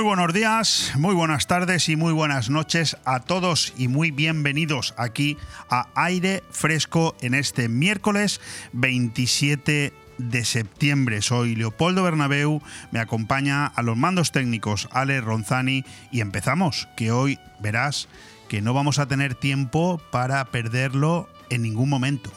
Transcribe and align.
Muy 0.00 0.06
buenos 0.06 0.32
días, 0.32 0.92
muy 0.96 1.14
buenas 1.14 1.46
tardes 1.46 1.90
y 1.90 1.94
muy 1.94 2.14
buenas 2.14 2.48
noches 2.48 2.96
a 3.04 3.20
todos 3.20 3.74
y 3.76 3.88
muy 3.88 4.10
bienvenidos 4.10 4.94
aquí 4.96 5.36
a 5.68 5.88
Aire 5.94 6.42
Fresco 6.48 7.14
en 7.20 7.34
este 7.34 7.68
miércoles 7.68 8.40
27 8.72 9.92
de 10.16 10.44
septiembre. 10.46 11.20
Soy 11.20 11.54
Leopoldo 11.54 12.02
Bernabeu, 12.02 12.62
me 12.92 12.98
acompaña 12.98 13.66
a 13.66 13.82
los 13.82 13.98
mandos 13.98 14.32
técnicos 14.32 14.88
Ale 14.90 15.20
Ronzani 15.20 15.84
y 16.10 16.22
empezamos, 16.22 16.88
que 16.96 17.12
hoy 17.12 17.38
verás 17.60 18.08
que 18.48 18.62
no 18.62 18.72
vamos 18.72 18.98
a 18.98 19.06
tener 19.06 19.34
tiempo 19.34 20.00
para 20.10 20.42
perderlo 20.46 21.28
en 21.50 21.60
ningún 21.60 21.90
momento. 21.90 22.32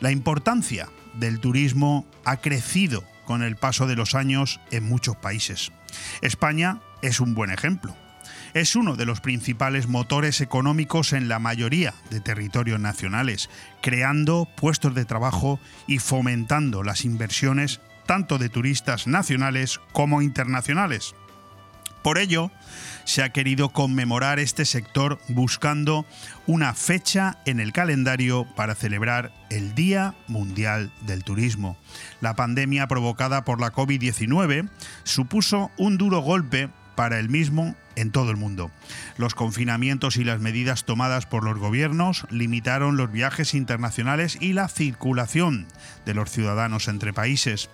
La 0.00 0.10
importancia 0.10 0.88
del 1.14 1.38
turismo 1.38 2.04
ha 2.24 2.38
crecido 2.38 3.04
con 3.24 3.42
el 3.42 3.56
paso 3.56 3.86
de 3.86 3.96
los 3.96 4.14
años 4.14 4.60
en 4.70 4.84
muchos 4.84 5.16
países. 5.16 5.72
España 6.20 6.80
es 7.02 7.20
un 7.20 7.34
buen 7.34 7.50
ejemplo. 7.50 7.96
Es 8.54 8.76
uno 8.76 8.96
de 8.96 9.06
los 9.06 9.20
principales 9.20 9.88
motores 9.88 10.40
económicos 10.40 11.12
en 11.12 11.28
la 11.28 11.38
mayoría 11.38 11.94
de 12.10 12.20
territorios 12.20 12.78
nacionales, 12.78 13.48
creando 13.80 14.46
puestos 14.56 14.94
de 14.94 15.06
trabajo 15.06 15.58
y 15.86 15.98
fomentando 15.98 16.82
las 16.82 17.04
inversiones 17.04 17.80
tanto 18.06 18.38
de 18.38 18.48
turistas 18.48 19.06
nacionales 19.06 19.80
como 19.92 20.22
internacionales. 20.22 21.14
Por 22.02 22.18
ello, 22.18 22.50
se 23.04 23.22
ha 23.22 23.30
querido 23.30 23.70
conmemorar 23.70 24.38
este 24.38 24.64
sector 24.64 25.18
buscando 25.28 26.06
una 26.46 26.74
fecha 26.74 27.38
en 27.44 27.60
el 27.60 27.72
calendario 27.72 28.46
para 28.56 28.74
celebrar 28.74 29.32
el 29.50 29.74
Día 29.74 30.14
Mundial 30.28 30.92
del 31.02 31.24
Turismo. 31.24 31.76
La 32.20 32.34
pandemia 32.34 32.88
provocada 32.88 33.44
por 33.44 33.60
la 33.60 33.72
COVID-19 33.72 34.68
supuso 35.04 35.70
un 35.78 35.98
duro 35.98 36.20
golpe 36.20 36.70
para 36.94 37.18
el 37.18 37.28
mismo 37.28 37.74
en 37.96 38.10
todo 38.10 38.30
el 38.30 38.36
mundo. 38.36 38.70
Los 39.16 39.34
confinamientos 39.34 40.16
y 40.16 40.24
las 40.24 40.40
medidas 40.40 40.84
tomadas 40.84 41.26
por 41.26 41.44
los 41.44 41.58
gobiernos 41.58 42.26
limitaron 42.30 42.96
los 42.96 43.12
viajes 43.12 43.54
internacionales 43.54 44.38
y 44.40 44.52
la 44.54 44.68
circulación 44.68 45.66
de 46.06 46.14
los 46.14 46.30
ciudadanos 46.30 46.88
entre 46.88 47.12
países 47.12 47.70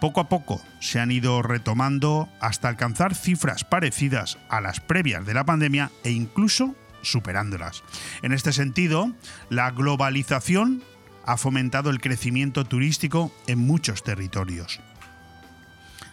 poco 0.00 0.20
a 0.20 0.28
poco 0.28 0.60
se 0.80 0.98
han 0.98 1.12
ido 1.12 1.42
retomando 1.42 2.28
hasta 2.40 2.68
alcanzar 2.68 3.14
cifras 3.14 3.64
parecidas 3.64 4.38
a 4.48 4.60
las 4.60 4.80
previas 4.80 5.24
de 5.26 5.34
la 5.34 5.44
pandemia 5.44 5.90
e 6.02 6.10
incluso 6.10 6.74
superándolas. 7.02 7.82
En 8.22 8.32
este 8.32 8.52
sentido, 8.52 9.12
la 9.48 9.70
globalización 9.70 10.82
ha 11.24 11.36
fomentado 11.36 11.90
el 11.90 12.00
crecimiento 12.00 12.64
turístico 12.64 13.32
en 13.46 13.58
muchos 13.58 14.02
territorios. 14.02 14.80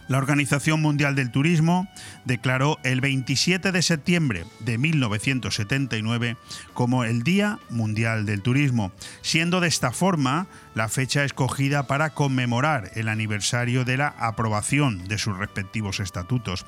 La 0.07 0.17
Organización 0.17 0.81
Mundial 0.81 1.15
del 1.15 1.31
Turismo 1.31 1.87
declaró 2.23 2.79
el 2.83 3.01
27 3.01 3.73
de 3.73 3.81
septiembre 3.81 4.45
de 4.61 4.77
1979 4.77 6.37
como 6.73 7.03
el 7.03 7.23
Día 7.23 7.59
Mundial 7.69 8.25
del 8.25 8.41
Turismo, 8.41 8.93
siendo 9.21 9.59
de 9.59 9.67
esta 9.67 9.91
forma 9.91 10.47
la 10.75 10.87
fecha 10.87 11.25
escogida 11.25 11.87
para 11.87 12.11
conmemorar 12.11 12.91
el 12.95 13.09
aniversario 13.09 13.83
de 13.83 13.97
la 13.97 14.07
aprobación 14.07 15.07
de 15.09 15.17
sus 15.17 15.37
respectivos 15.37 15.99
estatutos. 15.99 16.65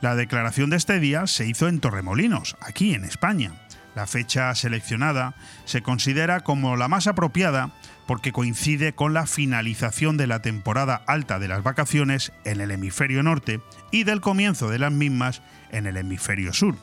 La 0.00 0.16
declaración 0.16 0.68
de 0.70 0.76
este 0.76 0.98
día 0.98 1.28
se 1.28 1.46
hizo 1.46 1.68
en 1.68 1.78
Torremolinos, 1.78 2.56
aquí 2.60 2.94
en 2.94 3.04
España. 3.04 3.52
La 3.94 4.06
fecha 4.06 4.54
seleccionada 4.54 5.34
se 5.66 5.82
considera 5.82 6.40
como 6.40 6.76
la 6.76 6.88
más 6.88 7.06
apropiada 7.06 7.70
porque 8.06 8.32
coincide 8.32 8.92
con 8.94 9.14
la 9.14 9.26
finalización 9.26 10.16
de 10.16 10.26
la 10.26 10.42
temporada 10.42 11.02
alta 11.06 11.38
de 11.38 11.48
las 11.48 11.62
vacaciones 11.62 12.32
en 12.44 12.60
el 12.60 12.70
hemisferio 12.70 13.22
norte 13.22 13.60
y 13.90 14.04
del 14.04 14.20
comienzo 14.20 14.68
de 14.68 14.78
las 14.78 14.92
mismas 14.92 15.42
en 15.70 15.86
el 15.86 15.96
hemisferio 15.96 16.52
sur. 16.52 16.76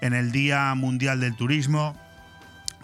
En 0.00 0.14
el 0.14 0.32
Día 0.32 0.74
Mundial 0.74 1.20
del 1.20 1.36
Turismo 1.36 1.96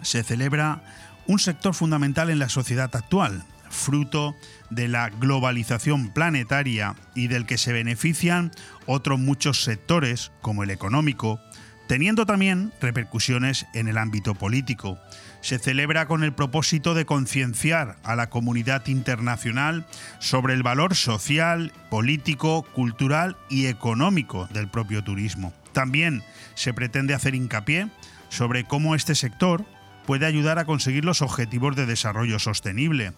se 0.01 0.23
celebra 0.23 0.83
un 1.27 1.39
sector 1.39 1.73
fundamental 1.73 2.29
en 2.29 2.39
la 2.39 2.49
sociedad 2.49 2.95
actual, 2.95 3.43
fruto 3.69 4.35
de 4.69 4.87
la 4.87 5.09
globalización 5.09 6.09
planetaria 6.09 6.95
y 7.15 7.27
del 7.27 7.45
que 7.45 7.57
se 7.57 7.73
benefician 7.73 8.51
otros 8.85 9.19
muchos 9.19 9.63
sectores 9.63 10.31
como 10.41 10.63
el 10.63 10.71
económico, 10.71 11.39
teniendo 11.87 12.25
también 12.25 12.71
repercusiones 12.81 13.65
en 13.73 13.87
el 13.87 13.97
ámbito 13.97 14.35
político. 14.35 14.97
Se 15.41 15.59
celebra 15.59 16.05
con 16.05 16.23
el 16.23 16.33
propósito 16.33 16.93
de 16.93 17.05
concienciar 17.05 17.97
a 18.03 18.15
la 18.15 18.29
comunidad 18.29 18.87
internacional 18.87 19.85
sobre 20.19 20.53
el 20.53 20.63
valor 20.63 20.95
social, 20.95 21.73
político, 21.89 22.63
cultural 22.73 23.37
y 23.49 23.65
económico 23.65 24.47
del 24.53 24.69
propio 24.69 25.03
turismo. 25.03 25.53
También 25.73 26.23
se 26.53 26.73
pretende 26.73 27.13
hacer 27.13 27.35
hincapié 27.35 27.89
sobre 28.29 28.65
cómo 28.65 28.95
este 28.95 29.15
sector 29.15 29.65
puede 30.05 30.25
ayudar 30.25 30.59
a 30.59 30.65
conseguir 30.65 31.05
los 31.05 31.21
objetivos 31.21 31.75
de 31.75 31.85
desarrollo 31.85 32.39
sostenible. 32.39 33.13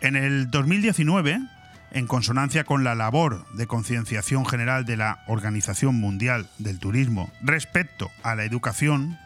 En 0.00 0.16
el 0.16 0.50
2019, 0.50 1.40
en 1.92 2.06
consonancia 2.06 2.64
con 2.64 2.84
la 2.84 2.94
labor 2.94 3.46
de 3.54 3.66
concienciación 3.66 4.44
general 4.44 4.84
de 4.84 4.96
la 4.96 5.22
Organización 5.26 5.94
Mundial 5.94 6.48
del 6.58 6.78
Turismo 6.78 7.30
respecto 7.42 8.10
a 8.22 8.34
la 8.34 8.44
educación, 8.44 9.18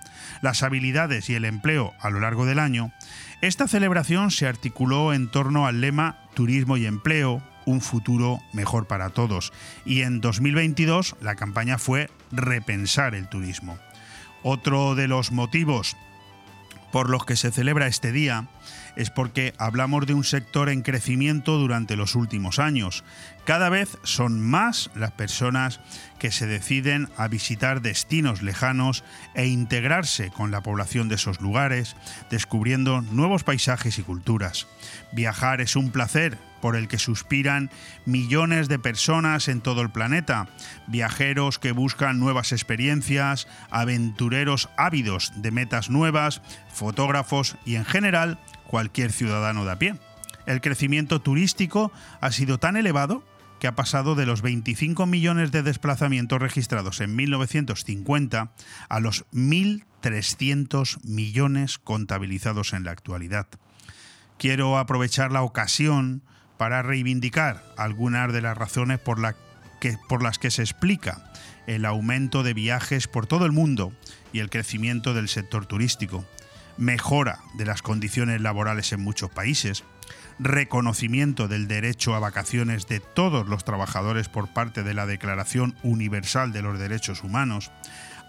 las 0.42 0.62
habilidades 0.62 1.28
y 1.30 1.34
el 1.34 1.44
empleo 1.44 1.94
a 2.00 2.10
lo 2.10 2.20
largo 2.20 2.46
del 2.46 2.58
año, 2.58 2.92
esta 3.40 3.68
celebración 3.68 4.30
se 4.30 4.46
articuló 4.46 5.12
en 5.12 5.28
torno 5.28 5.66
al 5.66 5.80
lema 5.80 6.18
Turismo 6.34 6.76
y 6.76 6.86
Empleo, 6.86 7.42
un 7.66 7.80
futuro 7.80 8.40
mejor 8.52 8.86
para 8.86 9.10
todos, 9.10 9.52
y 9.84 10.02
en 10.02 10.20
2022 10.20 11.16
la 11.20 11.36
campaña 11.36 11.78
fue 11.78 12.10
Repensar 12.32 13.14
el 13.14 13.28
turismo. 13.28 13.78
Otro 14.42 14.94
de 14.94 15.08
los 15.08 15.32
motivos 15.32 15.96
por 16.92 17.10
los 17.10 17.24
que 17.24 17.36
se 17.36 17.50
celebra 17.50 17.86
este 17.86 18.12
día 18.12 18.48
es 19.00 19.08
porque 19.08 19.54
hablamos 19.56 20.06
de 20.06 20.12
un 20.12 20.24
sector 20.24 20.68
en 20.68 20.82
crecimiento 20.82 21.56
durante 21.56 21.96
los 21.96 22.14
últimos 22.14 22.58
años. 22.58 23.02
Cada 23.46 23.70
vez 23.70 23.96
son 24.02 24.40
más 24.40 24.90
las 24.94 25.12
personas 25.12 25.80
que 26.18 26.30
se 26.30 26.46
deciden 26.46 27.08
a 27.16 27.26
visitar 27.26 27.80
destinos 27.80 28.42
lejanos 28.42 29.02
e 29.34 29.46
integrarse 29.46 30.30
con 30.30 30.50
la 30.50 30.62
población 30.62 31.08
de 31.08 31.14
esos 31.14 31.40
lugares, 31.40 31.96
descubriendo 32.28 33.00
nuevos 33.00 33.42
paisajes 33.42 33.98
y 33.98 34.02
culturas. 34.02 34.66
Viajar 35.12 35.62
es 35.62 35.76
un 35.76 35.90
placer 35.90 36.36
por 36.60 36.76
el 36.76 36.88
que 36.88 36.98
suspiran 36.98 37.70
millones 38.06 38.68
de 38.68 38.78
personas 38.78 39.48
en 39.48 39.60
todo 39.60 39.82
el 39.82 39.90
planeta, 39.90 40.48
viajeros 40.86 41.58
que 41.58 41.72
buscan 41.72 42.18
nuevas 42.18 42.52
experiencias, 42.52 43.48
aventureros 43.70 44.68
ávidos 44.76 45.32
de 45.36 45.50
metas 45.50 45.90
nuevas, 45.90 46.42
fotógrafos 46.72 47.56
y 47.64 47.76
en 47.76 47.84
general 47.84 48.38
cualquier 48.66 49.12
ciudadano 49.12 49.64
de 49.64 49.70
a 49.72 49.78
pie. 49.78 49.94
El 50.46 50.60
crecimiento 50.60 51.20
turístico 51.20 51.92
ha 52.20 52.32
sido 52.32 52.58
tan 52.58 52.76
elevado 52.76 53.24
que 53.60 53.66
ha 53.66 53.76
pasado 53.76 54.14
de 54.14 54.26
los 54.26 54.42
25 54.42 55.06
millones 55.06 55.52
de 55.52 55.62
desplazamientos 55.62 56.40
registrados 56.40 57.00
en 57.00 57.14
1950 57.14 58.52
a 58.88 59.00
los 59.00 59.26
1.300 59.32 61.04
millones 61.04 61.78
contabilizados 61.78 62.72
en 62.72 62.84
la 62.84 62.90
actualidad. 62.90 63.46
Quiero 64.38 64.78
aprovechar 64.78 65.30
la 65.30 65.42
ocasión 65.42 66.22
para 66.60 66.82
reivindicar 66.82 67.64
algunas 67.78 68.30
de 68.34 68.42
las 68.42 68.54
razones 68.54 68.98
por, 68.98 69.18
por 70.10 70.22
las 70.22 70.38
que 70.38 70.50
se 70.50 70.60
explica 70.60 71.32
el 71.66 71.86
aumento 71.86 72.42
de 72.42 72.52
viajes 72.52 73.08
por 73.08 73.26
todo 73.26 73.46
el 73.46 73.52
mundo 73.52 73.94
y 74.34 74.40
el 74.40 74.50
crecimiento 74.50 75.14
del 75.14 75.30
sector 75.30 75.64
turístico, 75.64 76.22
mejora 76.76 77.38
de 77.54 77.64
las 77.64 77.80
condiciones 77.80 78.42
laborales 78.42 78.92
en 78.92 79.00
muchos 79.00 79.30
países, 79.30 79.84
reconocimiento 80.38 81.48
del 81.48 81.66
derecho 81.66 82.14
a 82.14 82.18
vacaciones 82.18 82.86
de 82.88 83.00
todos 83.00 83.48
los 83.48 83.64
trabajadores 83.64 84.28
por 84.28 84.52
parte 84.52 84.82
de 84.82 84.92
la 84.92 85.06
Declaración 85.06 85.74
Universal 85.82 86.52
de 86.52 86.60
los 86.60 86.78
Derechos 86.78 87.24
Humanos, 87.24 87.72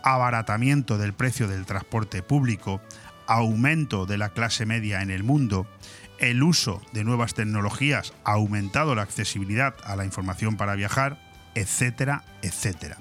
abaratamiento 0.04 0.98
del 0.98 1.12
precio 1.12 1.50
del 1.50 1.66
transporte 1.66 2.24
público, 2.24 2.82
aumento 3.28 4.06
de 4.06 4.18
la 4.18 4.30
clase 4.30 4.66
media 4.66 5.02
en 5.02 5.10
el 5.10 5.24
mundo, 5.24 5.68
el 6.22 6.44
uso 6.44 6.82
de 6.94 7.04
nuevas 7.04 7.34
tecnologías 7.34 8.14
ha 8.24 8.34
aumentado 8.34 8.96
la 8.96 9.02
accesibilidad 9.02 9.76
a 9.84 9.96
la 9.96 10.06
información 10.06 10.56
para 10.56 10.76
viajar, 10.76 11.20
etcétera, 11.56 12.24
etcétera. 12.44 12.98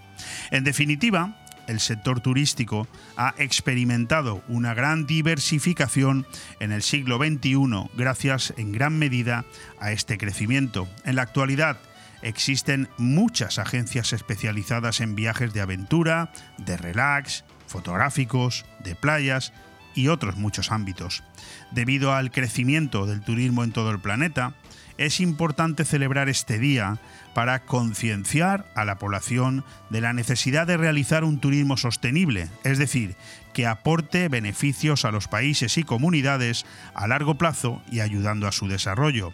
En 0.51 0.65
definitiva, 0.65 1.37
el 1.67 1.81
sector 1.81 2.21
turístico 2.21 2.89
ha 3.17 3.35
experimentado 3.37 4.43
una 4.49 4.75
gran 4.75 5.07
diversificación 5.07 6.27
en 6.59 6.73
el 6.73 6.83
siglo 6.83 7.19
XXI 7.19 7.91
gracias 7.95 8.55
en 8.57 8.73
gran 8.73 8.99
medida 8.99 9.45
a 9.79 9.93
este 9.93 10.19
crecimiento. 10.19 10.89
En 11.05 11.17
la 11.17 11.23
actualidad 11.23 11.79
existen 12.23 12.89
muchas 12.97 13.59
agencias 13.59 14.15
especializadas 14.15 15.01
en 15.01 15.15
viajes 15.15 15.53
de 15.53 15.61
aventura, 15.61 16.33
de 16.57 16.77
relax, 16.77 17.45
fotográficos, 17.67 18.65
de 18.83 18.95
playas 18.95 19.53
y 20.01 20.09
otros 20.09 20.37
muchos 20.37 20.73
ámbitos. 20.73 21.23
Debido 21.71 22.15
al 22.15 22.31
crecimiento 22.31 23.07
del 23.07 23.21
turismo 23.21 23.63
en 23.65 23.73
todo 23.73 23.91
el 23.91 24.01
planeta, 24.01 24.55
es 24.99 25.21
importante 25.21 25.85
celebrar 25.85 26.29
este 26.29 26.59
día 26.59 26.99
para 27.35 27.61
concienciar 27.61 28.67
a 28.75 28.85
la 28.85 28.99
población 28.99 29.65
de 29.89 30.01
la 30.01 30.13
necesidad 30.13 30.67
de 30.67 30.77
realizar 30.77 31.25
un 31.25 31.41
turismo 31.41 31.77
sostenible, 31.77 32.49
es 32.65 32.79
decir, 32.79 33.17
que 33.55 33.67
aporte 33.67 34.29
beneficios 34.29 35.05
a 35.05 35.11
los 35.11 35.27
países 35.29 35.79
y 35.79 35.85
comunidades 35.85 36.67
a 36.95 37.07
largo 37.07 37.37
plazo 37.37 37.83
y 37.91 38.01
ayudando 38.01 38.47
a 38.47 38.53
su 38.53 38.69
desarrollo. 38.69 39.33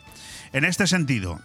En 0.52 0.64
este 0.64 0.86
sentido, 0.86 1.40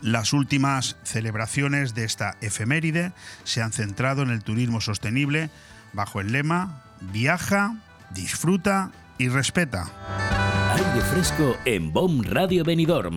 las 0.00 0.32
últimas 0.32 0.96
celebraciones 1.02 1.94
de 1.94 2.04
esta 2.04 2.36
efeméride 2.40 3.12
se 3.44 3.62
han 3.62 3.72
centrado 3.72 4.22
en 4.22 4.30
el 4.30 4.42
turismo 4.42 4.80
sostenible 4.80 5.50
bajo 5.92 6.20
el 6.20 6.32
lema 6.32 6.82
Viaja, 7.12 7.76
disfruta 8.14 8.90
y 9.18 9.28
respeta. 9.28 9.90
Aire 10.74 11.00
fresco 11.02 11.56
en 11.64 11.92
BOM 11.92 12.22
Radio 12.22 12.64
Benidorm 12.64 13.16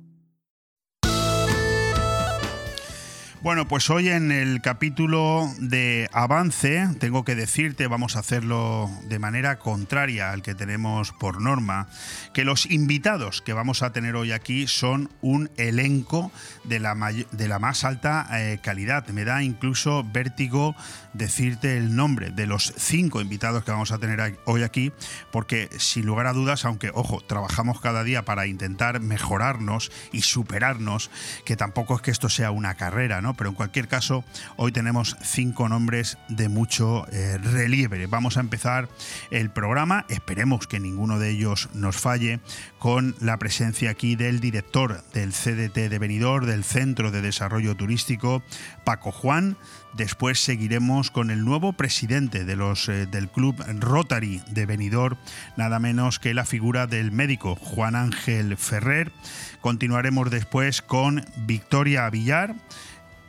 Bueno, 3.43 3.67
pues 3.67 3.89
hoy 3.89 4.07
en 4.07 4.31
el 4.31 4.61
capítulo 4.61 5.51
de 5.57 6.07
avance, 6.13 6.87
tengo 6.99 7.25
que 7.25 7.33
decirte, 7.33 7.87
vamos 7.87 8.15
a 8.15 8.19
hacerlo 8.19 8.87
de 9.05 9.17
manera 9.17 9.57
contraria 9.57 10.29
al 10.29 10.43
que 10.43 10.53
tenemos 10.53 11.11
por 11.11 11.41
norma, 11.41 11.87
que 12.35 12.45
los 12.45 12.69
invitados 12.69 13.41
que 13.41 13.53
vamos 13.53 13.81
a 13.81 13.93
tener 13.93 14.15
hoy 14.15 14.31
aquí 14.31 14.67
son 14.67 15.09
un 15.21 15.49
elenco 15.57 16.31
de 16.65 16.79
la, 16.79 16.93
de 17.31 17.47
la 17.47 17.57
más 17.57 17.83
alta 17.83 18.27
eh, 18.31 18.59
calidad. 18.61 19.07
Me 19.07 19.25
da 19.25 19.41
incluso 19.41 20.03
vértigo 20.03 20.75
decirte 21.13 21.77
el 21.77 21.95
nombre 21.95 22.29
de 22.29 22.45
los 22.45 22.75
cinco 22.77 23.21
invitados 23.21 23.63
que 23.63 23.71
vamos 23.71 23.91
a 23.91 23.97
tener 23.97 24.37
hoy 24.45 24.61
aquí, 24.61 24.91
porque 25.31 25.67
sin 25.79 26.05
lugar 26.05 26.27
a 26.27 26.33
dudas, 26.33 26.63
aunque, 26.63 26.91
ojo, 26.93 27.21
trabajamos 27.21 27.81
cada 27.81 28.03
día 28.03 28.23
para 28.23 28.45
intentar 28.45 28.99
mejorarnos 28.99 29.91
y 30.11 30.21
superarnos, 30.21 31.09
que 31.43 31.57
tampoco 31.57 31.95
es 31.95 32.01
que 32.03 32.11
esto 32.11 32.29
sea 32.29 32.51
una 32.51 32.75
carrera, 32.75 33.19
¿no? 33.19 33.30
Pero 33.33 33.49
en 33.49 33.55
cualquier 33.55 33.87
caso, 33.87 34.23
hoy 34.55 34.71
tenemos 34.71 35.17
cinco 35.21 35.69
nombres 35.69 36.17
de 36.29 36.49
mucho 36.49 37.05
eh, 37.11 37.37
relieve. 37.37 38.05
Vamos 38.07 38.37
a 38.37 38.41
empezar 38.41 38.89
el 39.29 39.49
programa, 39.49 40.05
esperemos 40.09 40.67
que 40.67 40.79
ninguno 40.79 41.19
de 41.19 41.29
ellos 41.29 41.69
nos 41.73 41.97
falle, 41.97 42.39
con 42.79 43.15
la 43.19 43.37
presencia 43.37 43.91
aquí 43.91 44.15
del 44.15 44.39
director 44.39 45.03
del 45.13 45.31
CDT 45.31 45.89
de 45.89 45.99
Benidorm, 45.99 46.45
del 46.45 46.63
Centro 46.63 47.11
de 47.11 47.21
Desarrollo 47.21 47.75
Turístico, 47.75 48.43
Paco 48.83 49.11
Juan. 49.11 49.57
Después 49.93 50.39
seguiremos 50.39 51.11
con 51.11 51.31
el 51.31 51.43
nuevo 51.43 51.73
presidente 51.73 52.45
de 52.45 52.55
los, 52.55 52.87
eh, 52.87 53.05
del 53.05 53.29
Club 53.29 53.61
Rotary 53.79 54.41
de 54.49 54.65
Benidorm, 54.65 55.17
nada 55.57 55.79
menos 55.79 56.17
que 56.17 56.33
la 56.33 56.45
figura 56.45 56.87
del 56.87 57.11
médico 57.11 57.55
Juan 57.55 57.95
Ángel 57.95 58.57
Ferrer. 58.57 59.11
Continuaremos 59.59 60.31
después 60.31 60.81
con 60.81 61.25
Victoria 61.45 62.09
Villar 62.09 62.55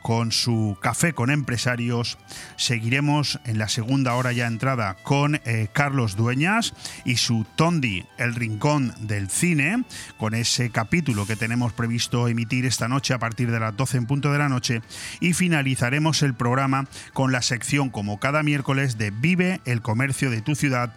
con 0.02 0.32
su 0.32 0.76
café 0.80 1.12
con 1.14 1.30
empresarios. 1.30 2.18
Seguiremos 2.56 3.40
en 3.44 3.58
la 3.58 3.68
segunda 3.68 4.14
hora 4.14 4.32
ya 4.32 4.46
entrada 4.46 4.96
con 5.02 5.36
eh, 5.44 5.68
Carlos 5.72 6.16
Dueñas 6.16 6.74
y 7.04 7.16
su 7.16 7.46
Tondi, 7.56 8.04
el 8.18 8.34
rincón 8.34 8.94
del 9.00 9.30
cine, 9.30 9.84
con 10.18 10.34
ese 10.34 10.70
capítulo 10.70 11.26
que 11.26 11.36
tenemos 11.36 11.72
previsto 11.72 12.28
emitir 12.28 12.66
esta 12.66 12.88
noche 12.88 13.14
a 13.14 13.18
partir 13.18 13.50
de 13.50 13.60
las 13.60 13.76
12 13.76 13.98
en 13.98 14.06
punto 14.06 14.32
de 14.32 14.38
la 14.38 14.48
noche. 14.48 14.82
Y 15.20 15.32
finalizaremos 15.32 16.22
el 16.22 16.34
programa 16.34 16.86
con 17.12 17.32
la 17.32 17.42
sección, 17.42 17.90
como 17.90 18.18
cada 18.18 18.42
miércoles, 18.42 18.98
de 18.98 19.10
Vive 19.10 19.60
el 19.64 19.82
comercio 19.82 20.30
de 20.30 20.42
tu 20.42 20.54
ciudad 20.54 20.94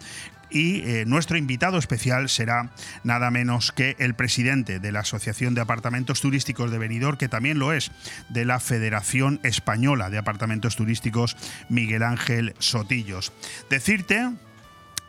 y 0.50 0.80
eh, 0.82 1.04
nuestro 1.06 1.36
invitado 1.36 1.78
especial 1.78 2.28
será 2.28 2.70
nada 3.04 3.30
menos 3.30 3.72
que 3.72 3.96
el 3.98 4.14
presidente 4.14 4.80
de 4.80 4.92
la 4.92 5.00
Asociación 5.00 5.54
de 5.54 5.60
Apartamentos 5.60 6.20
Turísticos 6.20 6.70
de 6.70 6.78
Benidorm, 6.78 7.18
que 7.18 7.28
también 7.28 7.58
lo 7.58 7.72
es 7.72 7.90
de 8.28 8.44
la 8.44 8.60
Federación 8.60 9.40
Española 9.42 10.10
de 10.10 10.18
Apartamentos 10.18 10.76
Turísticos, 10.76 11.36
Miguel 11.68 12.02
Ángel 12.02 12.54
Sotillos. 12.58 13.32
Decirte 13.70 14.30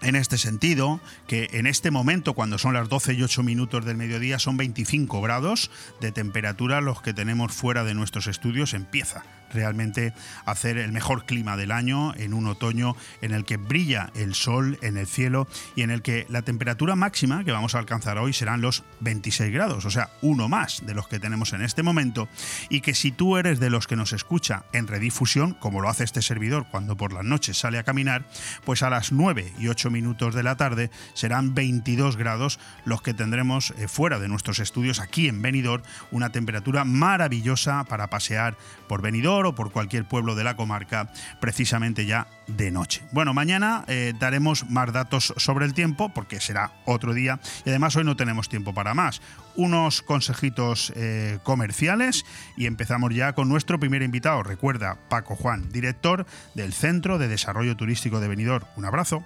en 0.01 0.15
este 0.15 0.37
sentido, 0.37 1.01
que 1.27 1.49
en 1.53 1.65
este 1.65 1.89
momento, 1.89 2.33
cuando 2.33 2.57
son 2.57 2.73
las 2.73 2.87
12 2.87 3.13
y 3.13 3.23
8 3.23 3.41
minutos 3.41 3.83
del 3.83 3.97
mediodía, 3.97 4.37
son 4.37 4.55
25 4.55 5.21
grados 5.21 5.71
de 6.01 6.11
temperatura 6.11 6.81
los 6.81 7.01
que 7.01 7.13
tenemos 7.13 7.51
fuera 7.51 7.83
de 7.83 7.95
nuestros 7.95 8.27
estudios, 8.27 8.73
empieza 8.73 9.23
realmente 9.53 10.13
hacer 10.45 10.77
el 10.77 10.91
mejor 10.91 11.25
clima 11.25 11.57
del 11.57 11.71
año 11.71 12.13
en 12.15 12.33
un 12.33 12.47
otoño 12.47 12.95
en 13.21 13.33
el 13.33 13.45
que 13.45 13.57
brilla 13.57 14.11
el 14.15 14.35
sol 14.35 14.77
en 14.81 14.97
el 14.97 15.07
cielo 15.07 15.47
y 15.75 15.83
en 15.83 15.91
el 15.91 16.01
que 16.01 16.25
la 16.29 16.41
temperatura 16.41 16.95
máxima 16.95 17.43
que 17.43 17.51
vamos 17.51 17.75
a 17.75 17.79
alcanzar 17.79 18.17
hoy 18.17 18.33
serán 18.33 18.61
los 18.61 18.83
26 18.99 19.53
grados, 19.53 19.85
o 19.85 19.91
sea, 19.91 20.09
uno 20.21 20.49
más 20.49 20.85
de 20.85 20.93
los 20.93 21.07
que 21.07 21.19
tenemos 21.19 21.53
en 21.53 21.61
este 21.61 21.83
momento. 21.83 22.27
Y 22.69 22.81
que 22.81 22.93
si 22.93 23.11
tú 23.11 23.37
eres 23.37 23.59
de 23.59 23.69
los 23.69 23.87
que 23.87 23.95
nos 23.95 24.13
escucha 24.13 24.65
en 24.73 24.87
redifusión, 24.87 25.53
como 25.53 25.81
lo 25.81 25.89
hace 25.89 26.03
este 26.03 26.21
servidor 26.21 26.65
cuando 26.69 26.97
por 26.97 27.13
las 27.13 27.23
noches 27.23 27.57
sale 27.57 27.79
a 27.79 27.83
caminar, 27.83 28.25
pues 28.65 28.83
a 28.83 28.89
las 28.89 29.11
9 29.11 29.53
y 29.59 29.67
8 29.67 29.89
minutos 29.89 30.35
de 30.35 30.43
la 30.43 30.57
tarde 30.57 30.89
serán 31.13 31.53
22 31.53 32.17
grados 32.17 32.59
los 32.85 33.01
que 33.01 33.13
tendremos 33.13 33.73
eh, 33.77 33.87
fuera 33.87 34.19
de 34.19 34.27
nuestros 34.27 34.59
estudios 34.59 34.99
aquí 34.99 35.27
en 35.27 35.41
Benidorm, 35.41 35.83
una 36.11 36.31
temperatura 36.31 36.83
maravillosa 36.83 37.83
para 37.85 38.09
pasear 38.09 38.57
por 38.87 39.01
Benidorm 39.01 39.36
o 39.45 39.55
por 39.55 39.71
cualquier 39.71 40.05
pueblo 40.05 40.35
de 40.35 40.43
la 40.43 40.55
comarca 40.55 41.11
precisamente 41.39 42.05
ya 42.05 42.27
de 42.47 42.71
noche. 42.71 43.03
Bueno, 43.11 43.33
mañana 43.33 43.83
eh, 43.87 44.13
daremos 44.19 44.69
más 44.69 44.91
datos 44.91 45.33
sobre 45.37 45.65
el 45.65 45.73
tiempo 45.73 46.09
porque 46.13 46.39
será 46.39 46.71
otro 46.85 47.13
día 47.13 47.39
y 47.65 47.69
además 47.69 47.95
hoy 47.95 48.03
no 48.03 48.15
tenemos 48.15 48.49
tiempo 48.49 48.73
para 48.73 48.93
más. 48.93 49.21
Unos 49.55 50.01
consejitos 50.01 50.93
eh, 50.95 51.39
comerciales 51.43 52.25
y 52.55 52.67
empezamos 52.67 53.13
ya 53.13 53.33
con 53.33 53.49
nuestro 53.49 53.79
primer 53.79 54.01
invitado. 54.01 54.43
Recuerda, 54.43 54.97
Paco 55.09 55.35
Juan, 55.35 55.69
director 55.71 56.25
del 56.53 56.73
Centro 56.73 57.17
de 57.17 57.27
Desarrollo 57.27 57.75
Turístico 57.75 58.19
de 58.19 58.27
Benidorm. 58.27 58.65
Un 58.75 58.85
abrazo. 58.85 59.23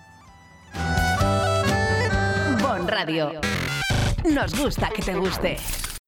Bon 2.61 2.87
Radio. 2.87 3.41
Nos 4.29 4.57
gusta 4.57 4.89
que 4.89 5.01
te 5.01 5.15
guste. 5.15 5.57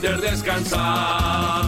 descansar. 0.00 1.66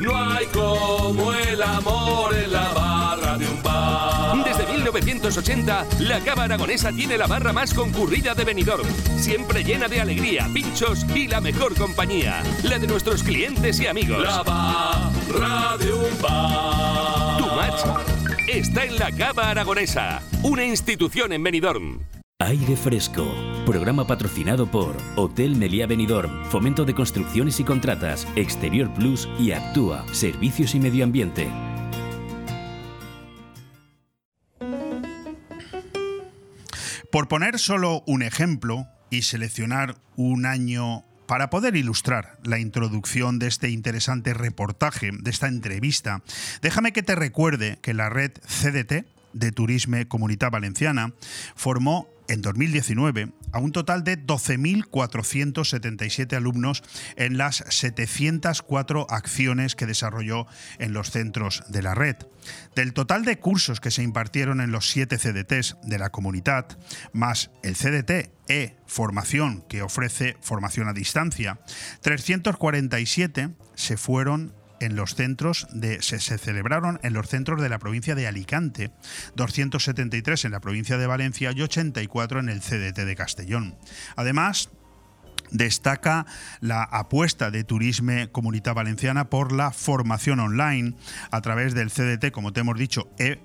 No 0.00 0.16
hay 0.16 0.46
como 0.46 1.32
el 1.32 1.62
amor 1.62 2.34
en 2.34 2.52
la 2.52 2.68
barra 2.70 3.38
de 3.38 3.46
un 3.46 3.62
bar. 3.62 4.44
Desde 4.44 4.66
1980, 4.66 5.86
la 6.00 6.20
Cava 6.20 6.44
Aragonesa 6.44 6.92
tiene 6.92 7.18
la 7.18 7.26
barra 7.26 7.52
más 7.52 7.74
concurrida 7.74 8.34
de 8.34 8.44
Benidorm, 8.44 8.86
siempre 9.18 9.62
llena 9.64 9.88
de 9.88 10.00
alegría, 10.00 10.48
pinchos 10.52 11.04
y 11.14 11.28
la 11.28 11.40
mejor 11.40 11.74
compañía, 11.76 12.42
la 12.62 12.78
de 12.78 12.86
nuestros 12.86 13.22
clientes 13.22 13.78
y 13.80 13.86
amigos. 13.86 14.22
La 14.22 14.42
barra 14.42 15.76
de 15.76 15.92
un 15.92 16.22
bar. 16.22 17.38
Tu 17.38 17.46
match 17.46 17.82
está 18.48 18.84
en 18.84 18.98
la 18.98 19.12
Cava 19.12 19.50
Aragonesa, 19.50 20.22
una 20.42 20.64
institución 20.64 21.32
en 21.32 21.42
Benidorm. 21.42 22.00
Aire 22.44 22.76
Fresco, 22.76 23.32
programa 23.64 24.04
patrocinado 24.04 24.68
por 24.68 24.96
Hotel 25.14 25.54
Meliá 25.54 25.86
Benidorm, 25.86 26.44
Fomento 26.46 26.84
de 26.84 26.92
Construcciones 26.92 27.60
y 27.60 27.64
Contratas, 27.64 28.26
Exterior 28.34 28.92
Plus 28.94 29.28
y 29.38 29.52
Actúa, 29.52 30.04
Servicios 30.12 30.74
y 30.74 30.80
Medio 30.80 31.04
Ambiente. 31.04 31.48
Por 37.12 37.28
poner 37.28 37.60
solo 37.60 38.02
un 38.08 38.22
ejemplo 38.22 38.88
y 39.08 39.22
seleccionar 39.22 39.94
un 40.16 40.44
año 40.44 41.04
para 41.26 41.48
poder 41.48 41.76
ilustrar 41.76 42.40
la 42.42 42.58
introducción 42.58 43.38
de 43.38 43.46
este 43.46 43.70
interesante 43.70 44.34
reportaje, 44.34 45.10
de 45.12 45.30
esta 45.30 45.46
entrevista, 45.46 46.22
déjame 46.60 46.92
que 46.92 47.04
te 47.04 47.14
recuerde 47.14 47.78
que 47.82 47.94
la 47.94 48.10
red 48.10 48.32
CDT 48.32 49.06
de 49.32 49.52
Turisme 49.52 50.08
Comunidad 50.08 50.50
Valenciana 50.50 51.14
formó 51.54 52.08
en 52.32 52.40
2019 52.40 53.32
a 53.52 53.58
un 53.58 53.72
total 53.72 54.04
de 54.04 54.18
12.477 54.18 56.34
alumnos 56.34 56.82
en 57.16 57.36
las 57.36 57.62
704 57.68 59.06
acciones 59.10 59.76
que 59.76 59.84
desarrolló 59.84 60.46
en 60.78 60.94
los 60.94 61.10
centros 61.10 61.62
de 61.68 61.82
la 61.82 61.94
red. 61.94 62.16
Del 62.74 62.94
total 62.94 63.26
de 63.26 63.38
cursos 63.38 63.80
que 63.80 63.90
se 63.90 64.02
impartieron 64.02 64.62
en 64.62 64.72
los 64.72 64.90
siete 64.90 65.18
CDTs 65.18 65.76
de 65.82 65.98
la 65.98 66.08
comunidad, 66.10 66.78
más 67.12 67.50
el 67.62 67.76
CDT 67.76 68.30
e 68.48 68.76
formación 68.86 69.62
que 69.68 69.82
ofrece 69.82 70.38
formación 70.40 70.88
a 70.88 70.94
distancia, 70.94 71.60
347 72.00 73.50
se 73.74 73.98
fueron 73.98 74.54
en 74.82 74.96
los 74.96 75.14
centros 75.14 75.66
de 75.72 76.02
se, 76.02 76.18
celebraron 76.18 77.00
en 77.02 77.12
los 77.12 77.28
centros 77.28 77.60
de 77.60 77.68
la 77.68 77.78
provincia 77.78 78.14
de 78.14 78.26
Alicante, 78.26 78.90
273 79.36 80.44
en 80.44 80.50
la 80.52 80.60
provincia 80.60 80.98
de 80.98 81.06
Valencia 81.06 81.52
y 81.54 81.62
84 81.62 82.40
en 82.40 82.48
el 82.48 82.60
CDT 82.60 83.04
de 83.04 83.16
Castellón. 83.16 83.76
Además, 84.16 84.70
destaca 85.50 86.26
la 86.60 86.82
apuesta 86.82 87.50
de 87.50 87.64
Turisme 87.64 88.30
Comunidad 88.30 88.74
Valenciana 88.74 89.30
por 89.30 89.52
la 89.52 89.70
formación 89.70 90.40
online 90.40 90.94
a 91.30 91.40
través 91.40 91.74
del 91.74 91.90
CDT, 91.90 92.32
como 92.32 92.52
te 92.52 92.60
hemos 92.60 92.78
dicho, 92.78 93.10
e 93.18 93.40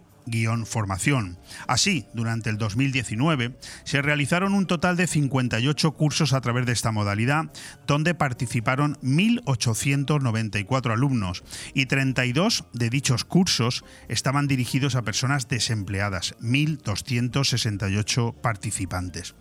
formación. 0.65 1.37
Así, 1.67 2.05
durante 2.13 2.49
el 2.49 2.57
2019 2.57 3.57
se 3.83 4.01
realizaron 4.01 4.53
un 4.53 4.67
total 4.67 4.97
de 4.97 5.07
58 5.07 5.93
cursos 5.93 6.33
a 6.33 6.41
través 6.41 6.65
de 6.65 6.73
esta 6.73 6.91
modalidad, 6.91 7.51
donde 7.85 8.13
participaron 8.13 8.97
1.894 9.01 10.91
alumnos 10.91 11.43
y 11.73 11.85
32 11.85 12.65
de 12.73 12.89
dichos 12.89 13.23
cursos 13.23 13.83
estaban 14.09 14.47
dirigidos 14.47 14.95
a 14.95 15.03
personas 15.03 15.47
desempleadas, 15.47 16.35
1.268 16.41 18.35
participantes. 18.41 19.35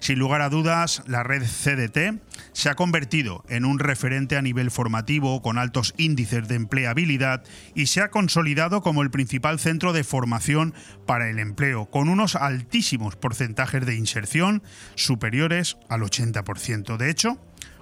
Sin 0.00 0.18
lugar 0.18 0.42
a 0.42 0.50
dudas, 0.50 1.02
la 1.06 1.22
red 1.22 1.42
CDT 1.44 2.20
se 2.52 2.68
ha 2.68 2.74
convertido 2.74 3.44
en 3.48 3.64
un 3.64 3.78
referente 3.78 4.36
a 4.36 4.42
nivel 4.42 4.70
formativo 4.70 5.40
con 5.42 5.58
altos 5.58 5.94
índices 5.96 6.46
de 6.48 6.56
empleabilidad 6.56 7.42
y 7.74 7.86
se 7.86 8.02
ha 8.02 8.10
consolidado 8.10 8.82
como 8.82 9.02
el 9.02 9.10
principal 9.10 9.58
centro 9.58 9.92
de 9.92 10.04
formación 10.04 10.25
para 11.06 11.30
el 11.30 11.38
empleo, 11.38 11.86
con 11.86 12.08
unos 12.08 12.34
altísimos 12.36 13.16
porcentajes 13.16 13.86
de 13.86 13.94
inserción 13.94 14.62
superiores 14.94 15.76
al 15.88 16.02
80%. 16.02 16.96
De 16.96 17.10
hecho, 17.10 17.38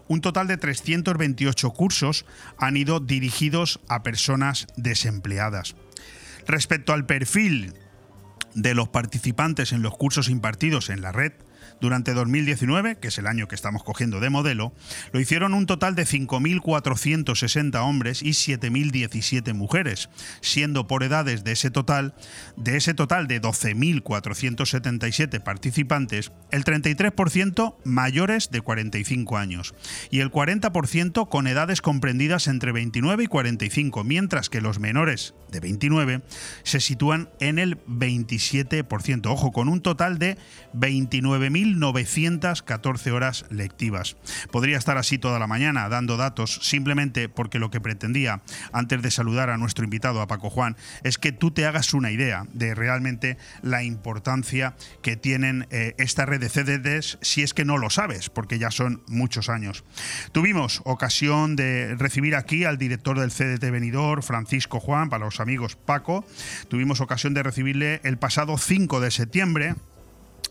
un 0.08 0.20
total 0.20 0.46
de 0.46 0.56
328 0.56 1.70
cursos 1.70 2.26
han 2.58 2.76
ido 2.76 3.00
dirigidos 3.00 3.80
a 3.88 4.02
personas 4.02 4.66
desempleadas. 4.76 5.76
Respecto 6.46 6.92
al 6.92 7.06
perfil 7.06 7.74
de 8.54 8.74
los 8.74 8.88
participantes 8.88 9.72
en 9.72 9.82
los 9.82 9.96
cursos 9.96 10.28
impartidos 10.28 10.90
en 10.90 11.00
la 11.00 11.12
red, 11.12 11.32
durante 11.84 12.14
2019, 12.14 12.96
que 12.96 13.08
es 13.08 13.18
el 13.18 13.26
año 13.26 13.46
que 13.46 13.54
estamos 13.54 13.84
cogiendo 13.84 14.18
de 14.18 14.30
modelo, 14.30 14.72
lo 15.12 15.20
hicieron 15.20 15.52
un 15.52 15.66
total 15.66 15.94
de 15.94 16.06
5.460 16.06 17.76
hombres 17.82 18.22
y 18.22 18.30
7.017 18.30 19.52
mujeres, 19.52 20.08
siendo 20.40 20.86
por 20.86 21.02
edades 21.02 21.44
de 21.44 21.52
ese 21.52 21.70
total, 21.70 22.14
de 22.56 22.78
ese 22.78 22.94
total 22.94 23.26
de 23.26 23.42
12.477 23.42 25.42
participantes, 25.42 26.32
el 26.50 26.64
33% 26.64 27.76
mayores 27.84 28.50
de 28.50 28.62
45 28.62 29.36
años 29.36 29.74
y 30.10 30.20
el 30.20 30.30
40% 30.30 31.28
con 31.28 31.46
edades 31.46 31.82
comprendidas 31.82 32.48
entre 32.48 32.72
29 32.72 33.24
y 33.24 33.26
45, 33.26 34.04
mientras 34.04 34.48
que 34.48 34.62
los 34.62 34.78
menores 34.78 35.34
de 35.52 35.60
29 35.60 36.22
se 36.62 36.80
sitúan 36.80 37.28
en 37.40 37.58
el 37.58 37.76
27%, 37.84 39.26
ojo, 39.26 39.52
con 39.52 39.68
un 39.68 39.82
total 39.82 40.18
de 40.18 40.38
29.914 41.80 43.12
horas 43.12 43.44
lectivas. 43.50 44.16
Podría 44.50 44.78
estar 44.78 44.98
así 44.98 45.18
toda 45.18 45.38
la 45.38 45.46
mañana 45.46 45.88
dando 45.88 46.16
datos 46.16 46.60
simplemente 46.62 47.28
porque 47.28 47.58
lo 47.58 47.70
que 47.70 47.80
pretendía 47.80 48.42
antes 48.72 49.02
de 49.02 49.10
saludar 49.10 49.50
a 49.50 49.58
nuestro 49.58 49.84
invitado, 49.84 50.20
a 50.20 50.26
Paco 50.26 50.50
Juan, 50.50 50.76
es 51.02 51.18
que 51.18 51.32
tú 51.32 51.50
te 51.50 51.66
hagas 51.66 51.94
una 51.94 52.10
idea 52.10 52.46
de 52.52 52.74
realmente 52.74 53.36
la 53.62 53.82
importancia 53.82 54.76
que 55.02 55.16
tienen 55.16 55.66
eh, 55.70 55.94
esta 55.98 56.26
red 56.26 56.40
de 56.40 56.48
CDDs 56.48 57.18
si 57.20 57.42
es 57.42 57.54
que 57.54 57.64
no 57.64 57.78
lo 57.78 57.90
sabes, 57.90 58.30
porque 58.30 58.58
ya 58.58 58.70
son 58.70 59.02
muchos 59.06 59.48
años. 59.48 59.84
Tuvimos 60.32 60.82
ocasión 60.84 61.56
de 61.56 61.94
recibir 61.96 62.36
aquí 62.36 62.64
al 62.64 62.78
director 62.78 63.18
del 63.18 63.30
CDT 63.30 63.70
Venidor, 63.70 64.22
Francisco 64.22 64.80
Juan, 64.80 65.08
para 65.10 65.24
los 65.24 65.40
amigos 65.40 65.76
Paco. 65.76 66.24
Tuvimos 66.68 67.00
ocasión 67.00 67.34
de 67.34 67.42
recibirle 67.42 68.00
el 68.04 68.18
pasado 68.18 68.58
5 68.58 69.00
de 69.00 69.10
septiembre 69.10 69.74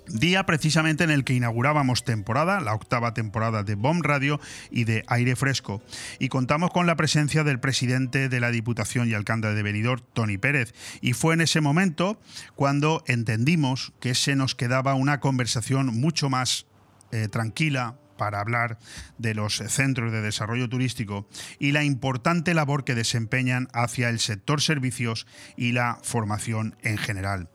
día 0.08 0.46
precisamente 0.46 1.04
en 1.04 1.12
el 1.12 1.24
que 1.24 1.34
inaugurábamos 1.34 2.04
temporada, 2.04 2.60
la 2.60 2.74
octava 2.74 3.14
temporada 3.14 3.64
de 3.64 3.76
BOM 3.76 4.02
Radio 4.02 4.40
y 4.72 4.84
de 4.84 5.04
Aire 5.08 5.36
Fresco. 5.36 5.82
Y 6.20 6.30
contamos 6.30 6.72
con 6.72 6.86
la 6.86 6.96
presencia 6.96 7.44
del 7.44 7.60
presidente 7.60 8.30
de 8.30 8.40
la 8.40 8.52
Diputación 8.52 9.10
y 9.10 9.14
alcalde 9.14 9.54
de 9.54 9.64
Benidorm, 9.64 10.04
Tony 10.14 10.38
Pérez. 10.38 10.74
Y 11.02 11.14
fue 11.14 11.34
en 11.34 11.42
ese 11.42 11.62
momento 11.62 12.20
cuando 12.56 13.04
entendimos 13.08 13.94
que 14.00 14.16
se 14.16 14.36
nos 14.36 14.56
quedaba 14.56 14.94
una 14.96 15.20
conversación 15.20 15.88
mucho 15.88 16.30
más 16.30 16.66
eh, 17.12 17.28
tranquila, 17.28 17.96
para 18.18 18.40
hablar 18.40 18.78
de 19.18 19.34
los 19.34 19.56
centros 19.68 20.12
de 20.12 20.22
desarrollo 20.22 20.70
turístico 20.70 21.28
y 21.60 21.72
la 21.72 21.84
importante 21.84 22.54
labor 22.54 22.84
que 22.84 22.96
desempeñan 22.96 23.68
hacia 23.74 24.10
el 24.10 24.20
sector 24.20 24.62
servicios 24.62 25.28
y 25.58 25.72
la 25.72 26.00
formación 26.04 26.76
en 26.84 26.98
general. 26.98 27.50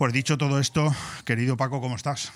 Pues 0.00 0.14
dicho 0.14 0.38
todo 0.38 0.58
esto, 0.58 0.94
querido 1.26 1.58
Paco, 1.58 1.82
¿cómo 1.82 1.94
estás? 1.94 2.32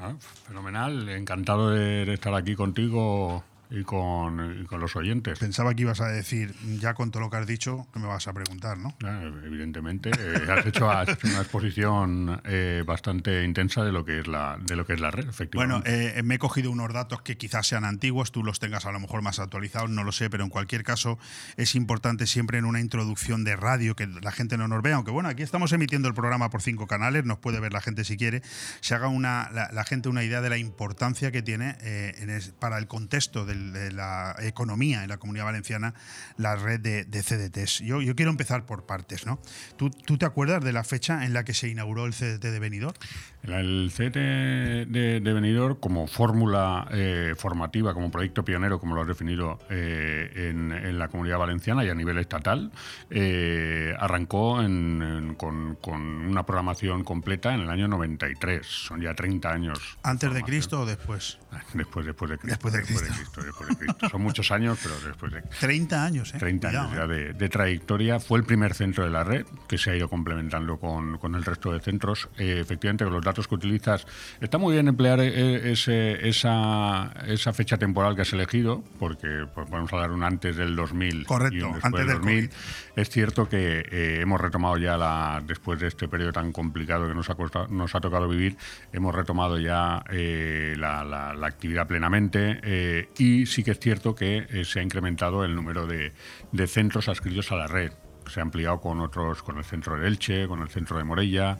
Ah, 0.00 0.14
fenomenal, 0.46 1.06
encantado 1.10 1.68
de, 1.68 2.10
estar 2.10 2.32
aquí 2.34 2.54
contigo 2.54 3.44
y 3.74 3.84
con, 3.84 4.62
y 4.62 4.64
con, 4.66 4.80
los 4.80 4.94
oyentes. 4.96 5.38
Pensaba 5.38 5.74
que 5.74 5.82
ibas 5.82 6.00
a 6.00 6.08
decir, 6.08 6.54
ya 6.78 6.94
con 6.94 7.10
todo 7.10 7.22
lo 7.22 7.30
que 7.30 7.38
has 7.38 7.46
dicho, 7.46 7.86
que 7.92 7.98
me 7.98 8.06
vas 8.06 8.28
a 8.28 8.32
preguntar, 8.32 8.78
¿no? 8.78 8.94
Ah, 9.04 9.22
evidentemente, 9.44 10.10
eh, 10.10 10.50
has, 10.50 10.66
hecho, 10.66 10.90
has, 10.90 11.08
hecho, 11.08 11.26
una 11.26 11.40
exposición 11.40 12.40
eh, 12.44 12.84
bastante 12.86 13.44
intensa 13.44 13.84
de 13.84 13.92
lo 13.92 14.04
que 14.04 14.20
es 14.20 14.26
la, 14.26 14.58
de 14.60 14.76
lo 14.76 14.86
que 14.86 14.94
es 14.94 15.00
la 15.00 15.10
red, 15.10 15.28
efectivamente. 15.28 15.90
Bueno, 15.90 16.04
eh, 16.16 16.22
me 16.22 16.36
he 16.36 16.38
cogido 16.38 16.70
unos 16.70 16.92
datos 16.92 17.22
que 17.22 17.36
quizás 17.36 17.66
sean 17.66 17.84
antiguos, 17.84 18.30
tú 18.30 18.44
los 18.44 18.60
tengas 18.60 18.86
a 18.86 18.92
lo 18.92 19.00
mejor 19.00 19.22
más 19.22 19.40
actualizados, 19.40 19.90
no 19.90 20.04
lo 20.04 20.12
sé, 20.12 20.30
pero 20.30 20.44
en 20.44 20.50
cualquier 20.50 20.84
caso 20.84 21.18
es 21.56 21.74
importante 21.74 22.26
siempre 22.26 22.58
en 22.58 22.64
una 22.64 22.80
introducción 22.80 23.44
de 23.44 23.56
radio 23.56 23.96
que 23.96 24.06
la 24.06 24.30
gente 24.30 24.56
no 24.56 24.68
nos 24.68 24.82
vea, 24.82 24.96
aunque 24.96 25.10
bueno, 25.10 25.28
aquí 25.28 25.42
estamos 25.42 25.72
emitiendo 25.72 26.08
el 26.08 26.14
programa 26.14 26.50
por 26.50 26.62
cinco 26.62 26.86
canales, 26.86 27.24
nos 27.24 27.38
puede 27.38 27.58
ver 27.60 27.72
la 27.72 27.80
gente 27.80 28.04
si 28.04 28.16
quiere, 28.16 28.42
se 28.80 28.94
haga 28.94 29.08
una, 29.08 29.50
la, 29.52 29.70
la 29.72 29.84
gente 29.84 30.08
una 30.08 30.22
idea 30.22 30.40
de 30.40 30.50
la 30.50 30.58
importancia 30.58 31.32
que 31.32 31.42
tiene 31.42 31.76
en 31.80 32.30
es, 32.30 32.50
para 32.58 32.78
el 32.78 32.86
contexto 32.86 33.44
del 33.44 33.63
de 33.72 33.92
la 33.92 34.36
economía 34.40 35.02
en 35.02 35.08
la 35.08 35.18
comunidad 35.18 35.44
valenciana 35.44 35.94
la 36.36 36.56
red 36.56 36.80
de, 36.80 37.04
de 37.04 37.22
CDTs. 37.22 37.80
Yo, 37.80 38.02
yo 38.02 38.14
quiero 38.14 38.30
empezar 38.30 38.66
por 38.66 38.86
partes. 38.86 39.26
¿no? 39.26 39.38
¿Tú, 39.76 39.90
¿Tú 39.90 40.18
te 40.18 40.26
acuerdas 40.26 40.62
de 40.62 40.72
la 40.72 40.84
fecha 40.84 41.24
en 41.24 41.32
la 41.32 41.44
que 41.44 41.54
se 41.54 41.68
inauguró 41.68 42.06
el 42.06 42.12
CDT 42.12 42.42
de 42.42 42.58
Benidorm? 42.58 42.96
El 43.42 43.90
CDT 43.94 44.16
de, 44.16 45.20
de 45.22 45.32
Benidorm, 45.32 45.76
como 45.76 46.06
fórmula 46.06 46.88
eh, 46.92 47.34
formativa, 47.36 47.92
como 47.92 48.10
proyecto 48.10 48.42
pionero, 48.42 48.80
como 48.80 48.94
lo 48.94 49.02
has 49.02 49.06
definido 49.06 49.58
eh, 49.68 50.48
en, 50.50 50.72
en, 50.72 50.98
la 50.98 51.08
comunidad 51.08 51.38
valenciana 51.38 51.84
y 51.84 51.90
a 51.90 51.94
nivel 51.94 52.16
estatal, 52.18 52.72
eh, 53.10 53.94
arrancó 53.98 54.62
en, 54.62 55.02
en, 55.02 55.34
con, 55.34 55.76
con, 55.76 56.00
una 56.00 56.46
programación 56.46 57.04
completa 57.04 57.54
en 57.54 57.60
el 57.60 57.70
año 57.70 57.86
93. 57.86 58.66
Son 58.66 59.02
ya 59.02 59.14
30 59.14 59.50
años. 59.50 59.98
¿Antes 60.02 60.32
de 60.32 60.42
Cristo 60.42 60.80
o 60.80 60.86
después? 60.86 61.38
Después, 61.74 62.06
después 62.06 62.30
de 62.30 62.38
Cristo. 62.38 62.54
Después 62.54 62.72
de 62.72 62.82
Cristo. 62.82 63.04
Después 63.04 63.18
de 63.18 63.42
Cristo, 63.42 63.42
después 63.58 63.68
de 63.68 63.76
Cristo. 63.76 64.08
Son 64.08 64.22
muchos 64.22 64.50
años, 64.50 64.78
pero 64.82 64.94
después 65.00 65.32
de 65.32 65.42
30 65.60 66.04
años, 66.04 66.34
¿eh? 66.34 66.38
30 66.38 66.68
Cuidado, 66.68 66.88
años 66.88 66.98
ya 66.98 67.06
de, 67.06 67.32
de, 67.32 67.48
trayectoria. 67.48 68.20
Fue 68.20 68.38
el 68.38 68.44
primer 68.44 68.74
centro 68.74 69.04
de 69.04 69.10
la 69.10 69.24
red 69.24 69.46
que 69.68 69.78
se 69.78 69.90
ha 69.90 69.96
ido 69.96 70.08
complementando 70.08 70.78
con, 70.78 71.18
con 71.18 71.34
el 71.34 71.44
resto 71.44 71.72
de 71.72 71.80
centros. 71.80 72.28
Eh, 72.38 72.58
efectivamente, 72.60 73.04
con 73.04 73.12
los 73.12 73.24
datos 73.24 73.48
que 73.48 73.54
utilizas, 73.54 74.06
está 74.40 74.58
muy 74.58 74.74
bien 74.74 74.88
emplear 74.88 75.20
eh, 75.20 75.72
ese, 75.72 76.28
esa, 76.28 77.12
esa, 77.26 77.52
fecha 77.52 77.76
temporal 77.76 78.16
que 78.16 78.22
has 78.22 78.32
elegido, 78.32 78.82
porque 78.98 79.46
pues, 79.54 79.68
podemos 79.68 79.92
hablar 79.92 80.10
un 80.10 80.24
antes 80.24 80.56
del 80.56 80.74
2000 80.74 81.26
Correcto, 81.26 81.56
y 81.56 81.62
un 81.62 81.72
después 81.72 81.84
antes 81.84 82.06
del 82.06 82.16
2000. 82.16 82.48
COVID. 82.48 82.56
Es 82.96 83.10
cierto 83.10 83.48
que 83.48 83.80
eh, 83.90 84.20
hemos 84.20 84.40
retomado 84.40 84.76
ya, 84.78 84.96
la, 84.96 85.42
después 85.44 85.80
de 85.80 85.88
este 85.88 86.08
periodo 86.08 86.32
tan 86.32 86.52
complicado 86.52 87.08
que 87.08 87.14
nos 87.14 87.28
ha, 87.28 87.34
costado, 87.34 87.66
nos 87.68 87.94
ha 87.94 88.00
tocado 88.00 88.28
vivir, 88.28 88.56
hemos 88.92 89.14
retomado 89.14 89.58
ya 89.58 90.04
eh, 90.10 90.74
la, 90.78 91.04
la, 91.04 91.34
la, 91.34 91.46
actividad 91.46 91.86
plenamente 91.86 92.60
eh, 92.62 93.08
sí 93.46 93.62
que 93.62 93.72
es 93.72 93.80
cierto 93.80 94.14
que 94.14 94.64
se 94.64 94.80
ha 94.80 94.82
incrementado 94.82 95.44
el 95.44 95.54
número 95.54 95.86
de, 95.86 96.12
de 96.52 96.66
centros 96.66 97.08
adscritos 97.08 97.52
a 97.52 97.56
la 97.56 97.66
red. 97.66 97.92
Se 98.26 98.40
ha 98.40 98.42
ampliado 98.42 98.80
con 98.80 99.00
otros, 99.00 99.42
con 99.42 99.58
el 99.58 99.64
centro 99.64 99.98
de 99.98 100.08
Elche, 100.08 100.48
con 100.48 100.62
el 100.62 100.68
centro 100.68 100.96
de 100.96 101.04
Morella, 101.04 101.58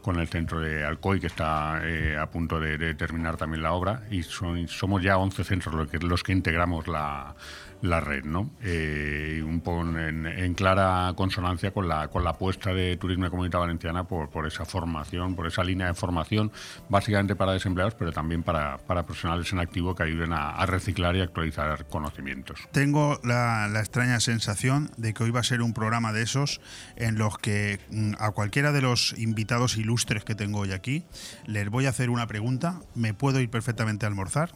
con 0.00 0.18
el 0.18 0.28
centro 0.28 0.60
de 0.60 0.84
Alcoy, 0.84 1.20
que 1.20 1.26
está 1.26 1.80
eh, 1.84 2.16
a 2.16 2.30
punto 2.30 2.58
de, 2.58 2.94
terminar 2.94 3.36
también 3.36 3.62
la 3.62 3.72
obra, 3.72 4.04
y 4.10 4.22
somos 4.22 5.02
ya 5.02 5.18
11 5.18 5.44
centros 5.44 5.74
los 5.74 5.88
que, 5.88 5.98
los 5.98 6.22
que 6.22 6.32
integramos 6.32 6.88
la, 6.88 7.34
la 7.82 8.00
red, 8.00 8.24
¿no? 8.24 8.50
Eh, 8.62 9.42
un 9.44 9.60
poco 9.60 9.82
en, 9.82 10.26
en, 10.26 10.54
clara 10.54 11.12
consonancia 11.16 11.72
con 11.72 11.88
la, 11.88 12.08
con 12.08 12.24
la 12.24 12.30
apuesta 12.30 12.72
de 12.72 12.96
Turismo 12.96 13.26
y 13.26 13.30
Comunidad 13.30 13.60
Valenciana 13.60 14.04
por, 14.04 14.30
por 14.30 14.46
esa 14.46 14.64
formación, 14.64 15.34
por 15.34 15.46
esa 15.46 15.62
línea 15.62 15.88
de 15.88 15.94
formación, 15.94 16.50
básicamente 16.88 17.36
para 17.36 17.52
desempleados, 17.52 17.94
pero 17.94 18.12
también 18.12 18.42
para, 18.42 18.78
para 18.78 19.04
profesionales 19.04 19.52
en 19.52 19.58
activo 19.58 19.94
que 19.94 20.04
ayuden 20.04 20.32
a, 20.32 20.50
a 20.50 20.66
reciclar 20.66 21.16
y 21.16 21.20
actualizar 21.20 21.86
conocimientos. 21.86 22.60
Tengo 22.72 23.20
la, 23.22 23.68
la, 23.68 23.80
extraña 23.80 24.20
sensación 24.20 24.90
de 24.96 25.14
que 25.14 25.24
hoy 25.24 25.30
va 25.30 25.40
a 25.40 25.44
ser 25.44 25.62
un 25.62 25.72
programa 25.72 26.12
de 26.12 26.22
esos 26.22 26.60
en 26.96 27.18
los 27.18 27.38
que 27.38 27.80
mm, 27.90 28.14
a 28.18 28.30
cualquiera 28.30 28.72
de 28.72 28.82
los 28.82 29.14
invitados 29.18 29.76
ilustres 29.76 30.24
que 30.24 30.34
tengo 30.34 30.60
hoy 30.60 30.72
aquí 30.72 31.04
les 31.46 31.68
voy 31.68 31.86
a 31.86 31.90
hacer 31.90 32.10
una 32.10 32.26
pregunta, 32.26 32.80
me 32.94 33.14
puedo 33.14 33.40
ir 33.40 33.50
perfectamente 33.50 34.06
a 34.06 34.08
almorzar, 34.08 34.52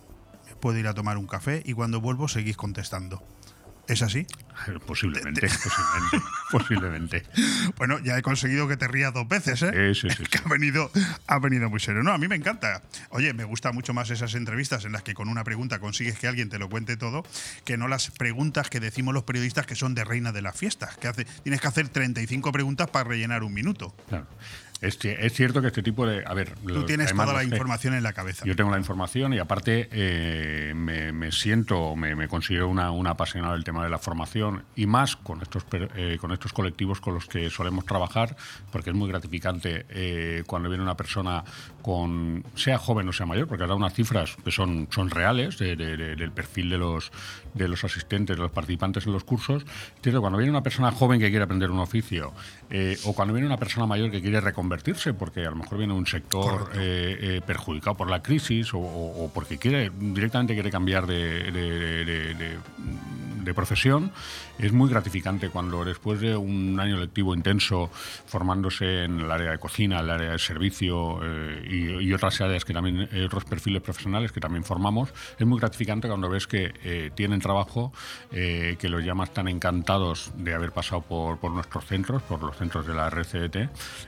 puedo 0.61 0.79
ir 0.79 0.87
a 0.89 0.95
tomar 0.95 1.19
un 1.19 1.27
café 1.27 1.63
y 1.65 1.73
cuando 1.73 2.01
vuelvo 2.01 2.29
seguís 2.29 2.57
contestando. 2.57 3.23
¿Es 3.91 4.03
así? 4.03 4.25
Posiblemente, 4.87 5.41
posiblemente, 5.49 6.21
posiblemente. 6.53 7.23
Bueno, 7.77 7.99
ya 7.99 8.17
he 8.17 8.23
conseguido 8.23 8.69
que 8.69 8.77
te 8.77 8.87
rías 8.87 9.13
dos 9.13 9.27
veces, 9.27 9.63
¿eh? 9.63 9.95
Sí, 9.95 10.09
sí, 10.09 10.17
sí. 10.17 10.25
Que 10.31 10.39
ha 10.39 10.49
venido, 10.49 10.93
ha 11.27 11.39
venido 11.41 11.69
muy 11.69 11.81
serio. 11.81 12.05
No, 12.05 12.13
a 12.13 12.19
mí 12.19 12.29
me 12.29 12.37
encanta. 12.37 12.83
Oye, 13.09 13.33
me 13.33 13.43
gusta 13.43 13.73
mucho 13.73 13.93
más 13.93 14.11
esas 14.11 14.37
entrevistas 14.37 14.85
en 14.85 14.93
las 14.93 15.03
que 15.03 15.13
con 15.13 15.29
una 15.29 15.43
pregunta 15.43 15.81
consigues 15.81 16.17
que 16.21 16.29
alguien 16.29 16.49
te 16.51 16.61
lo 16.61 16.69
cuente 16.69 16.97
todo, 16.97 17.25
que 17.65 17.77
no 17.77 17.89
las 17.89 18.13
preguntas 18.13 18.71
que 18.71 18.79
decimos 18.79 19.13
los 19.13 19.25
periodistas 19.25 19.67
que 19.67 19.75
son 19.75 19.97
de 19.97 20.05
reina 20.05 20.31
de 20.31 20.43
las 20.43 20.57
fiestas. 20.57 20.97
Que 20.97 21.09
hace, 21.09 21.25
tienes 21.25 21.61
que 21.61 21.67
hacer 21.67 21.89
35 21.89 22.53
preguntas 22.53 22.89
para 22.91 23.09
rellenar 23.09 23.43
un 23.43 23.53
minuto. 23.53 23.93
Claro. 24.09 24.29
Es, 24.81 24.99
es, 25.05 25.35
cierto 25.35 25.61
que 25.61 25.67
este 25.67 25.83
tipo 25.83 26.07
de. 26.07 26.25
A 26.27 26.33
ver, 26.33 26.55
tú 26.67 26.87
tienes 26.87 27.13
toda 27.13 27.35
la 27.35 27.45
información 27.45 27.93
en 27.93 28.03
la 28.03 28.15
cabeza. 28.15 28.47
Yo 28.47 28.57
tengo 28.57 28.71
la 28.71 28.79
información 28.79 29.35
y 29.35 29.39
aparte 29.39 29.89
eh, 29.93 30.73
me, 30.75 31.13
me, 31.13 31.33
siento, 31.33 31.95
me, 31.97 32.17
me 32.17 32.29
considero 32.29 32.69
una, 32.69 32.91
una, 32.91 33.11
apasionada 33.11 33.53
del 33.53 33.65
tema 33.65 33.85
de 33.85 33.91
la 33.91 33.99
formación 33.99 34.65
y 34.77 34.87
más 34.87 35.17
con 35.17 35.43
estos, 35.43 35.67
eh, 35.73 36.17
con 36.19 36.33
estos 36.33 36.55
colectivos 36.55 37.01
con 37.01 37.13
los 37.13 37.27
que 37.27 37.51
solemos 37.51 37.85
trabajar, 37.85 38.37
porque 38.73 38.89
es 38.89 38.97
muy 38.97 39.09
gratificante 39.09 39.85
eh, 39.91 40.45
cuando 40.47 40.71
viene 40.71 40.83
una 40.83 40.97
persona 40.97 41.45
con. 41.83 42.43
sea 42.55 42.79
joven 42.79 43.07
o 43.07 43.13
sea 43.13 43.27
mayor, 43.27 43.49
porque 43.49 43.67
da 43.67 43.75
unas 43.75 43.93
cifras 43.93 44.35
que 44.43 44.51
son, 44.51 44.89
son 44.91 45.11
reales 45.11 45.59
de, 45.59 45.77
de, 45.77 45.99
de, 45.99 46.17
del 46.17 46.33
perfil 46.33 46.71
de 46.71 46.79
los, 46.79 47.13
de 47.55 47.69
los 47.69 47.85
asistentes, 47.85 48.37
de 48.37 48.43
los 48.43 48.51
participantes 48.51 49.07
en 49.07 49.13
los 49.13 49.25
cursos. 49.25 49.65
Entonces, 49.97 50.21
cuando 50.21 50.39
viene 50.39 50.51
una 50.51 50.63
persona 50.63 50.91
joven 50.91 51.21
que 51.21 51.29
quiere 51.29 51.45
aprender 51.45 51.71
un 51.71 51.81
oficio 51.81 52.33
eh, 52.71 52.97
o 53.05 53.13
cuando 53.13 53.35
viene 53.35 53.47
una 53.47 53.59
persona 53.59 53.87
mayor 53.87 54.11
que 54.11 54.21
quiere 54.21 54.41
reconvertir 54.41 54.71
convertirse, 54.71 55.15
porque 55.15 55.45
a 55.45 55.51
lo 55.51 55.57
mejor 55.57 55.79
viene 55.79 55.93
un 55.93 56.07
sector 56.07 56.71
eh, 56.75 57.19
eh, 57.21 57.41
perjudicado 57.45 57.97
por 57.97 58.09
la 58.09 58.23
crisis 58.23 58.73
o, 58.73 58.79
o, 58.79 59.25
o, 59.25 59.31
porque 59.33 59.59
quiere 59.59 59.91
directamente 59.99 60.55
quiere 60.55 60.71
cambiar 60.71 61.07
de, 61.07 61.51
de, 61.51 62.05
de, 62.05 62.59
de, 63.43 63.55
profesión, 63.55 64.13
es 64.61 64.73
muy 64.73 64.91
gratificante 64.91 65.49
cuando 65.49 65.85
después 65.85 66.21
de 66.21 66.37
un 66.37 66.79
año 66.79 66.99
lectivo 66.99 67.35
intenso 67.35 67.91
formándose 68.27 69.05
en 69.05 69.21
el 69.21 69.31
área 69.31 69.53
de 69.53 69.59
cocina, 69.59 70.01
el 70.01 70.11
área 70.11 70.33
de 70.33 70.39
servicio 70.39 71.21
eh, 71.23 71.99
y, 72.01 72.09
y, 72.09 72.13
otras 72.13 72.41
áreas 72.41 72.65
que 72.65 72.73
también, 72.73 73.09
eh, 73.13 73.25
otros 73.25 73.45
perfiles 73.45 73.83
profesionales 73.83 74.33
que 74.33 74.41
también 74.41 74.65
formamos, 74.65 75.13
es 75.39 75.47
muy 75.47 75.59
gratificante 75.59 76.09
cuando 76.09 76.29
ves 76.29 76.47
que 76.47 76.73
eh, 76.85 77.11
tienen 77.15 77.41
trabajo, 77.41 77.93
que 78.31 78.89
los 78.89 79.05
llamas 79.05 79.33
tan 79.33 79.49
encantados 79.49 80.33
de 80.37 80.55
haber 80.55 80.73
pasado 80.73 81.03
por, 81.03 81.39
por 81.39 81.51
nuestros 81.51 81.85
centros, 81.87 82.23
por 82.23 82.43
los 82.43 82.57
centros 82.57 82.87
de 82.87 82.95
la 82.95 83.09
RCDT 83.11 83.57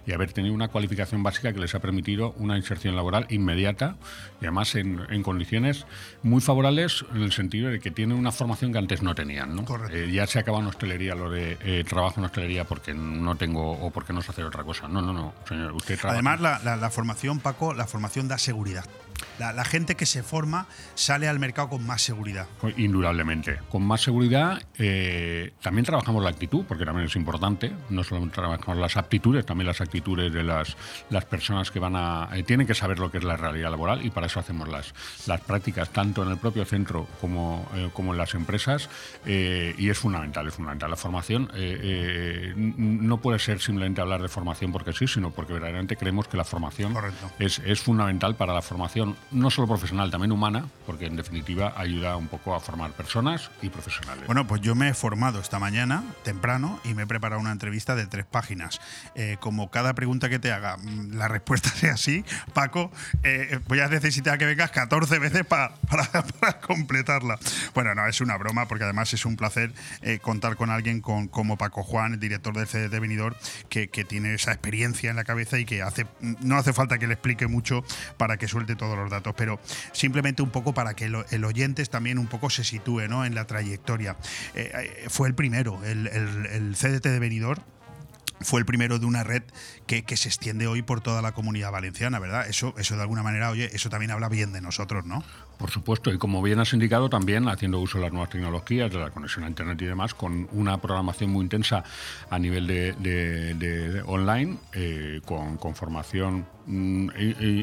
y 0.07 0.13
haber 0.13 0.33
tenido 0.33 0.55
una 0.55 0.69
cualificación 0.69 1.23
básica 1.23 1.53
que 1.53 1.59
les 1.59 1.75
ha 1.75 1.81
permitido 1.81 2.33
una 2.39 2.57
inserción 2.57 2.97
laboral 2.97 3.27
inmediata 3.31 3.97
y 4.41 4.45
además 4.45 4.75
en, 4.75 5.01
en 5.11 5.23
condiciones 5.23 5.87
muy 6.23 6.41
favorables 6.41 7.05
en 7.15 7.23
el 7.23 7.33
sentido 7.33 7.71
de 7.71 7.81
que 7.81 7.91
tienen 7.91 8.17
una 8.17 8.33
formación 8.33 8.73
que 8.73 8.79
antes 8.79 9.03
no 9.03 9.15
tenían. 9.15 9.55
¿no? 9.55 9.65
Eh, 9.91 10.11
ya 10.13 10.27
acaba 10.43 10.59
en 10.59 10.67
hostelería 10.67 11.15
lo 11.15 11.31
de 11.31 11.59
eh, 11.61 11.85
trabajo 11.89 12.21
en 12.21 12.27
hostelería 12.27 12.65
porque 12.65 12.95
no 12.95 13.37
tengo 13.37 13.73
o 13.73 13.91
porque 13.91 14.13
no 14.13 14.23
sé 14.23 14.31
hacer 14.31 14.45
otra 14.45 14.63
cosa. 14.63 14.89
No, 14.89 15.01
no, 15.03 15.13
no, 15.13 15.33
señor. 15.49 15.73
Usted. 15.73 15.99
Además, 16.05 16.41
la, 16.41 16.59
la 16.77 16.91
formación, 16.91 17.41
Paco, 17.41 17.75
la 17.75 17.87
formación 17.87 18.29
da 18.29 18.39
seguridad. 18.39 18.85
La, 19.39 19.53
la, 19.53 19.65
gente 19.65 19.95
que 19.95 20.07
se 20.07 20.23
forma 20.23 20.67
sale 20.95 21.29
al 21.29 21.39
mercado 21.39 21.69
con 21.71 21.87
más 21.87 22.03
seguridad. 22.03 22.47
Indudablemente. 22.77 23.59
Con 23.71 23.83
más 23.83 24.03
seguridad 24.03 24.63
eh, 24.79 25.53
también 25.61 25.85
trabajamos 25.85 26.23
la 26.23 26.31
actitud, 26.31 26.65
porque 26.67 26.85
también 26.85 27.07
es 27.07 27.17
importante. 27.17 27.73
No 27.91 28.05
solamente 28.05 28.35
trabajamos 28.35 28.79
las 28.79 28.97
aptitudes, 28.97 29.47
también 29.47 29.67
las 29.67 29.81
actitudes 29.81 30.33
de 30.33 30.43
las, 30.43 30.77
las 31.11 31.25
personas 31.25 31.71
que 31.71 31.79
van 31.79 31.97
a... 31.97 32.29
Eh, 32.33 32.43
tienen 32.43 32.67
que 32.67 32.75
saber 32.75 32.99
lo 32.99 33.11
que 33.11 33.19
es 33.19 33.25
la 33.25 33.37
realidad 33.37 33.71
laboral 33.71 34.05
y 34.05 34.11
para 34.11 34.27
eso 34.27 34.41
hacemos 34.41 34.69
las, 34.69 34.95
las 35.27 35.41
prácticas 35.41 35.91
tanto 35.91 36.23
en 36.23 36.31
el 36.31 36.39
propio 36.39 36.65
centro 36.65 37.07
como, 37.21 37.69
eh, 37.75 37.91
como 37.93 38.13
en 38.13 38.19
las 38.19 38.35
empresas 38.35 38.89
y 39.25 39.89
es 39.89 39.99
fundamental, 39.99 40.47
es 40.47 40.55
fundamental. 40.55 40.91
La 40.91 40.97
formación 40.97 41.51
no 42.77 43.17
puede 43.19 43.39
ser 43.39 43.61
simplemente 43.61 44.01
hablar 44.01 44.21
de 44.23 44.29
formación 44.29 44.73
porque 44.73 44.93
sí, 44.93 45.07
sino 45.07 45.31
porque 45.31 45.53
verdaderamente 45.53 45.97
creemos 45.97 46.29
que 46.29 46.37
la 46.37 46.45
formación 46.45 46.95
es, 47.39 47.61
es 47.61 47.81
fundamental 47.81 48.35
para 48.35 48.53
la 48.53 48.63
formación 48.63 49.12
no 49.31 49.51
solo 49.51 49.69
profesional, 49.69 50.11
también 50.11 50.33
humana, 50.33 50.67
porque 50.87 51.07
en 51.07 51.17
definitiva 51.17 51.75
ayuda 51.77 52.17
un 52.17 52.29
poco 52.29 52.55
a 52.55 52.61
formar 52.61 52.93
personas 52.93 53.51
y 53.63 53.69
profesionales. 53.69 54.27
Bueno, 54.27 54.47
pues 54.47 54.61
yo 54.61 54.75
me 54.75 54.89
he 54.89 54.95
formado 54.95 55.41
esta 55.41 55.59
mañana, 55.59 56.05
temprano, 56.25 56.81
y 56.85 56.95
me 56.95 57.05
he 57.05 57.07
preparado 57.07 57.41
una 57.41 57.53
entrevista 57.53 57.95
de 57.95 58.07
tres 58.07 58.27
páginas. 58.27 58.81
Eh, 59.15 59.37
como 59.41 59.71
cada 59.71 59.95
pregunta 59.95 60.29
que 60.29 60.39
te 60.39 60.53
haga, 60.53 60.77
mm, 60.77 61.15
la 61.15 61.29
respuesta 61.29 61.71
sea 61.75 61.97
sí, 61.97 62.25
Paco, 62.53 62.91
eh, 63.23 63.61
voy 63.69 63.81
a 63.81 63.89
necesitar 63.89 64.39
que 64.39 64.47
vengas 64.47 64.71
14 64.71 65.19
veces 65.19 65.45
pa, 65.45 65.75
para, 65.89 66.05
para, 66.41 66.61
completarla. 66.61 67.39
Bueno, 67.75 67.95
no, 67.95 68.07
es 68.07 68.21
una 68.21 68.37
broma, 68.37 68.69
porque 68.69 68.85
además 68.85 69.13
es 69.13 69.25
un 69.25 69.37
placer 69.37 69.73
eh, 70.03 70.19
contar 70.21 70.57
con 70.57 70.71
alguien 70.71 71.01
con, 71.01 71.29
como 71.29 71.57
Paco 71.57 71.83
Juan, 71.83 72.15
el 72.15 72.21
director 72.21 72.55
del 72.55 72.67
CDT 72.67 73.01
Benidorm, 73.01 73.37
que, 73.69 73.89
que 73.89 74.05
tiene 74.05 74.35
esa 74.35 74.53
experiencia 74.53 75.11
en 75.11 75.17
la 75.17 75.25
cabeza 75.25 75.59
y 75.59 75.65
que 75.65 75.83
hace, 75.83 76.07
no 76.21 76.57
hace 76.57 76.73
falta 76.73 76.99
que 76.99 77.07
le 77.07 77.15
explique 77.15 77.47
mucho 77.47 77.85
para 78.17 78.37
que 78.37 78.49
suelte 78.49 78.77
los 78.99 79.11
datos, 79.11 79.35
pero 79.37 79.61
simplemente 79.93 80.43
un 80.43 80.51
poco 80.51 80.75
para 80.75 80.95
que 80.95 81.05
el, 81.05 81.45
oyente 81.45 81.85
también 81.87 82.19
un 82.19 82.27
poco 82.27 82.51
se 82.51 82.65
sitúe 82.65 83.09
¿no? 83.09 83.25
en 83.25 83.35
la 83.35 83.47
trayectoria. 83.47 84.17
Eh, 84.55 85.07
fue 85.09 85.29
el 85.29 85.35
primero, 85.35 85.81
el, 85.85 86.75
CDT 86.75 87.05
de 87.05 87.19
Benidorm 87.19 87.63
fue 88.41 88.59
el 88.59 88.67
primero 88.67 88.99
de 88.99 89.07
una 89.07 89.23
red 89.23 89.43
que, 89.87 90.03
que, 90.03 90.17
se 90.17 90.29
extiende 90.29 90.67
hoy 90.67 90.83
por 90.83 91.01
toda 91.01 91.23
la 91.23 91.31
comunidad 91.31 91.71
valenciana, 91.71 92.19
¿verdad? 92.19 92.49
Eso, 92.49 92.75
eso 92.77 92.97
de 92.97 93.03
alguna 93.03 93.23
manera, 93.23 93.51
oye, 93.51 93.71
eso 93.73 93.89
también 93.89 94.11
habla 94.11 94.29
bien 94.29 94.53
de 94.53 94.61
nosotros, 94.61 95.05
¿no? 95.05 95.23
Por 95.59 95.71
supuesto, 95.71 96.13
y 96.13 96.19
como 96.19 96.43
bien 96.43 96.59
has 96.59 96.73
indicado, 96.73 97.09
también 97.09 97.49
haciendo 97.49 97.79
uso 97.79 97.99
de 97.99 98.05
las 98.05 98.13
nuevas 98.13 98.31
tecnologías, 98.31 98.91
de 98.91 98.99
la 98.99 99.11
conexión 99.11 99.45
a 99.45 99.49
Internet 99.49 99.81
y 99.81 99.85
demás, 99.85 100.13
con 100.13 100.49
una 100.51 100.81
programación 100.81 101.31
muy 101.31 101.45
intensa 101.45 101.85
a 102.31 102.39
nivel 102.39 102.67
de 102.67 104.03
online, 104.07 104.59
eh, 104.73 105.21
con, 105.25 105.57
con, 105.59 105.77
formación 105.77 106.47
mm, 106.67 107.09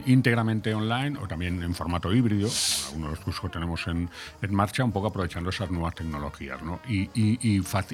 íntegramente 0.06 0.74
online 0.74 1.18
o 1.20 1.28
también 1.28 1.62
en 1.64 1.74
formato 1.74 2.14
híbrido, 2.14 2.50
algunos 2.88 3.10
de 3.10 3.16
los 3.16 3.20
cursos 3.20 3.42
que 3.42 3.50
tenemos 3.50 3.88
en, 3.88 4.10
marcha, 4.50 4.84
un 4.84 4.92
poco 4.92 5.08
aprovechando 5.08 5.50
esas 5.50 5.70
nuevas 5.72 5.96
tecnologías 5.96 6.62
¿no? 6.62 6.80
y, 6.88 7.10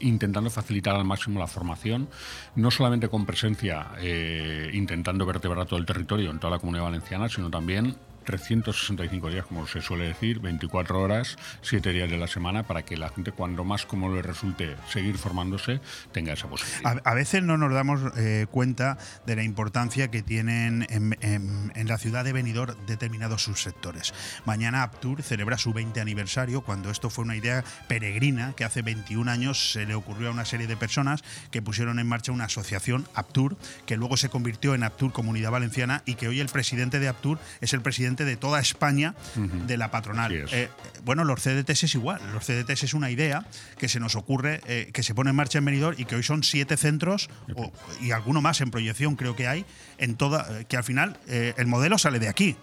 intentando 0.01 0.49
facilitar 0.49 0.95
al 0.95 1.05
máximo 1.05 1.39
la 1.39 1.47
formación, 1.47 2.07
no 2.55 2.71
solamente 2.71 3.09
con 3.09 3.25
presencia, 3.25 3.87
eh, 3.99 4.69
intentando 4.73 5.25
vertebrar 5.25 5.65
todo 5.65 5.79
el 5.79 5.85
territorio 5.85 6.31
en 6.31 6.39
toda 6.39 6.51
la 6.51 6.59
comunidad 6.59 6.85
valenciana, 6.85 7.29
sino 7.29 7.49
también 7.49 7.95
365 8.25 9.29
días, 9.29 9.45
como 9.45 9.67
se 9.67 9.81
suele 9.81 10.07
decir, 10.07 10.39
24 10.39 10.99
horas, 10.99 11.37
7 11.61 11.93
días 11.93 12.09
de 12.09 12.17
la 12.17 12.27
semana, 12.27 12.63
para 12.63 12.83
que 12.83 12.97
la 12.97 13.09
gente, 13.09 13.31
cuando 13.31 13.63
más 13.63 13.85
como 13.85 14.13
le 14.13 14.21
resulte 14.21 14.75
seguir 14.89 15.17
formándose, 15.17 15.79
tenga 16.11 16.33
esa 16.33 16.47
posibilidad. 16.47 17.01
A, 17.03 17.13
veces 17.13 17.43
no 17.43 17.57
nos 17.57 17.73
damos 17.73 18.01
eh, 18.17 18.47
cuenta 18.51 18.97
de 19.25 19.35
la 19.35 19.43
importancia 19.43 20.09
que 20.09 20.21
tienen 20.21 20.85
en, 20.89 21.17
en, 21.21 21.71
en, 21.75 21.87
la 21.87 21.97
ciudad 21.97 22.23
de 22.23 22.33
Benidorm 22.33 22.75
determinados 22.87 23.43
subsectores. 23.43 24.13
Mañana 24.45 24.83
Aptur 24.83 25.23
celebra 25.23 25.57
su 25.57 25.73
20 25.73 26.01
aniversario, 26.01 26.61
cuando 26.61 26.89
esto 26.89 27.09
fue 27.09 27.23
una 27.23 27.35
idea 27.35 27.63
peregrina 27.87 28.53
que 28.55 28.63
hace 28.63 28.81
21 28.81 29.29
años 29.29 29.71
se 29.71 29.85
le 29.85 29.95
ocurrió 29.95 30.29
a 30.29 30.31
una 30.31 30.45
serie 30.45 30.67
de 30.67 30.77
personas 30.77 31.23
que 31.51 31.61
pusieron 31.61 31.99
en 31.99 32.07
marcha 32.07 32.31
una 32.31 32.45
asociación, 32.45 33.07
Aptur, 33.13 33.57
que 33.85 33.97
luego 33.97 34.17
se 34.17 34.29
convirtió 34.29 34.75
en 34.75 34.83
Aptur 34.83 35.11
Comunidad 35.11 35.51
Valenciana 35.51 36.01
y 36.05 36.15
que 36.15 36.27
hoy 36.27 36.39
el 36.39 36.47
presidente 36.47 36.99
de 36.99 37.07
Aptur 37.07 37.39
es 37.61 37.73
el 37.73 37.81
presidente 37.81 38.14
de 38.23 38.37
toda 38.37 38.59
España 38.61 39.15
uh 39.35 39.39
-huh. 39.39 39.65
de 39.65 39.77
la 39.77 39.91
patronal. 39.91 40.31
Eh, 40.51 40.69
bueno, 41.03 41.23
los 41.23 41.41
CDTs 41.41 41.83
es 41.83 41.95
igual. 41.95 42.21
Los 42.33 42.45
CDTs 42.45 42.83
es 42.83 42.93
una 42.93 43.09
idea 43.11 43.45
que 43.77 43.89
se 43.89 43.99
nos 43.99 44.15
ocurre, 44.15 44.61
eh, 44.67 44.91
que 44.93 45.03
se 45.03 45.13
pone 45.13 45.31
en 45.31 45.35
marcha 45.35 45.57
en 45.57 45.65
Benidorm 45.65 45.95
y 45.99 46.05
que 46.05 46.15
hoy 46.15 46.23
son 46.23 46.43
siete 46.43 46.77
centros 46.77 47.29
o, 47.55 47.71
y 48.01 48.11
alguno 48.11 48.41
más 48.41 48.61
en 48.61 48.71
proyección 48.71 49.15
creo 49.15 49.35
que 49.35 49.47
hay, 49.47 49.65
en 49.97 50.15
toda, 50.15 50.63
que 50.65 50.77
al 50.77 50.83
final 50.83 51.17
eh, 51.27 51.53
el 51.57 51.67
modelo 51.67 51.97
sale 51.97 52.19
de 52.19 52.29
aquí. 52.29 52.55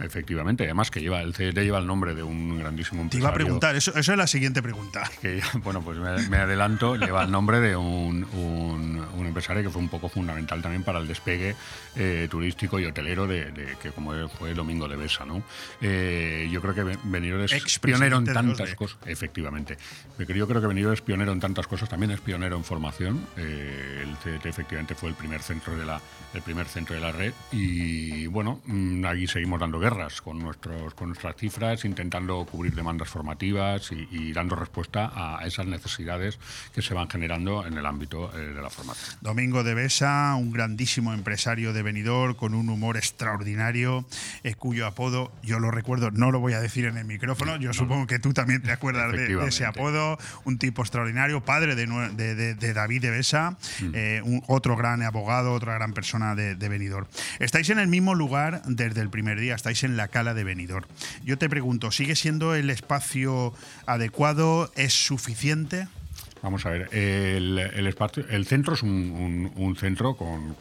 Efectivamente, 0.00 0.64
además 0.64 0.90
que 0.90 1.00
lleva 1.00 1.20
el 1.22 1.32
CDT 1.34 1.58
lleva 1.58 1.78
el 1.78 1.86
nombre 1.86 2.14
de 2.14 2.22
un 2.22 2.58
grandísimo 2.58 3.02
empresario. 3.02 3.10
Te 3.10 3.24
iba 3.24 3.30
a 3.30 3.34
preguntar, 3.34 3.76
eso, 3.76 3.90
eso 3.96 4.12
es 4.12 4.18
la 4.18 4.26
siguiente 4.26 4.62
pregunta. 4.62 5.10
Que, 5.20 5.42
bueno, 5.64 5.82
pues 5.82 5.98
me, 5.98 6.28
me 6.28 6.36
adelanto, 6.36 6.94
lleva 6.96 7.24
el 7.24 7.30
nombre 7.30 7.58
de 7.58 7.74
un, 7.76 8.24
un, 8.24 9.04
un, 9.16 9.26
empresario 9.26 9.64
que 9.64 9.70
fue 9.70 9.82
un 9.82 9.88
poco 9.88 10.08
fundamental 10.08 10.62
también 10.62 10.84
para 10.84 11.00
el 11.00 11.08
despegue 11.08 11.56
eh, 11.96 12.28
turístico 12.30 12.78
y 12.78 12.84
hotelero 12.84 13.26
de, 13.26 13.50
de, 13.50 13.76
que 13.82 13.90
como 13.90 14.12
fue 14.28 14.54
Domingo 14.54 14.86
de 14.86 14.94
Besa, 14.94 15.24
¿no? 15.24 15.42
Eh, 15.80 16.48
yo 16.52 16.60
creo 16.60 16.74
que 16.74 16.96
Benidorm 17.02 17.44
es 17.44 17.78
pionero 17.80 18.18
en 18.18 18.26
tantas 18.26 18.74
cosas, 18.76 18.98
efectivamente. 19.06 19.76
Yo 20.18 20.46
creo 20.46 20.60
que 20.60 20.66
Benidorm 20.68 20.94
es 20.94 21.00
pionero 21.00 21.32
en 21.32 21.40
tantas 21.40 21.66
cosas, 21.66 21.88
también 21.88 22.12
es 22.12 22.20
pionero 22.20 22.56
en 22.56 22.64
formación. 22.64 23.26
Eh, 23.36 24.04
el 24.04 24.16
CDT 24.18 24.46
efectivamente 24.46 24.94
fue 24.94 25.08
el 25.08 25.16
primer 25.16 25.42
centro 25.42 25.76
de 25.76 25.84
la 25.84 26.00
el 26.34 26.42
primer 26.42 26.66
centro 26.66 26.94
de 26.94 27.00
la 27.00 27.10
red 27.10 27.32
y 27.52 28.26
bueno, 28.26 28.60
mm, 28.66 29.04
aquí 29.06 29.26
seguimos 29.26 29.60
dando 29.60 29.80
guerras 29.88 30.20
con, 30.20 30.38
nuestros, 30.38 30.94
con 30.94 31.08
nuestras 31.08 31.36
cifras, 31.36 31.84
intentando 31.84 32.44
cubrir 32.44 32.74
demandas 32.74 33.08
formativas 33.08 33.90
y, 33.92 34.08
y 34.10 34.32
dando 34.32 34.54
respuesta 34.54 35.10
a 35.14 35.46
esas 35.46 35.66
necesidades 35.66 36.38
que 36.74 36.82
se 36.82 36.94
van 36.94 37.08
generando 37.08 37.66
en 37.66 37.78
el 37.78 37.86
ámbito 37.86 38.30
eh, 38.36 38.54
de 38.54 38.60
la 38.60 38.68
formación. 38.68 39.16
Domingo 39.20 39.64
de 39.64 39.74
Besa, 39.74 40.34
un 40.36 40.52
grandísimo 40.52 41.14
empresario 41.14 41.72
de 41.72 41.82
Benidorm 41.82 42.34
con 42.34 42.54
un 42.54 42.68
humor 42.68 42.96
extraordinario, 42.96 44.04
eh, 44.44 44.54
cuyo 44.54 44.86
apodo, 44.86 45.32
yo 45.42 45.58
lo 45.58 45.70
recuerdo, 45.70 46.10
no 46.10 46.30
lo 46.30 46.40
voy 46.40 46.52
a 46.52 46.60
decir 46.60 46.84
en 46.84 46.98
el 46.98 47.04
micrófono, 47.04 47.56
yo 47.56 47.68
no. 47.68 47.74
supongo 47.74 48.06
que 48.06 48.18
tú 48.18 48.34
también 48.34 48.62
te 48.62 48.72
acuerdas 48.72 49.12
de, 49.12 49.28
de, 49.34 49.48
ese 49.48 49.64
apodo, 49.64 50.18
un 50.44 50.58
tipo 50.58 50.82
extraordinario, 50.82 51.42
padre 51.42 51.74
de, 51.74 51.86
de, 51.86 52.54
de 52.54 52.72
David 52.74 53.02
de 53.02 53.10
Besa, 53.10 53.56
mm. 53.80 53.90
eh, 53.94 54.22
un, 54.22 54.42
otro 54.48 54.76
gran 54.76 55.02
abogado, 55.02 55.52
otra 55.52 55.74
gran 55.74 55.94
persona 55.94 56.34
de, 56.34 56.54
de 56.54 56.68
Benidorm. 56.68 57.06
Estáis 57.38 57.70
en 57.70 57.78
el 57.78 57.88
mismo 57.88 58.14
lugar 58.14 58.62
desde 58.66 59.00
el 59.00 59.08
primer 59.08 59.40
día, 59.40 59.54
estáis 59.54 59.77
en 59.84 59.96
la 59.96 60.08
cala 60.08 60.34
de 60.34 60.44
Benidorm. 60.44 60.86
Yo 61.24 61.38
te 61.38 61.48
pregunto, 61.48 61.90
¿sigue 61.90 62.16
siendo 62.16 62.54
el 62.54 62.70
espacio 62.70 63.54
adecuado? 63.86 64.70
¿Es 64.76 64.92
suficiente? 64.92 65.88
Vamos 66.42 66.64
a 66.66 66.70
ver, 66.70 66.88
el, 66.94 67.86
espacio, 67.86 68.24
el 68.28 68.46
centro 68.46 68.74
es 68.74 68.82
un, 68.82 69.76
centro 69.78 70.14
con, 70.14 70.54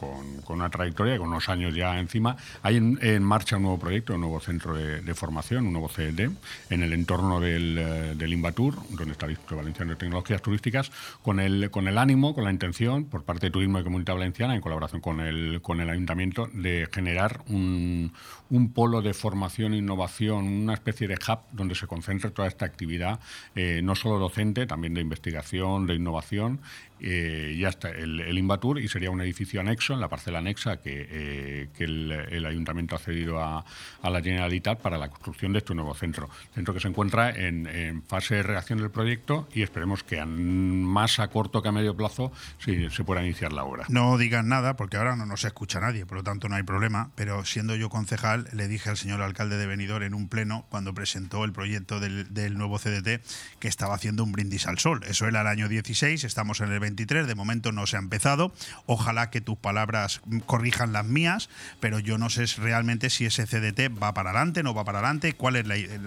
una 0.49 0.69
trayectoria, 0.69 1.17
con 1.17 1.27
unos 1.27 1.49
años 1.49 1.75
ya 1.75 1.99
encima. 1.99 2.35
Hay 2.63 2.77
en, 2.77 3.23
marcha 3.23 3.57
un 3.57 3.63
nuevo 3.63 3.79
proyecto, 3.79 4.15
un 4.15 4.21
nuevo 4.21 4.39
centro 4.39 4.75
de, 4.75 5.13
formación, 5.13 5.67
un 5.67 5.73
nuevo 5.73 5.89
CLD, 5.89 6.31
en 6.69 6.83
el 6.83 6.93
entorno 6.93 7.39
del, 7.39 7.77
eh, 7.77 8.15
del 8.15 8.33
Invatur, 8.33 8.75
donde 8.89 9.11
está 9.11 9.25
el 9.25 9.33
Instituto 9.33 9.57
Valenciano 9.57 9.91
de 9.91 9.97
Tecnologías 9.97 10.41
Turísticas, 10.41 10.91
con 11.21 11.39
el, 11.39 11.69
con 11.69 11.87
el 11.87 11.97
ánimo, 11.97 12.33
con 12.33 12.43
la 12.43 12.51
intención, 12.51 13.05
por 13.05 13.23
parte 13.23 13.47
de 13.47 13.51
Turismo 13.51 13.79
y 13.79 13.83
Comunidad 13.83 14.15
Valenciana, 14.15 14.55
en 14.55 14.61
colaboración 14.61 15.01
con 15.01 15.19
el, 15.19 15.61
con 15.61 15.79
el 15.79 15.89
Ayuntamiento, 15.89 16.49
de 16.53 16.87
generar 16.91 17.41
un, 17.47 18.13
un 18.49 18.71
polo 18.71 19.01
de 19.01 19.13
formación 19.13 19.73
e 19.73 19.77
innovación, 19.77 20.45
una 20.47 20.73
especie 20.73 21.07
de 21.07 21.15
hub 21.15 21.39
donde 21.51 21.75
se 21.75 21.87
concentre 21.87 22.31
toda 22.31 22.47
esta 22.47 22.65
actividad, 22.65 23.19
eh, 23.55 23.81
no 23.83 23.95
solo 23.95 24.19
docente, 24.19 24.65
también 24.65 24.93
de 24.93 25.01
investigación 25.01 25.87
de 25.87 25.95
innovación 25.95 26.59
eh, 26.99 27.55
ya 27.59 27.69
está 27.69 27.89
el, 27.89 28.19
el, 28.21 28.47
y 28.81 28.87
sería 28.87 29.11
un 29.11 29.21
edificio 29.21 29.61
anexo 29.61 29.93
en 29.93 29.99
la 29.99 30.07
parcela 30.07 30.39
anexa 30.39 30.77
que, 30.77 31.07
eh, 31.09 31.69
que 31.75 31.83
el, 31.83 32.45
ayuntamiento 32.45 32.95
ha 32.95 32.99
cedido 32.99 33.39
a, 33.39 33.63
a, 34.01 34.09
la 34.09 34.21
Generalitat 34.21 34.79
para 34.79 34.97
la 34.97 35.09
construcción 35.09 35.53
de 35.53 35.59
este 35.59 35.75
nuevo 35.75 35.93
centro. 35.93 36.29
Centro 36.55 36.73
que 36.73 36.79
se 36.79 36.87
encuentra 36.87 37.29
en, 37.29 38.03
fase 38.07 38.35
de 38.35 38.43
reacción 38.43 38.79
del 38.79 38.89
proyecto 38.89 39.47
y 39.53 39.61
esperemos 39.61 40.03
que 40.03 40.19
a 40.19 40.25
más 40.25 41.19
a 41.19 41.27
corto 41.27 41.61
que 41.61 41.69
a 41.69 41.71
medio 41.71 41.95
plazo 41.95 42.31
sí, 42.57 42.89
se 42.89 43.03
pueda 43.03 43.23
iniciar 43.23 43.53
la 43.53 43.63
obra. 43.63 43.85
No 43.89 44.17
digan 44.17 44.47
nada 44.47 44.75
porque 44.75 44.97
ahora 44.97 45.15
no 45.15 45.25
nos 45.25 45.43
escucha 45.43 45.79
nadie, 45.79 46.05
por 46.05 46.17
lo 46.17 46.23
tanto 46.23 46.49
no 46.49 46.55
hay 46.55 46.63
problema, 46.63 47.11
pero 47.15 47.45
siendo 47.45 47.75
yo 47.75 47.89
concejal 47.89 48.36
le 48.51 48.67
dije 48.67 48.89
al 48.89 48.97
señor 48.97 49.21
alcalde 49.21 49.57
de 49.57 49.67
Benidorm 49.67 50.03
en 50.03 50.13
un 50.13 50.27
pleno 50.27 50.65
cuando 50.69 50.93
presentó 50.93 51.43
el 51.43 51.51
proyecto 51.51 51.99
del, 51.99 52.57
nuevo 52.57 52.79
CDT 52.79 53.21
que 53.59 53.67
estaba 53.67 53.95
haciendo 53.95 54.23
un 54.23 54.31
brindis 54.31 54.67
al 54.67 54.79
sol. 54.79 55.01
Eso 55.07 55.27
era 55.27 55.41
el 55.41 55.47
año 55.47 55.67
16, 55.67 56.23
estamos 56.23 56.61
en 56.61 56.71
el 56.71 56.79
23, 56.79 57.27
de 57.27 57.35
momento 57.35 57.71
no 57.71 57.87
se 57.87 57.97
ha 57.97 57.99
empezado. 57.99 58.53
Ojalá 58.85 59.29
que 59.29 59.41
tus 59.41 59.57
palabras 59.57 60.21
corrijan 60.45 60.93
las 60.93 61.05
mías, 61.05 61.49
pero 61.79 61.99
yo 61.99 62.17
no 62.17 62.29
sé 62.29 62.45
realmente 62.57 63.09
si 63.09 63.25
ese 63.25 63.45
CDT 63.45 64.01
va 64.01 64.13
para 64.13 64.31
adelante, 64.31 64.63
no 64.63 64.73
va 64.73 64.85
para 64.85 64.99
adelante, 64.99 65.33
cuál 65.33 65.55
es 65.55 65.65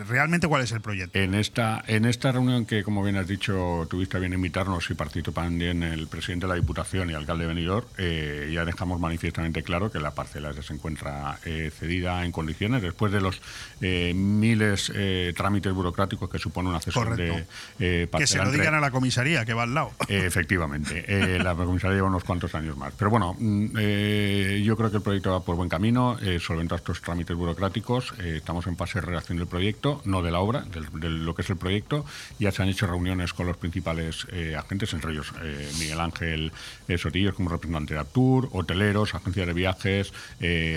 realmente 0.09 0.49
cuál 0.49 0.63
es 0.63 0.73
el 0.73 0.81
proyecto. 0.81 1.19
En 1.19 1.35
esta, 1.35 1.83
en 1.87 2.05
esta 2.05 2.33
reunión 2.33 2.67
que, 2.67 2.83
como 2.83 3.03
bien 3.03 3.17
has 3.17 3.27
dicho, 3.27 3.87
tuviste 3.91 4.19
bien 4.19 4.33
invitarnos 4.33 4.91
y 4.91 4.95
participó 4.95 5.33
también 5.33 5.83
el 5.83 6.07
presidente 6.07 6.47
de 6.47 6.51
la 6.51 6.55
Diputación 6.55 7.11
y 7.11 7.15
alcalde 7.15 7.45
de 7.45 7.49
Benidorm, 7.49 7.87
eh, 7.99 8.51
ya 8.53 8.65
dejamos 8.65 9.01
manifiestamente 9.01 9.63
claro 9.63 9.91
que 9.91 9.99
la 9.99 10.13
parcela 10.13 10.53
se 10.63 10.73
encuentra 10.73 11.39
eh, 11.45 11.71
cedida 11.77 12.20
en 12.25 12.33
condiciones 12.33 12.83
después 12.83 13.13
de 13.13 13.21
los 13.21 13.41
eh, 13.81 14.13
miles 14.15 14.93
eh, 14.95 15.33
trámites 15.37 15.73
burocráticos 15.73 16.29
que 16.29 16.39
supone 16.39 16.69
una 16.69 16.81
cesión 16.81 17.17
de 17.17 17.47
eh, 17.79 18.09
Que 18.17 18.27
se 18.27 18.39
lo 18.39 18.51
digan 18.51 18.75
a 18.75 18.81
la 18.81 18.91
comisaría, 18.91 19.45
que 19.45 19.55
va 19.55 19.65
al 19.65 19.75
lado. 19.75 19.93
efectivamente. 20.09 21.05
Eh, 21.07 21.39
la 21.43 21.55
comisaría 21.55 21.97
lleva 21.97 22.09
unos 22.09 22.25
cuantos 22.25 22.55
años 22.55 22.77
más. 22.77 22.93
Pero 22.97 23.11
bueno, 23.11 23.35
mm, 23.39 23.67
eh, 23.79 24.63
yo 24.65 24.77
creo 24.77 24.91
que 24.91 24.99
el 24.99 25.03
proyecto 25.03 25.33
va 25.33 25.41
por 25.45 25.57
buen 25.57 25.69
camino, 25.69 26.19
eh, 26.23 26.39
solventa 26.41 26.77
estos 26.77 27.01
trámites 27.01 27.37
burocráticos. 27.37 28.15
Eh, 28.19 28.37
estamos 28.37 28.67
en 28.67 28.77
fase 28.77 29.01
de 29.01 29.07
redacción 29.07 29.39
del 29.39 29.47
proyecto, 29.47 30.01
no 30.05 30.23
de 30.23 30.31
la 30.31 30.41
obra, 30.41 30.63
de, 30.63 31.09
lo 31.09 31.35
que 31.35 31.43
es 31.43 31.51
el 31.51 31.57
proyecto. 31.57 32.05
Ya 32.39 32.53
se 32.53 32.63
han 32.63 32.69
hecho 32.69 32.87
reuniones 32.87 33.33
con 33.33 33.47
los 33.47 33.57
principales 33.57 34.27
eh, 34.33 34.57
agentes, 34.57 34.93
entre 34.93 35.13
ellos 35.13 35.33
eh, 35.43 35.71
Miguel 35.79 36.01
Ángel 36.01 36.53
Sotillos 36.99 37.35
como 37.35 37.51
representante 37.51 37.95
de 37.95 38.01
Aptur, 38.01 38.49
hoteleros, 38.53 39.15
agencias 39.15 39.47
de 39.47 39.53
viajes, 39.53 40.13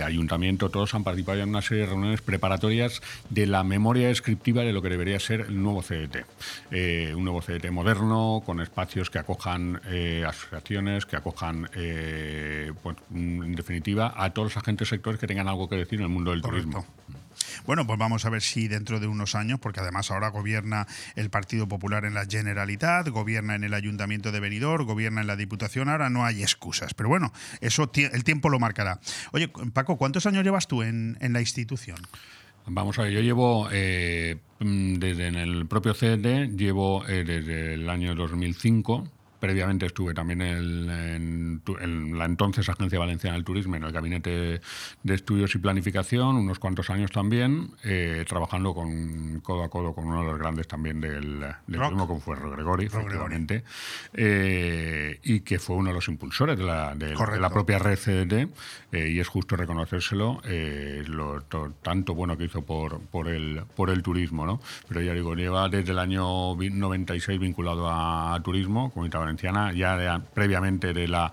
ayuntamiento, 0.04 0.70
todos 0.70 0.94
han 0.94 1.04
participado 1.04 1.33
en 1.42 1.50
una 1.50 1.62
serie 1.62 1.84
de 1.84 1.90
reuniones 1.90 2.22
preparatorias 2.22 3.02
de 3.30 3.48
la 3.48 3.64
memoria 3.64 4.08
descriptiva 4.08 4.64
de 4.64 4.74
lo 4.74 4.82
que 4.82 4.90
debería 4.90 5.20
ser 5.20 5.42
el 5.42 5.62
nuevo 5.62 5.82
CDT. 5.82 6.26
un 7.16 7.24
nuevo 7.24 7.42
CDT 7.42 7.72
moderno, 7.72 8.44
con 8.46 8.60
espacios 8.62 9.10
que 9.10 9.20
acojan 9.20 9.82
eh, 9.88 10.24
asociaciones, 10.28 11.06
que 11.06 11.16
acojan, 11.16 11.70
eh, 11.76 12.72
pues, 12.82 12.98
en 13.14 13.56
definitiva, 13.56 14.14
a 14.16 14.32
todos 14.32 14.48
los 14.48 14.58
agentes 14.58 14.90
sectores 14.90 15.20
que 15.20 15.28
tengan 15.28 15.48
algo 15.48 15.70
que 15.70 15.76
decir 15.76 16.00
en 16.00 16.06
el 16.06 16.10
mundo 16.10 16.32
del 16.32 16.42
Correcto. 16.42 16.70
turismo. 16.70 16.86
Bueno, 17.66 17.86
pues 17.88 18.00
vamos 18.00 18.26
a 18.26 18.30
ver 18.30 18.42
si 18.42 18.68
dentro 18.68 19.00
de 19.00 19.08
unos 19.08 19.36
años, 19.36 19.60
porque 19.60 19.80
además 19.80 20.12
ahora 20.12 20.30
gobierna 20.30 20.88
el 21.16 21.30
Partido 21.30 21.68
Popular 21.68 22.06
en 22.06 22.14
la 22.14 22.26
Generalitat, 22.26 23.10
gobierna 23.10 23.56
en 23.56 23.64
el 23.64 23.74
Ayuntamiento 23.74 24.32
de 24.32 24.40
Benidorm, 24.40 24.86
gobierna 24.86 25.22
en 25.22 25.28
la 25.28 25.36
Diputación, 25.36 25.90
ahora 25.90 26.10
no 26.10 26.26
hay 26.26 26.42
excusas. 26.42 26.94
Pero 26.94 27.10
bueno, 27.10 27.34
eso 27.62 27.92
el 27.96 28.24
tiempo 28.24 28.50
lo 28.50 28.60
marcará. 28.60 29.00
Oye, 29.32 29.50
Paco, 29.74 29.98
¿cuántos 29.98 30.26
años 30.26 30.44
llevas 30.44 30.68
tú 30.68 30.84
en, 30.84 31.18
la 31.20 31.40
institución? 31.40 31.98
Vamos 32.66 32.98
a 33.00 33.04
ver, 33.04 33.12
yo 33.12 33.20
llevo 33.22 33.68
eh, 33.72 34.38
desde 34.60 35.28
en 35.28 35.36
el 35.36 35.66
propio 35.66 35.94
CD, 35.94 36.48
llevo 36.48 37.06
eh, 37.08 37.24
desde 37.26 37.74
el 37.74 37.90
año 37.90 38.16
2005 38.16 39.10
previamente 39.48 39.86
estuve 39.86 40.14
también 40.14 40.42
en 40.42 41.62
en 41.82 42.18
la 42.18 42.24
entonces 42.24 42.70
Agencia 42.70 42.98
Valenciana 42.98 43.36
del 43.36 43.44
Turismo, 43.44 43.76
en 43.76 43.84
el 43.84 43.92
Gabinete 43.92 44.62
de 45.04 45.14
Estudios 45.14 45.54
y 45.56 45.58
Planificación, 45.58 46.38
unos 46.38 46.60
cuantos 46.60 46.90
años 46.90 47.12
también, 47.12 47.72
eh, 47.84 48.24
trabajando 48.26 48.74
con 48.74 49.42
codo 49.42 49.64
a 49.64 49.70
codo 49.70 49.94
con 49.94 50.06
uno 50.08 50.22
de 50.22 50.28
los 50.32 50.40
grandes 50.40 50.66
también 50.70 51.02
del, 51.02 51.42
del 51.68 51.80
turismo, 51.90 52.08
como 52.08 52.22
fue 52.22 52.38
Gregori, 52.38 52.86
efectivamente, 52.86 53.64
eh, 54.14 55.20
y 55.24 55.42
que 55.42 55.60
fue 55.60 55.76
uno 55.76 55.90
de 55.90 55.96
los 55.96 56.08
impulsores 56.08 56.58
de 56.58 56.64
la, 56.64 56.96
de, 56.96 57.08
de 57.08 57.40
la 57.42 57.50
propia 57.50 57.80
red 57.80 57.98
CDT, 58.00 58.50
eh, 58.94 59.10
y 59.10 59.20
es 59.20 59.28
justo 59.28 59.58
reconocérselo, 59.58 60.42
eh, 60.46 61.04
lo 61.08 61.42
to- 61.42 61.74
tanto 61.82 62.16
bueno 62.16 62.38
que 62.38 62.46
hizo 62.46 62.62
por, 62.62 63.02
por, 63.02 63.28
el, 63.28 63.64
por 63.76 63.90
el 63.90 64.02
turismo, 64.04 64.46
¿no? 64.46 64.62
Pero 64.88 65.02
ya 65.02 65.14
digo, 65.14 65.36
lleva 65.36 65.68
desde 65.68 65.92
el 65.92 66.00
año 66.00 66.56
vi- 66.56 66.70
96 66.70 67.40
vinculado 67.40 67.90
a, 67.90 68.40
turismo, 68.44 68.92
Comunidad 68.92 69.14
Valenciana, 69.38 69.74
ya 69.74 69.98
de- 69.98 70.22
previamente 70.34 70.94
de 70.94 71.08
la 71.08 71.32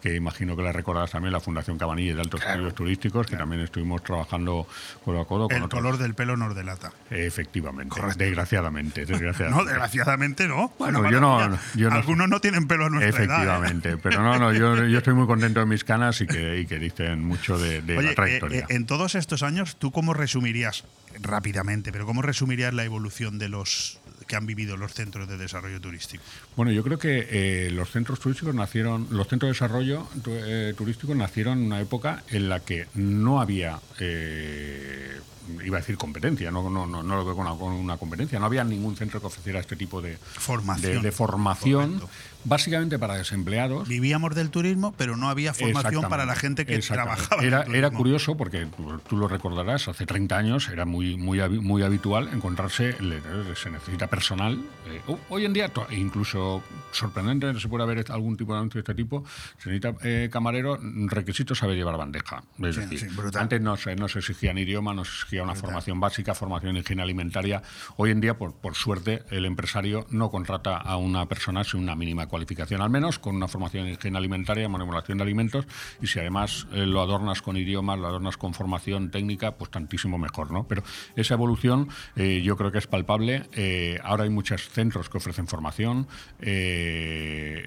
que 0.00 0.14
imagino 0.14 0.54
que 0.54 0.62
la 0.62 0.70
recordarás 0.70 1.10
también, 1.10 1.32
la 1.32 1.40
Fundación 1.40 1.76
Cabanilles 1.76 2.14
de 2.14 2.20
Altos 2.22 2.40
Estudios 2.40 2.72
Turísticos, 2.72 3.26
que 3.26 3.36
también 3.36 3.62
estuvimos 3.62 4.00
trabajando 4.04 4.64
codo 5.04 5.20
a 5.20 5.26
codo 5.26 5.48
con 5.48 5.56
El 5.56 5.64
otros. 5.64 5.80
color 5.82 5.98
del 5.98 6.14
pelo 6.14 6.36
nos 6.36 6.54
delata. 6.54 6.92
Efectivamente, 7.10 8.00
desgraciadamente, 8.16 9.04
desgraciadamente. 9.06 9.64
No, 9.64 9.68
desgraciadamente 9.68 10.46
no. 10.46 10.72
Bueno, 10.78 11.10
yo 11.10 11.20
no- 11.20 11.34
maravilla. 11.38 11.60
yo 11.74 11.90
no- 11.90 11.96
Algunos 11.96 12.28
no 12.28 12.40
tienen 12.40 12.68
pelo 12.68 12.86
a 12.86 12.90
nuestra 12.90 13.24
edad. 13.24 13.34
¿eh? 13.40 13.42
Efectivamente, 13.42 13.96
pero 13.96 14.22
no, 14.22 14.38
no, 14.38 14.52
yo, 14.52 14.86
yo 14.86 14.98
estoy 14.98 15.14
muy 15.14 15.26
contento 15.26 15.58
de 15.58 15.66
mis 15.66 15.82
canas 15.82 16.20
y 16.20 16.28
que, 16.28 16.60
y 16.60 16.66
que 16.66 16.78
dicen 16.78 17.24
mucho 17.24 17.58
de, 17.58 17.82
de 17.82 17.98
Oye, 17.98 18.06
la 18.06 18.12
eh, 18.12 18.14
trayectoria. 18.14 18.60
eh, 18.60 18.66
en 18.68 18.86
todos 18.86 19.16
estos 19.16 19.42
años, 19.42 19.74
¿tú 19.80 19.90
cómo 19.90 20.14
resumirías, 20.14 20.84
rápidamente, 21.20 21.90
pero 21.90 22.06
cómo 22.06 22.22
resumirías 22.22 22.72
la 22.72 22.84
evolución 22.84 23.38
de 23.40 23.48
los 23.48 23.98
que 24.28 24.36
han 24.36 24.46
vivido 24.46 24.76
los 24.76 24.92
centros 24.94 25.26
de 25.28 25.36
desarrollo 25.36 25.80
turístico? 25.80 26.22
Bueno, 26.54 26.70
yo 26.70 26.84
creo 26.84 26.98
que 26.98 27.26
eh, 27.30 27.70
los 27.72 27.90
centros 27.90 28.20
turísticos 28.20 28.54
nacieron, 28.54 29.08
los 29.10 29.26
centros 29.26 29.48
de 29.48 29.52
desarrollo 29.54 30.06
tu- 30.22 30.30
eh, 30.34 30.74
turístico 30.76 31.14
nacieron 31.16 31.58
en 31.58 31.64
una 31.64 31.80
época 31.80 32.22
en 32.28 32.48
la 32.48 32.60
que 32.60 32.86
no 32.94 33.40
había, 33.40 33.80
eh, 33.98 35.18
iba 35.64 35.78
a 35.78 35.80
decir 35.80 35.96
competencia, 35.96 36.50
no, 36.50 36.68
no, 36.68 36.86
no, 36.86 37.02
no 37.02 37.16
lo 37.16 37.24
veo 37.24 37.34
con 37.34 37.46
una, 37.46 37.56
con 37.58 37.72
una 37.72 37.96
competencia, 37.96 38.38
no 38.38 38.44
había 38.46 38.64
ningún 38.64 38.96
centro 38.96 39.18
que 39.18 39.26
ofreciera 39.28 39.60
este 39.60 39.76
tipo 39.76 40.02
de 40.02 40.18
Formación. 40.18 40.96
de, 40.96 41.00
de 41.00 41.10
formación, 41.12 41.92
Correcto. 41.98 42.10
Básicamente 42.44 42.98
para 42.98 43.14
desempleados. 43.16 43.88
Vivíamos 43.88 44.34
del 44.34 44.50
turismo, 44.50 44.94
pero 44.96 45.16
no 45.16 45.28
había 45.28 45.52
formación 45.54 46.08
para 46.08 46.24
la 46.24 46.34
gente 46.34 46.64
que 46.66 46.78
trabajaba. 46.78 47.42
Era, 47.42 47.90
curioso 47.90 48.36
porque 48.36 48.66
tú- 48.66 48.98
tú 49.08 49.16
lo 49.16 49.28
recordarás, 49.28 49.88
hace 49.88 50.06
30 50.06 50.36
años 50.36 50.68
era 50.68 50.84
muy 50.84 51.16
muy 51.16 51.40
muy 51.60 51.82
habitual 51.82 52.28
encontrarse, 52.32 52.96
le- 53.00 53.20
se 53.56 53.70
necesita 53.70 54.06
personal. 54.06 54.58
eh, 54.88 55.02
ho- 55.06 55.18
hoy 55.28 55.44
en 55.44 55.52
día, 55.52 55.70
incluso 55.90 56.62
sorprendente, 56.92 57.58
se 57.60 57.68
puede 57.68 57.84
ver 57.86 58.04
algún 58.10 58.36
tipo 58.36 58.52
de 58.52 58.58
anuncio 58.60 58.78
de 58.78 58.82
este 58.82 58.94
tipo, 58.94 59.24
se 59.58 59.68
necesita 59.70 59.94
eh, 60.02 60.28
camarero, 60.32 60.78
requisito 61.08 61.54
saber 61.54 61.76
llevar 61.76 61.96
bandeja. 61.98 62.42
Es 62.62 62.74
Sí, 62.76 62.80
decir, 62.82 63.00
sí, 63.00 63.06
brutal. 63.14 63.42
antes 63.42 63.60
no 63.60 63.76
se, 63.76 63.96
no 63.96 64.08
se 64.08 64.20
exigían 64.20 64.56
idioma, 64.58 64.94
no 64.94 65.04
se 65.04 65.10
exigía 65.12 65.42
una 65.42 65.54
formación 65.54 66.00
básica, 66.00 66.34
formación 66.34 66.76
en 66.76 66.82
higiene 66.82 67.02
alimentaria. 67.02 67.62
Hoy 67.96 68.10
en 68.12 68.20
día, 68.20 68.38
por, 68.38 68.54
por 68.54 68.74
suerte, 68.74 69.22
el 69.30 69.44
empresario 69.44 70.06
no 70.10 70.30
contrata 70.30 70.76
a 70.78 70.96
una 70.96 71.26
persona 71.26 71.64
sin 71.64 71.80
una 71.80 71.94
mínima 71.96 72.27
cualificación, 72.28 72.80
al 72.82 72.90
menos 72.90 73.18
con 73.18 73.34
una 73.36 73.48
formación 73.48 73.86
en 73.86 73.94
higiene 73.94 74.18
alimentaria, 74.18 74.68
manipulación 74.68 75.18
de 75.18 75.24
alimentos, 75.24 75.66
y 76.00 76.06
si 76.06 76.18
además 76.20 76.66
eh, 76.72 76.86
lo 76.86 77.00
adornas 77.00 77.42
con 77.42 77.56
idiomas, 77.56 77.98
lo 77.98 78.06
adornas 78.06 78.36
con 78.36 78.54
formación 78.54 79.10
técnica, 79.10 79.52
pues 79.52 79.70
tantísimo 79.70 80.18
mejor, 80.18 80.50
¿no? 80.50 80.64
Pero 80.68 80.82
esa 81.16 81.34
evolución 81.34 81.88
eh, 82.16 82.40
yo 82.44 82.56
creo 82.56 82.70
que 82.72 82.78
es 82.78 82.86
palpable. 82.86 83.44
Eh, 83.54 83.98
ahora 84.04 84.24
hay 84.24 84.30
muchos 84.30 84.68
centros 84.68 85.08
que 85.08 85.18
ofrecen 85.18 85.46
formación. 85.46 86.06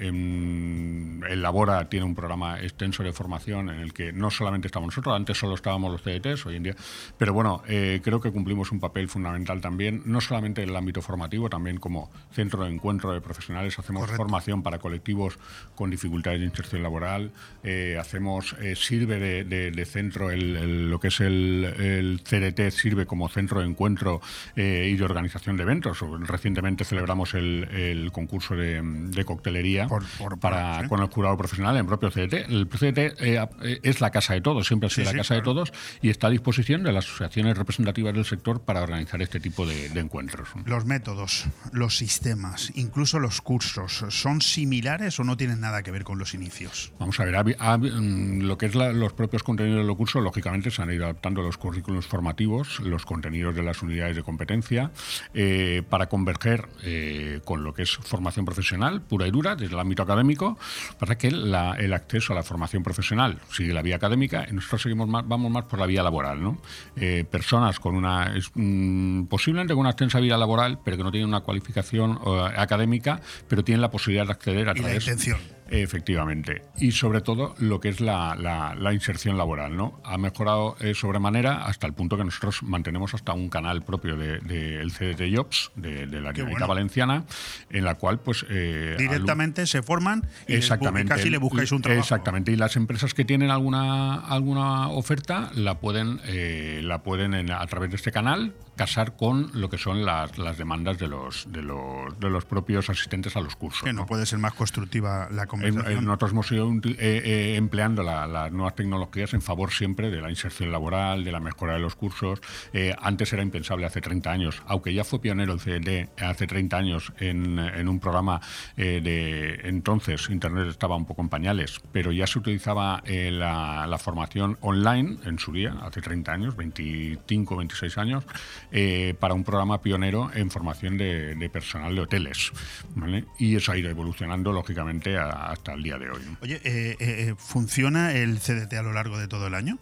en- 0.02 1.24
el 1.30 1.42
Labora 1.42 1.88
tiene 1.90 2.06
un 2.06 2.16
programa 2.16 2.60
extenso 2.60 3.04
de 3.04 3.14
formación 3.14 3.70
en 3.70 3.80
el 3.80 3.94
que 3.94 4.12
no 4.12 4.30
solamente 4.32 4.68
estamos 4.68 4.88
nosotros, 4.88 5.16
antes 5.16 5.38
solo 5.38 5.56
estábamos 5.56 5.92
los 5.92 6.02
CDTs, 6.02 6.46
hoy 6.46 6.56
en 6.58 6.64
día, 6.64 6.76
pero 7.18 7.34
bueno, 7.34 7.62
creo 7.66 8.20
que 8.20 8.32
cumplimos 8.32 8.72
un 8.72 8.80
papel 8.80 9.08
fundamental 9.08 9.62
también, 9.62 10.02
no 10.06 10.20
solamente 10.20 10.64
en 10.64 10.70
el 10.70 10.76
ámbito 10.76 11.02
formativo, 11.02 11.50
también 11.50 11.78
como 11.78 12.10
centro 12.32 12.64
de 12.64 12.72
encuentro 12.72 13.14
de 13.14 13.22
profesionales, 13.22 13.78
hacemos 13.80 14.02
Correcto. 14.02 14.18
formación 14.24 14.51
para 14.64 14.80
colectivos 14.80 15.40
con 15.76 15.90
dificultades 15.90 16.40
de 16.42 16.46
inserción 16.46 16.84
laboral, 16.84 17.32
eh, 17.64 17.98
hacemos, 18.00 18.56
eh, 18.62 18.76
sirve 18.76 19.20
de, 19.20 19.44
de- 19.46 19.72
de 19.72 19.86
centro, 19.86 20.30
el- 20.32 20.56
el- 20.58 20.90
lo 20.90 21.00
que 21.00 21.08
es 21.08 21.20
el, 21.22 21.64
el 21.80 22.22
CDT 22.24 22.72
sirve 22.72 23.06
como 23.06 23.30
centro 23.30 23.62
de 23.62 23.68
encuentro 23.68 24.22
eh, 24.56 24.90
y 24.92 24.98
de 24.98 25.04
organización 25.06 25.56
de 25.58 25.64
eventos. 25.64 26.00
Recientemente 26.28 26.84
celebramos 26.84 27.34
el, 27.34 27.64
el 27.72 28.12
concurso 28.12 28.56
de, 28.56 28.82
de 28.84 29.26
coctelería 29.26 29.88
Por- 29.88 30.06
por- 30.18 30.40
para, 30.40 30.74
por- 30.76 30.84
sí. 30.84 30.90
con 30.90 31.00
el 31.02 31.08
jurado 31.08 31.38
profesional 31.38 31.78
en 31.78 31.86
propio 31.88 32.10
CDT. 32.12 32.34
El 32.50 32.68
CDT 32.68 32.98
eh, 33.22 33.48
eh, 33.64 33.80
es 33.84 34.02
la 34.02 34.10
casa 34.12 34.34
de 34.34 34.42
todos, 34.42 34.68
siempre 34.68 34.88
ha 34.88 34.90
sido 34.90 35.02
Sí, 35.06 35.06
la 35.06 35.12
sí, 35.12 35.18
casa 35.30 35.36
de 35.36 35.42
todos 35.42 35.72
y 36.02 36.10
está 36.10 36.28
a 36.28 36.30
disposición 36.32 36.84
de 36.84 36.92
las 36.92 37.06
asociaciones 37.06 37.58
representativas 37.58 38.14
del 38.14 38.26
sector 38.26 38.62
para 38.62 38.82
organizar 38.82 39.22
este 39.22 39.40
tipo 39.40 39.66
de, 39.66 39.90
de 39.90 40.00
encuentros. 40.00 40.50
Los 40.66 40.86
métodos, 40.86 41.46
los 41.72 41.98
sistemas, 41.98 42.72
incluso 42.76 43.20
los 43.20 43.42
cursos, 43.42 44.04
¿son 44.10 44.41
similares 44.42 45.20
o 45.20 45.24
no 45.24 45.38
tienen 45.38 45.62
nada 45.62 45.84
que 45.84 45.92
ver 45.92 46.04
con 46.04 46.20
los 46.20 46.34
inicios? 46.34 46.92
Vamos 47.00 47.20
a 47.20 47.26
ver, 47.26 47.58
mm, 47.58 48.42
lo 48.42 48.58
que 48.58 48.68
es 48.68 48.76
los 48.76 49.14
propios 49.14 49.44
contenidos 49.44 49.80
de 49.80 49.88
los 49.88 49.96
cursos, 49.96 50.24
lógicamente 50.24 50.72
se 50.72 50.82
han 50.82 50.92
ido 50.92 51.06
adaptando 51.06 51.42
los 51.42 51.58
currículos 51.58 52.06
formativos, 52.08 52.80
los 52.80 53.06
contenidos 53.06 53.56
de 53.56 53.64
las 53.64 53.82
unidades 53.82 54.16
de 54.16 54.24
competencia, 54.24 54.92
eh, 55.34 55.84
para 55.90 56.08
converger 56.08 56.68
eh, 56.84 57.42
con 57.46 57.64
lo 57.64 57.74
que 57.74 57.84
es 57.84 57.92
formación 57.98 58.46
profesional 58.46 59.02
pura 59.02 59.28
y 59.28 59.32
dura 59.32 59.56
desde 59.56 59.74
el 59.74 59.80
ámbito 59.80 60.04
académico, 60.04 60.58
para 61.00 61.18
que 61.18 61.28
el 61.28 61.94
acceso 61.94 62.34
a 62.34 62.36
la 62.36 62.44
formación 62.44 62.84
profesional 62.84 63.40
sigue 63.52 63.74
la 63.74 63.82
vía 63.82 63.96
académica 63.96 64.46
y 64.50 64.54
nosotros 64.54 64.82
seguimos 64.84 65.08
más, 65.08 65.28
vamos 65.28 65.52
más 65.52 65.66
por 65.66 65.80
la 65.80 65.86
vía 65.86 66.04
laboral. 66.04 66.42
¿no? 66.42 66.62
Eh, 66.96 67.26
personas 67.30 67.80
con 67.80 67.96
una, 67.96 68.34
mm, 68.54 69.26
posiblemente 69.26 69.74
con 69.74 69.82
una 69.82 69.92
extensa 69.92 70.20
vida 70.20 70.38
laboral, 70.38 70.80
pero 70.84 70.98
que 70.98 71.04
no 71.04 71.12
tienen 71.12 71.30
una 71.30 71.42
cualificación 71.42 72.20
académica, 72.56 73.22
pero 73.48 73.64
tienen 73.64 73.82
la 73.82 73.92
posibilidad 73.92 74.26
de 74.26 74.31
Y 74.76 74.80
la 74.80 74.88
través 74.88 75.08
intención. 75.08 75.40
Efectivamente. 75.72 76.64
Y 76.78 76.92
sobre 76.92 77.22
todo 77.22 77.56
lo 77.60 77.80
que 77.80 77.90
es 77.90 78.02
la, 78.02 78.36
la- 78.36 78.76
la 78.76 78.94
inserción 78.94 79.38
laboral, 79.38 79.76
¿no? 79.78 80.00
Ha 80.04 80.18
mejorado 80.18 80.76
eh, 80.80 80.94
sobremanera 80.94 81.66
hasta 81.66 81.88
el 81.88 81.94
punto 81.94 82.18
que 82.18 82.24
nosotros 82.24 82.62
mantenemos 82.64 83.14
hasta 83.14 83.34
un 83.34 83.50
canal 83.50 83.82
propio 83.84 84.16
del 84.18 84.46
de, 84.46 84.82
el 84.82 84.92
CDT 84.92 85.36
Jobs, 85.36 85.72
de, 85.76 86.08
de 86.08 86.22
la 86.22 86.30
Generalitat 86.32 86.52
bueno. 86.52 86.68
Valenciana, 86.68 87.24
en 87.70 87.84
la 87.86 87.96
cual, 87.96 88.20
pues. 88.20 88.46
eh, 88.50 88.96
Directamente 88.98 89.66
se 89.66 89.82
forman 89.82 90.26
y 90.48 90.54
les 90.54 90.60
Exactamente. 90.64 91.10
casi 91.16 91.30
le 91.30 91.38
buscáis 91.38 91.72
un 91.72 91.82
trabajo. 91.82 92.02
Exactamente. 92.02 92.52
Y 92.52 92.56
las 92.58 92.76
empresas 92.76 93.14
que 93.14 93.26
tienen 93.26 93.50
alguna 93.52 94.16
alguna 94.16 94.90
oferta 94.90 95.52
la 95.56 95.80
pueden 95.80 96.20
eh, 96.26 96.82
la 96.84 97.02
pueden 97.04 97.34
en- 97.34 97.52
a 97.52 97.66
través 97.68 97.90
de 97.90 97.96
este 97.96 98.12
canal 98.12 98.54
casar 98.76 99.16
con 99.16 99.52
lo 99.54 99.70
que 99.70 99.78
son 99.78 100.06
las, 100.06 100.38
las 100.38 100.58
demandas 100.58 100.98
de 100.98 101.08
los, 101.08 101.52
de 101.52 101.62
los 101.62 102.20
de 102.20 102.30
los 102.30 102.46
propios 102.46 102.90
asistentes 102.90 103.36
a 103.36 103.42
los 103.42 103.56
cursos. 103.56 103.84
Que 103.84 103.94
no 103.94 104.02
¿no? 104.02 104.06
puede 104.08 104.26
ser 104.26 104.40
más 104.40 104.54
constructiva 104.54 105.28
la 105.32 105.46
conversación. 105.48 105.61
En- 105.64 106.06
nosotros 106.06 106.32
hemos 106.32 106.52
ido 106.52 106.72
eh, 106.84 107.56
empleando 107.58 108.04
la- 108.04 108.28
las 108.28 108.52
nuevas 108.52 108.76
tecnologías 108.76 109.34
en 109.34 109.42
favor 109.42 109.72
siempre 109.72 110.10
de 110.10 110.22
la 110.22 110.30
inserción 110.30 110.72
laboral, 110.72 111.24
de 111.24 111.32
la 111.32 111.40
mejora 111.40 111.74
de 111.74 111.80
los 111.80 111.96
cursos. 111.96 112.40
Eh, 112.74 112.96
antes 113.02 113.32
era 113.34 113.44
impensable 113.44 113.86
hace 113.86 114.02
30 114.02 114.32
años, 114.32 114.62
aunque 114.66 114.94
ya 114.94 115.04
fue 115.04 115.20
pionero 115.22 115.54
el 115.54 115.60
CDT 115.60 116.10
hace 116.22 116.48
30 116.48 116.78
años 116.78 117.14
en, 117.20 117.60
en 117.60 117.88
un 117.88 118.00
programa 118.00 118.42
eh, 118.78 119.02
de 119.04 119.68
entonces 119.68 120.30
Internet 120.30 120.68
estaba 120.68 120.96
un 120.96 121.06
poco 121.06 121.22
en 121.22 121.30
pañales, 121.30 121.80
pero 121.92 122.12
ya 122.12 122.28
se 122.28 122.40
utilizaba 122.40 123.02
eh, 123.06 123.32
la, 123.32 123.86
la 123.88 123.98
formación 123.98 124.58
online 124.62 125.18
en 125.26 125.40
su 125.40 125.52
día, 125.52 125.76
hace 125.82 126.02
30 126.02 126.32
años, 126.32 126.56
25, 126.56 127.58
26 127.58 127.98
años, 127.98 128.24
eh, 128.72 129.16
para 129.20 129.34
un 129.34 129.44
programa 129.44 129.82
pionero 129.82 130.30
en 130.34 130.50
formación 130.52 130.98
de, 130.98 131.36
de 131.36 131.50
personal 131.50 131.96
de 131.96 132.02
hoteles. 132.02 132.52
¿vale? 132.96 133.26
Y 133.40 133.56
eso 133.56 133.72
ha 133.72 133.78
ido 133.78 133.90
evolucionando, 133.90 134.52
lógicamente, 134.52 135.18
a- 135.18 135.51
hasta 135.52 135.74
el 135.74 135.84
día 135.84 135.98
de 135.98 136.10
hoy. 136.10 136.22
Oye, 136.42 136.62
eh, 136.64 136.96
eh, 137.00 137.36
¿funciona 137.38 138.14
el 138.14 138.40
CDT 138.40 138.74
a 138.74 138.84
lo 138.84 138.94
largo 138.94 139.18
de 139.18 139.28
todo 139.28 139.48
el 139.48 139.56
año? 139.56 139.78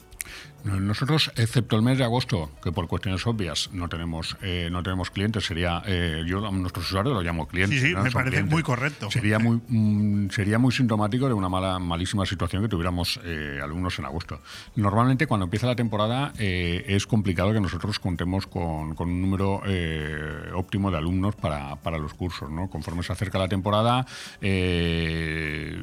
Nosotros, 0.64 1.32
excepto 1.38 1.78
el 1.78 1.82
mes 1.82 1.98
de 1.98 2.04
agosto, 2.04 2.52
que 2.62 2.74
por 2.74 2.88
cuestiones 2.88 3.26
obvias 3.26 3.70
no 3.72 3.88
tenemos 3.88 4.36
eh, 4.42 4.68
no 4.70 4.84
tenemos 4.84 5.10
clientes, 5.10 5.46
sería 5.46 5.82
eh, 5.86 6.24
yo 6.28 6.46
a 6.46 6.52
nuestros 6.52 6.86
usuarios 6.88 7.16
los 7.16 7.24
llamo 7.24 7.48
clientes. 7.48 7.80
Sí, 7.80 7.88
sí, 7.88 7.94
¿no? 7.94 8.04
me 8.04 8.12
Son 8.12 8.20
parece 8.20 8.32
clientes. 8.38 8.52
muy 8.52 8.62
correcto. 8.64 9.10
Sería 9.10 9.40
muy 9.40 9.62
mm, 9.68 10.30
sería 10.32 10.60
muy 10.60 10.74
sintomático 10.74 11.28
de 11.28 11.34
una 11.34 11.48
mala 11.48 11.80
malísima 11.80 12.26
situación 12.26 12.62
que 12.62 12.68
tuviéramos 12.68 13.22
eh, 13.24 13.60
alumnos 13.64 13.98
en 14.00 14.06
agosto. 14.06 14.42
Normalmente 14.76 15.28
cuando 15.28 15.46
empieza 15.46 15.66
la 15.66 15.76
temporada 15.78 16.34
eh, 16.38 16.84
es 16.88 17.08
complicado 17.08 17.54
que 17.54 17.62
nosotros 17.62 17.98
contemos 18.00 18.46
con, 18.46 18.96
con 18.96 19.10
un 19.10 19.22
número 19.22 19.62
eh, 19.66 20.52
óptimo 20.54 20.92
de 20.92 20.98
alumnos 20.98 21.36
para, 21.36 21.78
para 21.78 21.98
los 21.98 22.14
cursos. 22.14 22.52
¿no? 22.52 22.70
Conforme 22.70 23.04
se 23.04 23.14
acerca 23.14 23.40
la 23.40 23.48
temporada, 23.48 24.06
eh, 24.42 25.74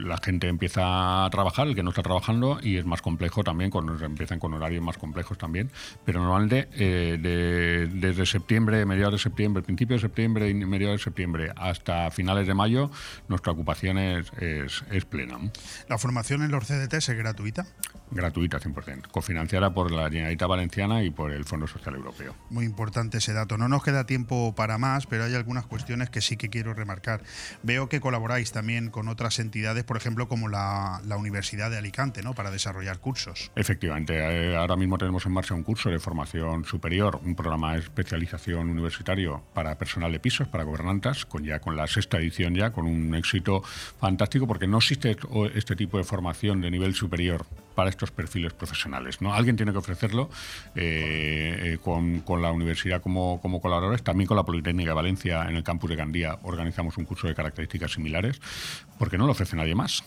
la 0.00 0.18
gente 0.18 0.48
empieza 0.48 1.24
a 1.24 1.30
trabajar, 1.30 1.68
el 1.68 1.74
que 1.74 1.82
no 1.82 1.90
está 1.90 2.02
trabajando, 2.02 2.58
y 2.62 2.76
es 2.76 2.84
más 2.84 3.00
complejo 3.02 3.42
también 3.42 3.70
con 3.70 3.95
algunos 3.96 4.16
empiezan 4.16 4.38
con 4.38 4.54
horarios 4.54 4.82
más 4.82 4.98
complejos 4.98 5.38
también, 5.38 5.70
pero 6.04 6.20
normalmente 6.20 6.68
eh, 6.72 7.88
desde 7.92 8.26
septiembre, 8.26 8.84
mediados 8.86 9.14
de 9.14 9.18
septiembre, 9.18 9.62
principio 9.62 9.96
de 9.96 10.00
septiembre 10.00 10.48
y 10.48 10.54
mediados 10.54 11.00
de 11.00 11.04
septiembre 11.04 11.52
hasta 11.56 12.10
finales 12.10 12.46
de 12.46 12.54
mayo, 12.54 12.90
nuestra 13.28 13.52
ocupación 13.52 13.98
es, 13.98 14.30
es, 14.38 15.04
plena. 15.04 15.38
¿La 15.88 15.98
formación 15.98 16.42
en 16.42 16.50
los 16.50 16.66
CDT 16.66 16.94
es 16.94 17.08
gratuita? 17.10 17.66
Gratuita, 18.10 18.60
100%, 18.60 19.08
cofinanciada 19.08 19.72
por 19.74 19.90
la 19.90 20.08
Generalitat 20.08 20.48
Valenciana 20.48 21.02
y 21.02 21.10
por 21.10 21.32
el 21.32 21.44
Fondo 21.44 21.66
Social 21.66 21.96
Europeo. 21.96 22.34
Muy 22.50 22.64
importante 22.64 23.18
ese 23.18 23.32
dato. 23.32 23.58
No 23.58 23.68
nos 23.68 23.82
queda 23.82 24.06
tiempo 24.06 24.54
para 24.54 24.78
más, 24.78 25.06
pero 25.06 25.24
hay 25.24 25.34
algunas 25.34 25.66
cuestiones 25.66 26.10
que 26.10 26.20
sí 26.20 26.36
que 26.36 26.48
quiero 26.48 26.74
remarcar. 26.74 27.22
Veo 27.62 27.88
que 27.88 28.00
colaboráis 28.00 28.52
también 28.52 28.90
con 28.90 29.08
otras 29.08 29.38
entidades, 29.38 29.84
por 29.84 29.96
ejemplo, 29.96 30.28
como 30.28 30.48
la, 30.48 31.00
la 31.04 31.16
Universidad 31.16 31.70
de 31.70 31.78
Alicante, 31.78 32.22
¿no? 32.22 32.34
para 32.34 32.50
desarrollar 32.50 32.98
cursos. 33.00 33.50
Efectivamente, 33.56 34.14
eh, 34.16 34.56
ahora 34.56 34.76
mismo 34.76 34.98
tenemos 34.98 35.26
en 35.26 35.32
marcha 35.32 35.54
un 35.54 35.62
curso 35.62 35.90
de 35.90 35.98
formación 35.98 36.64
superior, 36.64 37.20
un 37.24 37.34
programa 37.34 37.74
de 37.74 37.80
especialización 37.80 38.68
universitario 38.68 39.42
para 39.54 39.76
personal 39.76 40.12
de 40.12 40.20
pisos, 40.20 40.48
para 40.48 40.64
gobernantas, 40.64 41.26
con 41.26 41.44
ya 41.44 41.58
con 41.60 41.76
la 41.76 41.86
sexta 41.86 42.18
edición 42.18 42.54
ya, 42.54 42.70
con 42.70 42.86
un 42.86 43.14
éxito 43.14 43.62
fantástico, 44.00 44.46
porque 44.46 44.66
no 44.66 44.78
existe 44.78 45.16
este 45.54 45.76
tipo 45.76 45.98
de 45.98 46.04
formación 46.04 46.60
de 46.60 46.70
nivel 46.70 46.94
superior 46.94 47.46
para 47.74 47.90
estos 47.96 48.10
perfiles 48.10 48.52
profesionales. 48.52 49.20
¿no? 49.20 49.34
Alguien 49.34 49.56
tiene 49.56 49.72
que 49.72 49.78
ofrecerlo 49.78 50.30
eh, 50.74 51.72
eh, 51.74 51.78
con, 51.82 52.20
con, 52.20 52.42
la 52.42 52.52
universidad 52.52 53.00
como, 53.00 53.40
como 53.40 53.60
colaboradores, 53.60 54.02
también 54.02 54.28
con 54.28 54.36
la 54.36 54.44
Politécnica 54.44 54.90
de 54.90 54.94
Valencia 54.94 55.46
en 55.48 55.56
el 55.56 55.64
campus 55.64 55.90
de 55.90 55.96
Gandía 55.96 56.38
organizamos 56.42 56.96
un 56.98 57.04
curso 57.04 57.26
de 57.26 57.34
características 57.34 57.92
similares, 57.92 58.40
porque 58.98 59.18
no 59.18 59.26
lo 59.26 59.32
ofrece 59.32 59.56
nadie 59.56 59.74
más. 59.74 60.04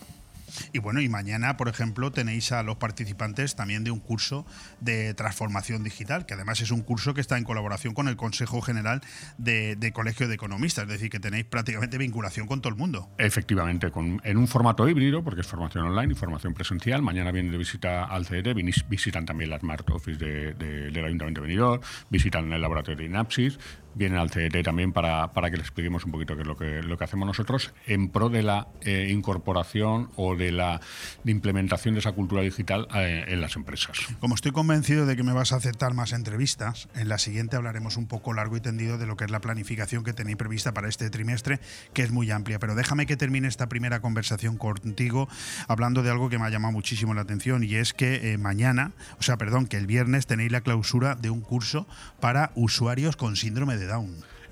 Y 0.72 0.78
bueno, 0.78 1.00
y 1.00 1.08
mañana, 1.08 1.56
por 1.56 1.68
ejemplo, 1.68 2.12
tenéis 2.12 2.52
a 2.52 2.62
los 2.62 2.76
participantes 2.76 3.56
también 3.56 3.84
de 3.84 3.90
un 3.90 4.00
curso 4.00 4.46
de 4.80 5.14
transformación 5.14 5.82
digital, 5.82 6.26
que 6.26 6.34
además 6.34 6.60
es 6.60 6.70
un 6.70 6.82
curso 6.82 7.14
que 7.14 7.20
está 7.20 7.38
en 7.38 7.44
colaboración 7.44 7.94
con 7.94 8.08
el 8.08 8.16
Consejo 8.16 8.60
General 8.60 9.00
de, 9.38 9.92
Colegio 9.92 10.28
de 10.28 10.34
Economistas, 10.34 10.84
es 10.84 10.90
decir, 10.90 11.10
que 11.10 11.20
tenéis 11.20 11.44
prácticamente 11.44 11.98
vinculación 11.98 12.46
con 12.46 12.60
todo 12.60 12.72
el 12.72 12.78
mundo. 12.78 13.08
Efectivamente, 13.18 13.90
con, 13.90 14.20
en 14.24 14.36
un 14.36 14.48
formato 14.48 14.88
híbrido, 14.88 15.22
porque 15.22 15.40
es 15.42 15.46
formación 15.46 15.84
online 15.84 16.12
y 16.12 16.16
formación 16.16 16.54
presencial. 16.54 17.02
Mañana 17.02 17.32
vienen 17.32 17.52
de 17.52 17.58
visita 17.58 18.04
al 18.04 18.26
CDT, 18.26 18.54
visitan 18.88 19.26
también 19.26 19.50
la 19.50 19.58
Smart 19.58 19.88
Office 19.90 20.18
del 20.18 21.04
Ayuntamiento 21.04 21.40
de 21.40 21.46
Benidorm, 21.46 21.82
visitan 22.08 22.52
el 22.52 22.60
laboratorio 22.60 22.98
de 22.98 23.04
Inapsis, 23.06 23.58
vienen 23.94 24.18
al 24.18 24.30
CDT 24.30 24.62
también 24.64 24.92
para, 24.92 25.32
para, 25.32 25.50
que 25.50 25.56
les 25.56 25.66
expliquemos 25.66 26.04
un 26.04 26.12
poquito 26.12 26.34
qué 26.36 26.42
es 26.42 26.48
lo 26.48 26.56
que, 26.56 26.82
lo 26.82 26.96
que 26.96 27.04
hacemos 27.04 27.26
nosotros 27.26 27.72
en 27.86 28.08
pro 28.08 28.28
de 28.28 28.42
la 28.42 28.68
eh, 28.82 29.08
incorporación 29.10 30.10
o 30.16 30.36
de 30.36 30.52
la 30.52 30.80
implementación 31.24 31.94
de 31.94 32.00
esa 32.00 32.12
cultura 32.12 32.42
digital 32.42 32.88
eh, 32.94 33.24
en 33.28 33.40
las 33.40 33.56
empresas. 33.56 33.98
Como 34.20 34.34
estoy 34.34 34.52
convencido 34.52 35.06
de 35.06 35.16
que 35.16 35.22
me 35.22 35.32
vas 35.32 35.52
a 35.52 35.56
aceptar 35.56 35.94
más 35.94 36.12
entrevistas, 36.12 36.88
en 36.94 37.08
la 37.08 37.18
siguiente 37.18 37.56
hablaremos 37.56 37.96
un 37.96 38.06
poco 38.06 38.32
largo 38.32 38.56
y 38.56 38.60
tendido 38.60 38.98
de 38.98 39.06
lo 39.06 39.16
que 39.16 39.24
es 39.24 39.30
la 39.30 39.40
planificación 39.40 40.04
que 40.04 40.12
tenéis 40.12 40.36
prevista 40.36 40.72
para 40.72 40.88
este 40.88 41.10
trimestre, 41.10 41.60
que 41.92 42.02
es 42.02 42.10
muy 42.10 42.30
amplia. 42.30 42.58
Pero 42.58 42.74
déjame 42.74 43.06
que 43.06 43.16
termine 43.16 43.48
esta 43.48 43.68
primera 43.68 44.00
conversación 44.00 44.56
contigo 44.56 45.28
hablando 45.68 46.02
de 46.02 46.10
algo 46.10 46.28
que 46.28 46.38
me 46.38 46.46
ha 46.46 46.50
llamado 46.50 46.72
muchísimo 46.72 47.14
la 47.14 47.22
atención 47.22 47.64
y 47.64 47.74
es 47.74 47.92
que 47.92 48.32
eh, 48.32 48.38
mañana, 48.38 48.92
o 49.18 49.22
sea, 49.22 49.36
perdón, 49.36 49.66
que 49.66 49.76
el 49.76 49.86
viernes 49.86 50.26
tenéis 50.26 50.52
la 50.52 50.60
clausura 50.60 51.14
de 51.14 51.30
un 51.30 51.40
curso 51.40 51.86
para 52.20 52.52
usuarios 52.54 53.16
con 53.16 53.36
síndrome 53.36 53.76
de 53.76 53.79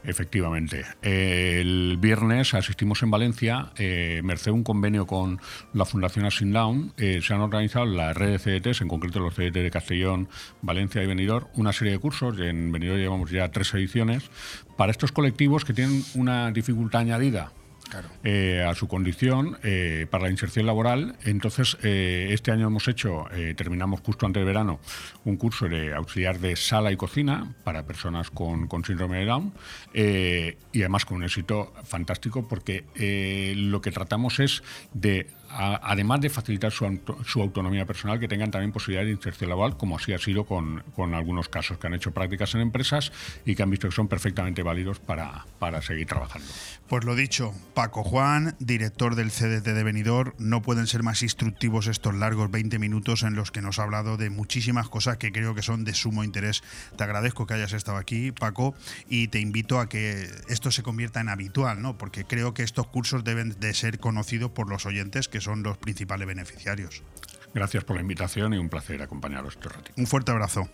Efectivamente. 0.05 0.85
El 1.03 1.99
viernes 2.01 2.55
asistimos 2.55 3.03
en 3.03 3.11
Valencia, 3.11 3.73
eh, 3.77 4.21
merced 4.25 4.53
un 4.53 4.62
convenio 4.62 5.07
con 5.07 5.41
la 5.75 5.85
Fundación 5.85 6.25
Asin 6.25 6.53
Down, 6.53 6.93
eh, 6.97 7.21
se 7.23 7.35
han 7.35 7.41
organizado 7.41 7.85
la 7.85 8.12
red 8.12 8.31
de 8.31 8.38
CDTs, 8.38 8.81
en 8.81 8.88
concreto 8.88 9.21
los 9.21 9.35
CDT 9.35 9.62
de 9.62 9.71
Castellón, 9.71 10.29
Valencia 10.62 11.03
y 11.03 11.07
Benidorm, 11.07 11.49
una 11.55 11.73
serie 11.73 11.93
de 11.93 11.99
cursos, 11.99 12.38
en 12.38 12.71
Benidorm 12.73 13.01
llevamos 13.01 13.31
ya 13.31 13.51
tres 13.51 13.75
ediciones, 13.75 14.31
para 14.77 14.93
estos 14.93 15.12
colectivos 15.12 15.64
que 15.64 15.75
tienen 15.75 16.03
una 16.14 16.51
dificultad 16.53 17.03
añadida 17.03 17.53
eh, 18.24 18.64
a 18.68 18.74
su 18.74 18.88
condición 18.88 19.59
eh, 19.62 20.07
para 20.11 20.24
la 20.24 20.31
inserción 20.31 20.66
laboral. 20.66 21.16
Entonces, 21.24 21.77
eh, 21.83 22.29
este 22.31 22.51
año 22.51 22.66
hemos 22.66 22.88
hecho, 22.88 23.24
terminamos 23.57 24.01
justo 24.01 24.27
antes 24.27 24.40
de 24.40 24.44
verano, 24.44 24.81
un 25.24 25.37
curso 25.37 25.68
de 25.68 25.94
auxiliar 25.94 26.38
de 26.38 26.57
sala 26.57 26.92
y 26.92 26.96
cocina 26.96 27.55
para 27.64 27.85
personas 27.85 28.31
con, 28.31 28.66
con 28.66 28.85
síndrome 28.85 29.18
de 29.18 29.24
Down 29.27 29.53
y 30.72 30.81
además 30.81 31.05
con 31.05 31.18
un 31.18 31.24
éxito 31.24 31.72
fantástico 31.85 32.46
porque 32.48 32.85
lo 33.57 33.81
que 33.81 33.90
tratamos 33.90 34.40
es 34.40 34.62
de 34.92 35.27
además 35.59 36.21
de 36.21 36.31
facilitar 36.31 36.71
su, 36.71 37.40
autonomía 37.40 37.85
personal, 37.85 38.21
que 38.21 38.29
tengan 38.29 38.51
también 38.51 38.71
posibilidad 38.71 39.05
de 39.05 39.11
inserción 39.11 39.51
laboral, 39.51 39.77
como 39.77 39.97
así 39.97 40.12
ha 40.12 40.18
sido 40.18 40.44
con, 40.44 40.85
algunos 41.12 41.49
casos 41.49 41.79
que 41.79 41.88
han 41.88 41.94
hecho 41.94 42.12
prácticas 42.12 42.55
en 42.55 42.61
empresas 42.61 43.12
y 43.44 43.57
que 43.57 43.64
han 43.64 43.71
visto 43.71 43.88
que 43.88 43.94
son 43.94 44.07
perfectamente 44.07 44.62
válidos 44.62 45.01
para, 45.01 45.44
seguir 45.83 46.07
trabajando. 46.07 46.47
Pues 46.88 47.05
lo 47.05 47.16
dicho, 47.16 47.53
Paco 47.75 48.05
Juan, 48.05 48.55
director 48.61 49.16
del 49.16 49.31
CDT 49.31 49.64
de 49.64 49.83
Benidorm, 49.83 50.33
no 50.38 50.62
pueden 50.62 50.87
ser 50.87 51.03
más 51.03 51.23
instructivos 51.23 51.88
estos 51.88 52.14
largos 52.14 52.51
20 52.51 52.79
minutos 52.79 53.23
en 53.25 53.35
los 53.35 53.51
que 53.51 53.61
nos 53.61 53.79
ha 53.79 53.83
hablado 53.83 54.16
de 54.16 54.31
muchísimas 54.31 54.88
cosas 54.88 55.16
que 55.16 55.33
creo 55.33 55.55
que 55.55 55.62
son 55.62 55.85
de 55.85 55.94
sumo 55.94 56.23
interés. 56.23 56.62
Te 56.97 57.05
agradezco 57.05 57.47
que 57.47 57.55
hayas 57.55 57.73
estado 57.73 57.99
aquí, 57.99 58.31
Paco, 58.31 58.75
y 59.09 59.29
te 59.29 59.40
invito 59.40 59.81
a 59.81 59.88
que 59.88 60.29
esto 60.49 60.71
se 60.71 60.83
convierta 60.83 61.21
en 61.21 61.29
habitual, 61.29 61.83
¿no? 61.83 61.99
Porque 61.99 62.25
creo 62.25 62.55
que 62.55 62.62
estos 62.62 62.87
cursos 62.87 63.25
deben 63.25 63.59
de 63.59 63.75
ser 63.75 63.99
conocidos 63.99 64.53
por 64.53 64.68
los 64.68 64.87
oyentes 64.87 65.29
que 65.29 65.40
son 65.40 65.47
los 65.56 65.78
principales 65.78 66.26
beneficiarios. 66.26 67.02
Gracias 67.54 67.84
por 67.84 67.96
la 67.96 68.02
invitación 68.02 68.54
y 68.54 68.58
un 68.58 68.68
placer 68.68 69.02
acompañaros 69.02 69.54
este 69.54 69.68
ratito. 69.68 69.94
Un 69.96 70.06
fuerte 70.06 70.30
abrazo. 70.30 70.68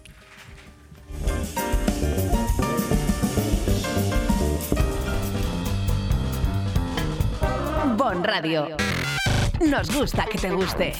Bon 7.96 8.24
Radio. 8.24 8.76
Nos 9.60 9.94
gusta 9.94 10.26
que 10.30 10.38
te 10.38 10.50
guste. 10.50 10.92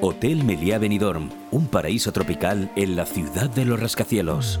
Hotel 0.00 0.42
Meliá 0.42 0.78
Benidorm, 0.78 1.30
un 1.50 1.68
paraíso 1.68 2.12
tropical 2.12 2.70
en 2.76 2.96
la 2.96 3.06
ciudad 3.06 3.48
de 3.50 3.64
los 3.64 3.78
rascacielos. 3.78 4.60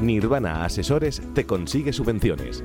Nirvana 0.00 0.64
Asesores 0.64 1.22
te 1.34 1.44
consigue 1.46 1.92
subvenciones. 1.92 2.64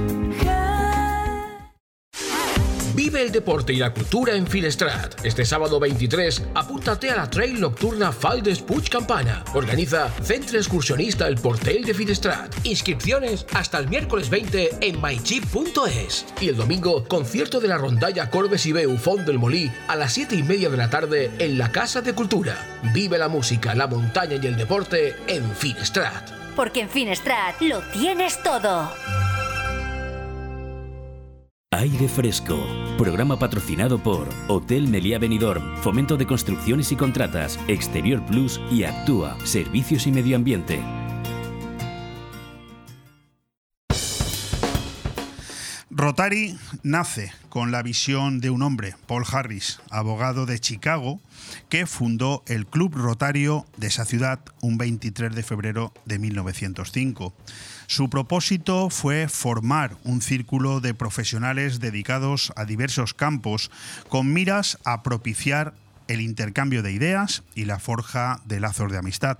deporte 3.31 3.73
y 3.73 3.77
la 3.77 3.93
cultura 3.93 4.35
en 4.35 4.45
Finestrat. 4.47 5.25
Este 5.25 5.45
sábado 5.45 5.79
23, 5.79 6.43
apúntate 6.53 7.09
a 7.09 7.15
la 7.15 7.29
trail 7.29 7.59
nocturna 7.59 8.11
Faldes 8.11 8.59
Puig 8.61 8.89
Campana. 8.89 9.43
Organiza 9.53 10.09
Centro 10.21 10.57
Excursionista 10.57 11.27
El 11.27 11.35
Portel 11.35 11.83
de 11.83 11.93
Finestrat. 11.93 12.53
Inscripciones 12.65 13.45
hasta 13.53 13.79
el 13.79 13.87
miércoles 13.87 14.29
20 14.29 14.77
en 14.81 15.01
mychip.es. 15.01 16.25
Y 16.39 16.49
el 16.49 16.57
domingo, 16.57 17.05
concierto 17.07 17.59
de 17.59 17.67
la 17.67 17.77
rondalla 17.77 18.29
Corbes 18.29 18.65
y 18.65 18.71
Beu 18.71 18.97
Fond 18.97 19.25
del 19.25 19.39
Molí 19.39 19.71
a 19.87 19.95
las 19.95 20.13
7 20.13 20.35
y 20.35 20.43
media 20.43 20.69
de 20.69 20.77
la 20.77 20.89
tarde 20.89 21.31
en 21.39 21.57
la 21.57 21.71
Casa 21.71 22.01
de 22.01 22.13
Cultura. 22.13 22.79
Vive 22.93 23.17
la 23.17 23.27
música, 23.27 23.75
la 23.75 23.87
montaña 23.87 24.37
y 24.41 24.47
el 24.47 24.57
deporte 24.57 25.15
en 25.27 25.55
Finestrat. 25.55 26.29
Porque 26.55 26.81
en 26.81 26.89
Finestrat 26.89 27.61
lo 27.61 27.79
tienes 27.93 28.41
todo. 28.43 28.91
Aire 31.73 32.09
Fresco, 32.09 32.59
programa 32.97 33.39
patrocinado 33.39 33.97
por 34.03 34.27
Hotel 34.49 34.89
Meliá 34.89 35.19
Benidorm, 35.19 35.77
Fomento 35.77 36.17
de 36.17 36.27
Construcciones 36.27 36.91
y 36.91 36.97
Contratas, 36.97 37.57
Exterior 37.69 38.25
Plus 38.25 38.59
y 38.69 38.83
Actúa, 38.83 39.37
Servicios 39.45 40.05
y 40.05 40.11
Medio 40.11 40.35
Ambiente. 40.35 40.83
Rotary 45.89 46.57
nace 46.83 47.31
con 47.47 47.71
la 47.71 47.83
visión 47.83 48.41
de 48.41 48.49
un 48.49 48.63
hombre, 48.63 48.95
Paul 49.07 49.23
Harris, 49.31 49.79
abogado 49.89 50.45
de 50.45 50.59
Chicago, 50.59 51.21
que 51.69 51.85
fundó 51.85 52.43
el 52.47 52.65
Club 52.65 52.95
Rotario 52.95 53.65
de 53.77 53.87
esa 53.87 54.03
ciudad 54.03 54.41
un 54.61 54.77
23 54.77 55.33
de 55.33 55.43
febrero 55.43 55.93
de 56.03 56.19
1905. 56.19 57.33
Su 57.91 58.09
propósito 58.09 58.89
fue 58.89 59.27
formar 59.27 59.97
un 60.05 60.21
círculo 60.21 60.79
de 60.79 60.93
profesionales 60.93 61.81
dedicados 61.81 62.53
a 62.55 62.63
diversos 62.63 63.13
campos 63.13 63.69
con 64.07 64.31
miras 64.31 64.77
a 64.85 65.03
propiciar 65.03 65.73
el 66.07 66.21
intercambio 66.21 66.83
de 66.83 66.93
ideas 66.93 67.43
y 67.53 67.65
la 67.65 67.79
forja 67.79 68.39
de 68.45 68.61
lazos 68.61 68.93
de 68.93 68.97
amistad. 68.97 69.39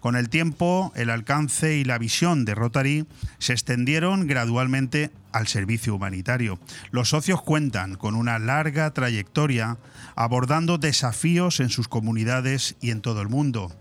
Con 0.00 0.14
el 0.14 0.28
tiempo, 0.28 0.92
el 0.94 1.08
alcance 1.08 1.76
y 1.76 1.84
la 1.84 1.96
visión 1.96 2.44
de 2.44 2.54
Rotary 2.54 3.06
se 3.38 3.54
extendieron 3.54 4.26
gradualmente 4.26 5.10
al 5.32 5.46
servicio 5.46 5.94
humanitario. 5.94 6.58
Los 6.90 7.08
socios 7.08 7.40
cuentan 7.40 7.94
con 7.94 8.14
una 8.14 8.38
larga 8.38 8.90
trayectoria 8.90 9.78
abordando 10.16 10.76
desafíos 10.76 11.60
en 11.60 11.70
sus 11.70 11.88
comunidades 11.88 12.76
y 12.82 12.90
en 12.90 13.00
todo 13.00 13.22
el 13.22 13.30
mundo. 13.30 13.74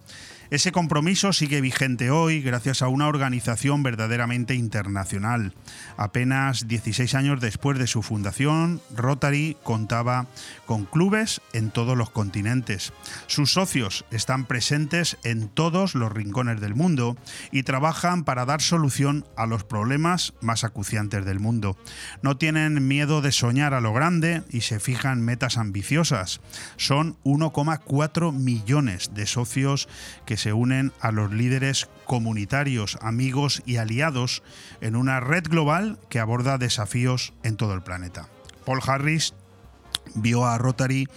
Ese 0.52 0.72
compromiso 0.72 1.34
sigue 1.34 1.60
vigente 1.60 2.12
hoy 2.12 2.39
gracias 2.39 2.84
a 2.84 2.88
una 2.88 3.08
organización 3.08 3.82
verdaderamente 3.82 4.54
internacional. 4.54 5.56
Apenas 5.98 6.68
16 6.68 7.16
años 7.16 7.41
después 7.41 7.80
de 7.80 7.88
su 7.88 8.04
fundación, 8.04 8.80
Rotary 8.96 9.58
contaba 9.64 10.28
con 10.68 10.86
clubes 10.86 11.41
en 11.54 11.72
todos 11.72 11.98
los 11.98 12.12
continentes. 12.12 12.93
Sus 13.26 13.54
socios 13.54 14.06
están 14.12 14.46
presentes 14.46 15.18
en 15.24 15.50
todos 15.50 15.96
los 15.96 16.12
rincones 16.12 16.62
del 16.62 16.76
mundo 16.76 17.18
y 17.52 17.64
trabajan 17.64 18.24
para 18.24 18.46
dar 18.46 18.62
solución 18.62 19.26
a 19.36 19.48
los 19.48 19.64
problemas 19.64 20.34
más 20.41 20.64
acuciantes 20.64 21.26
del 21.26 21.39
mundo. 21.39 21.76
No 22.22 22.38
tienen 22.38 22.88
miedo 22.88 23.22
de 23.22 23.32
soñar 23.32 23.74
a 23.74 23.82
lo 23.82 23.93
grande 23.93 24.43
y 24.52 24.62
se 24.62 24.80
fijan 24.80 25.22
metas 25.22 25.58
ambiciosas. 25.58 26.39
Son 26.78 27.18
1,4 27.24 28.32
millones 28.32 29.12
de 29.16 29.26
socios 29.26 29.89
que 30.28 30.35
se 30.38 30.54
unen 30.54 30.92
a 31.00 31.12
los 31.12 31.32
líderes 31.32 31.88
comunitarios, 32.06 32.98
amigos 33.02 33.62
y 33.66 33.78
aliados 33.78 34.44
en 34.82 34.96
una 34.96 35.20
red 35.20 35.44
global 35.44 36.00
que 36.10 36.20
aborda 36.20 36.58
desafíos 36.58 37.34
en 37.44 37.58
todo 37.58 37.74
el 37.74 37.82
planeta. 37.82 38.28
Paul 38.66 38.82
Harris 38.86 39.34
vio 40.16 40.46
a 40.46 40.58
Rotary 40.58 41.08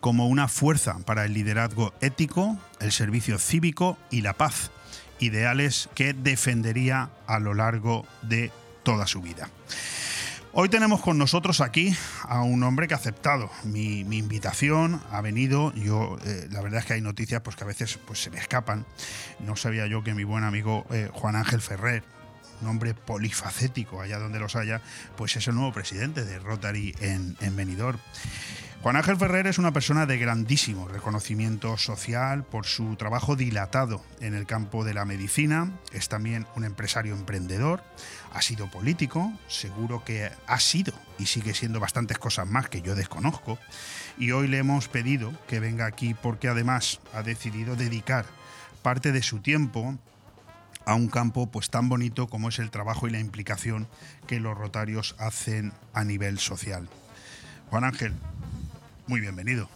como 0.00 0.28
una 0.28 0.48
fuerza 0.48 0.98
para 1.04 1.24
el 1.24 1.34
liderazgo 1.34 1.94
ético, 2.00 2.58
el 2.80 2.92
servicio 2.92 3.38
cívico 3.38 3.98
y 4.10 4.22
la 4.22 4.32
paz, 4.32 4.70
ideales 5.18 5.88
que 5.94 6.14
defendería 6.14 7.10
a 7.26 7.38
lo 7.38 7.54
largo 7.54 8.06
de 8.22 8.50
toda 8.82 9.06
su 9.06 9.20
vida. 9.20 9.48
Hoy 10.52 10.68
tenemos 10.68 11.00
con 11.00 11.16
nosotros 11.16 11.60
aquí 11.60 11.96
a 12.24 12.42
un 12.42 12.64
hombre 12.64 12.88
que 12.88 12.94
ha 12.94 12.96
aceptado 12.96 13.50
mi, 13.62 14.00
invitación, 14.00 15.00
ha 15.12 15.20
venido, 15.20 15.72
yo 15.74 16.18
eh, 16.24 16.48
la 16.50 16.60
verdad 16.60 16.80
es 16.80 16.86
que 16.86 16.94
hay 16.94 17.00
noticias 17.00 17.40
pues, 17.40 17.54
que 17.54 17.62
a 17.62 17.68
veces 17.68 18.00
pues, 18.04 18.20
se 18.20 18.30
me 18.30 18.38
escapan, 18.38 18.84
no 19.38 19.54
sabía 19.54 19.86
yo 19.86 20.02
que 20.02 20.12
mi 20.12 20.24
buen 20.24 20.42
amigo 20.42 20.86
eh, 20.90 21.08
Juan 21.12 21.36
Ángel 21.36 21.60
Ferrer, 21.60 22.02
un 22.62 22.66
hombre 22.68 22.94
polifacético 22.94 24.00
allá 24.00 24.18
donde 24.18 24.40
los 24.40 24.56
haya, 24.56 24.82
pues 25.16 25.36
es 25.36 25.46
el 25.46 25.54
nuevo 25.54 25.72
presidente 25.72 26.24
de 26.24 26.40
Rotary 26.40 26.96
en, 27.00 27.36
en 27.40 27.54
Benidorm. 27.54 28.00
Juan 28.82 28.96
Ángel 28.96 29.18
Ferrer 29.18 29.46
es 29.46 29.58
una 29.58 29.72
persona 29.72 30.06
de 30.06 30.16
grandísimo 30.16 30.88
reconocimiento 30.88 31.76
social 31.76 32.44
por 32.44 32.64
su 32.64 32.96
trabajo 32.96 33.36
dilatado 33.36 34.02
en 34.20 34.34
el 34.34 34.46
campo 34.46 34.84
de 34.84 34.94
la 34.94 35.04
medicina, 35.04 35.70
es 35.92 36.08
también 36.08 36.46
un 36.56 36.64
empresario 36.64 37.14
emprendedor, 37.14 37.82
ha 38.32 38.42
sido 38.42 38.68
político, 38.68 39.32
seguro 39.48 40.04
que 40.04 40.30
ha 40.46 40.60
sido 40.60 40.92
y 41.18 41.26
sigue 41.26 41.54
siendo 41.54 41.80
bastantes 41.80 42.18
cosas 42.18 42.46
más 42.46 42.68
que 42.68 42.82
yo 42.82 42.94
desconozco, 42.94 43.58
y 44.18 44.32
hoy 44.32 44.48
le 44.48 44.58
hemos 44.58 44.88
pedido 44.88 45.32
que 45.48 45.60
venga 45.60 45.86
aquí 45.86 46.14
porque 46.14 46.48
además 46.48 47.00
ha 47.12 47.22
decidido 47.22 47.76
dedicar 47.76 48.26
parte 48.82 49.12
de 49.12 49.22
su 49.22 49.40
tiempo 49.40 49.98
a 50.86 50.94
un 50.94 51.08
campo 51.08 51.50
pues 51.50 51.70
tan 51.70 51.88
bonito 51.88 52.28
como 52.28 52.48
es 52.48 52.58
el 52.58 52.70
trabajo 52.70 53.06
y 53.06 53.10
la 53.10 53.20
implicación 53.20 53.88
que 54.26 54.40
los 54.40 54.56
rotarios 54.56 55.14
hacen 55.18 55.72
a 55.92 56.04
nivel 56.04 56.38
social. 56.38 56.88
Juan 57.68 57.84
Ángel, 57.84 58.14
muy 59.06 59.20
bienvenido. 59.20 59.68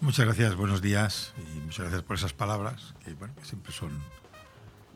Muchas 0.00 0.26
gracias, 0.26 0.54
buenos 0.54 0.80
días 0.80 1.32
y 1.38 1.60
muchas 1.60 1.80
gracias 1.80 2.02
por 2.02 2.16
esas 2.16 2.32
palabras 2.32 2.94
que, 3.04 3.14
que 3.14 3.44
siempre 3.44 3.72
son, 3.72 4.00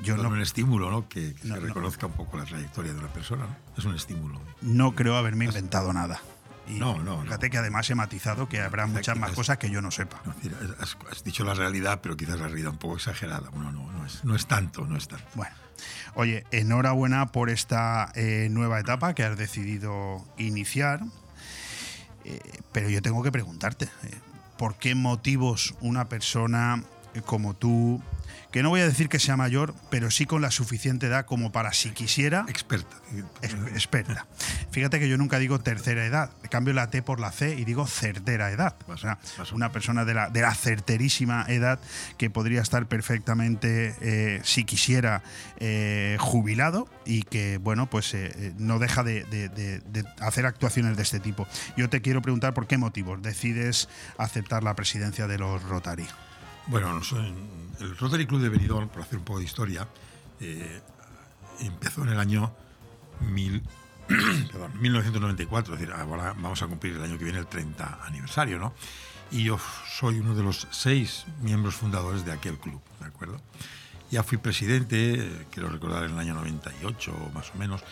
Yo 0.02 0.16
no- 0.16 0.28
un 0.28 0.40
estímulo, 0.40 0.90
¿no? 0.90 1.08
Que, 1.08 1.34
que 1.34 1.48
No, 1.48 1.54
se 1.54 1.60
no. 1.60 1.66
reconozca 1.68 2.06
un 2.06 2.12
poco 2.12 2.36
la 2.36 2.44
trayectoria 2.44 2.92
de 2.92 2.98
una 2.98 3.08
persona, 3.08 3.44
¿no? 3.46 3.56
Es 3.76 3.84
un 3.84 3.94
estímulo. 3.94 4.40
No 4.60 4.94
creo 4.94 5.16
haberme 5.16 5.44
inventado 5.46 5.92
nada. 5.92 6.20
Y 6.68 6.74
No, 6.78 7.02
no, 7.02 7.20
Fíjate 7.22 7.50
que 7.50 7.58
además 7.58 7.90
he 7.90 7.94
matizado 7.96 8.48
que 8.48 8.60
habrá 8.60 8.86
muchas 8.86 9.18
más 9.18 9.32
cosas 9.32 9.58
que 9.58 9.68
yo 9.68 9.82
no 9.82 9.90
sepa. 9.90 10.22
Has, 10.80 10.96
has 11.10 11.24
dicho 11.24 11.44
la 11.44 11.54
realidad, 11.54 12.00
pero 12.02 12.16
quizás 12.16 12.38
la 12.38 12.46
realidad 12.46 12.70
un 12.70 12.78
poco 12.78 12.96
exagerada. 12.96 13.50
Bueno, 13.50 13.72
no, 13.72 13.90
no 13.92 14.06
es, 14.06 14.24
no 14.24 14.36
es 14.36 14.46
tanto, 14.46 14.86
no 14.86 14.96
es 14.96 15.08
tanto. 15.08 15.24
Bueno, 15.34 15.54
oye, 16.14 16.44
enhorabuena 16.52 17.32
por 17.32 17.50
esta 17.50 18.12
eh, 18.14 18.46
nueva 18.50 18.78
etapa 18.78 19.12
que 19.14 19.24
has 19.24 19.36
decidido 19.36 20.24
iniciar. 20.38 21.00
Eh, 22.24 22.38
pero 22.72 22.88
yo 22.88 23.02
tengo 23.02 23.22
que 23.24 23.32
preguntarte, 23.32 23.86
eh, 24.04 24.20
¿por 24.56 24.76
qué 24.76 24.94
motivos 24.94 25.74
una 25.80 26.08
persona 26.08 26.84
como 27.26 27.54
tú, 27.54 28.00
que 28.52 28.62
no 28.62 28.68
voy 28.68 28.80
a 28.82 28.86
decir 28.86 29.08
que 29.08 29.18
sea 29.18 29.36
mayor, 29.36 29.74
pero 29.90 30.10
sí 30.10 30.26
con 30.26 30.42
la 30.42 30.50
suficiente 30.50 31.06
edad 31.06 31.24
como 31.26 31.50
para 31.52 31.72
si 31.72 31.90
quisiera... 31.90 32.44
Experta. 32.48 32.96
Experta. 33.74 34.26
Fíjate 34.70 35.00
que 35.00 35.08
yo 35.08 35.16
nunca 35.18 35.38
digo 35.38 35.58
tercera 35.60 36.04
edad, 36.04 36.30
cambio 36.50 36.74
la 36.74 36.90
T 36.90 37.02
por 37.02 37.18
la 37.18 37.32
C 37.32 37.54
y 37.58 37.64
digo 37.64 37.86
certera 37.86 38.50
edad. 38.50 38.76
O 38.88 38.96
sea, 38.96 39.18
una 39.54 39.72
persona 39.72 40.04
de 40.04 40.14
la, 40.14 40.28
de 40.30 40.42
la 40.42 40.54
certerísima 40.54 41.44
edad 41.48 41.80
que 42.18 42.30
podría 42.30 42.60
estar 42.60 42.86
perfectamente, 42.86 43.94
eh, 44.00 44.40
si 44.44 44.64
quisiera, 44.64 45.22
eh, 45.58 46.16
jubilado 46.20 46.88
y 47.04 47.22
que, 47.22 47.56
bueno, 47.58 47.88
pues 47.88 48.12
eh, 48.14 48.52
no 48.58 48.78
deja 48.78 49.02
de, 49.02 49.24
de- 49.24 49.48
de- 49.48 49.80
de 49.80 50.04
hacer 50.20 50.44
actuaciones 50.46 50.96
de 50.96 51.02
este 51.02 51.20
tipo. 51.20 51.46
Yo 51.76 51.88
te 51.88 52.00
quiero 52.02 52.20
preguntar 52.22 52.52
por 52.54 52.66
qué 52.66 52.76
motivos 52.78 53.22
decides 53.22 53.88
aceptar 54.18 54.62
la 54.62 54.74
presidencia 54.74 55.26
de 55.26 55.38
los 55.38 55.62
Rotary. 55.62 56.06
Bueno, 56.66 57.00
el 57.80 57.96
Rotary 57.98 58.26
Club 58.26 58.40
de 58.40 58.48
Benidorm, 58.48 58.88
por 58.88 59.02
hacer 59.02 59.18
un 59.18 59.24
poco 59.24 59.38
de 59.40 59.44
historia, 59.44 59.86
eh, 60.40 60.80
empezó 61.60 62.02
en 62.02 62.10
el 62.10 62.18
año 62.20 62.52
mil- 63.20 63.62
perdón, 64.52 64.72
1994, 64.80 65.74
es 65.74 65.80
decir, 65.80 65.94
ahora 65.94 66.32
vamos 66.34 66.62
a 66.62 66.66
cumplir 66.66 66.94
el 66.96 67.02
año 67.02 67.18
que 67.18 67.24
viene 67.24 67.38
el 67.40 67.46
30 67.46 68.00
aniversario, 68.04 68.58
¿no? 68.58 68.74
Y 69.30 69.44
yo 69.44 69.58
soy 69.98 70.18
uno 70.20 70.34
de 70.34 70.42
los 70.42 70.66
seis 70.70 71.24
miembros 71.40 71.74
fundadores 71.74 72.24
de 72.24 72.32
aquel 72.32 72.58
club, 72.58 72.80
¿de 73.00 73.06
acuerdo? 73.06 73.40
Ya 74.10 74.22
fui 74.22 74.38
presidente, 74.38 75.14
eh, 75.14 75.46
quiero 75.50 75.68
recordar, 75.70 76.04
en 76.04 76.12
el 76.12 76.18
año 76.18 76.34
98 76.34 77.30
más 77.34 77.50
o 77.54 77.58
menos, 77.58 77.82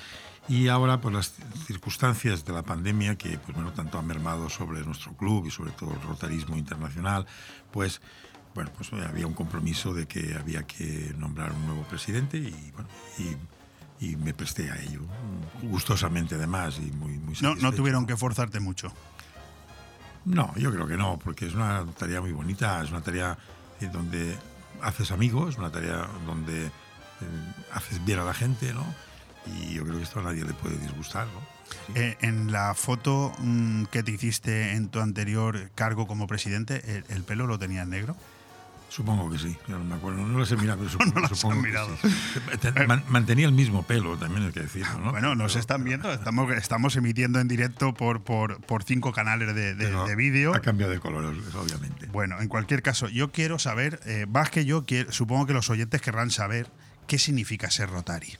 y 0.48 0.68
ahora, 0.68 1.00
por 1.00 1.12
las 1.12 1.34
circunstancias 1.66 2.44
de 2.44 2.52
la 2.52 2.62
pandemia, 2.62 3.16
que 3.16 3.38
pues, 3.38 3.54
bueno, 3.54 3.72
tanto 3.72 3.98
han 3.98 4.06
mermado 4.06 4.48
sobre 4.50 4.80
nuestro 4.80 5.12
club 5.14 5.46
y 5.46 5.50
sobre 5.50 5.70
todo 5.72 5.92
el 5.92 6.02
rotarismo 6.02 6.56
internacional, 6.56 7.26
pues, 7.70 8.00
bueno, 8.54 8.70
pues 8.76 8.92
eh, 8.92 9.04
había 9.06 9.26
un 9.26 9.34
compromiso 9.34 9.94
de 9.94 10.06
que 10.06 10.34
había 10.34 10.62
que 10.64 11.14
nombrar 11.18 11.52
un 11.52 11.66
nuevo 11.66 11.82
presidente 11.84 12.38
y, 12.38 12.72
bueno, 12.74 12.88
y, 13.18 14.06
y 14.06 14.16
me 14.16 14.34
presté 14.34 14.70
a 14.70 14.80
ello, 14.80 15.00
gustosamente 15.62 16.34
además 16.34 16.78
y 16.78 16.90
muy, 16.92 17.18
muy 17.18 17.34
No, 17.40 17.54
no 17.54 17.72
tuvieron 17.72 18.06
que 18.06 18.16
forzarte 18.16 18.60
mucho. 18.60 18.92
No, 20.24 20.54
yo 20.56 20.72
creo 20.72 20.86
que 20.86 20.96
no, 20.96 21.18
porque 21.18 21.46
es 21.46 21.54
una 21.54 21.86
tarea 21.98 22.20
muy 22.20 22.32
bonita, 22.32 22.82
es 22.82 22.90
una 22.90 23.00
tarea 23.00 23.38
en 23.80 23.92
donde 23.92 24.36
haces 24.82 25.10
amigos, 25.12 25.56
una 25.56 25.70
tarea 25.70 26.08
donde 26.26 26.66
eh, 26.66 26.70
haces 27.72 28.04
bien 28.04 28.18
a 28.18 28.24
la 28.24 28.34
gente, 28.34 28.74
¿no? 28.74 28.84
Y 29.46 29.74
yo 29.74 29.84
creo 29.84 29.96
que 29.96 30.02
esto 30.02 30.20
a 30.20 30.22
nadie 30.22 30.44
le 30.44 30.52
puede 30.52 30.76
disgustar, 30.76 31.26
¿no? 31.26 31.60
Eh, 31.94 32.16
en 32.20 32.52
la 32.52 32.74
foto 32.74 33.32
mm, 33.38 33.84
que 33.84 34.02
te 34.02 34.10
hiciste 34.10 34.72
en 34.72 34.88
tu 34.88 35.00
anterior 35.00 35.70
cargo 35.74 36.06
como 36.06 36.26
presidente, 36.26 36.96
¿el, 36.96 37.04
el 37.08 37.22
pelo 37.22 37.46
lo 37.46 37.58
tenías 37.58 37.86
negro? 37.86 38.16
Supongo 38.90 39.30
que 39.30 39.38
sí, 39.38 39.56
yo 39.68 39.78
no 39.78 39.84
me 39.84 39.94
acuerdo, 39.94 40.26
no 40.26 40.40
las 40.40 40.50
he 40.50 40.56
mirado, 40.56 40.78
pero 40.80 40.90
supongo, 40.98 41.12
No 41.14 41.20
las 41.20 41.30
supongo 41.38 41.62
que 41.62 41.68
mirado. 41.68 41.96
sí. 42.02 42.08
Mantenía 43.08 43.46
el 43.46 43.52
mismo 43.52 43.84
pelo, 43.84 44.16
también 44.18 44.46
hay 44.46 44.52
que 44.52 44.60
decirlo, 44.60 44.98
¿no? 44.98 45.12
Bueno, 45.12 45.34
nos 45.36 45.54
están 45.54 45.84
viendo, 45.84 46.12
estamos, 46.12 46.50
estamos 46.52 46.96
emitiendo 46.96 47.38
en 47.38 47.46
directo 47.46 47.94
por, 47.94 48.22
por, 48.24 48.60
por 48.62 48.82
cinco 48.82 49.12
canales 49.12 49.54
de, 49.54 49.74
de- 49.76 49.84
Pero 49.86 50.06
de 50.06 50.16
vídeo. 50.16 50.54
Ha 50.54 50.60
cambiado 50.60 50.92
de 50.92 50.98
color, 50.98 51.24
obviamente. 51.54 52.06
Bueno, 52.08 52.40
en 52.40 52.48
cualquier 52.48 52.82
caso, 52.82 53.08
yo 53.08 53.30
quiero 53.30 53.60
saber, 53.60 54.00
eh, 54.06 54.26
más 54.28 54.50
que 54.50 54.64
yo, 54.64 54.84
quiero- 54.84 55.12
supongo 55.12 55.46
que 55.46 55.52
los 55.54 55.70
oyentes 55.70 56.00
querrán 56.02 56.30
saber 56.32 56.68
qué 57.06 57.18
significa 57.18 57.70
ser 57.70 57.90
Rotary. 57.90 58.36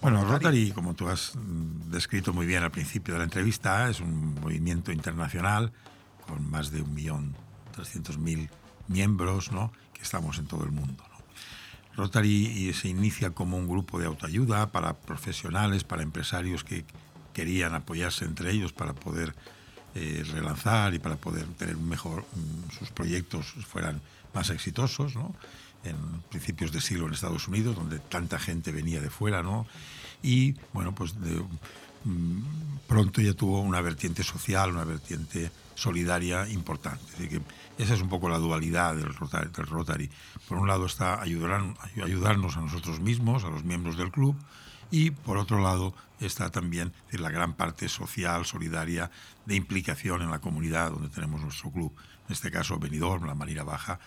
Bueno, 0.00 0.24
Rotary, 0.24 0.70
como 0.70 0.94
tú 0.94 1.08
has 1.08 1.34
mm, 1.34 1.90
descrito 1.90 2.32
muy 2.32 2.46
bien 2.46 2.62
al 2.62 2.70
principio 2.70 3.14
de 3.14 3.18
la 3.18 3.24
entrevista, 3.24 3.90
es 3.90 3.98
un 3.98 4.34
movimiento 4.40 4.92
internacional 4.92 5.72
con 6.28 6.48
más 6.48 6.70
de 6.70 6.82
un 6.82 6.94
millón 6.94 7.34
trescientos 7.72 8.18
mil 8.18 8.48
miembros. 8.88 9.50
Que 9.92 10.02
estamos 10.02 10.38
en 10.38 10.46
todo 10.46 10.64
el 10.64 10.70
mundo. 10.70 11.02
Rotary 11.96 12.72
se 12.72 12.88
inicia 12.88 13.30
como 13.30 13.56
un 13.56 13.66
grupo 13.66 13.98
de 13.98 14.06
autoayuda 14.06 14.70
para 14.70 14.94
profesionales, 14.94 15.82
para 15.82 16.04
empresarios 16.04 16.62
que 16.62 16.84
querían 17.34 17.74
apoyarse 17.74 18.24
entre 18.24 18.52
ellos 18.52 18.72
para 18.72 18.94
poder 18.94 19.34
eh, 19.94 20.24
relanzar 20.32 20.94
y 20.94 20.98
para 20.98 21.16
poder 21.16 21.46
tener 21.56 21.76
mejor 21.76 22.22
mm, 22.22 22.70
sus 22.78 22.90
proyectos 22.90 23.46
fueran 23.66 24.00
más 24.34 24.50
exitosos. 24.50 25.14
En 25.84 25.96
principios 26.28 26.72
de 26.72 26.80
siglo 26.80 27.06
en 27.06 27.14
Estados 27.14 27.48
Unidos, 27.48 27.76
donde 27.76 27.98
tanta 27.98 28.38
gente 28.38 28.72
venía 28.72 29.00
de 29.00 29.10
fuera. 29.10 29.42
Y 30.22 30.54
bueno, 30.72 30.94
pues 30.94 31.14
mm, 31.14 32.40
pronto 32.86 33.20
ya 33.20 33.34
tuvo 33.34 33.60
una 33.60 33.80
vertiente 33.80 34.22
social, 34.24 34.70
una 34.70 34.84
vertiente 34.84 35.50
solidaria 35.74 36.48
importante. 36.48 37.04
Decir, 37.12 37.28
que 37.28 37.40
esa 37.78 37.94
es 37.94 38.02
un 38.02 38.08
poco 38.08 38.28
la 38.28 38.38
dualidad 38.38 38.94
del 38.96 39.14
Rotary. 39.14 40.10
Por 40.48 40.58
un 40.58 40.66
lado 40.66 40.86
está 40.86 41.20
ayudar, 41.20 41.62
ayudarnos 42.02 42.56
a 42.56 42.60
nosotros 42.60 43.00
mismos, 43.00 43.44
a 43.44 43.50
los 43.50 43.64
miembros 43.64 43.96
del 43.96 44.10
club, 44.10 44.36
y 44.90 45.12
por 45.12 45.38
otro 45.38 45.60
lado 45.60 45.94
está 46.20 46.50
también 46.50 46.92
la 47.12 47.30
gran 47.30 47.54
parte 47.54 47.88
social, 47.88 48.44
solidaria, 48.44 49.10
de 49.46 49.54
implicación 49.54 50.22
en 50.22 50.30
la 50.30 50.40
comunidad 50.40 50.90
donde 50.90 51.08
tenemos 51.08 51.40
nuestro 51.40 51.70
club, 51.70 51.94
en 52.26 52.32
este 52.32 52.50
caso 52.50 52.78
Benidorm, 52.78 53.26
la 53.26 53.34
Marina 53.34 53.62
Baja, 53.62 54.00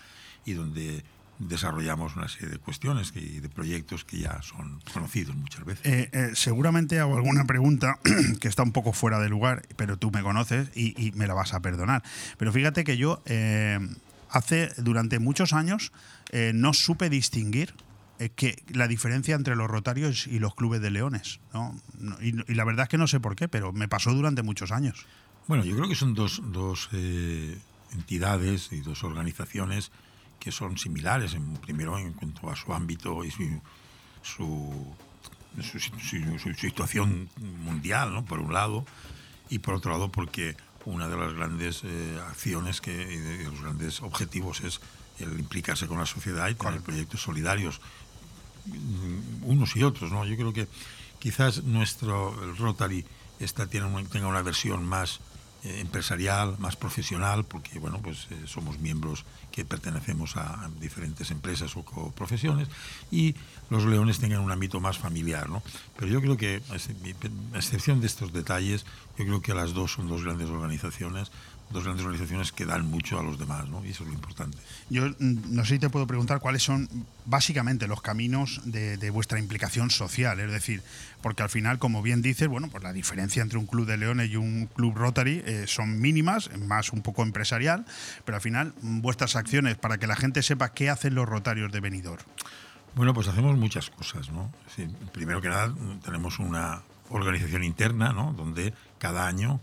y 0.44 0.52
donde 0.52 1.04
desarrollamos 1.48 2.16
una 2.16 2.28
serie 2.28 2.48
de 2.48 2.58
cuestiones 2.58 3.12
y 3.14 3.40
de 3.40 3.48
proyectos 3.48 4.04
que 4.04 4.18
ya 4.18 4.40
son 4.42 4.80
conocidos 4.92 5.34
muchas 5.36 5.64
veces. 5.64 5.86
Eh, 5.86 6.08
eh, 6.12 6.30
seguramente 6.34 7.00
hago 7.00 7.16
alguna 7.16 7.44
pregunta 7.44 7.98
que 8.40 8.48
está 8.48 8.62
un 8.62 8.72
poco 8.72 8.92
fuera 8.92 9.18
de 9.18 9.28
lugar, 9.28 9.62
pero 9.76 9.96
tú 9.96 10.10
me 10.10 10.22
conoces 10.22 10.68
y, 10.74 11.00
y 11.02 11.12
me 11.12 11.26
la 11.26 11.34
vas 11.34 11.54
a 11.54 11.60
perdonar. 11.60 12.02
Pero 12.38 12.52
fíjate 12.52 12.84
que 12.84 12.96
yo 12.96 13.22
eh, 13.26 13.78
hace 14.30 14.70
durante 14.78 15.18
muchos 15.18 15.52
años 15.52 15.92
no 16.54 16.72
supe 16.72 17.10
distinguir 17.10 17.74
que 18.36 18.62
la 18.72 18.88
diferencia 18.88 19.34
entre 19.34 19.54
los 19.54 19.68
rotarios 19.68 20.26
y 20.26 20.38
los 20.38 20.54
clubes 20.54 20.80
de 20.80 20.90
leones. 20.90 21.40
¿no? 21.52 21.78
Y, 22.22 22.28
y 22.50 22.54
la 22.54 22.64
verdad 22.64 22.84
es 22.84 22.88
que 22.88 22.96
no 22.96 23.06
sé 23.06 23.20
por 23.20 23.36
qué, 23.36 23.48
pero 23.48 23.74
me 23.74 23.86
pasó 23.86 24.14
durante 24.14 24.42
muchos 24.42 24.72
años. 24.72 25.04
Bueno, 25.46 25.62
yo 25.62 25.76
creo 25.76 25.90
que 25.90 25.94
son 25.94 26.14
dos, 26.14 26.40
dos 26.46 26.88
entidades 27.92 28.72
y 28.72 28.80
dos 28.80 29.04
organizaciones 29.04 29.92
que 30.42 30.50
son 30.50 30.76
similares, 30.76 31.34
en, 31.34 31.54
primero 31.58 31.96
en 31.98 32.12
cuanto 32.14 32.50
a 32.50 32.56
su 32.56 32.74
ámbito 32.74 33.22
y 33.24 33.30
su, 33.30 33.44
su, 34.22 34.94
su- 35.62 36.38
su- 36.38 36.54
situación 36.54 37.28
mundial, 37.64 38.12
¿no? 38.12 38.24
por 38.24 38.40
un 38.40 38.52
lado, 38.52 38.84
y 39.50 39.60
por 39.60 39.74
otro 39.74 39.92
lado 39.92 40.10
porque 40.10 40.56
una 40.84 41.06
de 41.06 41.16
las 41.16 41.32
grandes 41.34 41.82
eh, 41.84 42.18
acciones 42.28 42.80
que, 42.80 42.90
y 42.90 43.18
de 43.18 43.44
los 43.44 43.62
grandes 43.62 44.02
objetivos 44.02 44.62
es 44.62 44.80
el 45.20 45.38
implicarse 45.38 45.86
con 45.86 45.98
la 45.98 46.06
sociedad 46.06 46.48
y 46.48 46.54
tener 46.56 46.80
proyectos 46.80 47.22
solidarios 47.22 47.80
mm, 48.66 49.44
unos 49.44 49.76
y 49.76 49.84
otros, 49.84 50.10
¿no? 50.10 50.24
Yo 50.24 50.34
creo 50.36 50.52
que 50.52 50.66
quizás 51.20 51.62
nuestro 51.62 52.34
el 52.42 52.56
Rotary 52.56 53.04
está, 53.38 53.68
tiene 53.68 53.86
una- 53.86 54.08
tenga 54.08 54.26
una 54.26 54.42
versión 54.42 54.84
más 54.84 55.20
eh, 55.64 55.80
empresarial, 55.80 56.56
más 56.58 56.74
profesional, 56.74 57.44
porque 57.44 57.78
bueno, 57.78 58.00
pues 58.02 58.26
eh, 58.30 58.42
somos 58.46 58.80
miembros 58.80 59.24
que 59.52 59.64
pertenecemos 59.64 60.36
a, 60.36 60.64
a 60.64 60.68
diferentes 60.80 61.30
empresas 61.30 61.76
o, 61.76 61.84
profesiones, 62.10 62.68
y 63.12 63.36
los 63.70 63.84
leones 63.84 64.18
tengan 64.18 64.40
un 64.40 64.50
ámbito 64.50 64.80
más 64.80 64.98
familiar, 64.98 65.48
¿no? 65.48 65.62
Pero 65.96 66.10
yo 66.10 66.20
creo 66.20 66.36
que, 66.36 66.62
a 66.70 67.58
excepción 67.58 68.00
de 68.00 68.08
estos 68.08 68.32
detalles, 68.32 68.84
yo 69.16 69.24
creo 69.24 69.40
que 69.40 69.54
las 69.54 69.72
dos 69.72 69.92
son 69.92 70.08
dos 70.08 70.24
grandes 70.24 70.48
organizaciones, 70.50 71.30
dos 71.72 71.84
grandes 71.84 72.04
organizaciones 72.04 72.52
que 72.52 72.64
dan 72.64 72.86
mucho 72.86 73.18
a 73.18 73.22
los 73.22 73.38
demás, 73.38 73.68
¿no? 73.68 73.84
Y 73.84 73.90
eso 73.90 74.04
es 74.04 74.08
lo 74.08 74.14
importante. 74.14 74.58
Yo 74.90 75.08
mm, 75.08 75.54
no 75.54 75.64
sé 75.64 75.74
si 75.74 75.78
te 75.80 75.90
puedo 75.90 76.06
preguntar 76.06 76.40
cuáles 76.40 76.62
son 76.62 76.88
básicamente 77.24 77.86
los 77.86 78.02
caminos 78.02 78.60
de, 78.64 78.96
de 78.96 79.10
vuestra 79.10 79.38
implicación 79.38 79.90
social, 79.90 80.38
es 80.40 80.50
decir, 80.50 80.82
porque 81.22 81.42
al 81.42 81.48
final, 81.48 81.78
como 81.78 82.02
bien 82.02 82.20
dices, 82.22 82.48
bueno, 82.48 82.68
pues 82.68 82.82
la 82.82 82.92
diferencia 82.92 83.42
entre 83.42 83.58
un 83.58 83.66
club 83.66 83.86
de 83.86 83.96
leones 83.96 84.30
y 84.30 84.36
un 84.36 84.66
club 84.66 84.94
Rotary 84.96 85.42
eh, 85.46 85.64
son 85.66 86.00
mínimas, 86.00 86.50
más 86.58 86.92
un 86.92 87.02
poco 87.02 87.22
empresarial, 87.22 87.86
pero 88.24 88.36
al 88.36 88.42
final 88.42 88.74
mm, 88.82 89.00
vuestras 89.00 89.36
acciones 89.36 89.76
para 89.76 89.98
que 89.98 90.06
la 90.06 90.16
gente 90.16 90.42
sepa 90.42 90.72
qué 90.72 90.90
hacen 90.90 91.14
los 91.14 91.28
Rotarios 91.28 91.72
de 91.72 91.80
Benidorm. 91.80 92.22
Bueno, 92.94 93.14
pues 93.14 93.28
hacemos 93.28 93.56
muchas 93.56 93.88
cosas, 93.88 94.30
¿no? 94.30 94.52
Primero 95.12 95.40
que 95.40 95.48
nada, 95.48 95.74
tenemos 96.04 96.38
una 96.38 96.82
organización 97.08 97.64
interna, 97.64 98.12
¿no? 98.12 98.34
Donde 98.34 98.74
cada 98.98 99.26
año 99.26 99.60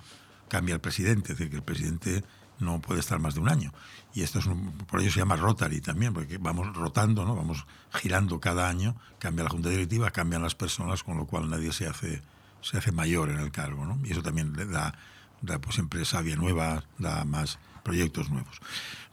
cambia 0.50 0.76
el 0.76 0.82
presidente, 0.82 1.32
es 1.34 1.38
decir, 1.38 1.50
que 1.50 1.58
el 1.58 1.64
presidente 1.64 2.24
no 2.60 2.82
puede 2.82 3.00
estar 3.00 3.20
más 3.20 3.36
de 3.36 3.40
un 3.40 3.50
año. 3.50 3.72
Y 4.14 4.24
esto 4.24 4.40
es 4.40 4.46
un- 4.46 4.72
por 4.74 5.00
ello 5.00 5.12
se 5.12 5.20
llama 5.20 5.38
Rotary 5.38 5.80
también, 5.80 6.14
porque 6.14 6.38
vamos 6.38 6.76
rotando, 6.76 7.24
¿no? 7.24 7.36
Vamos 7.36 7.66
girando 7.94 8.40
cada 8.42 8.68
año, 8.68 8.96
cambia 9.20 9.46
la 9.46 9.50
junta 9.50 9.70
directiva, 9.70 10.12
cambian 10.12 10.42
las 10.42 10.56
personas, 10.56 11.04
con 11.04 11.16
lo 11.18 11.26
cual 11.26 11.50
nadie 11.50 11.72
se 11.72 11.88
hace 11.88 12.22
se 12.62 12.78
hace 12.78 12.92
mayor 12.92 13.30
en 13.30 13.40
el 13.40 13.52
cargo, 13.52 13.86
¿no? 13.86 13.98
Y 14.06 14.12
eso 14.12 14.22
también 14.22 14.52
le 14.52 14.66
da, 14.66 14.94
da 15.42 15.60
pues 15.60 15.76
siempre 15.76 16.04
savia 16.04 16.36
nueva, 16.36 16.84
da 16.98 17.24
más 17.24 17.58
proyectos 17.86 18.30
nuevos. 18.30 18.60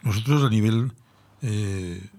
Nosotros 0.01 0.43
a 0.43 0.49
nivel 0.49 0.91
eh, 1.41 2.09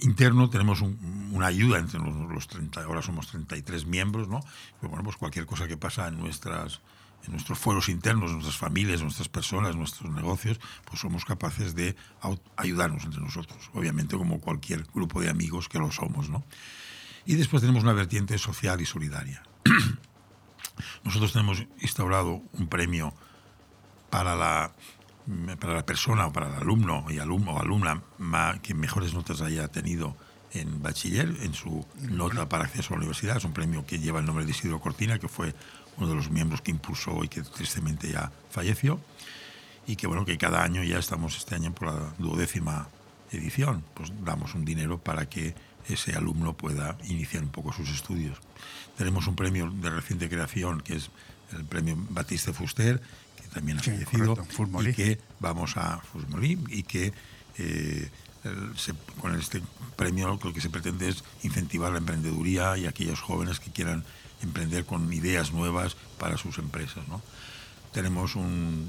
interno 0.00 0.48
tenemos 0.48 0.80
un- 0.80 1.28
una 1.34 1.46
ayuda 1.48 1.78
entre 1.78 1.98
los, 2.00 2.14
los 2.30 2.48
30, 2.48 2.82
ahora 2.82 3.02
somos 3.02 3.26
33 3.28 3.84
miembros, 3.84 4.26
¿no? 4.28 4.40
Pero 4.80 4.88
bueno, 4.88 5.04
pues 5.04 5.16
cualquier 5.16 5.44
cosa 5.44 5.66
que 5.68 5.76
pasa 5.76 6.08
en 6.08 6.18
nuestras 6.18 6.80
en 7.24 7.32
nuestros 7.32 7.58
fueros 7.58 7.88
internos, 7.88 8.32
nuestras 8.32 8.56
familias, 8.56 9.02
nuestras 9.02 9.28
personas, 9.28 9.76
nuestros 9.76 10.10
negocios, 10.12 10.60
pues 10.84 11.00
somos 11.00 11.24
capaces 11.24 11.74
de 11.74 11.96
ayudarnos 12.56 13.04
entre 13.04 13.20
nosotros, 13.20 13.70
obviamente 13.74 14.16
como 14.16 14.40
cualquier 14.40 14.84
grupo 14.94 15.20
de 15.20 15.28
amigos 15.28 15.68
que 15.68 15.78
lo 15.78 15.90
somos, 15.92 16.30
¿no? 16.30 16.44
Y 17.26 17.34
después 17.34 17.60
tenemos 17.60 17.82
una 17.82 17.92
vertiente 17.92 18.38
social 18.38 18.80
y 18.80 18.86
solidaria. 18.86 19.42
Nosotros 21.04 21.32
tenemos 21.32 21.64
instaurado 21.80 22.42
un 22.52 22.68
premio 22.68 23.12
para 24.10 24.34
la, 24.34 24.72
para 25.60 25.74
la 25.74 25.84
persona 25.84 26.26
o 26.26 26.32
para 26.32 26.48
el 26.48 26.54
alumno 26.54 27.04
y 27.10 27.18
alumno 27.18 27.52
o 27.52 27.60
alumna 27.60 28.02
que 28.62 28.74
mejores 28.74 29.12
notas 29.12 29.42
haya 29.42 29.68
tenido 29.68 30.16
en 30.52 30.82
bachiller, 30.82 31.28
en 31.42 31.54
su 31.54 31.86
nota 32.00 32.48
para 32.48 32.64
acceso 32.64 32.88
a 32.88 32.96
la 32.96 32.98
universidad. 32.98 33.36
Es 33.36 33.44
un 33.44 33.52
premio 33.52 33.84
que 33.86 33.98
lleva 33.98 34.20
el 34.20 34.26
nombre 34.26 34.44
de 34.44 34.50
Isidro 34.50 34.80
Cortina, 34.80 35.18
que 35.18 35.28
fue 35.28 35.54
uno 35.98 36.08
de 36.08 36.14
los 36.14 36.30
miembros 36.30 36.60
que 36.62 36.70
impulsó 36.70 37.22
y 37.24 37.28
que 37.28 37.42
tristemente 37.42 38.10
ya 38.10 38.30
falleció. 38.50 39.00
Y 39.86 39.96
que 39.96 40.06
bueno, 40.06 40.24
que 40.24 40.36
cada 40.38 40.62
año 40.62 40.82
ya 40.84 40.98
estamos 40.98 41.36
este 41.36 41.54
año 41.54 41.72
por 41.74 41.88
la 41.88 42.14
duodécima 42.18 42.88
edición, 43.32 43.82
pues 43.94 44.12
damos 44.24 44.54
un 44.54 44.64
dinero 44.64 44.98
para 44.98 45.28
que 45.28 45.54
ese 45.88 46.14
alumno 46.14 46.52
pueda 46.52 46.96
iniciar 47.04 47.42
un 47.42 47.48
poco 47.50 47.72
sus 47.72 47.88
estudios. 47.90 48.38
Tenemos 48.96 49.26
un 49.26 49.36
premio 49.36 49.70
de 49.70 49.90
reciente 49.90 50.28
creación 50.28 50.80
que 50.82 50.96
es 50.96 51.10
el 51.52 51.64
premio 51.64 51.96
Batiste 52.10 52.52
Fuster, 52.52 53.00
que 53.40 53.48
también 53.48 53.78
ha 53.78 53.82
Sí, 53.82 53.90
fallecido, 53.92 54.36
correcto, 54.36 54.82
y 54.90 54.92
que 54.94 55.18
vamos 55.40 55.76
a 55.78 55.98
Fusmolí 55.98 56.58
y 56.68 56.82
que 56.82 57.12
eh, 57.56 58.10
el- 58.44 58.78
se- 58.78 58.92
con 59.20 59.34
este 59.34 59.62
premio 59.96 60.38
lo 60.42 60.52
que 60.52 60.60
se 60.60 60.68
pretende 60.70 61.08
es 61.08 61.24
incentivar 61.42 61.90
la 61.92 61.98
emprendeduría 61.98 62.76
y 62.76 62.86
aquellos 62.86 63.20
jóvenes 63.20 63.58
que 63.60 63.70
quieran 63.70 64.04
emprender 64.42 64.84
con 64.84 65.12
ideas 65.12 65.52
nuevas 65.52 65.96
para 66.18 66.36
sus 66.36 66.58
empresas. 66.58 67.06
¿no? 67.08 67.20
Tenemos 67.92 68.36
un, 68.36 68.88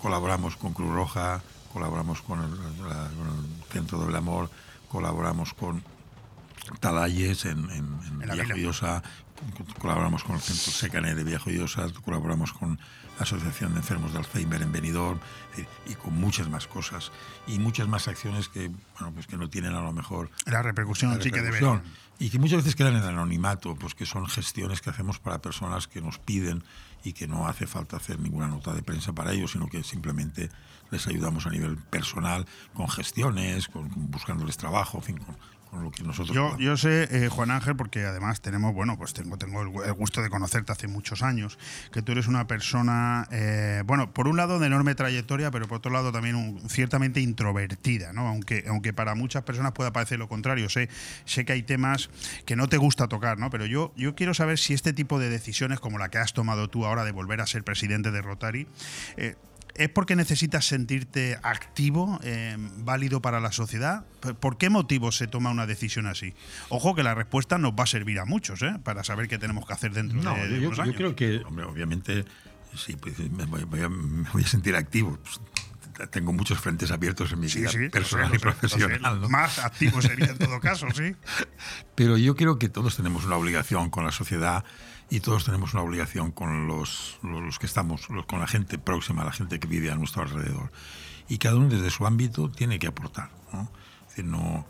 colaboramos 0.00 0.56
con 0.56 0.72
Cruz 0.72 0.92
Roja, 0.92 1.42
colaboramos 1.72 2.22
con 2.22 2.40
el, 2.42 2.50
la- 2.88 3.08
con 3.16 3.28
el 3.28 3.64
Centro 3.72 4.04
del 4.04 4.16
Amor, 4.16 4.50
colaboramos 4.88 5.54
con 5.54 5.82
Talalles, 6.80 7.44
en, 7.46 7.70
en, 7.70 7.98
en 8.06 8.22
colaboramos 9.80 10.22
con 10.24 10.36
el 10.36 10.42
Centro 10.42 10.72
Secané 10.72 11.14
de 11.14 11.24
Villa 11.24 11.38
Joyosa, 11.38 11.86
colaboramos 12.04 12.52
con 12.52 12.78
la 13.18 13.22
Asociación 13.24 13.72
de 13.72 13.80
Enfermos 13.80 14.12
de 14.12 14.18
Alzheimer 14.18 14.60
en 14.62 14.70
Benidorm, 14.72 15.18
decir, 15.50 15.66
y 15.86 15.94
con 15.94 16.14
muchas 16.18 16.48
más 16.48 16.66
cosas 16.66 17.10
y 17.46 17.58
muchas 17.58 17.88
más 17.88 18.08
acciones 18.08 18.48
que, 18.48 18.68
bueno, 18.98 19.12
pues 19.14 19.26
que 19.26 19.36
no 19.36 19.48
tienen 19.48 19.74
a 19.74 19.80
lo 19.80 19.92
mejor 19.92 20.30
La 20.46 20.62
repercusión 20.62 21.10
la 21.18 21.22
sí 21.22 21.30
que. 21.30 21.82
Y 22.20 22.28
que 22.28 22.38
muchas 22.38 22.58
veces 22.58 22.76
quedan 22.76 22.96
en 22.96 23.02
anonimato, 23.02 23.74
pues 23.76 23.94
que 23.94 24.04
son 24.04 24.26
gestiones 24.26 24.82
que 24.82 24.90
hacemos 24.90 25.18
para 25.18 25.40
personas 25.40 25.88
que 25.88 26.02
nos 26.02 26.18
piden 26.18 26.62
y 27.02 27.14
que 27.14 27.26
no 27.26 27.48
hace 27.48 27.66
falta 27.66 27.96
hacer 27.96 28.20
ninguna 28.20 28.46
nota 28.46 28.74
de 28.74 28.82
prensa 28.82 29.14
para 29.14 29.32
ellos, 29.32 29.52
sino 29.52 29.68
que 29.68 29.82
simplemente 29.82 30.50
les 30.90 31.06
ayudamos 31.06 31.46
a 31.46 31.50
nivel 31.50 31.78
personal 31.78 32.44
con 32.74 32.88
gestiones, 32.88 33.68
con, 33.68 33.88
con 33.88 34.10
buscándoles 34.10 34.58
trabajo, 34.58 34.98
en 34.98 35.04
fin, 35.04 35.16
con, 35.16 35.34
con 35.70 35.84
lo 35.84 35.90
que 35.90 36.02
nosotros 36.02 36.34
Yo, 36.34 36.58
yo 36.58 36.76
sé, 36.76 37.08
eh, 37.10 37.28
Juan 37.28 37.50
Ángel, 37.50 37.76
porque 37.76 38.04
además 38.04 38.40
tenemos, 38.40 38.74
bueno, 38.74 38.98
pues 38.98 39.12
tengo, 39.14 39.38
tengo 39.38 39.62
el 39.62 39.68
gu- 39.68 39.84
el 39.86 39.92
gusto 39.92 40.20
de 40.22 40.28
conocerte 40.28 40.72
hace 40.72 40.88
muchos 40.88 41.22
años, 41.22 41.58
que 41.92 42.02
tú 42.02 42.12
eres 42.12 42.26
una 42.26 42.46
persona, 42.46 43.28
eh, 43.30 43.82
bueno, 43.86 44.12
por 44.12 44.26
un 44.28 44.36
lado 44.36 44.58
de 44.58 44.66
enorme 44.66 44.94
trayectoria, 44.94 45.50
pero 45.50 45.68
por 45.68 45.78
otro 45.78 45.92
lado 45.92 46.10
también 46.12 46.34
un- 46.34 46.68
ciertamente 46.68 47.20
introvertida, 47.20 48.12
¿no? 48.12 48.26
Aunque, 48.28 48.64
aunque 48.68 48.92
para 48.92 49.14
muchas 49.14 49.42
personas 49.44 49.72
pueda 49.72 49.92
parecer 49.92 50.18
lo 50.18 50.28
contrario. 50.28 50.68
Sé, 50.68 50.88
sé 51.24 51.44
que 51.44 51.52
hay 51.52 51.62
temas 51.62 52.10
que 52.44 52.56
no 52.56 52.68
te 52.68 52.76
gusta 52.76 53.06
tocar, 53.08 53.38
¿no? 53.38 53.50
Pero 53.50 53.66
yo, 53.66 53.92
yo 53.96 54.14
quiero 54.14 54.34
saber 54.34 54.58
si 54.58 54.74
este 54.74 54.92
tipo 54.92 55.18
de 55.18 55.28
decisiones, 55.30 55.78
como 55.80 55.98
la 55.98 56.08
que 56.08 56.18
has 56.18 56.32
tomado 56.32 56.68
tú 56.68 56.84
ahora 56.84 57.04
de 57.04 57.12
volver 57.12 57.40
a 57.40 57.46
ser 57.46 57.62
presidente 57.64 58.10
de 58.10 58.22
Rotary, 58.22 58.66
eh, 59.16 59.36
¿Es 59.74 59.88
porque 59.88 60.16
necesitas 60.16 60.66
sentirte 60.66 61.38
activo, 61.42 62.18
eh, 62.22 62.56
válido 62.78 63.22
para 63.22 63.40
la 63.40 63.52
sociedad? 63.52 64.04
¿Por- 64.20 64.34
¿Por 64.36 64.58
qué 64.58 64.68
motivo 64.70 65.12
se 65.12 65.26
toma 65.26 65.50
una 65.50 65.66
decisión 65.66 66.06
así? 66.06 66.34
Ojo 66.68 66.94
que 66.94 67.02
la 67.02 67.14
respuesta 67.14 67.58
nos 67.58 67.72
va 67.72 67.84
a 67.84 67.86
servir 67.86 68.18
a 68.18 68.24
muchos, 68.24 68.62
¿eh? 68.62 68.76
Para 68.82 69.04
saber 69.04 69.28
qué 69.28 69.38
tenemos 69.38 69.66
que 69.66 69.72
hacer 69.72 69.92
dentro 69.92 70.20
No, 70.22 70.34
de, 70.34 70.48
de 70.48 70.60
yo, 70.60 70.66
unos 70.68 70.76
yo 70.78 70.82
años. 70.82 70.96
creo 70.96 71.14
que, 71.16 71.38
hombre, 71.46 71.64
obviamente, 71.64 72.24
sí, 72.76 72.96
pues, 72.96 73.18
me, 73.18 73.44
voy, 73.46 73.64
voy 73.64 73.80
a, 73.82 73.88
me 73.88 74.28
voy 74.30 74.42
a 74.44 74.46
sentir 74.46 74.74
activo. 74.76 75.18
Pues, 75.22 75.40
tengo 76.10 76.32
muchos 76.32 76.58
frentes 76.58 76.90
abiertos 76.90 77.30
en 77.32 77.40
mi 77.40 77.46
vida 77.46 77.68
sí, 77.70 77.90
personal 77.90 78.34
y 78.34 78.38
profesional. 78.38 79.20
¿no? 79.20 79.28
Más 79.28 79.58
activo 79.58 80.00
sería 80.00 80.26
en 80.26 80.38
todo 80.38 80.58
caso, 80.60 80.86
sí. 80.94 81.14
Pero 81.94 82.16
yo 82.16 82.34
creo 82.36 82.58
que 82.58 82.70
todos 82.70 82.96
tenemos 82.96 83.26
una 83.26 83.36
obligación 83.36 83.90
con 83.90 84.04
la 84.06 84.10
sociedad 84.12 84.64
y 85.10 85.20
todos 85.20 85.44
tenemos 85.44 85.74
una 85.74 85.82
obligación 85.82 86.30
con 86.30 86.66
los, 86.68 87.18
los, 87.22 87.58
que 87.58 87.66
estamos, 87.66 88.08
los- 88.10 88.26
con 88.26 88.40
la 88.40 88.46
gente 88.46 88.78
próxima, 88.78 89.24
la 89.24 89.32
gente 89.32 89.58
que 89.58 89.66
vive 89.66 89.90
a 89.90 89.96
nuestro 89.96 90.22
alrededor. 90.22 90.70
Y 91.28 91.38
cada 91.38 91.56
uno 91.56 91.68
desde 91.68 91.90
su 91.90 92.06
ámbito 92.06 92.48
tiene 92.50 92.78
que 92.78 92.86
aportar. 92.86 93.30
¿no? 93.52 93.70
Es 94.02 94.08
decir, 94.08 94.24
no, 94.24 94.66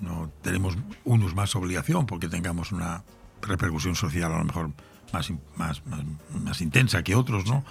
no 0.00 0.30
tenemos 0.42 0.76
unos 1.04 1.34
más 1.34 1.54
obligación 1.56 2.06
porque 2.06 2.28
tengamos 2.28 2.72
una 2.72 3.04
repercusión 3.42 3.94
social 3.94 4.32
a 4.32 4.38
lo 4.38 4.44
mejor 4.44 4.70
más, 5.12 5.30
más, 5.56 5.84
más, 5.86 6.02
más 6.42 6.60
intensa 6.60 7.02
que 7.02 7.14
otros, 7.14 7.46
¿no? 7.46 7.64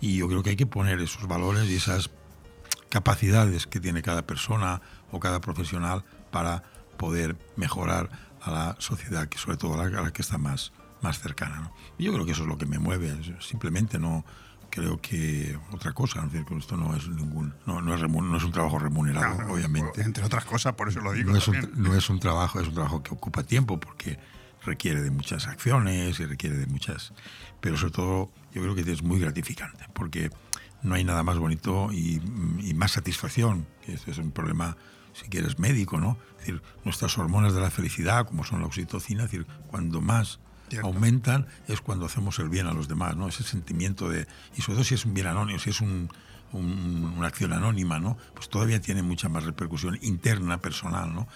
Y 0.00 0.16
yo 0.16 0.28
creo 0.28 0.42
que 0.42 0.50
hay 0.50 0.56
que 0.56 0.66
poner 0.66 0.98
esos 1.00 1.26
valores 1.28 1.68
y 1.68 1.76
esas 1.76 2.10
capacidades 2.88 3.66
que 3.66 3.80
tiene 3.80 4.02
cada 4.02 4.22
persona 4.26 4.80
o 5.12 5.20
cada 5.20 5.40
profesional 5.40 6.04
para 6.30 6.62
poder 6.96 7.36
mejorar 7.56 8.10
a 8.42 8.50
la 8.50 8.76
sociedad, 8.78 9.28
que 9.28 9.38
sobre 9.38 9.56
todo 9.58 9.74
a 9.80 9.86
la, 9.88 9.98
a 9.98 10.02
la 10.02 10.12
que 10.12 10.22
está 10.22 10.38
más, 10.38 10.72
más 11.02 11.20
cercana. 11.20 11.60
¿no? 11.60 11.72
Yo 11.98 12.12
creo 12.12 12.24
que 12.24 12.32
eso 12.32 12.42
es 12.42 12.48
lo 12.48 12.58
que 12.58 12.66
me 12.66 12.78
mueve, 12.78 13.16
simplemente 13.40 13.98
no 13.98 14.24
creo 14.70 15.00
que 15.00 15.58
otra 15.72 15.92
cosa, 15.92 16.20
es 16.20 16.32
decir, 16.32 16.46
que 16.46 16.56
esto 16.56 16.76
no 16.76 16.94
es 16.94 17.08
ningún, 17.08 17.52
no, 17.66 17.80
no 17.80 17.94
es, 17.94 18.08
no 18.08 18.36
es 18.36 18.44
un 18.44 18.52
trabajo 18.52 18.78
remunerado, 18.78 19.36
Claro, 19.36 19.52
obviamente. 19.52 20.00
Entre 20.00 20.24
otras 20.24 20.44
cosas, 20.44 20.74
por 20.74 20.88
eso 20.88 21.00
lo 21.00 21.12
digo. 21.12 21.32
No 21.32 21.38
es, 21.38 21.48
un, 21.48 21.70
no 21.74 21.94
es 21.94 22.08
un 22.08 22.20
trabajo, 22.20 22.60
es 22.60 22.68
un 22.68 22.74
trabajo 22.74 23.02
que 23.02 23.12
ocupa 23.12 23.42
tiempo 23.42 23.78
porque 23.78 24.18
requiere 24.64 25.02
de 25.02 25.10
muchas 25.10 25.46
acciones 25.48 26.20
y 26.20 26.24
requiere 26.24 26.56
de 26.56 26.66
muchas. 26.66 27.12
Pero 27.60 27.76
sobre 27.76 27.92
todo, 27.92 28.30
yo 28.52 28.62
creo 28.62 28.74
que 28.74 28.90
es 28.90 29.02
muy 29.02 29.18
gratificante 29.18 29.86
porque 29.92 30.30
no 30.82 30.94
hay 30.94 31.04
nada 31.04 31.22
más 31.22 31.38
bonito 31.38 31.92
y, 31.92 32.22
y 32.60 32.74
más 32.74 32.92
satisfacción. 32.92 33.66
Este 33.86 34.12
es 34.12 34.18
un 34.18 34.30
problema, 34.30 34.76
si 35.12 35.28
quieres, 35.28 35.58
médico, 35.58 35.98
¿no? 35.98 36.16
Es 36.32 36.46
decir, 36.46 36.62
nuestras 36.84 37.18
hormonas 37.18 37.54
de 37.54 37.60
la 37.60 37.70
felicidad, 37.70 38.26
como 38.26 38.44
son 38.44 38.60
la 38.60 38.66
oxitocina, 38.66 39.24
es 39.24 39.30
decir, 39.30 39.46
cuando 39.66 40.00
más 40.00 40.40
Cierto. 40.70 40.86
aumentan 40.88 41.46
es 41.68 41.80
cuando 41.80 42.06
hacemos 42.06 42.38
el 42.38 42.48
bien 42.48 42.66
a 42.66 42.72
los 42.72 42.88
demás, 42.88 43.16
¿no? 43.16 43.28
Ese 43.28 43.42
sentimiento 43.42 44.08
de. 44.08 44.26
Y 44.56 44.62
sobre 44.62 44.76
todo 44.76 44.84
si 44.84 44.94
es 44.94 45.04
un 45.04 45.12
bien 45.14 45.26
anónimo, 45.26 45.58
si 45.58 45.70
es 45.70 45.80
un, 45.80 46.08
un- 46.52 47.14
una 47.18 47.26
acción 47.28 47.52
anónima, 47.52 47.98
¿no? 47.98 48.16
Pues 48.34 48.48
todavía 48.48 48.80
tiene 48.80 49.02
mucha 49.02 49.28
más 49.28 49.44
repercusión 49.44 49.98
interna, 50.02 50.60
personal, 50.60 51.12
¿no? 51.14 51.28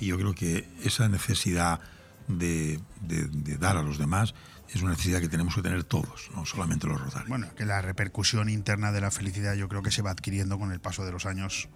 Y 0.00 0.06
yo 0.06 0.16
creo 0.18 0.34
que 0.34 0.68
esa 0.84 1.08
necesidad 1.08 1.80
de, 2.28 2.80
de- 3.02 3.28
de 3.28 3.56
dar 3.58 3.76
a 3.76 3.82
los 3.82 3.98
demás 3.98 4.34
es 4.74 4.82
una 4.82 4.90
necesidad 4.92 5.20
que 5.20 5.28
tenemos 5.28 5.54
que 5.54 5.62
tener 5.62 5.84
todos, 5.84 6.28
no 6.34 6.44
solamente 6.44 6.86
los 6.88 7.00
rotarios. 7.00 7.28
Bueno, 7.28 7.46
que 7.54 7.64
la 7.64 7.80
repercusión 7.82 8.48
interna 8.48 8.90
de 8.90 9.00
la 9.00 9.10
felicidad 9.12 9.54
yo 9.54 9.68
creo 9.68 9.82
que 9.82 9.92
se 9.92 10.02
va 10.02 10.10
adquiriendo 10.10 10.58
con 10.58 10.72
el 10.72 10.80
paso 10.80 11.04
de 11.04 11.12
los 11.12 11.24
años 11.24 11.68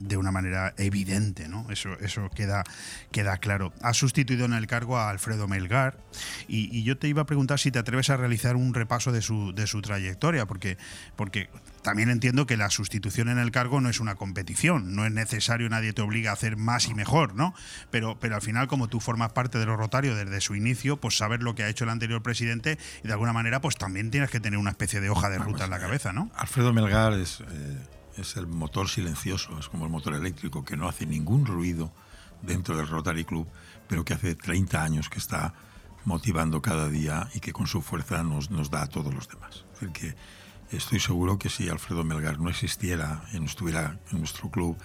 de 0.00 0.16
una 0.16 0.30
manera 0.30 0.74
evidente, 0.76 1.48
¿no? 1.48 1.66
Eso, 1.70 1.98
eso 2.00 2.30
queda, 2.30 2.64
queda 3.10 3.38
claro. 3.38 3.72
Has 3.82 3.96
sustituido 3.96 4.44
en 4.44 4.52
el 4.52 4.66
cargo 4.66 4.98
a 4.98 5.10
Alfredo 5.10 5.48
Melgar 5.48 5.98
y, 6.46 6.76
y 6.76 6.84
yo 6.84 6.98
te 6.98 7.08
iba 7.08 7.22
a 7.22 7.26
preguntar 7.26 7.58
si 7.58 7.70
te 7.70 7.78
atreves 7.78 8.10
a 8.10 8.16
realizar 8.16 8.56
un 8.56 8.74
repaso 8.74 9.12
de 9.12 9.22
su, 9.22 9.52
de 9.54 9.66
su 9.66 9.82
trayectoria, 9.82 10.46
porque, 10.46 10.78
porque 11.16 11.50
también 11.82 12.10
entiendo 12.10 12.46
que 12.46 12.56
la 12.56 12.70
sustitución 12.70 13.28
en 13.28 13.38
el 13.38 13.50
cargo 13.50 13.80
no 13.80 13.88
es 13.88 14.00
una 14.00 14.14
competición, 14.14 14.94
no 14.94 15.06
es 15.06 15.12
necesario, 15.12 15.68
nadie 15.68 15.92
te 15.92 16.02
obliga 16.02 16.30
a 16.30 16.34
hacer 16.34 16.56
más 16.56 16.88
y 16.88 16.94
mejor, 16.94 17.34
¿no? 17.34 17.54
Pero, 17.90 18.18
pero 18.20 18.34
al 18.34 18.42
final, 18.42 18.68
como 18.68 18.88
tú 18.88 19.00
formas 19.00 19.32
parte 19.32 19.58
de 19.58 19.66
los 19.66 19.78
Rotarios 19.78 20.16
desde 20.16 20.40
su 20.40 20.54
inicio, 20.54 20.98
pues 20.98 21.16
saber 21.16 21.42
lo 21.42 21.54
que 21.54 21.62
ha 21.62 21.68
hecho 21.68 21.84
el 21.84 21.90
anterior 21.90 22.22
presidente 22.22 22.78
y 23.02 23.06
de 23.06 23.12
alguna 23.12 23.32
manera, 23.32 23.60
pues 23.60 23.76
también 23.76 24.10
tienes 24.10 24.30
que 24.30 24.40
tener 24.40 24.58
una 24.58 24.70
especie 24.70 25.00
de 25.00 25.10
hoja 25.10 25.28
de 25.28 25.38
ruta 25.38 25.64
en 25.64 25.70
la 25.70 25.78
cabeza, 25.78 26.12
¿no? 26.12 26.30
Alfredo 26.34 26.72
Melgar 26.72 27.12
es, 27.14 27.40
eh, 27.40 27.78
es 28.18 28.36
el 28.36 28.46
motor 28.46 28.88
silencioso, 28.88 29.58
es 29.58 29.68
como 29.68 29.84
el 29.84 29.90
motor 29.90 30.14
eléctrico 30.14 30.64
que 30.64 30.76
no 30.76 30.88
hace 30.88 31.06
ningún 31.06 31.46
ruido 31.46 31.92
dentro 32.42 32.76
del 32.76 32.86
Rotary 32.88 33.24
Club, 33.24 33.46
pero 33.88 34.04
que 34.04 34.14
hace 34.14 34.34
30 34.34 34.82
años 34.82 35.08
que 35.08 35.18
está 35.18 35.54
motivando 36.04 36.62
cada 36.62 36.88
día 36.88 37.28
y 37.34 37.40
que 37.40 37.52
con 37.52 37.66
su 37.66 37.82
fuerza 37.82 38.22
nos, 38.22 38.50
nos 38.50 38.70
da 38.70 38.82
a 38.82 38.86
todos 38.86 39.12
los 39.14 39.28
demás. 39.28 39.64
Es 39.74 39.80
decir, 39.80 39.90
que 39.92 40.76
estoy 40.76 41.00
seguro 41.00 41.38
que 41.38 41.48
si 41.48 41.68
Alfredo 41.68 42.04
Melgar 42.04 42.38
no 42.38 42.48
existiera 42.50 43.24
y 43.32 43.40
no 43.40 43.46
estuviera 43.46 43.98
en 44.12 44.18
nuestro 44.18 44.50
club, 44.50 44.76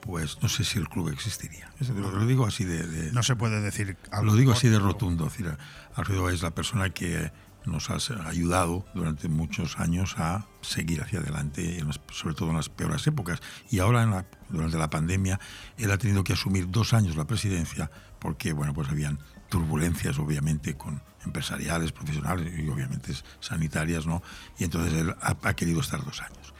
pues 0.00 0.38
no 0.42 0.48
sé 0.48 0.64
si 0.64 0.78
el 0.78 0.88
club 0.88 1.08
existiría. 1.08 1.70
Decir, 1.78 1.94
lo 1.96 2.26
digo 2.26 2.46
así 2.46 2.64
de, 2.64 2.86
de- 2.86 3.12
No 3.12 3.22
se 3.22 3.34
puede 3.36 3.60
decir 3.60 3.96
algo 4.12 4.26
lo 4.32 4.34
digo 4.36 4.52
así 4.52 4.68
de 4.68 4.78
rotundo. 4.78 5.26
Es 5.26 5.32
decir, 5.32 5.56
Alfredo 5.94 6.30
es 6.30 6.42
la 6.42 6.50
persona 6.52 6.90
que 6.90 7.32
nos 7.68 7.90
ha 7.90 7.96
ayudado 8.28 8.84
durante 8.94 9.28
muchos 9.28 9.78
años 9.78 10.14
a 10.18 10.46
seguir 10.62 11.02
hacia 11.02 11.20
adelante, 11.20 11.82
sobre 12.12 12.34
todo 12.34 12.50
en 12.50 12.56
las 12.56 12.68
peores 12.68 13.06
épocas. 13.06 13.40
Y 13.70 13.78
ahora, 13.78 14.02
en 14.02 14.10
la- 14.10 14.26
durante 14.48 14.78
la 14.78 14.90
pandemia, 14.90 15.38
él 15.76 15.90
ha 15.90 15.98
tenido 15.98 16.24
que 16.24 16.32
asumir 16.32 16.70
dos 16.70 16.94
años 16.94 17.16
la 17.16 17.26
presidencia 17.26 17.90
porque, 18.18 18.52
bueno, 18.52 18.74
pues 18.74 18.88
habían 18.88 19.18
turbulencias, 19.48 20.18
obviamente, 20.18 20.76
con 20.76 21.00
empresariales, 21.24 21.92
profesionales 21.92 22.52
y 22.58 22.68
obviamente 22.68 23.12
sanitarias, 23.40 24.06
¿no? 24.06 24.22
Y 24.58 24.64
entonces 24.64 24.92
él 24.94 25.14
ha, 25.20 25.36
ha 25.42 25.54
querido 25.54 25.80
estar 25.80 26.04
dos 26.04 26.20
años. 26.22 26.54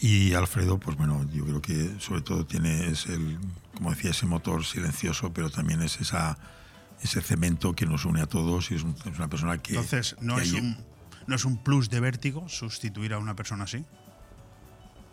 Y 0.00 0.34
Alfredo, 0.34 0.78
pues 0.78 0.96
bueno, 0.96 1.24
yo 1.32 1.44
creo 1.44 1.62
que 1.62 1.94
sobre 1.98 2.20
todo 2.20 2.44
tiene 2.44 2.88
es 2.90 3.06
el, 3.06 3.38
como 3.74 3.90
decía, 3.90 4.10
ese 4.10 4.26
motor 4.26 4.64
silencioso, 4.64 5.32
pero 5.32 5.50
también 5.50 5.80
es 5.82 6.00
esa 6.00 6.36
ese 7.04 7.20
cemento 7.20 7.74
que 7.74 7.86
nos 7.86 8.04
une 8.04 8.20
a 8.22 8.26
todos 8.26 8.70
y 8.72 8.74
es, 8.74 8.82
un- 8.82 8.96
es 9.04 9.16
una 9.18 9.28
persona 9.28 9.58
que 9.58 9.74
Entonces, 9.74 10.16
¿no 10.20 10.36
que 10.36 10.42
es, 10.42 10.52
hay- 10.54 10.58
un, 10.60 10.76
¿no 11.28 11.36
es 11.36 11.44
un 11.44 11.62
plus 11.62 11.88
de 11.90 12.00
vértigo 12.00 12.48
sustituir 12.48 13.12
a 13.14 13.18
una 13.18 13.36
persona 13.36 13.64
así? 13.64 13.84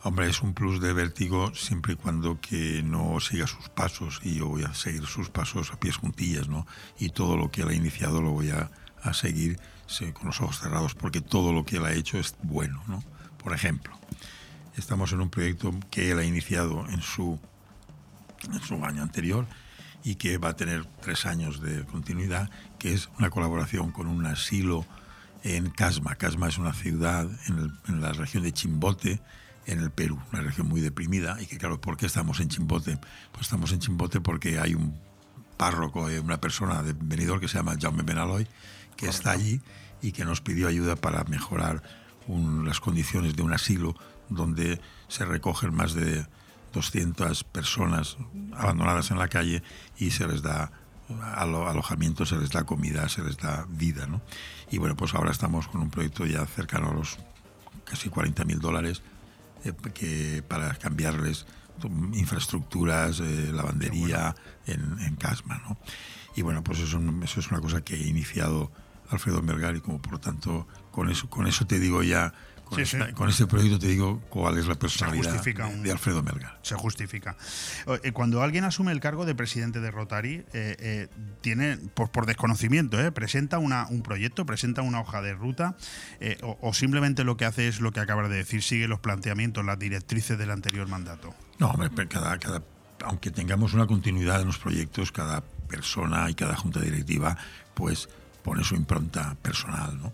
hombre 0.03 0.27
es 0.27 0.41
un 0.41 0.55
plus 0.55 0.81
de 0.81 0.93
vértigo 0.93 1.53
siempre 1.53 1.93
y 1.93 1.95
cuando 1.95 2.41
que 2.41 2.81
no 2.81 3.19
siga 3.19 3.45
sus 3.45 3.69
pasos 3.69 4.19
y 4.23 4.33
yo 4.39 4.47
voy 4.47 4.63
a 4.63 4.73
seguir 4.73 5.05
sus 5.05 5.29
pasos 5.29 5.71
a 5.71 5.79
pies 5.79 5.97
juntillas, 5.97 6.47
¿no? 6.47 6.65
Y 6.97 7.09
todo 7.09 7.37
lo 7.37 7.51
que 7.51 7.61
él 7.61 7.67
ha 7.69 7.73
iniciado 7.75 8.19
lo 8.19 8.31
voy 8.31 8.49
a, 8.49 8.71
a 9.03 9.13
seguir 9.13 9.59
con 10.13 10.25
los 10.27 10.41
ojos 10.41 10.57
cerrados 10.59 10.95
porque 10.95 11.21
todo 11.21 11.53
lo 11.53 11.65
que 11.65 11.75
él 11.77 11.85
ha 11.85 11.93
hecho 11.93 12.17
es 12.17 12.35
bueno, 12.41 12.81
¿no? 12.87 13.03
Por 13.37 13.53
ejemplo, 13.53 13.93
estamos 14.75 15.11
en 15.11 15.21
un 15.21 15.29
proyecto 15.29 15.71
que 15.91 16.09
él 16.11 16.17
ha 16.17 16.23
iniciado 16.23 16.87
en 16.89 17.01
su 17.03 17.39
en 18.51 18.59
su 18.61 18.83
año 18.83 19.03
anterior 19.03 19.45
y 20.03 20.15
que 20.15 20.37
va 20.37 20.49
a 20.49 20.55
tener 20.55 20.85
tres 21.01 21.25
años 21.25 21.61
de 21.61 21.83
continuidad, 21.85 22.49
que 22.79 22.93
es 22.93 23.09
una 23.19 23.29
colaboración 23.29 23.91
con 23.91 24.07
un 24.07 24.25
asilo 24.25 24.85
en 25.43 25.69
Casma. 25.69 26.15
Casma 26.15 26.47
es 26.47 26.57
una 26.57 26.73
ciudad 26.73 27.27
en, 27.47 27.57
el- 27.59 27.71
en 27.87 28.01
la 28.01 28.11
región 28.13 28.43
de 28.43 28.51
Chimbote, 28.51 29.21
en 29.67 29.79
el 29.79 29.91
Perú, 29.91 30.19
una 30.33 30.41
región 30.41 30.67
muy 30.67 30.81
deprimida. 30.81 31.37
Y 31.41 31.45
que, 31.45 31.57
claro, 31.57 31.79
¿por 31.79 31.97
qué 31.97 32.05
estamos 32.07 32.39
en 32.39 32.49
Chimbote? 32.49 32.97
Pues 33.31 33.43
estamos 33.43 33.71
en 33.71 33.79
Chimbote 33.79 34.21
porque 34.21 34.59
hay 34.59 34.73
un 34.73 34.97
párroco, 35.57 36.09
eh, 36.09 36.19
una 36.19 36.41
persona 36.41 36.81
de 36.81 36.93
Benidorm 36.93 37.39
que 37.39 37.47
se 37.47 37.57
llama 37.57 37.75
Jaume 37.79 38.01
Benaloy, 38.03 38.47
que 38.97 39.07
está 39.07 39.31
allí 39.31 39.61
y 40.01 40.11
que 40.13 40.25
nos 40.25 40.41
pidió 40.41 40.67
ayuda 40.67 40.95
para 40.95 41.23
mejorar 41.25 41.83
un- 42.27 42.65
las 42.65 42.79
condiciones 42.79 43.35
de 43.35 43.43
un 43.43 43.53
asilo 43.53 43.95
donde 44.29 44.81
se 45.07 45.25
recogen 45.25 45.75
más 45.75 45.93
de 45.93 46.25
200 46.73 47.43
personas 47.43 48.17
abandonadas 48.53 49.11
en 49.11 49.17
la 49.17 49.27
calle 49.27 49.61
y 49.97 50.11
se 50.11 50.27
les 50.27 50.41
da 50.41 50.71
alo- 51.35 51.67
alojamiento, 51.67 52.25
se 52.25 52.37
les 52.37 52.49
da 52.51 52.63
comida, 52.63 53.07
se 53.09 53.23
les 53.23 53.37
da 53.37 53.65
vida, 53.69 54.07
¿no? 54.07 54.21
Y 54.71 54.77
bueno, 54.77 54.95
pues 54.95 55.13
ahora 55.13 55.31
estamos 55.31 55.67
con 55.67 55.81
un 55.81 55.89
proyecto 55.89 56.25
ya 56.25 56.45
cercano 56.45 56.89
a 56.91 56.93
los 56.93 57.17
casi 57.83 58.09
40 58.09 58.45
mil 58.45 58.59
dólares 58.59 59.01
eh, 59.65 59.73
que 59.93 60.43
para 60.47 60.73
cambiarles 60.75 61.45
infraestructuras, 62.13 63.19
eh, 63.19 63.51
lavandería 63.53 64.35
en, 64.65 64.99
en 64.99 65.15
Casma, 65.15 65.61
¿no? 65.67 65.77
Y 66.35 66.41
bueno, 66.43 66.63
pues 66.63 66.79
eso, 66.79 67.01
eso 67.23 67.39
es 67.39 67.51
una 67.51 67.59
cosa 67.59 67.81
que 67.81 67.95
ha 67.95 67.97
iniciado 67.97 68.71
Alfredo 69.09 69.41
Melgar 69.41 69.75
y 69.75 69.81
como 69.81 70.01
por 70.01 70.19
tanto 70.19 70.67
con 70.91 71.09
eso, 71.09 71.29
con 71.29 71.47
eso 71.47 71.65
te 71.65 71.79
digo 71.79 72.03
ya, 72.03 72.33
con, 72.71 72.85
Sí, 72.85 72.95
esta- 72.97 73.07
sí. 73.07 73.13
con 73.13 73.29
este 73.29 73.45
proyecto 73.47 73.77
te 73.77 73.87
digo 73.87 74.21
cuál 74.29 74.57
es 74.57 74.65
la 74.65 74.75
personalidad 74.75 75.43
de, 75.43 75.63
un- 75.63 75.83
de 75.83 75.91
Alfredo 75.91 76.23
Melgar. 76.23 76.57
Se 76.63 76.75
justifica. 76.75 77.35
Eh, 78.03 78.11
Cuando 78.13 78.41
alguien 78.41 78.63
asume 78.63 78.91
el 78.93 78.99
cargo 79.01 79.25
de 79.25 79.35
presidente 79.35 79.81
de 79.81 79.91
Rotary, 79.91 80.45
eh, 80.53 80.75
eh, 80.79 81.07
tiene, 81.41 81.77
por, 81.93 82.09
por 82.11 82.25
desconocimiento, 82.25 82.99
eh, 82.99 83.11
presenta 83.11 83.59
una, 83.59 83.87
un 83.89 84.01
proyecto, 84.01 84.45
presenta 84.45 84.81
una 84.81 85.01
hoja 85.01 85.21
de 85.21 85.33
ruta, 85.33 85.75
o, 86.43 86.57
o 86.61 86.73
simplemente 86.73 87.23
lo 87.23 87.35
que 87.37 87.45
hace 87.45 87.67
es 87.67 87.81
lo 87.81 87.91
que 87.91 87.99
acabas 87.99 88.29
de 88.29 88.37
decir, 88.37 88.63
sigue 88.63 88.87
los 88.87 88.99
planteamientos, 88.99 89.65
las 89.65 89.77
directrices 89.77 90.37
del 90.37 90.51
anterior 90.51 90.87
mandato. 90.87 91.35
No, 91.59 91.71
hombre, 91.71 91.89
cada, 92.07 92.37
cada, 92.39 92.63
aunque 93.03 93.31
tengamos 93.31 93.73
una 93.73 93.85
continuidad 93.85 94.39
en 94.41 94.47
los 94.47 94.57
proyectos, 94.57 95.11
cada 95.11 95.41
persona 95.67 96.29
y 96.29 96.35
cada 96.35 96.55
junta 96.55 96.79
directiva, 96.79 97.37
pues 97.73 98.07
pone 98.43 98.63
su 98.63 98.75
impronta 98.75 99.35
personal, 99.41 99.99
¿no? 100.01 100.11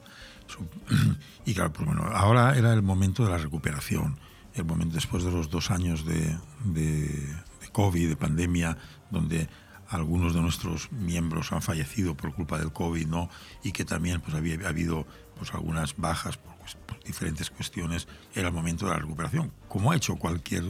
Y 1.46 1.54
claro, 1.54 1.72
pues 1.72 1.86
bueno, 1.86 2.04
ahora 2.14 2.58
era 2.58 2.74
el 2.74 2.82
momento 2.82 3.24
de 3.24 3.32
la 3.32 3.38
recuperación, 3.38 4.20
el 4.54 4.66
momento 4.66 4.96
después 4.96 5.24
de 5.24 5.32
los 5.32 5.50
dos 5.50 5.72
años 5.72 6.06
de, 6.06 6.38
de, 6.66 7.08
de 7.08 7.70
COVID, 7.72 8.10
de 8.10 8.16
pandemia, 8.16 8.78
donde 9.12 9.48
algunos 9.90 10.34
de 10.34 10.42
nuestros 10.42 10.92
miembros 10.92 11.52
han 11.52 11.62
fallecido 11.62 12.16
por 12.16 12.34
culpa 12.34 12.60
del 12.60 12.74
COVID, 12.74 13.08
¿no? 13.08 13.30
Y 13.64 13.72
que 13.72 13.86
también 13.86 14.20
pues 14.22 14.36
había 14.36 14.58
ha 14.66 14.70
habido 14.70 15.06
pues 15.38 15.54
algunas 15.54 15.96
bajas 15.96 16.38
por, 16.38 16.56
pues, 16.58 16.76
por 16.76 17.02
diferentes 17.04 17.50
cuestiones, 17.50 18.08
era 18.36 18.50
el 18.50 18.54
momento 18.54 18.86
de 18.86 18.92
la 18.92 19.00
recuperación, 19.00 19.52
como 19.70 19.92
ha 19.92 19.96
hecho 19.96 20.16
cualquier 20.16 20.64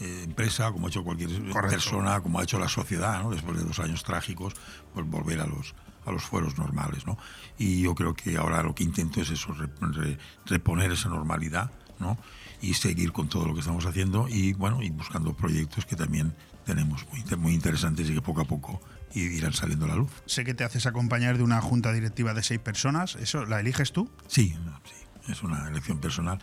eh, 0.00 0.22
empresa, 0.24 0.72
como 0.72 0.86
ha 0.86 0.90
hecho 0.90 1.04
cualquier 1.04 1.30
Correcto. 1.50 1.68
persona, 1.68 2.20
como 2.20 2.38
ha 2.40 2.44
hecho 2.44 2.58
la 2.58 2.68
sociedad, 2.68 3.22
¿no? 3.22 3.30
después 3.30 3.58
de 3.58 3.64
los 3.64 3.78
años 3.78 4.02
trágicos, 4.02 4.54
pues 4.94 5.06
volver 5.06 5.40
a 5.40 5.46
los 5.46 5.74
a 6.04 6.12
los 6.12 6.22
fueros 6.24 6.58
normales, 6.58 7.06
¿no? 7.06 7.16
Y 7.58 7.82
yo 7.82 7.94
creo 7.94 8.14
que 8.14 8.36
ahora 8.36 8.62
lo 8.62 8.74
que 8.74 8.84
intento 8.84 9.20
es 9.20 9.30
eso, 9.30 9.52
re- 9.52 9.68
re- 9.92 10.18
reponer 10.46 10.92
esa 10.92 11.08
normalidad, 11.08 11.70
¿no? 11.98 12.18
Y 12.60 12.74
seguir 12.74 13.12
con 13.12 13.28
todo 13.28 13.46
lo 13.46 13.54
que 13.54 13.60
estamos 13.60 13.86
haciendo 13.86 14.28
y 14.28 14.52
bueno, 14.52 14.82
y 14.82 14.90
buscando 14.90 15.34
proyectos 15.34 15.84
que 15.86 15.96
también 15.96 16.34
tenemos 16.64 17.06
muy, 17.10 17.24
muy 17.36 17.54
interesantes 17.54 18.08
y 18.08 18.14
que 18.14 18.22
poco 18.22 18.40
a 18.42 18.44
poco 18.44 18.80
irán 19.14 19.52
saliendo 19.52 19.84
a 19.84 19.88
la 19.88 19.96
luz. 19.96 20.10
Sé 20.26 20.44
que 20.44 20.54
te 20.54 20.64
haces 20.64 20.86
acompañar 20.86 21.36
de 21.36 21.42
una 21.42 21.60
junta 21.60 21.92
directiva 21.92 22.32
de 22.34 22.42
seis 22.42 22.60
personas, 22.60 23.16
¿eso 23.16 23.44
la 23.44 23.60
eliges 23.60 23.92
tú? 23.92 24.08
Sí, 24.26 24.56
sí, 24.84 25.30
es 25.32 25.42
una 25.42 25.68
elección 25.68 25.98
personal. 25.98 26.38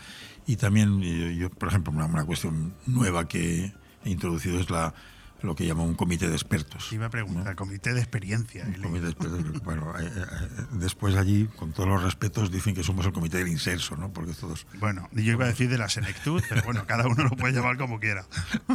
Y 0.46 0.56
también, 0.58 1.02
eh, 1.04 1.36
yo, 1.38 1.50
por 1.50 1.70
ejemplo, 1.70 1.92
una, 1.94 2.06
una 2.06 2.26
cuestión 2.26 2.76
nueva 2.86 3.28
que 3.28 3.74
he 4.04 4.10
introducido 4.10 4.60
es 4.60 4.70
la, 4.70 4.94
lo 5.42 5.56
que 5.56 5.64
llamo 5.66 5.84
un 5.86 5.96
comité 5.96 6.28
de 6.28 6.36
expertos. 6.36 6.92
Iba 6.92 7.06
a 7.08 7.10
preguntar, 7.10 7.56
comité 7.56 7.94
de 7.94 8.00
experiencia. 8.00 8.66
Un 8.66 8.82
comité 8.82 9.06
de 9.06 9.12
expertos, 9.12 9.62
bueno, 9.64 9.94
eh, 10.00 10.12
eh, 10.14 10.48
después 10.74 11.16
allí, 11.16 11.48
con 11.56 11.72
todos 11.72 11.88
los 11.90 12.04
respetos, 12.04 12.52
dicen 12.52 12.76
que 12.76 12.84
somos 12.84 13.06
el 13.06 13.14
comité 13.14 13.38
del 13.38 13.48
inserso, 13.48 13.96
¿no? 13.96 14.12
Porque 14.12 14.34
todos... 14.34 14.68
Bueno, 14.80 15.08
yo 15.14 15.32
iba 15.32 15.46
a 15.46 15.48
decir 15.48 15.70
de 15.70 15.78
la 15.78 15.90
senectud, 15.90 16.44
pero 16.50 16.62
bueno, 16.64 16.86
cada 16.86 17.08
uno 17.08 17.24
lo 17.24 17.32
puede 17.32 17.54
llamar 17.54 17.78
como 17.78 18.00
quiera. 18.00 18.26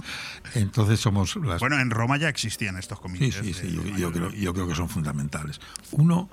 Entonces 0.54 1.00
somos 1.00 1.36
las... 1.36 1.60
Bueno, 1.60 1.78
en 1.78 1.90
Roma 1.90 2.16
ya 2.16 2.28
existían 2.28 2.76
estos 2.76 2.98
Sí, 2.98 3.02
comités. 3.02 3.34
sí, 3.34 3.52
sí, 3.54 3.72
yo, 3.74 3.82
de 3.82 4.00
yo 4.00 4.12
creo, 4.12 4.30
yo 4.30 4.54
creo 4.54 4.66
que 4.68 4.74
son 4.74 4.88
fundamentales. 4.88 5.60
Uno, 5.92 6.28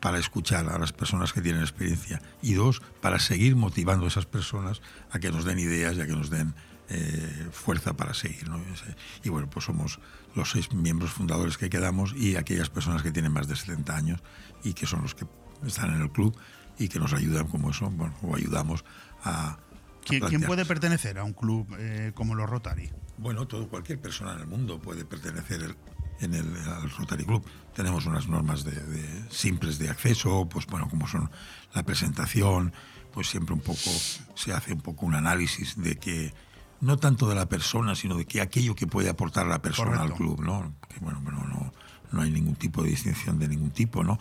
para 0.00 0.18
escuchar 0.18 0.68
a 0.68 0.78
las 0.78 0.92
personas 0.92 1.32
que 1.32 1.40
tienen 1.40 1.62
experiencia. 1.62 2.20
Y 2.42 2.54
dos, 2.54 2.82
para 3.00 3.18
seguir 3.18 3.56
motivando 3.56 4.04
a 4.04 4.08
esas 4.08 4.26
personas 4.26 4.80
a 5.10 5.18
que 5.18 5.30
nos 5.32 5.44
den 5.44 5.58
ideas 5.58 5.96
y 5.96 6.00
a 6.00 6.06
que 6.06 6.12
nos 6.12 6.30
den 6.30 6.54
eh, 6.88 7.48
fuerza 7.52 7.94
para 7.94 8.14
seguir. 8.14 8.48
¿no? 8.48 8.60
Y 9.24 9.28
bueno, 9.28 9.48
pues 9.50 9.64
somos 9.66 9.98
los 10.34 10.50
seis 10.50 10.72
miembros 10.72 11.10
fundadores 11.10 11.58
que 11.58 11.68
quedamos 11.70 12.14
y 12.16 12.36
aquellas 12.36 12.70
personas 12.70 13.02
que 13.02 13.10
tienen 13.10 13.32
más 13.32 13.48
de 13.48 13.56
70 13.56 13.96
años 13.96 14.20
y 14.64 14.74
que 14.74 14.86
son 14.86 15.02
los 15.02 15.14
que 15.14 15.26
están 15.66 15.94
en 15.94 16.02
el 16.02 16.10
club 16.10 16.36
y 16.78 16.88
que 16.88 16.98
nos 17.00 17.12
ayudan 17.12 17.46
como 17.48 17.70
eso, 17.70 17.90
bueno, 17.90 18.14
o 18.22 18.36
ayudamos 18.36 18.84
a... 19.24 19.58
¿Quién, 20.06 20.40
puede 20.42 20.64
pertenecer 20.64 21.18
a 21.18 21.24
un 21.24 21.34
club 21.34 21.66
eh, 21.78 22.12
como 22.14 22.34
los 22.34 22.48
Rotary? 22.48 22.90
bueno, 23.18 23.46
todo, 23.48 23.68
cualquier 23.68 24.00
persona 24.00 24.32
en 24.34 24.38
el 24.40 24.46
mundo 24.46 24.80
puede 24.80 25.04
pertenecer 25.04 25.60
el- 25.62 25.76
en 26.20 26.34
el, 26.34 26.56
al 26.68 26.88
Rotary 26.90 27.24
Club. 27.24 27.44
Tenemos 27.74 28.06
unas 28.06 28.26
normas 28.28 28.64
de, 28.64 28.72
de- 28.72 29.30
simples 29.30 29.78
de 29.78 29.88
acceso, 29.90 30.48
pues 30.48 30.66
bueno, 30.66 30.88
como 30.88 31.06
son 31.08 31.28
la 31.74 31.82
presentación, 31.82 32.72
pues 33.12 33.28
siempre 33.28 33.54
un 33.54 33.60
poco 33.60 33.90
se 34.34 34.52
hace 34.52 34.72
un 34.72 34.80
poco 34.80 35.04
un 35.04 35.14
análisis 35.16 35.76
de 35.76 35.96
que 35.96 36.32
no 36.80 36.96
tanto 36.96 37.28
de 37.28 37.34
la 37.34 37.48
persona, 37.48 37.94
sino 37.94 38.16
de 38.16 38.24
que 38.26 38.40
aquello 38.40 38.74
que 38.74 38.86
puede 38.86 39.08
aportar 39.08 39.46
la 39.46 39.60
persona 39.60 40.00
al 40.00 40.14
club, 40.14 40.40
¿no? 40.40 40.74
Que 40.88 41.00
bueno, 41.00 41.20
bueno, 41.22 41.44
no, 41.44 41.72
no 42.12 42.22
hay 42.22 42.30
ningún 42.30 42.54
tipo 42.54 42.82
de 42.82 42.90
distinción 42.90 43.38
de 43.38 43.48
ningún 43.48 43.70
tipo, 43.70 44.04
¿no? 44.04 44.18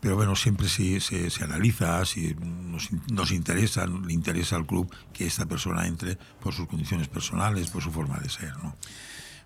Pero 0.00 0.16
bueno, 0.16 0.36
siempre 0.36 0.68
se, 0.68 1.00
se, 1.00 1.30
se 1.30 1.44
analiza, 1.44 2.04
si 2.04 2.34
nos, 2.34 2.90
nos 3.10 3.32
interesa, 3.32 3.86
le 3.86 4.12
interesa 4.12 4.56
al 4.56 4.66
club 4.66 4.94
que 5.12 5.26
esta 5.26 5.46
persona 5.46 5.86
entre 5.86 6.16
por 6.40 6.54
sus 6.54 6.68
condiciones 6.68 7.08
personales, 7.08 7.70
por 7.70 7.82
su 7.82 7.90
forma 7.90 8.18
de 8.18 8.28
ser, 8.28 8.56
¿no? 8.62 8.76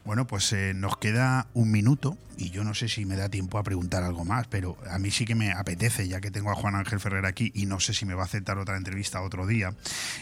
Bueno, 0.05 0.27
pues 0.27 0.53
eh, 0.55 0.73
nos 0.75 0.97
queda 0.97 1.47
un 1.53 1.71
minuto 1.71 2.17
y 2.39 2.49
yo 2.51 2.65
no 2.65 2.75
sé 2.75 2.89
si 2.89 3.05
me 3.05 3.17
da 3.17 3.29
tiempo 3.29 3.59
a 3.59 3.63
preguntar 3.63 4.03
algo 4.03 4.25
más, 4.25 4.47
pero 4.49 4.77
a 4.91 4.99
mí 4.99 5.11
sí 5.11 5.27
que 5.27 5.35
me 5.35 5.53
apetece, 5.53 6.09
ya 6.09 6.21
que 6.23 6.31
tengo 6.31 6.51
a 6.51 6.55
Juan 6.55 6.75
Ángel 6.75 6.99
Ferrer 7.01 7.27
aquí 7.27 7.53
y 7.55 7.67
no 7.67 7.81
sé 7.81 7.93
si 7.93 8.07
me 8.07 8.15
va 8.15 8.23
a 8.23 8.25
aceptar 8.25 8.57
otra 8.59 8.79
entrevista 8.79 9.21
otro 9.21 9.47
día. 9.47 9.75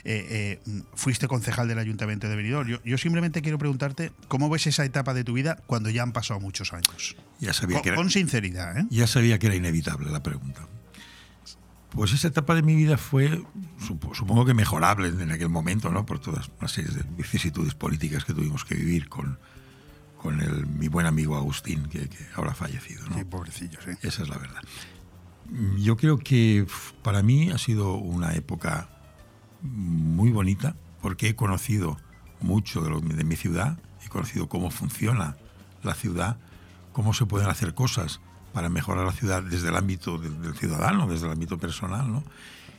Eh, 0.05 0.61
eh, 0.66 0.83
fuiste 0.95 1.29
concejal 1.29 1.68
del 1.68 1.79
Ayuntamiento 1.79 2.29
de 2.29 2.35
Benidorm. 2.35 2.68
Yo, 2.68 2.83
yo 2.85 2.99
simplemente 2.99 3.41
quiero 3.41 3.57
preguntarte 3.59 4.11
cómo 4.26 4.51
ves 4.51 4.66
esa 4.66 4.85
etapa 4.85 5.14
de 5.14 5.22
tu 5.22 5.33
vida 5.33 5.59
cuando 5.66 5.91
ya 5.91 6.03
han 6.03 6.12
pasado 6.12 6.41
muchos 6.41 6.72
años. 6.72 7.16
Ya 7.39 7.53
sabía 7.53 7.76
Con, 7.76 7.83
que 7.85 7.89
era, 7.91 7.97
con 7.97 8.11
sinceridad, 8.11 8.76
¿eh? 8.79 8.87
ya 8.91 9.07
sabía 9.07 9.39
que 9.39 9.47
era 9.47 9.55
inevitable 9.57 10.11
la 10.11 10.22
pregunta. 10.24 10.66
Pues 11.91 12.12
esa 12.12 12.29
etapa 12.29 12.55
de 12.55 12.62
mi 12.62 12.74
vida 12.74 12.99
fue, 12.99 13.43
supo- 13.81 14.14
supongo 14.14 14.45
que 14.45 14.53
mejorable 14.55 15.09
en 15.09 15.31
aquel 15.31 15.49
momento, 15.49 15.91
¿no? 15.91 16.05
Por 16.05 16.18
todas 16.18 16.51
una 16.59 16.68
serie 16.68 16.91
de 16.91 17.03
vicisitudes 17.16 17.74
políticas 17.74 18.24
que 18.24 18.35
tuvimos 18.35 18.64
que 18.66 18.74
vivir 18.74 19.09
con, 19.09 19.39
con 20.21 20.41
el, 20.41 20.66
mi 20.66 20.89
buen 20.89 21.07
amigo 21.07 21.37
Agustín, 21.37 21.89
que, 21.89 22.09
que 22.09 22.19
ahora 22.35 22.51
ha 22.53 22.55
fallecido, 22.55 23.07
¿no? 23.09 23.16
Sí, 23.16 23.25
pobrecillo, 23.25 23.79
sí. 23.85 23.91
Esa 24.03 24.23
es 24.23 24.29
la 24.29 24.39
verdad. 24.39 24.61
Yo 25.79 25.97
creo 25.97 26.19
que 26.19 26.66
para 27.03 27.23
mí 27.23 27.51
ha 27.51 27.59
sido 27.59 27.95
una 27.95 28.35
época 28.35 28.89
muy 29.62 30.31
bonita 30.31 30.75
porque 31.01 31.29
he 31.29 31.35
conocido 31.37 31.97
mucho 32.41 32.83
de, 32.83 32.91
lo- 32.91 33.01
de 33.01 33.25
mi 33.25 33.37
ciudad, 33.37 33.79
he 34.05 34.09
conocido 34.09 34.49
cómo 34.49 34.71
funciona 34.71 35.37
la 35.83 35.95
ciudad, 35.95 36.37
cómo 36.93 37.14
se 37.14 37.25
pueden 37.27 37.49
hacer 37.49 37.75
cosas 37.75 38.21
para 38.53 38.69
mejorar 38.69 39.07
la 39.07 39.12
ciudad 39.12 39.43
desde 39.43 39.69
el 39.69 39.77
ámbito 39.77 40.19
del, 40.19 40.43
del 40.43 40.55
ciudadano, 40.55 41.07
desde 41.07 41.27
el 41.27 41.33
ámbito 41.33 41.59
personal, 41.59 42.11
¿no? 42.12 42.25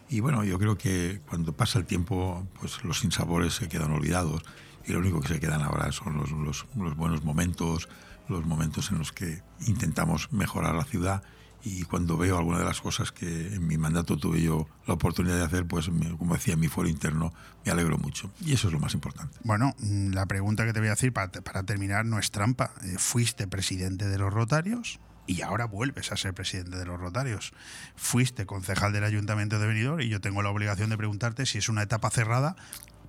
Y 0.10 0.20
bueno, 0.22 0.44
yo 0.44 0.58
creo 0.60 0.78
que 0.78 1.22
cuando 1.30 1.54
pasa 1.54 1.78
el 1.80 1.86
tiempo, 1.86 2.46
pues 2.60 2.84
los 2.84 3.00
sinsabores 3.00 3.54
se 3.54 3.70
quedan 3.70 3.92
olvidados 3.92 4.42
y 4.86 4.94
lo 4.94 5.00
único 5.00 5.22
que 5.22 5.28
se 5.30 5.40
quedan 5.40 5.62
ahora 5.62 5.92
son 5.92 6.18
los, 6.18 6.32
los- 6.32 6.66
buenos 6.76 7.24
momentos, 7.24 7.90
los 8.28 8.46
momentos 8.46 8.92
en 8.92 9.00
los 9.00 9.12
que 9.12 9.42
intentamos 9.68 10.32
mejorar 10.32 10.76
la 10.76 10.84
ciudad 10.86 11.24
y 11.62 11.84
cuando 11.84 12.16
veo 12.16 12.38
alguna 12.38 12.60
de 12.60 12.64
las 12.64 12.80
cosas 12.80 13.12
que 13.12 13.54
en 13.56 13.68
mi 13.68 13.78
mandato 13.78 14.16
tuve 14.16 14.42
yo 14.42 14.68
la 14.88 14.94
oportunidad 14.94 15.36
de 15.36 15.44
hacer, 15.44 15.66
pues 15.66 15.90
como 16.18 16.34
decía, 16.36 16.54
en 16.54 16.60
mi 16.62 16.70
foro 16.70 16.88
interno, 16.88 17.34
me 17.66 17.72
alegro 17.74 17.98
mucho. 17.98 18.32
Y 18.46 18.54
eso 18.54 18.68
es 18.68 18.74
lo 18.74 18.80
más 18.80 18.94
importante. 18.94 19.38
Bueno, 19.44 19.76
mm, 19.80 20.12
la 20.14 20.26
pregunta 20.26 20.66
que 20.66 20.72
te 20.72 20.80
voy 20.80 20.88
a 20.88 20.92
decir 20.92 21.12
para, 21.12 21.30
para 21.32 21.64
terminar 21.64 22.06
no 22.06 22.18
es 22.18 22.32
trampa. 22.32 22.72
Eh, 22.84 22.96
fuiste 22.98 23.46
presidente 23.46 24.08
de 24.08 24.18
los 24.18 24.34
Rotarios 24.34 25.02
y 25.28 25.42
ahora 25.42 25.66
vuelves 25.66 26.14
a 26.14 26.18
ser 26.18 26.34
presidente 26.34 26.78
de 26.78 26.86
los 26.86 26.98
Rotarios. 26.98 27.52
Fuiste 27.98 28.46
concejal 28.46 28.94
del 28.94 29.04
Ayuntamiento 29.04 29.60
de 29.60 29.68
Benidorm 29.68 30.00
y 30.00 30.08
yo 30.08 30.22
tengo 30.22 30.42
la 30.42 30.50
obligación 30.52 30.90
de 30.90 30.98
preguntarte 30.98 31.46
si 31.46 31.58
es 31.58 31.68
una 31.68 31.82
etapa 31.84 32.10
cerrada 32.10 32.56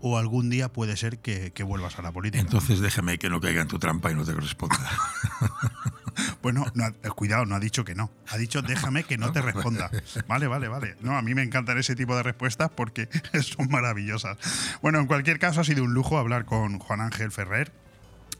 o 0.01 0.18
algún 0.18 0.51
día 0.51 0.72
puede 0.72 0.96
ser 0.96 1.18
que, 1.18 1.53
que 1.53 1.62
vuelvas 1.62 1.98
a 1.98 2.03
la 2.03 2.12
política. 2.12 2.42
Entonces 2.42 2.80
déjame 2.80 3.18
que 3.18 3.30
no 3.30 3.40
caiga 3.40 3.62
en 3.62 3.68
tu 3.68 3.78
trampa 3.78 4.11
y 4.11 4.14
no 4.14 4.24
te 4.24 4.32
responda. 4.32 4.78
Bueno, 6.42 6.66
no, 6.74 6.86
eh, 6.86 6.94
cuidado, 7.14 7.46
no 7.46 7.55
ha 7.55 7.61
dicho 7.61 7.84
que 7.84 7.94
no. 7.94 8.11
Ha 8.28 8.36
dicho 8.36 8.62
déjame 8.62 9.05
que 9.05 9.18
no 9.18 9.32
te 9.32 9.40
responda. 9.40 9.90
Vale, 10.26 10.46
vale, 10.46 10.68
vale. 10.68 10.96
No, 11.01 11.16
a 11.16 11.22
mí 11.22 11.34
me 11.34 11.42
encantan 11.42 11.78
ese 11.78 11.94
tipo 11.94 12.16
de 12.16 12.22
respuestas 12.22 12.70
porque 12.70 13.09
son 13.42 13.68
maravillosas. 13.68 14.38
Bueno, 14.82 14.98
en 14.98 15.07
cualquier 15.07 15.38
caso 15.38 15.61
ha 15.61 15.64
sido 15.64 15.84
un 15.84 15.94
lujo 15.94 16.18
hablar 16.18 16.44
con 16.44 16.78
Juan 16.78 17.01
Ángel 17.01 17.30
Ferrer. 17.30 17.72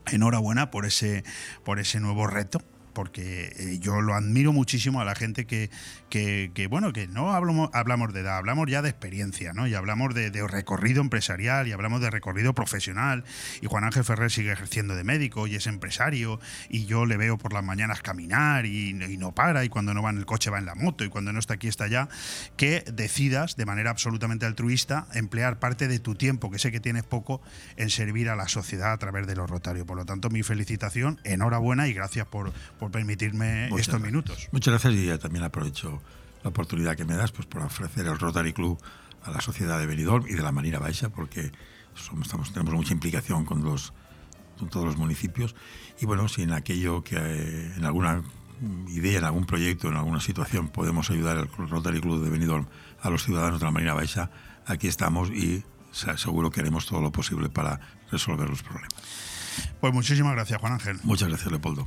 Enhorabuena 0.07 0.71
por 0.71 0.87
ese, 0.87 1.25
por 1.65 1.79
ese 1.79 2.01
nuevo 2.01 2.27
reto 2.27 2.63
porque 3.01 3.55
eh, 3.57 3.79
yo 3.81 4.03
lo 4.03 4.15
admiro 4.15 4.53
muchísimo 4.53 5.01
a 5.01 5.07
la 5.07 5.15
gente 5.15 5.47
que, 5.47 5.71
que, 6.11 6.67
bueno, 6.69 6.93
que 6.93 7.09
no 7.09 7.33
hablamos, 7.33 7.71
hablamos 7.73 8.13
de 8.13 8.21
edad, 8.21 8.37
hablamos 8.37 8.69
ya 8.69 8.83
de 8.83 8.91
experiencia, 8.91 9.55
¿no? 9.55 9.67
Y 9.67 9.75
hablamos 9.75 10.15
de, 10.15 10.31
recorrido 10.47 11.01
empresarial 11.01 11.67
y 11.67 11.73
hablamos 11.73 12.03
de 12.03 12.11
recorrido 12.11 12.53
profesional. 12.53 13.25
Y 13.63 13.69
Juan 13.69 13.85
Ángel 13.85 14.05
Ferrer 14.05 14.31
sigue 14.31 14.53
ejerciendo 14.53 14.97
de 14.97 15.03
médico 15.03 15.47
y 15.47 15.55
es 15.55 15.67
empresario 15.67 16.41
y 16.69 16.85
yo 16.85 17.07
le 17.07 17.17
veo 17.17 17.39
por 17.39 17.55
las 17.55 17.65
mañanas 17.65 18.03
caminar 18.03 18.67
y, 18.67 18.91
y 18.91 19.17
no 19.17 19.33
para 19.33 19.65
y 19.65 19.71
cuando 19.71 19.95
no 19.95 20.03
va 20.03 20.11
en 20.11 20.19
el 20.19 20.27
coche 20.27 20.51
va 20.51 20.59
en 20.59 20.67
la 20.67 20.75
moto 20.75 21.03
y 21.03 21.09
cuando 21.09 21.33
no 21.33 21.39
está 21.39 21.55
aquí 21.55 21.69
está 21.69 21.85
allá, 21.85 22.11
que 22.59 22.85
decidas 22.93 23.57
de 23.57 23.65
manera 23.65 23.89
absolutamente 23.89 24.45
altruista 24.45 25.07
emplear 25.15 25.59
parte 25.59 25.89
de 25.89 26.01
tu 26.01 26.17
tiempo, 26.17 26.51
que 26.51 26.59
sé 26.59 26.71
que 26.71 26.81
tienes 26.81 27.05
poco, 27.05 27.41
en 27.77 27.89
servir 27.89 28.29
a 28.29 28.37
la 28.37 28.47
sociedad 28.47 28.93
a 28.93 28.99
través 28.99 29.27
de 29.27 29.37
los 29.37 29.49
Rotarios. 29.49 29.87
Por 29.87 29.97
lo 29.97 30.05
tanto, 30.05 30.29
mi 30.29 30.43
felicitación, 30.43 31.19
enhorabuena 31.25 31.89
y 31.89 31.95
gracias 31.95 32.27
por 32.27 32.53
permitirme 32.91 33.69
Muchas 33.71 33.81
estos 33.87 34.01
gracias. 34.01 34.03
minutos. 34.03 34.49
Muchas 34.53 34.73
gracias 34.73 34.95
y 34.95 35.07
ya 35.07 35.19
también 35.19 35.45
aprovecho 35.45 36.03
la 36.43 36.51
oportunidad 36.51 36.97
que 36.97 37.05
me 37.05 37.15
das 37.17 37.33
pues, 37.33 37.47
por 37.47 37.63
ofrecer 37.63 38.07
el 38.07 38.19
Rotary 38.19 38.53
Club 38.53 38.79
a 39.23 39.31
la 39.31 39.41
sociedad 39.41 39.79
de 39.79 39.87
Benidorm 39.87 40.27
y 40.29 40.33
de 40.35 40.43
la 40.43 40.53
Marina 40.53 40.79
Baixa, 40.79 41.11
porque 41.11 41.53
somos, 41.95 42.27
estamos, 42.27 42.53
tenemos 42.53 42.73
mucha 42.75 42.93
implicación 42.95 43.45
con, 43.45 43.63
los, 43.63 43.93
con 44.59 44.69
todos 44.71 44.87
los 44.87 44.97
municipios. 44.97 45.55
Y 46.01 46.07
bueno, 46.07 46.29
si 46.29 46.43
en 46.43 46.53
aquello 46.53 47.05
que 47.05 47.17
eh, 47.17 47.73
en 47.77 47.85
alguna 47.85 48.23
idea, 48.89 49.19
en 49.19 49.25
algún 49.25 49.45
proyecto, 49.47 49.89
en 49.89 49.97
alguna 49.97 50.21
situación 50.21 50.69
podemos 50.69 51.11
ayudar 51.11 51.37
al 51.39 51.49
Rotary 51.49 52.01
Club 52.01 52.23
de 52.25 52.31
Benidorm 52.31 52.67
a 53.03 53.11
los 53.11 53.25
ciudadanos 53.25 53.61
de 53.61 53.67
la 53.67 53.71
Marina 53.73 53.95
Baixa, 53.95 54.31
aquí 54.67 54.87
estamos 54.89 55.31
y 55.31 55.63
se- 55.93 56.17
seguro 56.17 56.51
que 56.51 56.61
haremos 56.61 56.87
todo 56.87 57.01
lo 57.03 57.11
posible 57.13 57.49
para 57.51 57.81
resolver 58.11 58.49
los 58.49 58.63
problemas. 58.63 58.93
Pues 59.81 59.93
muchísimas 59.93 60.33
gracias, 60.33 60.59
Juan 60.61 60.75
Ángel. 60.75 60.99
Muchas 61.03 61.29
gracias, 61.29 61.51
Leopoldo. 61.51 61.87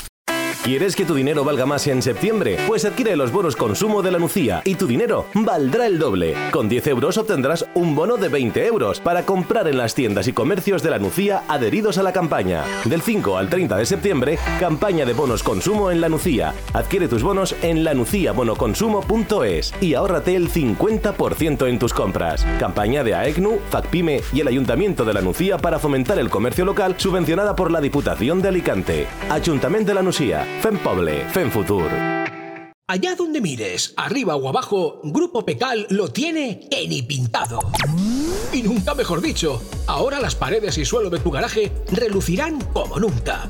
¿Quieres 0.63 0.95
que 0.95 1.05
tu 1.05 1.15
dinero 1.15 1.43
valga 1.43 1.65
más 1.65 1.87
en 1.87 2.03
septiembre? 2.03 2.55
Pues 2.67 2.85
adquiere 2.85 3.15
los 3.15 3.31
bonos 3.31 3.55
consumo 3.55 4.03
de 4.03 4.11
la 4.11 4.19
Nucía 4.19 4.61
y 4.63 4.75
tu 4.75 4.85
dinero 4.85 5.25
valdrá 5.33 5.87
el 5.87 5.97
doble. 5.97 6.35
Con 6.51 6.69
10 6.69 6.85
euros 6.85 7.17
obtendrás 7.17 7.65
un 7.73 7.95
bono 7.95 8.15
de 8.15 8.27
20 8.27 8.67
euros 8.67 8.99
para 8.99 9.25
comprar 9.25 9.67
en 9.67 9.79
las 9.79 9.95
tiendas 9.95 10.27
y 10.27 10.33
comercios 10.33 10.83
de 10.83 10.91
la 10.91 10.99
Nucía 10.99 11.41
adheridos 11.47 11.97
a 11.97 12.03
la 12.03 12.13
campaña. 12.13 12.63
Del 12.85 13.01
5 13.01 13.39
al 13.39 13.49
30 13.49 13.75
de 13.75 13.85
septiembre, 13.87 14.37
campaña 14.59 15.03
de 15.03 15.13
bonos 15.13 15.41
consumo 15.41 15.89
en 15.89 15.99
la 15.99 16.09
Nucía. 16.09 16.53
Adquiere 16.73 17.07
tus 17.07 17.23
bonos 17.23 17.55
en 17.63 17.83
lanuciabonoconsumo.es 17.83 19.73
y 19.81 19.95
ahórrate 19.95 20.35
el 20.35 20.51
50% 20.51 21.67
en 21.67 21.79
tus 21.79 21.91
compras. 21.91 22.45
Campaña 22.59 23.03
de 23.03 23.15
AECNU, 23.15 23.57
FACPIME 23.71 24.21
y 24.31 24.41
el 24.41 24.47
Ayuntamiento 24.47 25.05
de 25.05 25.13
la 25.15 25.21
Nucía 25.21 25.57
para 25.57 25.79
fomentar 25.79 26.19
el 26.19 26.29
comercio 26.29 26.65
local 26.65 26.93
subvencionada 26.97 27.55
por 27.55 27.71
la 27.71 27.81
Diputación 27.81 28.43
de 28.43 28.49
Alicante. 28.49 29.07
Ayuntamiento 29.27 29.89
de 29.89 29.95
la 29.95 30.03
Nucía. 30.03 30.50
Fem 30.59 30.77
Poble, 30.79 31.25
Futur. 31.49 31.89
Allá 32.87 33.15
donde 33.15 33.39
mires, 33.39 33.93
arriba 33.95 34.35
o 34.35 34.49
abajo, 34.49 34.99
Grupo 35.03 35.45
Pecal 35.45 35.87
lo 35.89 36.09
tiene 36.09 36.67
que 36.69 36.87
ni 36.87 37.01
pintado. 37.01 37.59
Y 38.51 38.61
nunca 38.63 38.93
mejor 38.93 39.21
dicho, 39.21 39.61
ahora 39.87 40.19
las 40.19 40.35
paredes 40.35 40.77
y 40.77 40.83
suelo 40.83 41.09
de 41.09 41.19
tu 41.19 41.31
garaje 41.31 41.71
relucirán 41.91 42.59
como 42.73 42.99
nunca. 42.99 43.49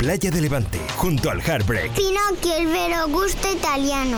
Playa 0.01 0.31
de 0.31 0.41
Levante, 0.41 0.79
junto 0.97 1.29
al 1.29 1.39
Heartbreak. 1.43 1.91
Pinocchio, 1.91 2.55
el 2.57 2.65
vero 2.65 3.07
gusto 3.09 3.47
italiano. 3.51 4.17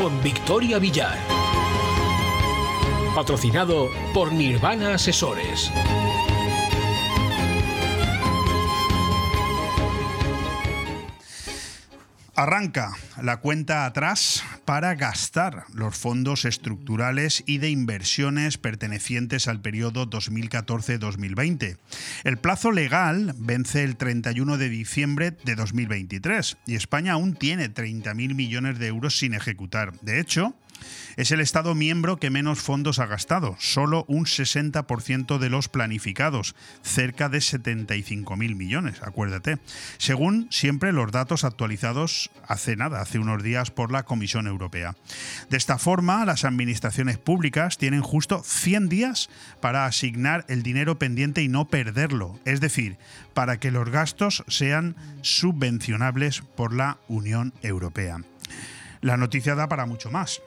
Con 0.00 0.22
Victoria 0.22 0.78
Villar. 0.78 1.18
Patrocinado 3.14 3.90
por 4.14 4.32
Nirvana 4.32 4.94
Asesores. 4.94 5.70
Arranca 12.40 12.96
la 13.20 13.36
cuenta 13.36 13.84
atrás 13.84 14.42
para 14.64 14.94
gastar 14.94 15.64
los 15.74 15.94
fondos 15.94 16.46
estructurales 16.46 17.44
y 17.44 17.58
de 17.58 17.68
inversiones 17.68 18.56
pertenecientes 18.56 19.46
al 19.46 19.60
periodo 19.60 20.08
2014-2020. 20.08 21.76
El 22.24 22.38
plazo 22.38 22.72
legal 22.72 23.34
vence 23.36 23.84
el 23.84 23.96
31 23.98 24.56
de 24.56 24.70
diciembre 24.70 25.32
de 25.44 25.54
2023 25.54 26.56
y 26.66 26.76
España 26.76 27.12
aún 27.12 27.34
tiene 27.34 27.68
30.000 27.68 28.34
millones 28.34 28.78
de 28.78 28.86
euros 28.86 29.18
sin 29.18 29.34
ejecutar. 29.34 29.92
De 30.00 30.18
hecho, 30.18 30.54
Es 31.16 31.32
el 31.32 31.40
Estado 31.40 31.74
miembro 31.74 32.18
que 32.18 32.30
menos 32.30 32.60
fondos 32.60 32.98
ha 32.98 33.06
gastado, 33.06 33.56
solo 33.58 34.04
un 34.08 34.26
60% 34.26 35.38
de 35.38 35.50
los 35.50 35.68
planificados, 35.68 36.54
cerca 36.82 37.28
de 37.28 37.38
75.000 37.38 38.54
millones, 38.54 39.02
acuérdate. 39.02 39.58
Según 39.98 40.46
siempre 40.50 40.92
los 40.92 41.10
datos 41.10 41.44
actualizados 41.44 42.30
hace 42.46 42.76
nada, 42.76 43.00
hace 43.00 43.18
unos 43.18 43.42
días 43.42 43.70
por 43.70 43.90
la 43.90 44.04
Comisión 44.04 44.46
Europea. 44.46 44.94
De 45.48 45.56
esta 45.56 45.78
forma, 45.78 46.24
las 46.24 46.44
administraciones 46.44 47.18
públicas 47.18 47.76
tienen 47.76 48.02
justo 48.02 48.42
100 48.44 48.88
días 48.88 49.30
para 49.60 49.86
asignar 49.86 50.44
el 50.48 50.62
dinero 50.62 50.98
pendiente 50.98 51.42
y 51.42 51.48
no 51.48 51.68
perderlo, 51.68 52.38
es 52.44 52.60
decir, 52.60 52.98
para 53.34 53.58
que 53.58 53.70
los 53.70 53.88
gastos 53.90 54.44
sean 54.48 54.96
subvencionables 55.22 56.42
por 56.56 56.72
la 56.72 56.98
Unión 57.08 57.52
Europea. 57.62 58.18
La 59.00 59.16
noticia 59.16 59.54
da 59.54 59.68
para 59.68 59.86
mucho 59.86 60.10
más 60.10 60.40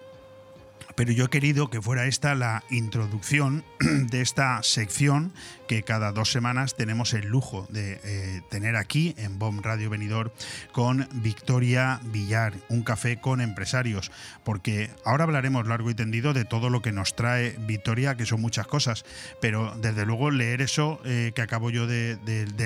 pero 0.95 1.11
yo 1.11 1.25
he 1.25 1.29
querido 1.29 1.69
que 1.69 1.81
fuera 1.81 2.05
esta 2.05 2.35
la 2.35 2.63
introducción 2.69 3.63
de 3.79 4.21
esta 4.21 4.61
sección 4.63 5.33
que 5.67 5.83
cada 5.83 6.11
dos 6.11 6.31
semanas 6.31 6.75
tenemos 6.75 7.13
el 7.13 7.27
lujo 7.27 7.67
de 7.69 7.99
eh, 8.03 8.41
tener 8.49 8.75
aquí 8.75 9.15
en 9.17 9.39
BOM 9.39 9.61
Radio 9.61 9.89
Venidor 9.89 10.33
con 10.71 11.07
Victoria 11.13 11.99
Villar, 12.03 12.53
un 12.69 12.83
café 12.83 13.19
con 13.19 13.41
empresarios, 13.41 14.11
porque 14.43 14.91
ahora 15.05 15.23
hablaremos 15.23 15.67
largo 15.67 15.89
y 15.89 15.95
tendido 15.95 16.33
de 16.33 16.45
todo 16.45 16.69
lo 16.69 16.81
que 16.81 16.91
nos 16.91 17.15
trae 17.15 17.55
Victoria, 17.59 18.15
que 18.15 18.25
son 18.25 18.41
muchas 18.41 18.67
cosas, 18.67 19.05
pero 19.41 19.75
desde 19.81 20.05
luego 20.05 20.31
leer 20.31 20.61
eso 20.61 20.99
eh, 21.05 21.31
que 21.33 21.41
acabo 21.41 21.69
yo 21.69 21.87
de, 21.87 22.17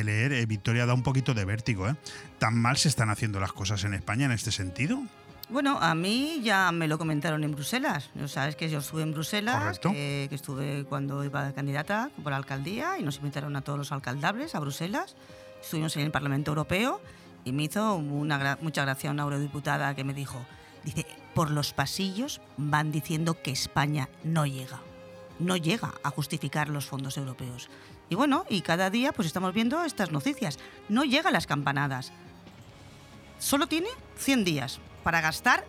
leer, 0.03 0.33
eh, 0.33 0.45
Victoria 0.45 0.85
da 0.85 0.93
un 0.93 1.03
poquito 1.03 1.33
de 1.33 1.45
vértigo. 1.45 1.95
¿Tan 2.39 2.55
mal 2.57 2.77
se 2.77 2.89
están 2.89 3.09
haciendo 3.09 3.39
las 3.39 3.53
cosas 3.53 3.83
en 3.83 3.93
España 3.93 4.25
en 4.25 4.31
este 4.31 4.51
sentido? 4.51 5.01
Bueno, 5.49 5.77
a 5.81 5.95
mí 5.95 6.41
ya 6.43 6.71
me 6.73 6.87
lo 6.89 6.97
comentaron 6.97 7.43
en 7.45 7.51
Bruselas. 7.53 8.09
Ya 8.15 8.27
sabes 8.27 8.55
que 8.57 8.69
yo 8.69 8.79
estuve 8.79 9.03
en 9.03 9.13
Bruselas, 9.13 9.59
Correcto. 9.79 9.91
que, 9.93 10.25
que 10.29 10.35
estuve 10.35 10.83
cuando 10.83 11.23
iba 11.23 11.53
candidata 11.53 12.09
por 12.21 12.31
la 12.31 12.37
alcaldía 12.37 12.99
y 12.99 13.03
nos 13.03 13.17
invitaron 13.17 13.55
a 13.55 13.61
todos 13.61 13.79
los 13.79 13.91
alcaldables 13.93 14.55
a 14.55 14.59
Bruselas. 14.59 15.15
Estuvimos 15.61 15.95
en 15.95 16.03
el 16.03 16.11
Parlamento 16.11 16.51
Europeo 16.51 16.99
y 17.45 17.53
me 17.53 17.63
hizo 17.63 17.95
una 17.95 18.37
gra- 18.39 18.57
mucha 18.61 18.83
gracia 18.83 19.09
una 19.09 19.23
eurodiputada 19.23 19.95
que 19.95 20.03
me 20.03 20.13
dijo, 20.13 20.37
dice, 20.83 21.05
por 21.33 21.49
los 21.49 21.71
pasillos 21.71 22.41
van 22.57 22.91
diciendo 22.91 23.41
que 23.41 23.51
España 23.51 24.09
no 24.25 24.45
llega, 24.45 24.81
no 25.39 25.55
llega 25.55 25.93
a 26.03 26.09
justificar 26.09 26.67
los 26.67 26.85
fondos 26.85 27.15
europeos. 27.17 27.69
Y 28.09 28.15
bueno, 28.15 28.45
y 28.49 28.61
cada 28.61 28.89
día 28.89 29.13
pues 29.13 29.25
estamos 29.27 29.53
viendo 29.53 29.81
estas 29.85 30.11
noticias. 30.11 30.59
No 30.89 31.05
llegan 31.05 31.31
las 31.33 31.47
campanadas 31.47 32.11
solo 33.39 33.67
tiene 33.67 33.87
100 34.17 34.43
días 34.43 34.79
para 35.07 35.21
gastar 35.21 35.63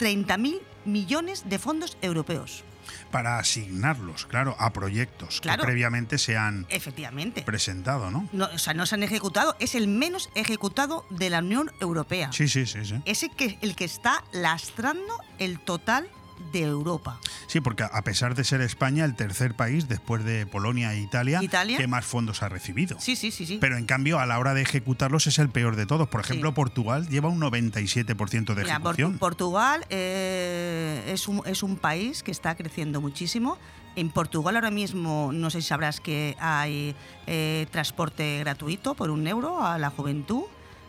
30.000 0.00 0.60
millones 0.84 1.48
de 1.48 1.58
fondos 1.58 1.96
europeos. 2.02 2.62
Para 3.10 3.38
asignarlos, 3.38 4.26
claro, 4.26 4.54
a 4.58 4.70
proyectos 4.74 5.40
Claro. 5.40 5.62
que 5.62 5.66
previamente 5.66 6.18
se 6.18 6.36
han 6.36 6.66
Efectivamente. 6.68 7.40
presentado, 7.40 8.10
¿no? 8.10 8.28
No, 8.34 8.44
o 8.52 8.58
sea, 8.58 8.74
no 8.74 8.84
se 8.84 8.96
han 8.96 9.02
ejecutado. 9.02 9.56
Es 9.60 9.74
el 9.74 9.88
menos 9.88 10.28
ejecutado 10.34 11.06
de 11.08 11.30
la 11.30 11.38
Unión 11.38 11.70
Europea. 11.80 12.30
Sí, 12.34 12.48
sí, 12.48 12.66
sí, 12.66 12.84
sí. 12.84 13.00
Es 13.06 13.22
el 13.22 13.30
que, 13.30 13.56
el 13.62 13.76
que 13.76 13.86
está 13.86 14.22
lastrando 14.32 15.18
el 15.38 15.58
total 15.58 16.06
de 16.52 16.62
Europa. 16.62 17.20
Sí, 17.46 17.60
porque 17.60 17.84
a 17.84 18.02
pesar 18.02 18.34
de 18.34 18.44
ser 18.44 18.60
España 18.60 19.04
el 19.04 19.14
tercer 19.14 19.54
país 19.54 19.88
después 19.88 20.24
de 20.24 20.46
Polonia 20.46 20.92
e 20.94 21.00
Italia, 21.00 21.42
¿Italia? 21.42 21.78
que 21.78 21.86
más 21.86 22.04
fondos 22.04 22.42
ha 22.42 22.48
recibido. 22.48 22.98
Sí, 23.00 23.16
sí, 23.16 23.30
sí, 23.30 23.46
sí. 23.46 23.58
Pero 23.60 23.76
en 23.76 23.86
cambio, 23.86 24.18
a 24.18 24.26
la 24.26 24.38
hora 24.38 24.54
de 24.54 24.62
ejecutarlos 24.62 25.26
es 25.26 25.38
el 25.38 25.48
peor 25.48 25.76
de 25.76 25.86
todos. 25.86 26.08
Por 26.08 26.20
ejemplo, 26.20 26.54
Portugal 26.54 27.08
lleva 27.08 27.28
un 27.28 27.40
97% 27.40 28.54
de 28.54 28.62
Mira, 28.62 28.76
ejecución. 28.76 29.18
Portugal 29.18 29.84
eh, 29.90 31.10
es, 31.12 31.28
un, 31.28 31.42
es 31.46 31.62
un 31.62 31.76
país 31.76 32.22
que 32.22 32.30
está 32.30 32.54
creciendo 32.54 33.00
muchísimo. 33.00 33.58
En 33.96 34.10
Portugal 34.10 34.56
ahora 34.56 34.70
mismo, 34.70 35.30
no 35.32 35.48
sé 35.48 35.62
si 35.62 35.68
sabrás 35.68 36.00
que 36.00 36.36
hay 36.38 36.94
eh, 37.26 37.66
transporte 37.70 38.40
gratuito 38.40 38.94
por 38.94 39.10
un 39.10 39.26
euro 39.26 39.64
a 39.64 39.78
la 39.78 39.88
juventud, 39.88 40.42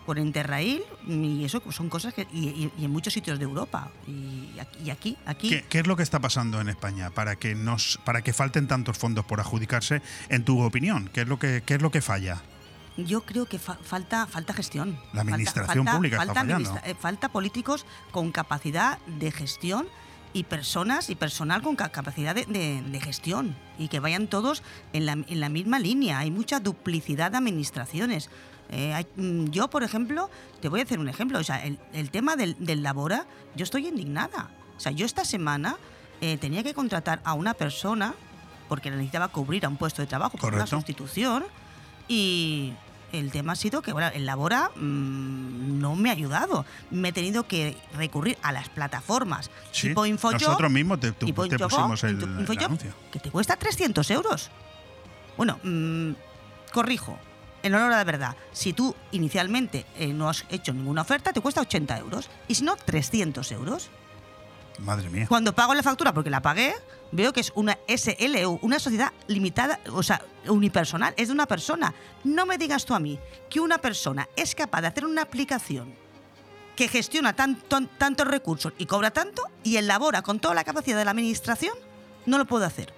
por 0.07 0.17
Interrail, 0.17 0.81
y 1.05 1.43
eso 1.43 1.61
son 1.69 1.89
cosas 1.89 2.13
que... 2.13 2.25
Y, 2.33 2.47
y- 2.47 2.71
y 2.79 2.85
en 2.85 2.91
muchos 2.91 3.13
sitios 3.13 3.37
de 3.37 3.43
Europa. 3.43 3.91
Y 4.07 4.57
aquí, 4.57 4.79
y 4.85 4.89
aquí, 4.89 5.17
aquí 5.25 5.49
¿Qué, 5.49 5.65
qué 5.69 5.79
es 5.79 5.85
lo 5.87 5.97
que 5.97 6.01
está 6.03 6.19
pasando 6.21 6.61
en 6.61 6.69
España 6.69 7.09
para 7.11 7.35
que 7.35 7.53
nos, 7.55 7.99
para 8.05 8.21
que 8.21 8.31
falten 8.31 8.67
tantos 8.67 8.97
fondos 8.97 9.25
por 9.25 9.41
adjudicarse? 9.41 10.01
En 10.29 10.45
tu 10.45 10.61
opinión, 10.61 11.09
¿qué 11.13 11.21
es 11.21 11.27
lo 11.27 11.37
que, 11.37 11.61
qué 11.65 11.75
es 11.75 11.81
lo 11.81 11.91
que 11.91 12.01
falla? 12.01 12.41
Yo 12.95 13.21
creo 13.25 13.45
que 13.47 13.59
fa- 13.59 13.77
falta, 13.83 14.25
falta 14.27 14.53
gestión. 14.53 14.97
La 15.13 15.21
administración 15.21 15.85
falta- 15.85 15.91
pública 15.97 16.15
está 16.15 16.25
falta 16.27 16.41
fallando. 16.41 16.69
administra- 16.71 16.89
eh, 16.89 16.95
falta 16.99 17.29
políticos 17.29 17.85
con 18.11 18.31
capacidad 18.31 18.99
de 19.19 19.29
gestión 19.31 19.87
y 20.33 20.45
personas 20.45 21.09
y 21.09 21.15
personal 21.15 21.61
con 21.61 21.75
ca- 21.75 21.89
capacidad 21.89 22.33
de, 22.33 22.45
de- 22.45 22.81
de 22.81 22.99
gestión 23.01 23.57
y 23.77 23.89
que 23.89 23.99
vayan 23.99 24.27
todos 24.27 24.63
en 24.93 25.05
la, 25.05 25.11
en 25.11 25.39
la 25.41 25.49
misma 25.49 25.79
línea. 25.79 26.19
Hay 26.19 26.31
mucha 26.31 26.61
duplicidad 26.61 27.29
de 27.31 27.37
administraciones. 27.37 28.29
Eh, 28.69 28.93
hay- 28.93 29.07
mm, 29.15 29.45
yo, 29.49 29.69
por 29.69 29.83
ejemplo, 29.83 30.29
te 30.61 30.69
voy 30.69 30.81
a 30.81 30.83
hacer 30.83 30.99
un 30.99 31.07
ejemplo. 31.09 31.39
O 31.39 31.43
sea, 31.43 31.63
el, 31.65 31.79
el 31.93 32.09
tema 32.11 32.35
del, 32.35 32.55
del 32.59 32.83
labora, 32.83 33.25
yo 33.55 33.63
estoy 33.63 33.87
indignada. 33.87 34.49
O 34.75 34.79
sea, 34.79 34.91
yo 34.91 35.05
esta 35.05 35.23
semana 35.25 35.77
eh, 36.21 36.37
tenía 36.37 36.63
que 36.63 36.73
contratar 36.73 37.21
a 37.23 37.33
una 37.33 37.53
persona 37.53 38.13
porque 38.67 38.91
necesitaba 38.91 39.29
cubrir 39.29 39.65
a 39.65 39.69
un 39.69 39.77
puesto 39.77 40.01
de 40.01 40.07
trabajo 40.07 40.37
por 40.37 40.53
una 40.53 40.63
sustitución 40.77 41.45
y 42.07 42.73
el 43.13 43.31
tema 43.31 43.53
ha 43.53 43.55
sido 43.55 43.81
que 43.81 43.93
bueno, 43.93 44.09
el 44.13 44.25
Labora 44.25 44.69
mm, 44.75 45.79
no 45.79 45.95
me 45.95 46.09
ha 46.09 46.13
ayudado. 46.13 46.65
Me 46.91 47.09
he 47.09 47.11
tenido 47.13 47.47
que 47.47 47.77
recurrir 47.95 48.37
a 48.41 48.51
las 48.51 48.67
plataformas 48.69 49.49
Sí, 49.71 49.89
tipo 49.89 50.05
InfoJob, 50.05 50.41
nosotros 50.41 50.71
mismos 50.71 50.99
te, 50.99 51.13
pusimos 51.13 52.03
el, 52.03 52.21
Info- 52.21 52.51
el 52.53 52.59
anuncio. 52.65 52.93
que 53.11 53.19
te 53.19 53.31
cuesta 53.31 53.55
300 53.55 54.09
euros. 54.11 54.49
Bueno, 55.37 55.59
mm, 55.63 56.11
corrijo, 56.73 57.17
en 57.67 57.75
honor 57.75 57.93
a 57.93 57.97
la 57.97 58.03
verdad, 58.03 58.35
si 58.51 58.73
tú 58.73 58.95
inicialmente 59.11 59.85
eh, 59.95 60.07
no 60.13 60.29
has 60.29 60.43
hecho 60.49 60.73
ninguna 60.73 61.01
oferta, 61.03 61.31
te 61.33 61.41
cuesta 61.41 61.61
80 61.61 61.97
euros. 61.99 62.29
Y 62.47 62.55
si 62.55 62.63
no, 62.63 62.75
300 62.75 63.51
euros. 63.51 63.89
Madre 64.79 65.09
mía. 65.09 65.25
Cuando 65.27 65.53
pago 65.55 65.73
la 65.73 65.81
factura, 65.83 66.13
porque 66.13 66.29
la 66.29 66.41
pagué, 66.41 66.73
veo 67.11 67.33
que 67.33 67.39
es 67.39 67.51
una 67.55 67.77
SLU, 67.87 68.59
una 68.61 68.77
sociedad 68.79 69.11
limitada, 69.27 69.79
o 69.91 70.03
sea, 70.03 70.21
unipersonal, 70.47 71.13
es 71.17 71.29
de 71.29 71.33
una 71.33 71.47
persona. 71.47 71.93
No 72.23 72.45
me 72.45 72.57
digas 72.59 72.85
tú 72.85 72.93
a 72.93 72.99
mí 72.99 73.19
que 73.49 73.59
una 73.59 73.79
persona 73.79 74.27
es 74.35 74.53
capaz 74.53 74.81
de 74.81 74.87
hacer 74.87 75.05
una 75.05 75.23
aplicación 75.23 75.93
que 76.75 76.87
gestiona 76.87 77.35
tanto- 77.35 77.87
tantos 77.97 78.27
recursos 78.27 78.71
y 78.77 78.85
cobra 78.85 79.09
tanto 79.09 79.41
y 79.63 79.77
elabora 79.77 80.21
con 80.21 80.39
toda 80.39 80.53
la 80.53 80.63
capacidad 80.63 80.97
de 80.97 81.05
la 81.05 81.11
administración, 81.11 81.73
no 82.27 82.37
lo 82.37 82.45
puede 82.45 82.65
hacer. 82.67 82.93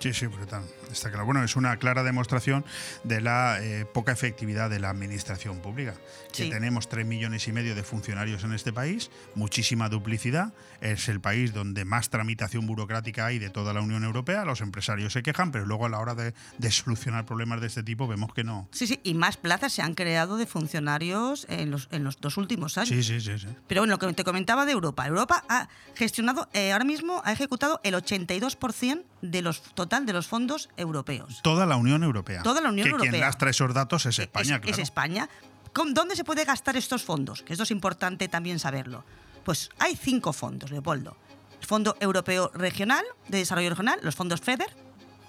Sí, 0.00 0.12
sí, 0.12 0.26
brutal. 0.26 0.64
Está 0.90 1.10
claro. 1.10 1.26
Bueno, 1.26 1.42
es 1.42 1.56
una 1.56 1.76
clara 1.78 2.02
demostración 2.02 2.64
de 3.04 3.20
la 3.20 3.58
eh, 3.62 3.84
poca 3.84 4.12
efectividad 4.12 4.70
de 4.70 4.78
la 4.78 4.90
administración 4.90 5.60
pública. 5.60 5.94
Que 6.32 6.50
tenemos 6.50 6.88
tres 6.88 7.06
millones 7.06 7.48
y 7.48 7.52
medio 7.52 7.74
de 7.74 7.82
funcionarios 7.82 8.44
en 8.44 8.52
este 8.52 8.72
país, 8.72 9.10
muchísima 9.34 9.88
duplicidad. 9.88 10.52
Es 10.80 11.08
el 11.08 11.20
país 11.20 11.54
donde 11.54 11.84
más 11.84 12.10
tramitación 12.10 12.66
burocrática 12.66 13.26
hay 13.26 13.38
de 13.38 13.48
toda 13.48 13.72
la 13.72 13.80
Unión 13.80 14.04
Europea. 14.04 14.44
Los 14.44 14.60
empresarios 14.60 15.14
se 15.14 15.22
quejan, 15.22 15.50
pero 15.50 15.64
luego 15.64 15.86
a 15.86 15.88
la 15.88 15.98
hora 15.98 16.14
de, 16.14 16.34
de 16.58 16.70
solucionar 16.70 17.24
problemas 17.24 17.60
de 17.60 17.68
este 17.68 17.82
tipo 17.82 18.06
vemos 18.06 18.34
que 18.34 18.44
no. 18.44 18.68
Sí, 18.72 18.86
sí, 18.86 19.00
y 19.02 19.14
más 19.14 19.36
plazas 19.36 19.72
se 19.72 19.82
han 19.82 19.94
creado 19.94 20.36
de 20.36 20.46
funcionarios 20.46 21.46
en 21.48 21.70
los, 21.70 21.88
en 21.90 22.04
los 22.04 22.20
dos 22.20 22.36
últimos 22.36 22.76
años. 22.76 22.88
Sí, 22.88 23.02
sí, 23.02 23.20
sí, 23.20 23.38
sí. 23.38 23.48
Pero 23.66 23.80
bueno, 23.80 23.92
lo 23.92 23.98
que 23.98 24.12
te 24.12 24.24
comentaba 24.24 24.66
de 24.66 24.72
Europa. 24.72 25.06
Europa 25.06 25.44
ha 25.48 25.68
gestionado, 25.94 26.48
eh, 26.52 26.72
ahora 26.72 26.84
mismo 26.84 27.22
ha 27.24 27.32
ejecutado 27.32 27.80
el 27.82 27.94
82% 27.94 29.04
de 29.22 29.42
los, 29.42 29.62
total 29.74 30.06
de 30.06 30.12
los 30.12 30.26
fondos 30.26 30.68
europeos. 30.76 31.40
Toda 31.42 31.66
la 31.66 31.76
Unión 31.76 32.02
Europea. 32.02 32.42
Toda 32.42 32.60
la 32.60 32.68
Unión 32.70 32.84
que 32.86 32.90
Europea. 32.90 33.10
quien 33.10 33.20
lastra 33.20 33.50
esos 33.50 33.72
datos 33.74 34.06
es 34.06 34.18
España, 34.18 34.56
es, 34.56 34.60
claro. 34.60 34.72
es 34.76 34.78
España. 34.78 35.28
¿Con 35.72 35.92
¿Dónde 35.94 36.16
se 36.16 36.24
puede 36.24 36.44
gastar 36.44 36.76
estos 36.76 37.02
fondos? 37.02 37.42
Que 37.42 37.52
esto 37.52 37.62
es 37.64 37.70
importante 37.70 38.28
también 38.28 38.58
saberlo. 38.58 39.04
Pues 39.44 39.70
hay 39.78 39.94
cinco 39.96 40.32
fondos, 40.32 40.70
Leopoldo. 40.70 41.16
El 41.60 41.66
Fondo 41.66 41.96
Europeo 42.00 42.50
Regional 42.54 43.04
de 43.28 43.38
Desarrollo 43.38 43.70
Regional, 43.70 43.98
los 44.02 44.14
fondos 44.14 44.40
FEDER, 44.40 44.68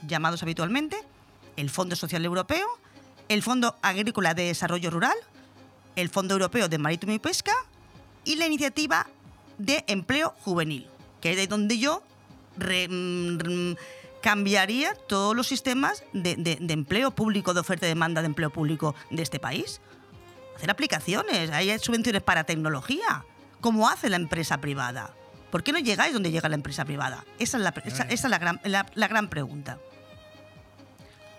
llamados 0.08 0.44
habitualmente, 0.44 0.98
el 1.56 1.70
Fondo 1.70 1.96
Social 1.96 2.24
Europeo, 2.26 2.68
el 3.30 3.42
Fondo 3.44 3.78
Agrícola 3.82 4.34
de 4.34 4.44
Desarrollo 4.44 4.90
Rural, 4.90 5.16
el 5.96 6.10
Fondo 6.10 6.34
Europeo 6.34 6.68
de 6.70 6.78
Marítimo 6.78 7.14
y 7.14 7.20
Pesca 7.20 7.54
y 8.24 8.36
la 8.36 8.46
Iniciativa 8.46 9.08
de 9.58 9.84
Empleo 9.88 10.34
Juvenil, 10.42 10.88
que 11.22 11.32
es 11.32 11.38
de 11.38 11.48
donde 11.48 11.78
yo 11.80 12.04
re- 12.58 12.88
mm, 12.88 13.38
mm, 13.38 13.76
cambiaría 14.32 14.94
todos 15.08 15.34
los 15.34 15.48
sistemas 15.48 16.04
de, 16.12 16.36
de- 16.36 16.58
de 16.60 16.74
empleo 16.74 17.12
público, 17.12 17.54
de 17.54 17.62
oferta 17.62 17.86
y 17.86 17.90
demanda 17.90 18.22
de 18.22 18.26
empleo 18.28 18.50
público 18.50 18.94
de 19.10 19.24
este 19.24 19.40
país. 19.40 19.80
Hacer 20.58 20.70
aplicaciones, 20.70 21.50
hay 21.52 21.80
subvenciones 21.80 22.22
para 22.24 22.44
tecnología, 22.44 23.24
como 23.62 23.88
hace 23.88 24.10
la 24.10 24.18
empresa 24.18 24.58
privada. 24.60 25.14
¿Por 25.50 25.64
qué 25.64 25.72
no 25.72 25.80
llegáis 25.80 26.12
donde 26.14 26.30
llega 26.32 26.50
la 26.50 26.56
empresa 26.56 26.84
privada? 26.84 27.24
Esa 27.40 27.56
es 27.56 27.64
la, 27.64 27.74
esa- 27.86 28.04
esa 28.04 28.28
es 28.28 28.30
la 28.30 28.38
gran, 28.38 28.60
la- 28.66 28.86
la 28.96 29.08
gran 29.08 29.30
pregunta. 29.30 29.78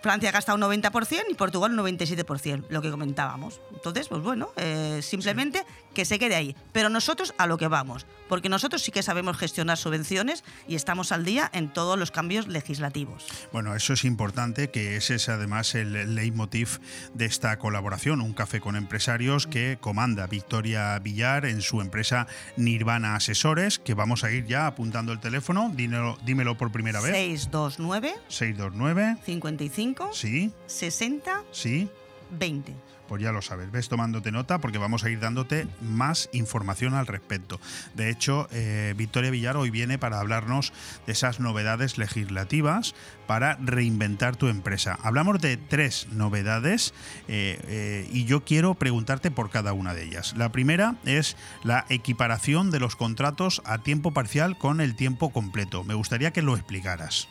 Francia 0.02 0.30
gasta 0.30 0.54
un 0.54 0.60
90% 0.60 1.24
y 1.28 1.34
Portugal 1.34 1.78
un 1.78 1.78
97%, 1.78 2.66
lo 2.68 2.82
que 2.82 2.90
comentábamos. 2.90 3.60
Entonces, 3.74 4.08
pues 4.08 4.22
bueno, 4.22 4.50
eh, 4.56 5.00
simplemente 5.02 5.64
que 5.94 6.04
se 6.04 6.18
quede 6.18 6.36
ahí. 6.36 6.56
Pero 6.72 6.88
nosotros 6.88 7.34
a 7.38 7.46
lo 7.46 7.58
que 7.58 7.68
vamos, 7.68 8.06
porque 8.28 8.48
nosotros 8.48 8.82
sí 8.82 8.92
que 8.92 9.02
sabemos 9.02 9.36
gestionar 9.36 9.78
subvenciones 9.78 10.44
y 10.66 10.76
estamos 10.76 11.12
al 11.12 11.24
día 11.24 11.50
en 11.52 11.72
todos 11.72 11.98
los 11.98 12.10
cambios 12.10 12.46
legislativos. 12.46 13.26
Bueno, 13.52 13.74
eso 13.74 13.92
es 13.92 14.04
importante, 14.04 14.70
que 14.70 14.96
ese 14.96 15.16
es 15.16 15.28
además 15.28 15.74
el 15.74 16.14
leitmotiv 16.14 16.80
de 17.14 17.24
esta 17.24 17.58
colaboración, 17.58 18.20
un 18.20 18.32
café 18.32 18.60
con 18.60 18.76
empresarios 18.76 19.46
que 19.46 19.78
comanda 19.80 20.26
Victoria 20.26 20.98
Villar 20.98 21.46
en 21.46 21.62
su 21.62 21.80
empresa 21.80 22.26
Nirvana 22.56 23.16
Asesores, 23.16 23.78
que 23.78 23.94
vamos 23.94 24.24
a 24.24 24.30
ir 24.30 24.46
ya 24.46 24.66
apuntando 24.66 25.12
el 25.12 25.20
teléfono, 25.20 25.70
dímelo, 25.74 26.18
dímelo 26.24 26.56
por 26.56 26.70
primera 26.70 27.00
vez. 27.00 27.12
629 27.12 28.14
629 28.28 29.16
55 29.24 29.97
Sí. 30.12 30.52
60 30.66 31.42
Sí. 31.52 31.88
20. 32.30 32.74
Pues 33.08 33.22
ya 33.22 33.32
lo 33.32 33.40
sabes, 33.40 33.72
ves 33.72 33.88
tomándote 33.88 34.30
nota 34.30 34.58
porque 34.58 34.76
vamos 34.76 35.02
a 35.02 35.08
ir 35.08 35.18
dándote 35.18 35.66
más 35.80 36.28
información 36.32 36.92
al 36.92 37.06
respecto. 37.06 37.58
De 37.94 38.10
hecho, 38.10 38.48
eh, 38.52 38.92
Victoria 38.98 39.30
Villar 39.30 39.56
hoy 39.56 39.70
viene 39.70 39.96
para 39.96 40.20
hablarnos 40.20 40.74
de 41.06 41.12
esas 41.12 41.40
novedades 41.40 41.96
legislativas 41.96 42.94
para 43.26 43.56
reinventar 43.62 44.36
tu 44.36 44.48
empresa. 44.48 44.98
Hablamos 45.02 45.40
de 45.40 45.56
tres 45.56 46.06
novedades 46.12 46.92
eh, 47.28 47.58
eh, 47.66 48.08
y 48.12 48.26
yo 48.26 48.44
quiero 48.44 48.74
preguntarte 48.74 49.30
por 49.30 49.48
cada 49.48 49.72
una 49.72 49.94
de 49.94 50.04
ellas. 50.04 50.34
La 50.36 50.52
primera 50.52 50.96
es 51.06 51.34
la 51.64 51.86
equiparación 51.88 52.70
de 52.70 52.80
los 52.80 52.94
contratos 52.94 53.62
a 53.64 53.78
tiempo 53.78 54.12
parcial 54.12 54.58
con 54.58 54.82
el 54.82 54.94
tiempo 54.96 55.30
completo. 55.30 55.82
Me 55.82 55.94
gustaría 55.94 56.30
que 56.32 56.42
lo 56.42 56.54
explicaras. 56.54 57.26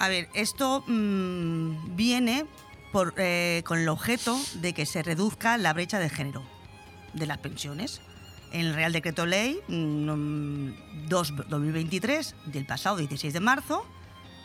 A 0.00 0.08
ver, 0.08 0.28
esto 0.34 0.82
mm, 0.86 1.94
viene 1.94 2.46
eh, 3.18 3.62
con 3.66 3.78
el 3.78 3.88
objeto 3.88 4.38
de 4.54 4.72
que 4.72 4.86
se 4.86 5.02
reduzca 5.02 5.58
la 5.58 5.72
brecha 5.74 5.98
de 5.98 6.08
género 6.08 6.42
de 7.12 7.26
las 7.26 7.38
pensiones. 7.38 8.00
En 8.52 8.62
el 8.62 8.74
Real 8.74 8.92
Decreto 8.92 9.26
Ley 9.26 9.60
mm, 9.68 11.06
2-2023 11.08 12.34
del 12.46 12.64
pasado 12.66 12.96
16 12.96 13.32
de 13.32 13.40
marzo 13.40 13.84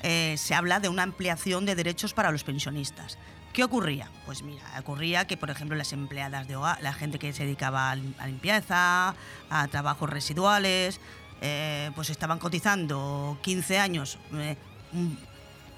eh, 0.04 0.36
se 0.38 0.54
habla 0.54 0.80
de 0.80 0.90
una 0.90 1.04
ampliación 1.04 1.66
de 1.66 1.74
derechos 1.76 2.14
para 2.14 2.32
los 2.32 2.44
pensionistas. 2.44 3.18
¿Qué 3.54 3.64
ocurría? 3.64 4.12
Pues 4.26 4.44
mira, 4.44 4.62
ocurría 4.78 5.26
que, 5.26 5.38
por 5.38 5.50
ejemplo, 5.50 5.78
las 5.78 5.94
empleadas 5.94 6.48
de 6.50 6.58
hogar, 6.58 6.78
la 6.82 6.92
gente 6.92 7.18
que 7.18 7.32
se 7.32 7.46
dedicaba 7.46 7.90
a 7.92 7.96
lim- 7.96 8.14
a 8.20 8.28
limpieza, 8.28 9.16
a 9.50 9.68
trabajos 9.72 10.10
residuales, 10.10 11.00
eh, 11.42 11.90
pues 11.96 12.10
estaban 12.10 12.38
cotizando 12.40 13.38
15 13.42 13.80
años, 13.80 14.20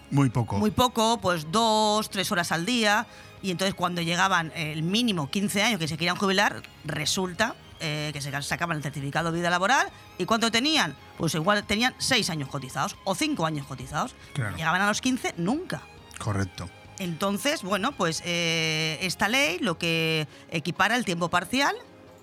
Muy 0.09 0.29
poco. 0.29 0.57
muy 0.57 0.71
poco, 0.71 1.19
pues 1.19 1.51
dos, 1.51 2.09
tres 2.09 2.31
horas 2.31 2.51
al 2.51 2.65
día. 2.65 3.07
Y 3.41 3.51
entonces 3.51 3.75
cuando 3.75 4.01
llegaban 4.01 4.51
el 4.55 4.83
mínimo 4.83 5.29
15 5.29 5.63
años 5.63 5.79
que 5.79 5.87
se 5.87 5.97
querían 5.97 6.15
jubilar, 6.15 6.63
resulta 6.85 7.55
eh, 7.79 8.09
que 8.11 8.21
se 8.21 8.41
sacaban 8.41 8.77
el 8.77 8.83
certificado 8.83 9.31
de 9.31 9.37
vida 9.37 9.49
laboral. 9.49 9.87
¿Y 10.17 10.25
cuánto 10.25 10.49
tenían? 10.51 10.95
Pues 11.17 11.35
igual 11.35 11.63
tenían 11.65 11.93
6 11.99 12.29
años 12.31 12.49
cotizados 12.49 12.95
o 13.03 13.13
5 13.13 13.45
años 13.45 13.67
cotizados. 13.67 14.15
Claro. 14.33 14.55
Llegaban 14.55 14.81
a 14.81 14.87
los 14.87 15.01
15 15.01 15.35
nunca. 15.37 15.81
Correcto. 16.17 16.69
Entonces, 16.99 17.61
bueno, 17.61 17.91
pues 17.91 18.23
eh, 18.25 18.97
esta 19.01 19.27
ley 19.27 19.59
lo 19.59 19.77
que 19.77 20.27
equipara 20.49 20.95
el 20.95 21.05
tiempo 21.05 21.29
parcial 21.29 21.75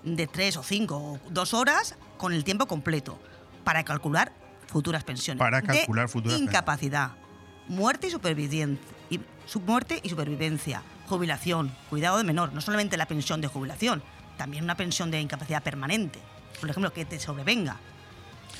de 0.03 0.27
3 0.27 0.57
o 0.57 0.63
5 0.63 0.95
o 0.97 1.19
2 1.29 1.53
horas 1.53 1.95
con 2.17 2.33
el 2.33 2.43
tiempo 2.43 2.65
completo 2.65 3.17
para 3.63 3.83
calcular 3.83 4.33
futuras 4.67 5.03
pensiones. 5.03 5.39
Para 5.39 5.61
De 5.61 5.67
calcular 5.67 6.09
futuras 6.09 6.37
pensiones. 6.37 7.24
Muerte 7.67 8.07
y 8.07 8.11
supervivencia, 8.11 8.85
y, 9.09 9.19
su- 9.45 9.59
muerte 9.59 9.99
y 10.03 10.09
supervivencia, 10.09 10.81
jubilación, 11.07 11.71
cuidado 11.89 12.17
de 12.17 12.23
menor, 12.23 12.53
no 12.53 12.61
solamente 12.61 12.97
la 12.97 13.07
pensión 13.07 13.41
de 13.41 13.47
jubilación, 13.47 14.03
también 14.37 14.63
una 14.63 14.75
pensión 14.75 15.11
de 15.11 15.19
incapacidad 15.21 15.63
permanente, 15.63 16.19
por 16.59 16.69
ejemplo, 16.69 16.93
que 16.93 17.05
te 17.05 17.19
sobrevenga. 17.19 17.77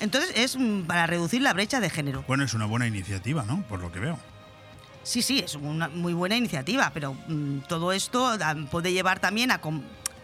Entonces 0.02 0.32
es 0.36 0.58
para 0.88 1.08
reducir 1.08 1.42
la 1.42 1.54
brecha 1.54 1.80
de 1.80 1.90
género. 1.90 2.24
Bueno, 2.28 2.44
es 2.44 2.54
una 2.54 2.66
buena 2.66 2.88
iniciativa, 2.88 3.44
¿no? 3.46 3.62
Por 3.64 3.80
lo 3.80 3.92
que 3.92 4.00
veo. 4.00 4.18
Sí, 5.04 5.22
sí, 5.22 5.40
es 5.40 5.56
una 5.56 5.88
muy 5.88 6.14
buena 6.14 6.36
iniciativa, 6.36 6.92
pero 6.94 7.14
mm, 7.28 7.60
todo 7.68 7.92
esto 7.94 8.38
da- 8.38 8.56
puede 8.72 8.92
llevar 8.92 9.20
también 9.20 9.52
a, 9.52 9.62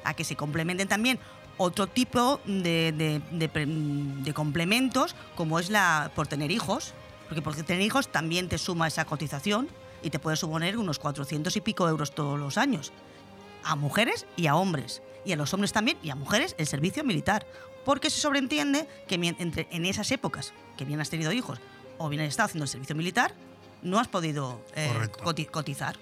a 0.03 0.13
que 0.15 0.23
se 0.23 0.35
complementen 0.35 0.87
también 0.87 1.19
otro 1.57 1.85
tipo 1.87 2.41
de, 2.45 2.91
de- 2.91 3.47
de 3.47 4.33
complementos, 4.33 5.15
como 5.35 5.59
es 5.59 5.69
la 5.69 6.11
por 6.15 6.25
tener 6.27 6.49
hijos, 6.51 6.93
porque 7.31 7.41
por 7.41 7.55
tener 7.55 7.81
hijos 7.81 8.11
también 8.11 8.49
te 8.49 8.57
suma 8.57 8.89
esa 8.89 9.05
cotización 9.05 9.69
y 10.03 10.09
te 10.09 10.19
puede 10.19 10.35
suponer 10.35 10.77
unos 10.77 10.99
400 10.99 11.55
y 11.55 11.61
pico 11.61 11.87
euros 11.87 12.13
todos 12.13 12.37
los 12.37 12.57
años, 12.57 12.91
a 13.63 13.77
mujeres 13.77 14.25
y 14.35 14.47
a 14.47 14.55
hombres, 14.55 15.01
y 15.23 15.31
a 15.31 15.37
los 15.37 15.53
hombres 15.53 15.71
también 15.71 15.97
y 16.03 16.09
a 16.09 16.15
mujeres 16.15 16.55
el 16.57 16.67
servicio 16.67 17.05
militar, 17.05 17.47
porque 17.85 18.09
se 18.09 18.19
sobreentiende 18.19 18.85
que 19.07 19.15
entre, 19.15 19.69
en 19.71 19.85
esas 19.85 20.11
épocas 20.11 20.51
que 20.75 20.83
bien 20.83 20.99
has 20.99 21.09
tenido 21.09 21.31
hijos 21.31 21.59
o 21.99 22.09
bien 22.09 22.21
has 22.21 22.27
estado 22.27 22.47
haciendo 22.47 22.65
el 22.65 22.69
servicio 22.69 22.97
militar, 22.97 23.33
no 23.81 23.97
has 23.97 24.09
podido 24.09 24.59
eh, 24.75 24.91
cotizar. 25.23 25.95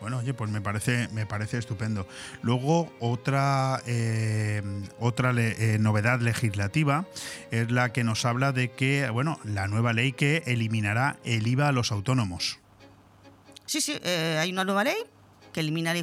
Bueno, 0.00 0.18
oye, 0.18 0.32
pues 0.32 0.50
me 0.50 0.60
parece, 0.60 1.08
me 1.08 1.26
parece 1.26 1.58
estupendo. 1.58 2.06
Luego, 2.42 2.92
otra, 3.00 3.82
eh, 3.86 4.62
otra 5.00 5.32
le- 5.32 5.74
eh, 5.74 5.78
novedad 5.78 6.20
legislativa 6.20 7.04
es 7.50 7.70
la 7.72 7.92
que 7.92 8.04
nos 8.04 8.24
habla 8.24 8.52
de 8.52 8.70
que, 8.70 9.10
bueno, 9.10 9.40
la 9.44 9.66
nueva 9.66 9.92
ley 9.92 10.12
que 10.12 10.44
eliminará 10.46 11.16
el 11.24 11.46
IVA 11.46 11.68
a 11.68 11.72
los 11.72 11.90
autónomos. 11.90 12.58
Sí, 13.66 13.80
sí, 13.80 13.98
eh, 14.04 14.38
hay 14.40 14.52
una 14.52 14.64
nueva 14.64 14.84
ley 14.84 14.96
que 15.52 15.60
elimina 15.60 15.92
el, 15.92 15.98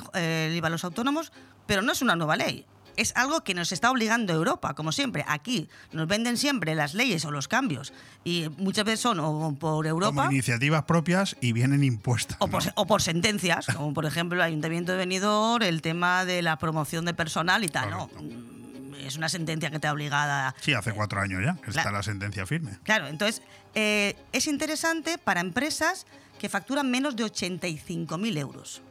IVA 0.56 0.68
a 0.68 0.72
los 0.72 0.84
autónomos, 0.84 1.32
pero 1.66 1.82
no 1.82 1.92
es 1.94 2.02
una 2.02 2.16
nueva 2.16 2.36
ley. 2.36 2.66
Es 2.98 3.16
algo 3.16 3.44
que 3.44 3.54
nos 3.54 3.72
está 3.72 3.92
obligando 3.92 4.34
Europa, 4.34 4.74
como 4.74 4.92
siempre. 4.92 5.24
Aquí 5.28 5.70
nos 5.92 6.08
venden 6.08 6.38
siempre 6.38 6.76
las 6.76 6.94
leyes 6.94 7.26
o 7.26 7.32
los 7.32 7.48
cambios 7.48 7.94
y 8.24 8.50
muchas 8.58 8.86
veces 8.86 9.00
son 9.02 9.20
o 9.20 9.56
por 9.60 9.86
Europa 9.88 10.16
Como 10.24 10.32
iniciativas 10.32 10.84
propias 10.84 11.36
y 11.42 11.52
vienen 11.54 11.84
impuestas. 11.84 12.38
o 12.40 12.48
por, 12.48 12.64
se- 12.64 12.72
o 12.76 12.86
por 12.88 13.02
sentencias, 13.02 13.66
como 13.68 13.94
por 13.94 14.06
ejemplo 14.06 14.38
el 14.38 14.42
Ayuntamiento 14.44 14.92
de 14.94 14.98
Benidorm, 15.00 15.64
el 15.64 15.82
tema 15.82 16.26
de 16.26 16.42
la 16.42 16.58
promoción 16.58 17.06
de 17.06 17.14
personal 17.14 17.64
y 17.64 17.68
tal. 17.68 17.90
No, 17.90 18.10
Mm, 18.20 18.96
es 19.06 19.16
una 19.18 19.30
sentencia 19.30 19.70
que 19.70 19.78
te 19.80 19.88
ha 19.88 19.94
obligada 19.94 20.56
Sí, 20.62 20.74
hace 20.74 20.92
cuatro 20.94 21.22
años 21.22 21.42
ya, 21.44 21.56
que 21.62 21.70
está 21.70 21.84
Claro. 21.84 21.98
la 21.98 22.04
sentencia 22.04 22.46
firme. 22.48 22.80
Claro, 22.84 23.08
entonces 23.08 23.42
eh, 23.76 24.16
es 24.32 24.48
interesante 24.48 25.18
para 25.18 25.42
empresas 25.42 26.08
que 26.40 26.50
facturan 26.50 26.90
menos 26.90 27.16
de 27.16 27.24
85.000 27.26 28.38
euros. 28.38 28.82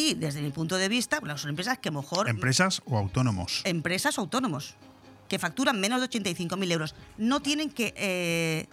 Y 0.00 0.14
desde 0.14 0.40
mi 0.40 0.50
punto 0.50 0.76
de 0.78 0.88
vista, 0.88 1.20
bueno, 1.20 1.36
son 1.36 1.50
empresas 1.50 1.78
que 1.78 1.90
mejor... 1.90 2.28
Empresas 2.28 2.80
o 2.86 2.96
autónomos. 2.96 3.60
Empresas 3.64 4.16
o 4.18 4.22
autónomos 4.22 4.74
que 5.28 5.38
facturan 5.38 5.78
menos 5.78 6.00
de 6.00 6.08
85.000 6.08 6.72
euros. 6.72 6.94
No 7.18 7.40
tienen 7.40 7.70
que... 7.70 7.92
eh, 7.96 8.66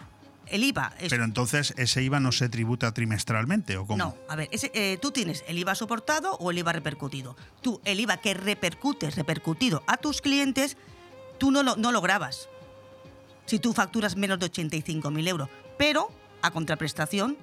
el 0.46 0.64
IVA... 0.64 0.94
es- 0.98 1.10
Pero 1.10 1.24
entonces, 1.24 1.74
¿ese 1.76 2.02
IVA 2.02 2.18
no 2.20 2.32
se 2.32 2.48
tributa 2.48 2.92
trimestralmente 2.94 3.76
o 3.76 3.86
cómo? 3.86 3.98
no, 3.98 4.14
a 4.30 4.36
ver, 4.36 4.48
ese, 4.52 4.70
eh, 4.74 4.96
tú 5.02 5.10
tienes 5.10 5.44
el 5.46 5.58
IVA 5.58 5.74
soportado 5.74 6.32
o 6.40 6.50
el 6.50 6.56
IVA 6.58 6.72
repercutido. 6.72 7.36
Tú, 7.60 7.80
el 7.84 8.00
IVA 8.00 8.16
que 8.16 8.32
repercutes, 8.32 9.14
repercutido 9.16 9.82
a 9.86 9.98
tus 9.98 10.22
clientes, 10.22 10.78
tú 11.38 11.50
no 11.50 11.62
lo, 11.62 11.76
no 11.76 11.92
lo 11.92 12.00
grabas. 12.00 12.48
Si 13.44 13.58
tú 13.58 13.74
facturas 13.74 14.16
menos 14.16 14.38
de 14.40 14.50
85.000 14.50 15.28
euros. 15.28 15.48
Pero, 15.76 16.08
a 16.40 16.50
contraprestación, 16.50 17.36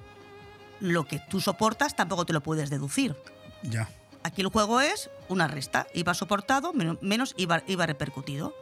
lo 0.80 1.06
que 1.06 1.20
tú 1.30 1.40
soportas 1.40 1.94
tampoco 1.94 2.26
te 2.26 2.32
lo 2.32 2.42
puedes 2.42 2.68
deducir. 2.70 3.14
Ya. 3.62 3.88
Aquí 4.22 4.42
el 4.42 4.48
juego 4.48 4.80
es 4.80 5.10
una 5.28 5.46
resta. 5.46 5.86
IVA 5.94 6.14
soportado 6.14 6.72
menos, 6.72 7.34
IVA, 7.36 7.62
IVA 7.66 7.86
repercutido. 7.86 8.54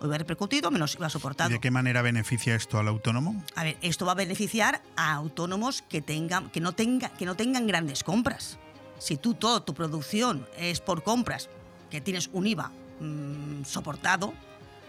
O 0.00 0.06
IVA 0.06 0.18
repercutido 0.18 0.70
menos 0.70 0.94
IVA 0.96 1.06
¿Y 1.06 1.10
soportado. 1.10 1.50
de 1.50 1.60
qué 1.60 1.70
manera 1.70 2.02
beneficia 2.02 2.54
esto 2.54 2.78
al 2.78 2.88
autónomo? 2.88 3.42
A 3.54 3.64
ver, 3.64 3.76
esto 3.80 4.06
va 4.06 4.12
a 4.12 4.14
beneficiar 4.16 4.82
a 4.96 5.12
autónomos 5.14 5.82
que 5.82 6.02
tengan, 6.02 6.50
que 6.50 6.60
no 6.60 6.72
tengan, 6.72 7.10
que 7.16 7.26
no 7.26 7.36
tengan 7.36 7.66
grandes 7.66 8.04
compras. 8.04 8.58
Si 8.98 9.16
tú 9.16 9.34
toda 9.34 9.64
tu 9.64 9.74
producción 9.74 10.46
es 10.56 10.80
por 10.80 11.02
compras, 11.02 11.48
que 11.90 12.00
tienes 12.00 12.28
un 12.32 12.46
IVA 12.46 12.72
mm, 13.00 13.64
soportado, 13.64 14.34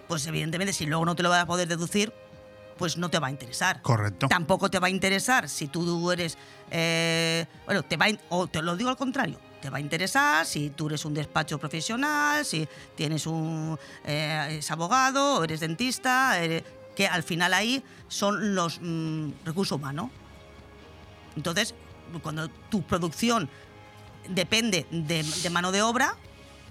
pues 0.08 0.26
evidentemente 0.26 0.74
si 0.74 0.86
luego 0.86 1.06
no 1.06 1.16
te 1.16 1.24
lo 1.24 1.30
vas 1.30 1.44
a 1.44 1.46
poder 1.46 1.68
deducir, 1.68 2.12
pues 2.80 2.98
no 2.98 3.10
te 3.10 3.20
va 3.20 3.28
a 3.28 3.32
interesar. 3.32 3.82
Correcto. 3.84 4.28
Tampoco 4.30 4.72
te 4.72 4.80
va 4.80 4.88
a 4.88 4.90
interesar 4.90 5.48
si 5.50 5.68
tú 5.68 6.12
eres, 6.12 6.38
eh, 6.72 7.46
bueno, 7.66 7.84
te 7.84 7.98
va 7.98 8.06
a 8.06 8.10
o 8.30 8.48
te 8.48 8.62
lo 8.64 8.76
digo 8.76 8.90
al 8.90 8.98
contrario, 8.98 9.38
te 9.62 9.70
va 9.70 9.78
a 9.78 9.82
interesar 9.82 10.46
si 10.46 10.70
tú 10.72 10.88
eres 10.88 11.04
un 11.06 11.14
despacho 11.14 11.60
profesional, 11.60 12.46
si 12.46 12.68
tienes 12.96 13.28
un 13.28 13.78
eh, 14.06 14.48
eres 14.52 14.72
abogado, 14.72 15.36
o 15.40 15.44
eres 15.44 15.60
dentista, 15.60 16.40
eres- 16.42 16.64
que 16.96 17.06
al 17.08 17.24
final 17.24 17.54
ahí 17.54 17.84
son 18.08 18.56
los 18.56 18.80
mm, 18.82 19.32
recursos 19.46 19.76
humanos. 19.78 20.10
Entonces, 21.36 21.76
cuando 22.24 22.50
tu 22.70 22.82
producción 22.84 23.50
depende 24.28 24.86
de, 24.92 25.24
de 25.24 25.50
mano 25.50 25.72
de 25.72 25.82
obra, 25.82 26.16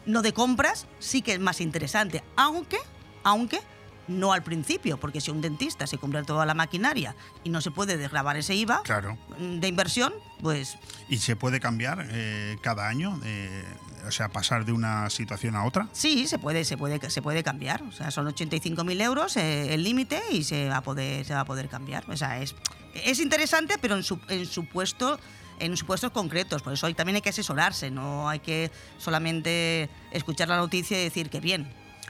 no 0.06 0.22
de 0.22 0.32
compras, 0.32 0.86
sí 0.98 1.22
que 1.22 1.34
es 1.34 1.40
más 1.40 1.60
interesante. 1.60 2.22
Aunque, 2.36 2.78
aunque 3.24 3.60
No 4.08 4.32
al 4.32 4.42
principio, 4.42 4.98
porque 4.98 5.20
si 5.20 5.30
un 5.30 5.40
dentista 5.40 5.86
se 5.86 5.98
compra 5.98 6.22
toda 6.22 6.44
la 6.46 6.54
maquinaria 6.54 7.14
y 7.44 7.50
no 7.50 7.60
se 7.60 7.70
puede 7.70 7.96
desgravar 7.96 8.36
ese 8.36 8.54
IVA 8.54 8.82
Claro. 8.82 9.16
de 9.38 9.68
inversión, 9.68 10.12
pues 10.42 10.76
¿Y 11.08 11.18
se 11.18 11.36
puede 11.36 11.60
cambiar 11.60 12.06
eh, 12.10 12.56
cada 12.62 12.88
año? 12.88 13.20
Eh, 13.24 13.64
o 14.06 14.10
sea, 14.10 14.28
pasar 14.30 14.64
de 14.64 14.72
una 14.72 15.10
situación 15.10 15.56
a 15.56 15.64
otra. 15.64 15.88
sí, 15.92 16.26
se 16.26 16.38
puede, 16.38 16.64
se 16.64 16.76
puede, 16.76 17.10
se 17.10 17.20
puede 17.22 17.42
cambiar. 17.42 17.82
O 17.82 17.92
sea, 17.92 18.10
son 18.10 18.26
85.000 18.26 19.02
euros 19.02 19.36
eh, 19.36 19.74
el 19.74 19.82
límite 19.82 20.20
y 20.30 20.44
se 20.44 20.68
va 20.68 20.78
a 20.78 20.82
poder, 20.82 21.24
se 21.24 21.34
va 21.34 21.40
a 21.40 21.44
poder 21.44 21.68
cambiar. 21.68 22.08
O 22.10 22.16
sea, 22.16 22.40
es, 22.40 22.54
es 22.94 23.18
interesante, 23.20 23.76
pero 23.80 23.96
en, 23.96 24.02
su, 24.02 24.18
en 24.28 24.46
supuesto 24.46 25.18
en 25.60 25.76
supuestos 25.76 26.12
concretos, 26.12 26.62
por 26.62 26.72
eso 26.72 26.86
hay, 26.86 26.94
también 26.94 27.16
hay 27.16 27.20
que 27.20 27.30
asesorarse, 27.30 27.90
no 27.90 28.28
hay 28.28 28.38
que 28.38 28.70
solamente 28.98 29.90
escuchar 30.12 30.48
la 30.48 30.56
noticia 30.56 31.00
y 31.00 31.02
decir 31.04 31.30
que 31.30 31.40
bien. 31.40 31.68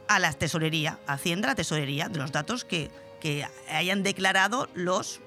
a 0.08 0.20
la 0.20 0.32
tesorería, 0.34 1.00
a 1.08 1.14
Hacienda, 1.14 1.48
la 1.48 1.56
tesorería, 1.56 2.08
de 2.10 2.20
los 2.20 2.32
datos 2.32 2.66
que, 2.66 2.92
que 3.20 3.46
hayan 3.70 4.04
declarado 4.04 4.70
los 4.74 5.22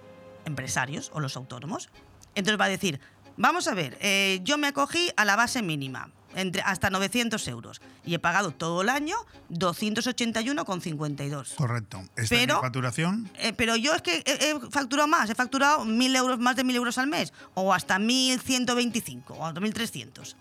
empresarios 0.45 1.11
o 1.15 1.21
los 1.21 1.37
autónomos. 1.37 1.89
Entonces 2.35 2.61
va 2.61 2.67
a 2.67 2.69
decir, 2.69 3.01
vamos 3.37 3.67
a 3.69 3.75
ver, 3.75 3.97
eh, 4.01 4.41
yo 4.43 4.59
me 4.59 4.69
acogí 4.69 5.11
a 5.17 5.25
la 5.25 5.37
base 5.37 5.63
mínima, 5.63 6.11
entre, 6.35 6.63
hasta 6.63 6.91
900 6.91 7.47
euros, 7.49 7.81
y 8.05 8.15
he 8.15 8.19
pagado 8.19 8.51
todo 8.53 8.83
el 8.83 8.89
año 8.89 9.17
281,52. 9.51 11.55
Correcto. 11.57 12.03
¿Esta 12.17 12.37
Pero- 12.37 12.55
es 12.55 12.59
mi 12.59 12.63
facturación? 12.63 13.31
Eh, 13.39 13.53
pero 13.53 13.77
yo 13.77 13.95
es 13.95 14.03
que 14.03 14.23
he, 14.27 14.51
he 14.51 14.61
facturado 14.71 15.09
más, 15.09 15.29
he 15.31 15.35
facturado 15.35 15.85
mil 15.85 16.15
euros, 16.17 16.39
más 16.39 16.57
de 16.57 16.65
1.000 16.65 16.75
euros 16.77 16.99
al 16.99 17.07
mes, 17.07 17.33
o 17.55 17.73
hasta 17.73 17.99
1.125, 17.99 19.23
o 19.31 19.47
hasta 19.47 19.61
1.300. 19.61 20.35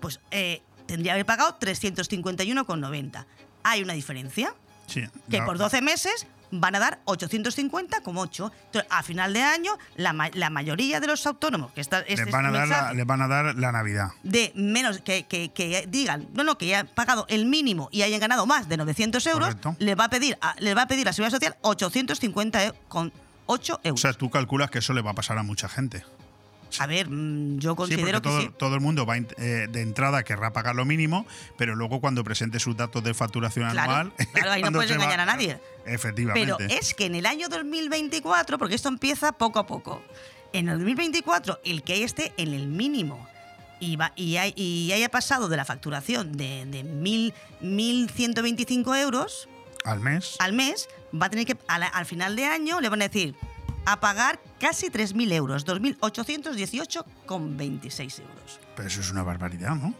Pues 0.00 0.20
eh, 0.30 0.62
tendría 0.86 1.12
que 1.12 1.20
haber 1.20 1.26
pagado 1.26 1.58
351,90. 1.58 3.26
Hay 3.64 3.82
una 3.82 3.92
diferencia, 3.94 4.54
Sí. 4.86 5.02
que 5.30 5.42
por 5.42 5.58
12 5.58 5.82
meses 5.82 6.26
van 6.50 6.74
a 6.74 6.78
dar 6.78 7.00
850,8. 7.04 8.52
Entonces, 8.66 8.90
a 8.90 9.02
final 9.02 9.32
de 9.32 9.42
año, 9.42 9.72
la, 9.96 10.12
ma- 10.12 10.30
la 10.32 10.50
mayoría 10.50 11.00
de 11.00 11.06
los 11.06 11.26
autónomos 11.26 11.72
que 11.72 11.80
está, 11.80 12.00
este 12.00 12.16
les, 12.16 12.26
es 12.26 12.32
van 12.32 12.46
a 12.46 12.48
un 12.48 12.54
dar 12.54 12.68
la, 12.68 12.74
mensaje 12.76 12.94
les 12.96 13.06
van 13.06 13.22
a 13.22 13.28
dar 13.28 13.54
la 13.56 13.72
Navidad. 13.72 14.08
de 14.22 14.52
menos 14.54 15.00
que, 15.00 15.24
que- 15.26 15.50
que 15.50 15.86
digan, 15.88 16.28
no, 16.32 16.44
no, 16.44 16.58
que 16.58 16.66
ya 16.66 16.80
han 16.80 16.86
pagado 16.88 17.26
el 17.28 17.46
mínimo 17.46 17.88
y 17.92 18.02
hayan 18.02 18.20
ganado 18.20 18.46
más 18.46 18.68
de 18.68 18.76
900 18.76 19.26
euros, 19.26 19.48
Correcto. 19.48 19.76
les 19.78 19.98
va 19.98 20.04
a 20.04 20.10
pedir 20.10 20.38
a, 20.40 20.54
les 20.58 20.76
va 20.76 20.82
a 20.82 20.86
pedir 20.88 21.04
la 21.04 21.12
seguridad 21.12 21.36
social 21.36 21.56
850 21.62 22.64
e- 22.66 22.72
con 22.88 23.12
8 23.46 23.74
O 23.74 23.80
euros. 23.84 24.00
sea, 24.00 24.12
tú 24.12 24.30
calculas 24.30 24.70
que 24.70 24.78
eso 24.78 24.92
le 24.92 25.00
va 25.02 25.12
a 25.12 25.14
pasar 25.14 25.38
a 25.38 25.42
mucha 25.42 25.68
gente. 25.68 26.04
A 26.78 26.86
ver, 26.86 27.08
mm, 27.08 27.58
yo 27.58 27.74
considero 27.76 28.20
todo, 28.22 28.38
que 28.40 28.46
sí. 28.46 28.52
todo 28.58 28.74
el 28.74 28.80
mundo 28.80 29.06
va 29.06 29.16
eh, 29.16 29.66
de 29.70 29.80
entrada 29.82 30.22
querrá 30.22 30.52
pagar 30.52 30.74
lo 30.76 30.84
mínimo, 30.84 31.26
pero 31.56 31.74
luego 31.74 32.00
cuando 32.00 32.22
presente 32.24 32.60
sus 32.60 32.76
datos 32.76 33.02
de 33.02 33.14
facturación 33.14 33.70
Claro, 33.70 33.90
anual. 33.92 34.12
claro, 34.32 34.50
ahí 34.52 34.62
no 34.62 34.72
puedes 34.72 34.90
va- 34.90 34.94
engañar 34.96 35.20
a 35.20 35.26
nadie. 35.26 35.58
Efectivamente. 35.86 36.54
Pero 36.58 36.70
es 36.80 36.94
que 36.94 37.06
en 37.06 37.14
el 37.14 37.26
año 37.26 37.48
2024, 37.48 38.58
porque 38.58 38.74
esto 38.74 38.88
empieza 38.88 39.32
poco 39.32 39.58
a 39.58 39.66
poco, 39.66 40.02
en 40.52 40.68
el 40.68 40.76
2024 40.78 41.60
el 41.64 41.82
que 41.82 42.04
esté 42.04 42.32
en 42.36 42.52
el 42.54 42.66
mínimo 42.66 43.26
y, 43.80 43.96
va- 43.96 44.12
y, 44.16 44.36
hay- 44.36 44.52
y 44.56 44.92
haya 44.92 45.08
pasado 45.10 45.48
de 45.48 45.56
la 45.56 45.64
facturación 45.64 46.36
de, 46.36 46.66
de 46.66 46.84
mil- 46.84 47.32
1.125 47.62 48.96
euros 49.00 49.48
Al 49.84 50.00
mes. 50.00 50.36
al 50.38 50.52
mes, 50.52 50.88
va 51.14 51.26
a 51.26 51.30
tener 51.30 51.46
que, 51.46 51.56
al 51.68 52.06
final 52.06 52.36
de 52.36 52.44
año, 52.44 52.80
le 52.80 52.88
van 52.88 53.02
a 53.02 53.08
decir 53.08 53.34
a 53.92 54.00
pagar 54.00 54.40
casi 54.58 54.88
3.000 54.88 55.32
euros, 55.32 55.66
2.818,26 55.66 58.20
euros. 58.20 58.60
Pero 58.76 58.88
eso 58.88 59.00
es 59.00 59.10
una 59.10 59.22
barbaridad, 59.22 59.74
¿no? 59.74 59.94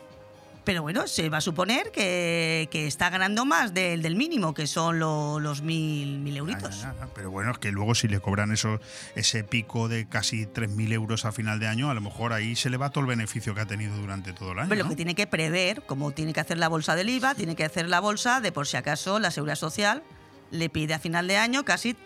Pero 0.65 0.83
bueno, 0.83 1.07
se 1.07 1.31
va 1.31 1.39
a 1.39 1.41
suponer 1.41 1.91
que, 1.93 2.69
que 2.71 2.87
está 2.87 3.09
ganando 3.09 3.47
más 3.47 3.73
del, 3.73 4.03
del 4.03 4.17
mínimo, 4.17 4.53
que 4.53 4.67
son 4.67 4.99
lo- 4.99 5.41
los 5.41 5.63
1.000 5.65 6.19
mil 6.19 6.37
euritos. 6.37 6.83
Ya, 6.83 6.95
ya, 6.95 7.09
Pero 7.15 7.31
bueno, 7.31 7.53
es 7.53 7.59
que 7.59 7.73
luego 7.73 7.95
si 7.95 8.07
le 8.07 8.21
cobran 8.21 8.53
eso, 8.53 8.79
ese 9.15 9.45
pico 9.45 9.89
de 9.89 10.07
casi 10.09 10.45
3.000 10.45 10.93
euros 10.93 11.25
a 11.25 11.33
final 11.33 11.59
de 11.59 11.69
año, 11.69 11.89
a 11.89 11.95
lo 11.95 12.03
mejor 12.03 12.35
ahí 12.35 12.55
se 12.55 12.69
le 12.69 12.77
va 12.77 12.91
todo 12.91 13.01
el 13.01 13.07
beneficio 13.09 13.55
que 13.55 13.63
ha 13.63 13.67
tenido 13.67 13.97
durante 13.97 14.35
todo 14.35 14.53
el 14.53 14.59
año. 14.59 14.69
Pero 14.69 14.83
lo 14.85 14.91
que 14.91 14.97
tiene 14.97 15.15
que 15.15 15.27
prever, 15.27 15.87
como 15.87 16.11
tiene 16.11 16.35
que 16.35 16.41
hacer 16.41 16.59
la 16.59 16.69
bolsa 16.69 16.95
del 16.97 17.09
IVA, 17.09 17.35
tiene 17.35 17.57
que 17.57 17.65
hacer 17.65 17.89
la 17.89 18.01
bolsa 18.01 18.43
de 18.43 18.53
por 18.53 18.67
si 18.67 18.77
acaso 18.77 19.19
la 19.21 19.31
Seguridad 19.31 19.57
Social 19.57 20.03
le 20.51 20.69
pide 20.69 20.93
a 20.93 20.99
final 20.99 21.29
de 21.29 21.39
año 21.39 21.65
casi 21.65 21.97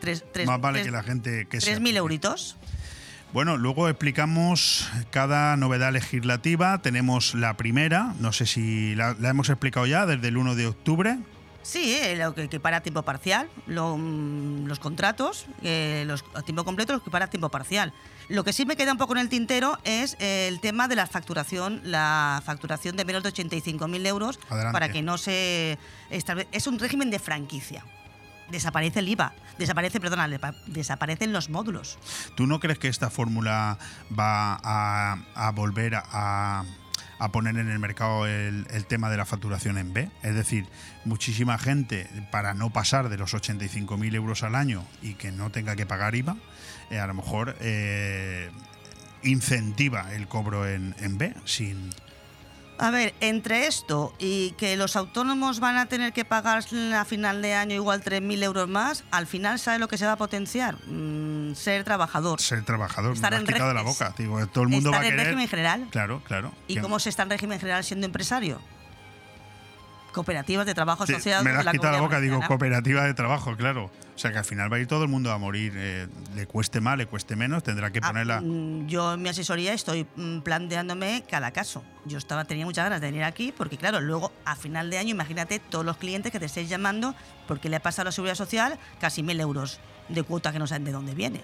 3, 0.00 0.24
Más 0.46 0.60
vale 0.60 0.82
que 0.82 0.90
la 0.90 1.02
gente 1.02 1.46
que 1.46 1.60
se 1.60 1.76
3.000 1.76 1.96
euritos. 1.96 2.56
Bueno, 3.32 3.56
luego 3.56 3.88
explicamos 3.88 4.90
cada 5.10 5.56
novedad 5.56 5.92
legislativa. 5.92 6.82
Tenemos 6.82 7.34
la 7.34 7.56
primera, 7.56 8.14
no 8.18 8.32
sé 8.32 8.44
si 8.46 8.96
la, 8.96 9.14
la 9.20 9.30
hemos 9.30 9.48
explicado 9.50 9.86
ya, 9.86 10.04
desde 10.04 10.28
el 10.28 10.36
1 10.36 10.56
de 10.56 10.66
octubre. 10.66 11.18
Sí, 11.62 11.94
eh, 11.94 12.16
lo 12.16 12.34
que, 12.34 12.48
que 12.48 12.58
para 12.58 12.78
a 12.78 12.80
tiempo 12.80 13.02
parcial, 13.02 13.48
lo, 13.66 13.96
mm, 13.96 14.66
los 14.66 14.78
contratos, 14.78 15.46
eh, 15.62 16.04
los 16.06 16.24
a 16.34 16.42
tiempo 16.42 16.64
completo, 16.64 16.94
los 16.94 17.02
que 17.02 17.10
para 17.10 17.28
tiempo 17.28 17.50
parcial. 17.50 17.92
Lo 18.28 18.44
que 18.44 18.52
sí 18.52 18.64
me 18.64 18.76
queda 18.76 18.92
un 18.92 18.98
poco 18.98 19.12
en 19.12 19.18
el 19.18 19.28
tintero 19.28 19.78
es 19.84 20.16
eh, 20.20 20.48
el 20.48 20.60
tema 20.60 20.88
de 20.88 20.96
la 20.96 21.06
facturación, 21.06 21.80
la 21.84 22.42
facturación 22.44 22.96
de 22.96 23.04
menos 23.04 23.22
de 23.22 23.32
85.000 23.32 24.06
euros 24.06 24.40
Adelante. 24.48 24.72
para 24.72 24.88
que 24.90 25.02
no 25.02 25.18
se 25.18 25.78
establezca. 26.10 26.50
Es 26.56 26.66
un 26.66 26.78
régimen 26.78 27.10
de 27.10 27.18
franquicia. 27.18 27.84
Desaparece 28.50 29.00
el 29.00 29.08
IVA, 29.08 29.32
desaparece, 29.58 30.00
perdona, 30.00 30.28
desaparecen 30.66 31.32
los 31.32 31.50
módulos. 31.50 31.98
¿Tú 32.34 32.46
no 32.46 32.60
crees 32.60 32.78
que 32.78 32.88
esta 32.88 33.10
fórmula 33.10 33.78
va 34.16 34.58
a, 34.62 35.50
volver 35.52 35.94
a, 35.94 36.64
a 37.18 37.32
poner 37.32 37.56
en 37.56 37.70
el 37.70 37.78
mercado 37.78 38.26
el, 38.26 38.66
tema 38.88 39.10
de 39.10 39.16
la 39.16 39.24
facturación 39.24 39.78
en 39.78 39.92
B? 39.92 40.10
Es 40.22 40.34
decir, 40.34 40.66
muchísima 41.04 41.58
gente, 41.58 42.08
para 42.30 42.54
no 42.54 42.70
pasar 42.70 43.08
de 43.08 43.18
los 43.18 43.34
85.000 43.34 44.14
euros 44.14 44.42
al 44.42 44.54
año 44.54 44.84
y 45.02 45.14
que 45.14 45.30
no 45.30 45.50
tenga 45.50 45.76
que 45.76 45.86
pagar 45.86 46.14
IVA, 46.14 46.36
eh, 46.90 46.98
a 46.98 47.06
lo 47.06 47.14
mejor 47.14 47.56
eh, 47.60 48.50
incentiva 49.22 50.12
el 50.14 50.26
cobro 50.28 50.66
en 50.66 51.18
B 51.18 51.34
sin... 51.44 51.90
A 52.80 52.90
ver, 52.90 53.12
entre 53.20 53.66
esto 53.66 54.14
y 54.18 54.52
que 54.52 54.74
los 54.74 54.96
autónomos 54.96 55.60
van 55.60 55.76
a 55.76 55.84
tener 55.84 56.14
que 56.14 56.24
pagar 56.24 56.64
a 56.96 57.04
final 57.04 57.42
de 57.42 57.52
año 57.52 57.74
igual 57.74 58.02
3.000 58.02 58.42
euros 58.42 58.68
más, 58.70 59.04
al 59.10 59.26
final, 59.26 59.58
¿sabe 59.58 59.78
lo 59.78 59.86
que 59.86 59.98
se 59.98 60.06
va 60.06 60.12
a 60.12 60.16
potenciar? 60.16 60.76
Mm, 60.86 61.54
ser 61.54 61.84
trabajador. 61.84 62.40
Ser 62.40 62.64
trabajador, 62.64 63.12
Estar 63.12 63.34
en 63.34 63.44
de 63.44 63.74
la 63.74 63.82
boca. 63.82 64.14
Digo, 64.16 64.46
todo 64.46 64.64
el 64.64 64.70
mundo 64.70 64.88
Estar 64.88 65.02
va 65.02 65.04
a 65.04 65.08
en 65.08 65.12
querer... 65.12 65.26
régimen 65.26 65.48
general. 65.48 65.88
Claro, 65.90 66.22
claro. 66.26 66.52
¿Y 66.68 66.78
cómo 66.78 66.98
se 66.98 67.10
está 67.10 67.24
en 67.24 67.30
régimen 67.30 67.60
general 67.60 67.84
siendo 67.84 68.06
empresario? 68.06 68.62
Cooperativas 70.10 70.66
de 70.66 70.74
trabajo 70.74 71.06
Sí, 71.06 71.12
asociadas. 71.12 71.44
me 71.44 71.52
la 71.52 71.60
has 71.60 71.66
quitado 71.66 71.92
la 71.92 72.00
boca, 72.00 72.20
digo, 72.20 72.40
cooperativa 72.46 73.04
de 73.04 73.14
trabajo, 73.14 73.56
claro. 73.56 73.90
O 74.14 74.18
sea 74.20 74.32
que 74.32 74.38
al 74.38 74.44
final 74.44 74.70
va 74.70 74.76
a 74.76 74.80
ir 74.80 74.86
todo 74.86 75.02
el 75.04 75.08
mundo 75.08 75.32
a 75.32 75.38
morir, 75.38 75.72
eh, 75.76 76.06
le 76.34 76.46
cueste 76.46 76.80
más, 76.80 76.98
le 76.98 77.06
cueste 77.06 77.36
menos, 77.36 77.62
tendrá 77.62 77.90
que 77.90 78.00
Ah, 78.02 78.08
ponerla. 78.08 78.40
mm, 78.42 78.86
Yo 78.86 79.14
en 79.14 79.22
mi 79.22 79.28
asesoría 79.30 79.72
estoy 79.72 80.06
mm, 80.16 80.40
planteándome 80.40 81.24
cada 81.30 81.50
caso. 81.52 81.82
Yo 82.04 82.18
estaba 82.18 82.44
tenía 82.44 82.64
muchas 82.66 82.84
ganas 82.84 83.00
de 83.00 83.06
venir 83.06 83.24
aquí 83.24 83.52
porque 83.56 83.78
claro, 83.78 84.00
luego 84.00 84.32
a 84.44 84.56
final 84.56 84.90
de 84.90 84.98
año 84.98 85.10
imagínate 85.10 85.58
todos 85.58 85.84
los 85.84 85.96
clientes 85.96 86.30
que 86.32 86.38
te 86.38 86.46
estáis 86.46 86.68
llamando 86.68 87.14
porque 87.48 87.68
le 87.68 87.76
ha 87.76 87.80
pasado 87.80 88.02
a 88.02 88.04
la 88.06 88.12
seguridad 88.12 88.34
social 88.34 88.78
casi 89.00 89.22
mil 89.22 89.40
euros 89.40 89.80
de 90.08 90.22
cuota 90.22 90.52
que 90.52 90.58
no 90.58 90.66
saben 90.66 90.84
de 90.84 90.92
dónde 90.92 91.14
viene. 91.14 91.40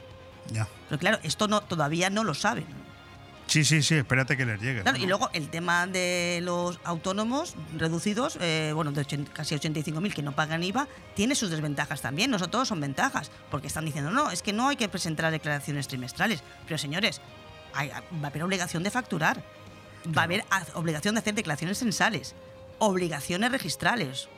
Ya. 0.53 0.69
Pero 0.89 0.99
claro, 0.99 1.19
esto 1.23 1.49
no 1.49 1.61
todavía 1.63 2.11
no 2.11 2.25
lo 2.25 2.35
saben. 2.35 2.67
Sí, 3.57 3.65
sí, 3.65 3.83
sí, 3.83 3.95
espérate 3.95 4.37
que 4.37 4.45
les 4.45 4.61
llegue. 4.61 4.83
Claro, 4.83 4.99
y 4.99 5.07
luego 5.07 5.31
el 5.33 5.49
tema 5.49 5.87
de 5.87 6.41
los 6.43 6.79
autónomos 6.85 7.55
reducidos, 7.75 8.37
eh, 8.43 8.73
bueno, 8.75 8.93
de 8.93 9.01
ochen- 9.01 9.27
casi 9.33 9.55
85.000 9.55 10.13
que 10.13 10.21
no 10.21 10.33
pagan 10.33 10.63
IVA, 10.63 10.87
tiene 11.15 11.35
sus 11.35 11.49
desventajas 11.49 12.03
también. 12.03 12.31
No 12.31 12.37
todos 12.51 12.69
son 12.69 12.83
ventajas, 12.83 13.31
porque 13.51 13.69
están 13.69 13.87
diciendo, 13.87 14.11
no, 14.11 14.31
es 14.31 14.43
que 14.43 14.53
no 14.53 14.69
hay 14.69 14.77
que 14.77 14.91
presentar 14.91 15.31
declaraciones 15.33 15.89
trimestrales. 15.89 16.43
Pero 16.67 16.77
señores, 16.77 17.23
hay- 17.73 17.89
va 17.89 18.03
a 18.25 18.27
haber 18.27 18.43
obligación 18.43 18.83
de 18.83 18.91
facturar, 18.91 19.43
va 20.15 20.21
a 20.21 20.25
haber 20.27 20.45
obligación 20.75 21.15
de 21.15 21.21
hacer 21.23 21.35
declaraciones 21.35 21.79
censales, 21.79 22.35
obligaciones 22.79 23.51
registrales. 23.51 24.29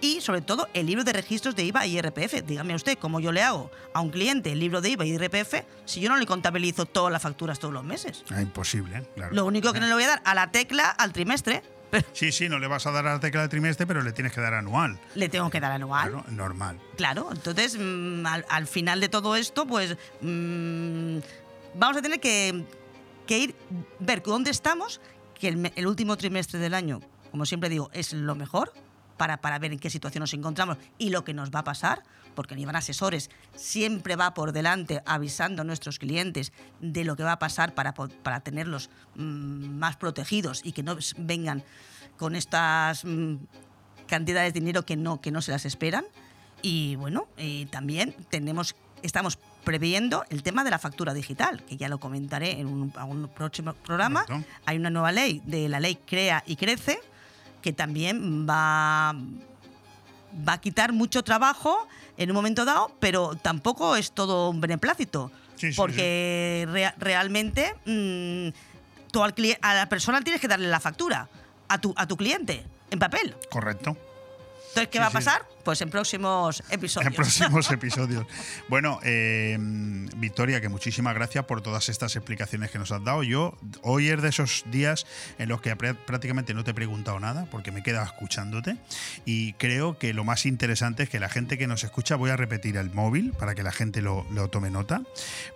Y 0.00 0.20
sobre 0.20 0.40
todo 0.42 0.68
el 0.74 0.86
libro 0.86 1.04
de 1.04 1.12
registros 1.12 1.56
de 1.56 1.64
IVA 1.64 1.86
y 1.86 1.98
IRPF. 1.98 2.42
Dígame 2.46 2.74
usted, 2.74 2.98
¿cómo 2.98 3.18
yo 3.20 3.32
le 3.32 3.42
hago 3.42 3.70
a 3.94 4.00
un 4.00 4.10
cliente 4.10 4.52
el 4.52 4.60
libro 4.60 4.80
de 4.80 4.90
IVA 4.90 5.06
y 5.06 5.12
IRPF 5.14 5.54
si 5.84 6.00
yo 6.00 6.08
no 6.10 6.16
le 6.16 6.26
contabilizo 6.26 6.84
todas 6.86 7.12
las 7.12 7.22
facturas 7.22 7.58
todos 7.58 7.72
los 7.72 7.84
meses? 7.84 8.24
Ah, 8.30 8.42
imposible, 8.42 9.06
claro. 9.14 9.34
Lo 9.34 9.46
único 9.46 9.72
que 9.72 9.80
no 9.80 9.86
le 9.86 9.94
voy 9.94 10.04
a 10.04 10.08
dar 10.08 10.22
a 10.24 10.34
la 10.34 10.50
tecla 10.50 10.90
al 10.90 11.12
trimestre, 11.12 11.62
Sí, 12.12 12.32
sí, 12.32 12.48
no 12.48 12.58
le 12.58 12.66
vas 12.66 12.84
a 12.86 12.90
dar 12.90 13.06
a 13.06 13.14
la 13.14 13.20
tecla 13.20 13.42
de 13.42 13.48
trimestre, 13.48 13.86
pero 13.86 14.02
le 14.02 14.12
tienes 14.12 14.32
que 14.32 14.40
dar 14.40 14.54
anual. 14.54 14.98
le 15.14 15.28
tengo 15.28 15.48
que 15.50 15.60
dar 15.60 15.70
anual. 15.72 16.10
Claro, 16.10 16.24
normal. 16.30 16.80
Claro, 16.96 17.28
entonces 17.32 17.76
mm, 17.78 18.26
al, 18.26 18.44
al 18.48 18.66
final 18.66 19.00
de 19.00 19.08
todo 19.08 19.36
esto, 19.36 19.66
pues 19.66 19.96
mm, 20.20 21.18
vamos 21.74 21.96
a 21.96 22.02
tener 22.02 22.20
que, 22.20 22.64
que 23.26 23.38
ir, 23.38 23.54
ver 24.00 24.22
dónde 24.22 24.50
estamos, 24.50 25.00
que 25.38 25.48
el, 25.48 25.72
el 25.76 25.86
último 25.86 26.16
trimestre 26.16 26.58
del 26.58 26.74
año, 26.74 27.00
como 27.30 27.46
siempre 27.46 27.68
digo, 27.68 27.88
es 27.92 28.12
lo 28.12 28.34
mejor 28.34 28.72
para, 29.16 29.40
para 29.40 29.58
ver 29.58 29.72
en 29.72 29.78
qué 29.78 29.90
situación 29.90 30.20
nos 30.20 30.34
encontramos 30.34 30.78
y 30.98 31.10
lo 31.10 31.24
que 31.24 31.34
nos 31.34 31.50
va 31.50 31.60
a 31.60 31.64
pasar, 31.64 32.02
porque 32.34 32.54
Nivan 32.54 32.76
Asesores 32.76 33.30
siempre 33.54 34.16
va 34.16 34.34
por 34.34 34.52
delante 34.52 35.02
avisando 35.06 35.62
a 35.62 35.64
nuestros 35.64 35.98
clientes 35.98 36.52
de 36.80 37.04
lo 37.04 37.16
que 37.16 37.22
va 37.22 37.32
a 37.32 37.38
pasar 37.38 37.74
para, 37.74 37.92
para 37.94 38.40
tenerlos 38.40 38.90
mm, 39.14 39.78
más 39.78 39.96
protegidos 39.96 40.60
y 40.64 40.72
que 40.72 40.82
no 40.82 40.96
vengan 41.16 41.64
con 42.16 42.36
estas 42.36 43.04
mm, 43.04 43.36
cantidades 44.06 44.54
de 44.54 44.60
dinero 44.60 44.84
que 44.84 44.96
no, 44.96 45.20
que 45.20 45.30
no 45.30 45.40
se 45.42 45.52
las 45.52 45.64
esperan. 45.64 46.04
Y 46.62 46.96
bueno, 46.96 47.28
eh, 47.36 47.66
también 47.70 48.14
tenemos, 48.30 48.76
estamos 49.02 49.38
previendo 49.64 50.24
el 50.30 50.42
tema 50.42 50.64
de 50.64 50.70
la 50.70 50.78
factura 50.78 51.12
digital, 51.12 51.64
que 51.64 51.76
ya 51.76 51.88
lo 51.88 51.98
comentaré 51.98 52.60
en 52.60 52.68
un, 52.68 52.92
un 52.96 53.28
próximo 53.28 53.74
programa. 53.74 54.24
Correcto. 54.24 54.48
Hay 54.64 54.76
una 54.78 54.90
nueva 54.90 55.12
ley 55.12 55.42
de 55.44 55.68
la 55.68 55.80
ley 55.80 55.98
Crea 56.06 56.42
y 56.46 56.56
Crece, 56.56 57.00
que 57.66 57.72
también 57.72 58.46
va, 58.48 59.12
va 60.48 60.52
a 60.52 60.60
quitar 60.60 60.92
mucho 60.92 61.24
trabajo 61.24 61.88
en 62.16 62.30
un 62.30 62.36
momento 62.36 62.64
dado, 62.64 62.92
pero 63.00 63.34
tampoco 63.34 63.96
es 63.96 64.12
todo 64.12 64.50
un 64.50 64.60
beneplácito. 64.60 65.32
Sí, 65.56 65.72
sí, 65.72 65.76
porque 65.76 66.64
rea- 66.70 66.94
realmente 66.96 67.74
mm, 67.84 69.10
tú 69.10 69.24
al 69.24 69.34
cli- 69.34 69.58
a 69.60 69.74
la 69.74 69.88
persona 69.88 70.20
tienes 70.20 70.40
que 70.40 70.46
darle 70.46 70.68
la 70.68 70.78
factura 70.78 71.28
a 71.66 71.78
tu, 71.80 71.92
a 71.96 72.06
tu 72.06 72.16
cliente 72.16 72.62
en 72.92 73.00
papel. 73.00 73.34
Correcto. 73.50 73.96
Entonces, 74.76 74.88
¿qué 74.90 74.98
Sí, 74.98 75.00
va 75.00 75.06
a 75.06 75.10
sí. 75.10 75.14
pasar? 75.14 75.48
Pues 75.64 75.80
en 75.80 75.90
próximos 75.90 76.62
episodios. 76.70 77.06
En 77.10 77.12
próximos 77.16 77.70
episodios. 77.72 78.26
Bueno, 78.68 79.00
eh, 79.02 79.56
Victoria, 79.58 80.60
que 80.60 80.68
muchísimas 80.68 81.14
gracias 81.14 81.44
por 81.46 81.60
todas 81.62 81.88
estas 81.88 82.14
explicaciones 82.14 82.70
que 82.70 82.78
nos 82.78 82.92
has 82.92 83.02
dado. 83.02 83.22
Yo, 83.24 83.56
hoy 83.82 84.08
es 84.10 84.22
de 84.22 84.28
esos 84.28 84.64
días 84.70 85.06
en 85.38 85.48
los 85.48 85.60
que 85.60 85.76
pr- 85.76 85.96
prácticamente 85.96 86.54
no 86.54 86.62
te 86.62 86.70
he 86.70 86.74
preguntado 86.74 87.18
nada, 87.18 87.46
porque 87.50 87.72
me 87.72 87.80
he 87.80 87.82
quedado 87.82 88.04
escuchándote. 88.04 88.76
Y 89.24 89.54
creo 89.54 89.98
que 89.98 90.12
lo 90.14 90.22
más 90.24 90.46
interesante 90.46 91.02
es 91.04 91.08
que 91.08 91.18
la 91.18 91.28
gente 91.28 91.58
que 91.58 91.66
nos 91.66 91.82
escucha, 91.82 92.14
voy 92.16 92.30
a 92.30 92.36
repetir 92.36 92.76
el 92.76 92.90
móvil 92.92 93.32
para 93.32 93.54
que 93.54 93.62
la 93.64 93.72
gente 93.72 94.02
lo, 94.02 94.24
lo 94.30 94.48
tome 94.48 94.70
nota, 94.70 95.02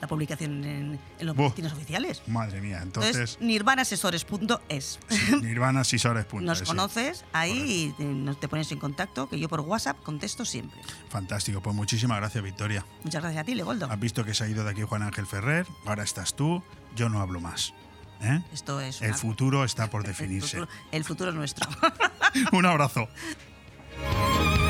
la 0.00 0.06
publicación 0.08 0.64
en, 0.64 0.98
en 1.18 1.26
los 1.26 1.36
boletines 1.36 1.72
oficiales. 1.74 2.22
Madre 2.26 2.62
mía, 2.62 2.80
Entonces, 2.82 3.14
entonces, 3.16 3.40
nirvanaasesores.es. 3.42 4.98
Nirvana 5.42 5.80
Asesores. 5.80 6.26
Nos 6.32 6.62
conoces 6.62 7.24
ahí 7.34 7.90
y 7.90 7.92
te, 7.92 8.04
nos- 8.04 8.40
te 8.40 8.48
pones 8.48 8.72
en 8.72 8.78
contacto, 8.78 9.28
que 9.28 9.38
yo 9.38 9.48
por 9.50 9.60
WhatsApp 9.60 9.98
contesto 10.02 10.46
siempre. 10.46 10.80
Fantástico, 11.10 11.60
pues 11.60 11.76
muchísimas 11.76 12.16
gracias, 12.18 12.42
Victoria. 12.42 12.86
Muchas 13.04 13.20
gracias 13.22 13.42
a 13.42 13.44
ti, 13.44 13.54
Legoldo. 13.54 13.90
Has 13.90 14.00
visto 14.00 14.24
que 14.24 14.32
se 14.32 14.44
ha 14.44 14.48
ido 14.48 14.64
de 14.64 14.70
aquí 14.70 14.82
Juan 14.82 15.02
Ángel 15.02 15.26
Ferrer, 15.26 15.66
ahora 15.84 16.02
estás 16.02 16.32
tú, 16.34 16.62
yo 16.96 17.10
no 17.10 17.20
hablo 17.20 17.40
más. 17.42 17.74
¿eh? 18.22 18.42
Esto 18.54 18.80
es 18.80 19.02
El 19.02 19.14
futuro 19.14 19.64
está 19.64 19.90
por 19.90 20.00
el 20.04 20.06
definirse. 20.06 20.60
futuro- 20.60 20.68
el 20.92 21.04
futuro 21.04 21.30
es 21.30 21.36
nuestro. 21.36 21.68
Un 22.52 22.64
abrazo. 22.64 23.06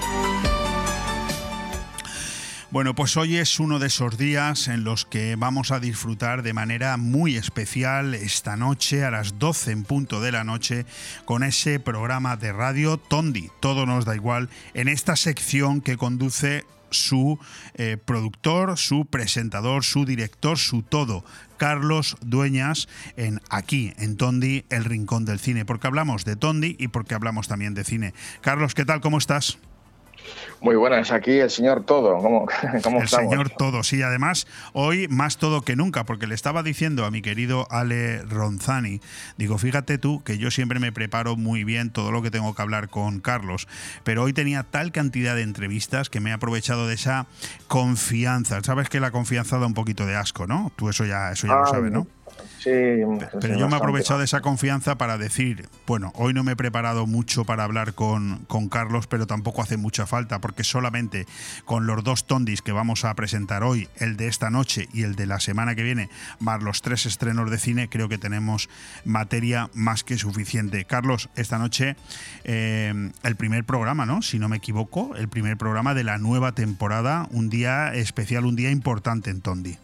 Bueno, 2.71 2.95
pues 2.95 3.17
hoy 3.17 3.35
es 3.35 3.59
uno 3.59 3.79
de 3.79 3.87
esos 3.87 4.17
días 4.17 4.69
en 4.69 4.85
los 4.85 5.03
que 5.03 5.35
vamos 5.35 5.71
a 5.71 5.81
disfrutar 5.81 6.41
de 6.41 6.53
manera 6.53 6.95
muy 6.95 7.35
especial 7.35 8.13
esta 8.13 8.55
noche 8.55 9.03
a 9.03 9.11
las 9.11 9.37
12 9.37 9.71
en 9.71 9.83
punto 9.83 10.21
de 10.21 10.31
la 10.31 10.45
noche 10.45 10.85
con 11.25 11.43
ese 11.43 11.81
programa 11.81 12.37
de 12.37 12.53
radio 12.53 12.95
Tondi, 12.95 13.49
todo 13.59 13.85
nos 13.85 14.05
da 14.05 14.15
igual, 14.15 14.47
en 14.73 14.87
esta 14.87 15.17
sección 15.17 15.81
que 15.81 15.97
conduce 15.97 16.63
su 16.91 17.39
eh, 17.73 17.97
productor, 17.97 18.77
su 18.77 19.03
presentador, 19.03 19.83
su 19.83 20.05
director, 20.05 20.57
su 20.57 20.81
todo, 20.81 21.25
Carlos 21.57 22.15
Dueñas, 22.21 22.87
en 23.17 23.41
aquí, 23.49 23.93
en 23.97 24.15
Tondi, 24.15 24.63
el 24.69 24.85
rincón 24.85 25.25
del 25.25 25.39
cine, 25.39 25.65
porque 25.65 25.87
hablamos 25.87 26.23
de 26.23 26.37
Tondi 26.37 26.77
y 26.79 26.87
porque 26.87 27.15
hablamos 27.15 27.49
también 27.49 27.73
de 27.73 27.83
cine. 27.83 28.13
Carlos, 28.39 28.75
¿qué 28.75 28.85
tal? 28.85 29.01
¿Cómo 29.01 29.17
estás? 29.17 29.57
Muy 30.61 30.75
buenas, 30.75 31.11
aquí 31.11 31.39
el 31.39 31.49
señor 31.49 31.85
Todo. 31.85 32.19
¿Cómo, 32.19 32.45
cómo 32.83 33.01
el 33.01 33.07
señor 33.07 33.49
Todo, 33.49 33.81
sí. 33.83 34.03
Además, 34.03 34.45
hoy 34.73 35.07
más 35.07 35.37
todo 35.37 35.61
que 35.61 35.75
nunca, 35.75 36.05
porque 36.05 36.27
le 36.27 36.35
estaba 36.35 36.61
diciendo 36.61 37.03
a 37.05 37.11
mi 37.11 37.23
querido 37.23 37.67
Ale 37.71 38.21
Ronzani, 38.21 39.01
digo, 39.37 39.57
fíjate 39.57 39.97
tú 39.97 40.23
que 40.23 40.37
yo 40.37 40.51
siempre 40.51 40.79
me 40.79 40.91
preparo 40.91 41.35
muy 41.35 41.63
bien 41.63 41.89
todo 41.89 42.11
lo 42.11 42.21
que 42.21 42.29
tengo 42.29 42.53
que 42.53 42.61
hablar 42.61 42.89
con 42.89 43.21
Carlos, 43.21 43.67
pero 44.03 44.21
hoy 44.23 44.33
tenía 44.33 44.63
tal 44.63 44.91
cantidad 44.91 45.35
de 45.35 45.41
entrevistas 45.41 46.09
que 46.11 46.19
me 46.19 46.29
he 46.29 46.33
aprovechado 46.33 46.87
de 46.87 46.93
esa 46.93 47.25
confianza. 47.67 48.61
Sabes 48.63 48.87
que 48.89 48.99
la 48.99 49.09
confianza 49.09 49.57
da 49.57 49.65
un 49.65 49.73
poquito 49.73 50.05
de 50.05 50.15
asco, 50.15 50.45
¿no? 50.45 50.71
Tú 50.75 50.89
eso 50.89 51.05
ya, 51.05 51.31
eso 51.31 51.47
ya 51.47 51.55
lo 51.55 51.67
sabes, 51.67 51.91
¿no? 51.91 52.05
Sí, 52.61 52.69
pero 53.39 53.57
yo 53.57 53.67
me 53.67 53.73
he 53.73 53.77
aprovechado 53.77 54.19
de 54.19 54.25
esa 54.25 54.41
confianza 54.41 54.95
para 54.95 55.17
decir, 55.17 55.67
bueno, 55.87 56.13
hoy 56.15 56.31
no 56.31 56.43
me 56.43 56.51
he 56.51 56.55
preparado 56.55 57.07
mucho 57.07 57.43
para 57.43 57.63
hablar 57.63 57.95
con, 57.95 58.45
con, 58.47 58.69
Carlos, 58.69 59.07
pero 59.07 59.25
tampoco 59.25 59.63
hace 59.63 59.77
mucha 59.77 60.05
falta, 60.05 60.39
porque 60.39 60.63
solamente 60.63 61.25
con 61.65 61.87
los 61.87 62.03
dos 62.03 62.27
tondis 62.27 62.61
que 62.61 62.71
vamos 62.71 63.03
a 63.03 63.15
presentar 63.15 63.63
hoy, 63.63 63.89
el 63.95 64.15
de 64.15 64.27
esta 64.27 64.51
noche 64.51 64.87
y 64.93 65.01
el 65.01 65.15
de 65.15 65.25
la 65.25 65.39
semana 65.39 65.73
que 65.73 65.81
viene, 65.81 66.09
más 66.39 66.61
los 66.61 66.83
tres 66.83 67.07
estrenos 67.07 67.49
de 67.49 67.57
cine, 67.57 67.89
creo 67.89 68.09
que 68.09 68.19
tenemos 68.19 68.69
materia 69.05 69.71
más 69.73 70.03
que 70.03 70.19
suficiente. 70.19 70.85
Carlos, 70.85 71.29
esta 71.35 71.57
noche 71.57 71.95
eh, 72.43 73.11
el 73.23 73.35
primer 73.37 73.63
programa, 73.63 74.05
¿no? 74.05 74.21
Si 74.21 74.37
no 74.37 74.49
me 74.49 74.57
equivoco, 74.57 75.15
el 75.15 75.29
primer 75.29 75.57
programa 75.57 75.95
de 75.95 76.03
la 76.03 76.19
nueva 76.19 76.51
temporada, 76.51 77.27
un 77.31 77.49
día 77.49 77.91
especial, 77.95 78.45
un 78.45 78.55
día 78.55 78.69
importante 78.69 79.31
en 79.31 79.41
Tondi. 79.41 79.79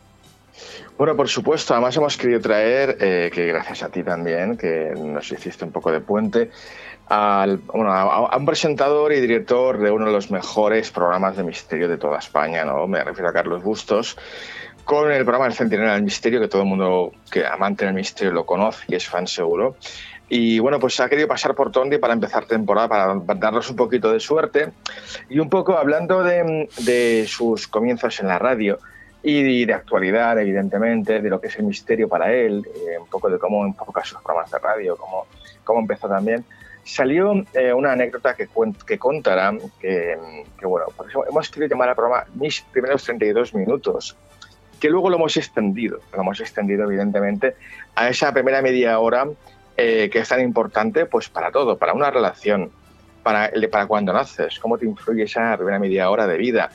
Bueno, 0.98 1.16
por 1.16 1.28
supuesto. 1.28 1.74
Además 1.74 1.96
hemos 1.98 2.18
querido 2.18 2.40
traer, 2.40 2.98
eh, 3.00 3.30
que 3.34 3.46
gracias 3.46 3.84
a 3.84 3.90
ti 3.90 4.04
también, 4.04 4.58
que 4.58 4.94
nos 4.98 5.32
hiciste 5.32 5.64
un 5.64 5.72
poco 5.72 5.92
de 5.92 6.02
puente, 6.02 6.50
al, 7.08 7.58
bueno, 7.58 7.92
a, 7.92 8.36
un 8.36 8.46
presentador 8.46 9.14
y 9.14 9.22
director 9.22 9.78
de 9.78 9.92
uno 9.92 10.08
de 10.08 10.12
los 10.12 10.32
mejores 10.32 10.92
programas 10.92 11.38
de 11.38 11.44
misterio 11.44 11.88
de 11.88 11.98
toda 11.98 12.20
España, 12.20 12.66
¿no? 12.66 12.88
Me 12.88 13.04
refiero 13.04 13.30
a 13.30 13.34
Carlos 13.34 13.64
Bustos, 13.64 14.18
con 14.84 15.12
el 15.12 15.24
programa 15.24 15.48
El 15.48 15.54
Centinela 15.54 15.94
del 15.94 16.04
Misterio, 16.04 16.40
que 16.40 16.48
todo 16.48 16.64
el 16.64 16.68
mundo 16.68 17.12
que 17.32 17.46
amante 17.46 17.86
del 17.86 17.94
misterio 17.94 18.34
lo 18.34 18.46
conoce 18.46 18.86
y 18.88 18.96
es 18.96 19.08
fan 19.08 19.28
seguro. 19.28 19.76
Y 20.30 20.60
bueno, 20.60 20.80
pues 20.80 21.00
ha 21.00 21.08
querido 21.08 21.28
pasar 21.28 21.56
por 21.56 21.72
Tondi 21.72 22.00
para 22.00 22.14
empezar 22.14 22.46
temporada, 22.46 22.90
para 22.90 23.16
darnos 23.36 23.70
un 23.70 23.78
poquito 23.78 24.12
de 24.12 24.20
suerte. 24.20 24.72
Y 25.30 25.40
un 25.40 25.50
poco 25.50 25.78
hablando 25.78 26.22
de, 26.24 26.68
de 26.80 27.26
sus 27.28 27.68
comienzos 27.68 28.20
en 28.20 28.28
la 28.28 28.38
radio, 28.38 28.80
y 29.24 29.66
de 29.66 29.74
actualidad, 29.74 30.40
evidentemente, 30.40 31.22
de 31.22 31.30
lo 31.30 31.42
que 31.42 31.48
es 31.48 31.58
el 31.58 31.66
misterio 31.66 32.08
para 32.08 32.32
él, 32.32 32.66
eh, 32.76 32.98
un 33.00 33.08
poco 33.08 33.30
de 33.30 33.38
cómo 33.38 33.66
enfoca 33.66 34.04
sus 34.04 34.22
programas 34.22 34.52
de 34.52 34.60
radio, 34.60 34.96
cómo, 34.96 35.26
cómo 35.64 35.80
empezó 35.80 36.08
también. 36.08 36.46
Salió 36.84 37.34
eh, 37.54 37.74
una 37.74 37.92
anécdota 37.92 38.36
que, 38.36 38.48
que 38.86 38.98
contará, 38.98 39.54
que, 39.80 40.18
que, 40.58 40.66
bueno, 40.66 40.86
por 40.96 41.10
eso 41.10 41.26
hemos 41.28 41.50
querido 41.50 41.70
llamar 41.70 41.90
al 41.90 41.96
programa 41.96 42.26
Mis 42.36 42.62
primeros 42.62 43.04
32 43.04 43.54
minutos. 43.54 44.16
que 44.80 44.90
luego 44.90 45.10
lo 45.10 45.18
hemos 45.18 45.36
extendido, 45.36 46.00
lo 46.14 46.22
hemos 46.22 46.40
extendido 46.40 46.86
evidentemente 46.86 47.56
a 47.96 48.10
esa 48.10 48.32
primera 48.32 48.62
media 48.62 49.00
hora 49.00 49.28
eh, 49.76 50.10
que 50.12 50.20
es 50.20 50.30
tan 50.30 50.42
importante 50.42 51.06
pues 51.06 51.30
para 51.30 51.52
todo, 51.52 51.78
para 51.78 51.94
una 51.94 52.10
relación, 52.10 52.72
para, 53.22 53.52
para 53.72 53.86
cuando 53.86 54.12
naces, 54.12 54.58
cómo 54.60 54.78
te 54.78 54.86
influye 54.86 55.24
esa 55.24 55.56
primera 55.56 55.78
media 55.78 56.10
hora 56.10 56.26
de 56.26 56.38
vida, 56.38 56.72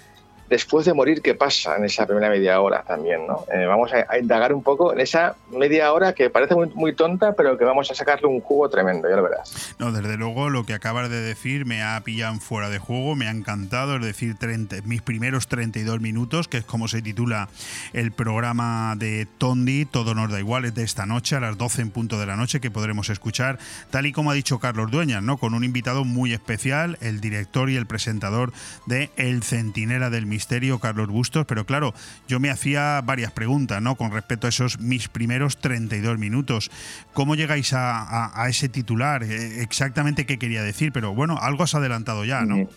después 0.53 0.85
de 0.85 0.93
morir, 0.93 1.23
¿qué 1.23 1.35
pasa 1.35 1.77
en 1.79 1.87
esa 1.87 2.05
primera 2.05 2.29
media 2.29 2.61
hora 2.61 2.83
también? 2.83 3.27
¿no? 3.27 3.47
Eh, 3.51 3.65
vamos 3.65 3.91
a, 3.95 4.19
indagar 4.19 4.53
un 4.53 4.63
poco 4.63 4.93
en 4.93 5.01
esa 5.01 5.35
media 5.51 5.91
hora 5.95 6.13
que 6.13 6.29
parece 6.29 6.55
muy, 6.55 6.95
tonta, 6.95 7.33
pero 7.33 7.57
que 7.57 7.65
vamos 7.65 7.91
a 7.91 7.95
sacarle 7.95 8.29
un 8.29 8.43
jugo 8.43 8.69
tremendo, 8.69 9.09
ya 9.09 9.17
lo 9.17 9.23
verás. 9.23 9.75
No, 9.79 9.93
desde 9.93 10.19
luego 10.19 10.51
lo 10.51 10.67
que 10.67 10.75
acabas 10.75 11.09
de 11.09 11.23
decir 11.23 11.65
me 11.65 11.83
ha 11.83 11.99
pillado 12.03 12.39
fuera 12.39 12.69
de 12.69 12.79
juego, 12.79 13.17
me 13.17 13.29
ha 13.29 13.31
encantado, 13.31 13.97
es 13.97 14.03
decir, 14.03 14.37
30, 14.37 14.83
mis 14.85 15.01
primeros 15.01 15.49
32 15.49 16.03
minutos, 16.03 16.49
que 16.49 16.59
es 16.59 16.65
como 16.65 16.87
se 16.87 17.01
titula 17.01 17.49
el 17.95 18.13
programa 18.13 18.95
de 18.99 19.27
Tondi, 19.39 19.87
Todo 19.87 20.15
nos 20.15 20.31
da 20.31 20.39
igual, 20.39 20.67
es 20.67 20.75
de 20.75 20.83
esta 20.83 21.07
noche, 21.07 21.37
a 21.37 21.41
las 21.41 21.57
12 21.57 21.81
en 21.81 21.91
punto 21.91 22.21
de 22.21 22.27
la 22.27 22.37
noche, 22.37 22.61
que 22.61 22.71
podremos 22.71 23.09
escuchar, 23.09 23.59
tal 23.91 24.05
y 24.05 24.13
como 24.13 24.31
ha 24.31 24.35
dicho 24.35 24.59
Carlos 24.59 24.91
Dueñas, 24.91 25.23
¿no? 25.23 25.39
con 25.39 25.55
un 25.55 25.65
invitado 25.65 26.05
muy 26.05 26.35
especial, 26.35 26.99
el 27.01 27.23
director 27.23 27.71
y 27.71 27.77
el 27.77 27.87
presentador 27.87 28.53
de 28.85 29.11
El 29.17 29.43
Centinela 29.43 30.11
del 30.11 30.27
Misterio 30.27 30.42
Carlos 30.81 31.09
Bustos, 31.09 31.45
pero 31.47 31.65
claro, 31.65 31.95
yo 32.29 32.41
me 32.41 32.51
hacía 32.51 33.01
varias 33.03 33.33
preguntas, 33.33 33.83
¿no? 33.83 33.97
Con 33.97 34.13
respecto 34.13 34.47
a 34.47 34.51
esos 34.51 34.81
mis 34.81 35.09
primeros 35.09 35.59
32 35.59 36.19
minutos. 36.19 36.71
¿Cómo 37.13 37.35
llegáis 37.35 37.73
a, 37.75 38.47
ese 38.49 38.69
titular? 38.69 39.23
Eh, 39.23 39.63
exactamente 39.63 40.27
qué 40.27 40.39
quería 40.39 40.63
decir, 40.63 40.93
pero 40.93 41.15
bueno, 41.15 41.39
algo 41.41 41.65
has 41.65 41.75
adelantado 41.75 42.25
ya, 42.25 42.43
¿no? 42.43 42.69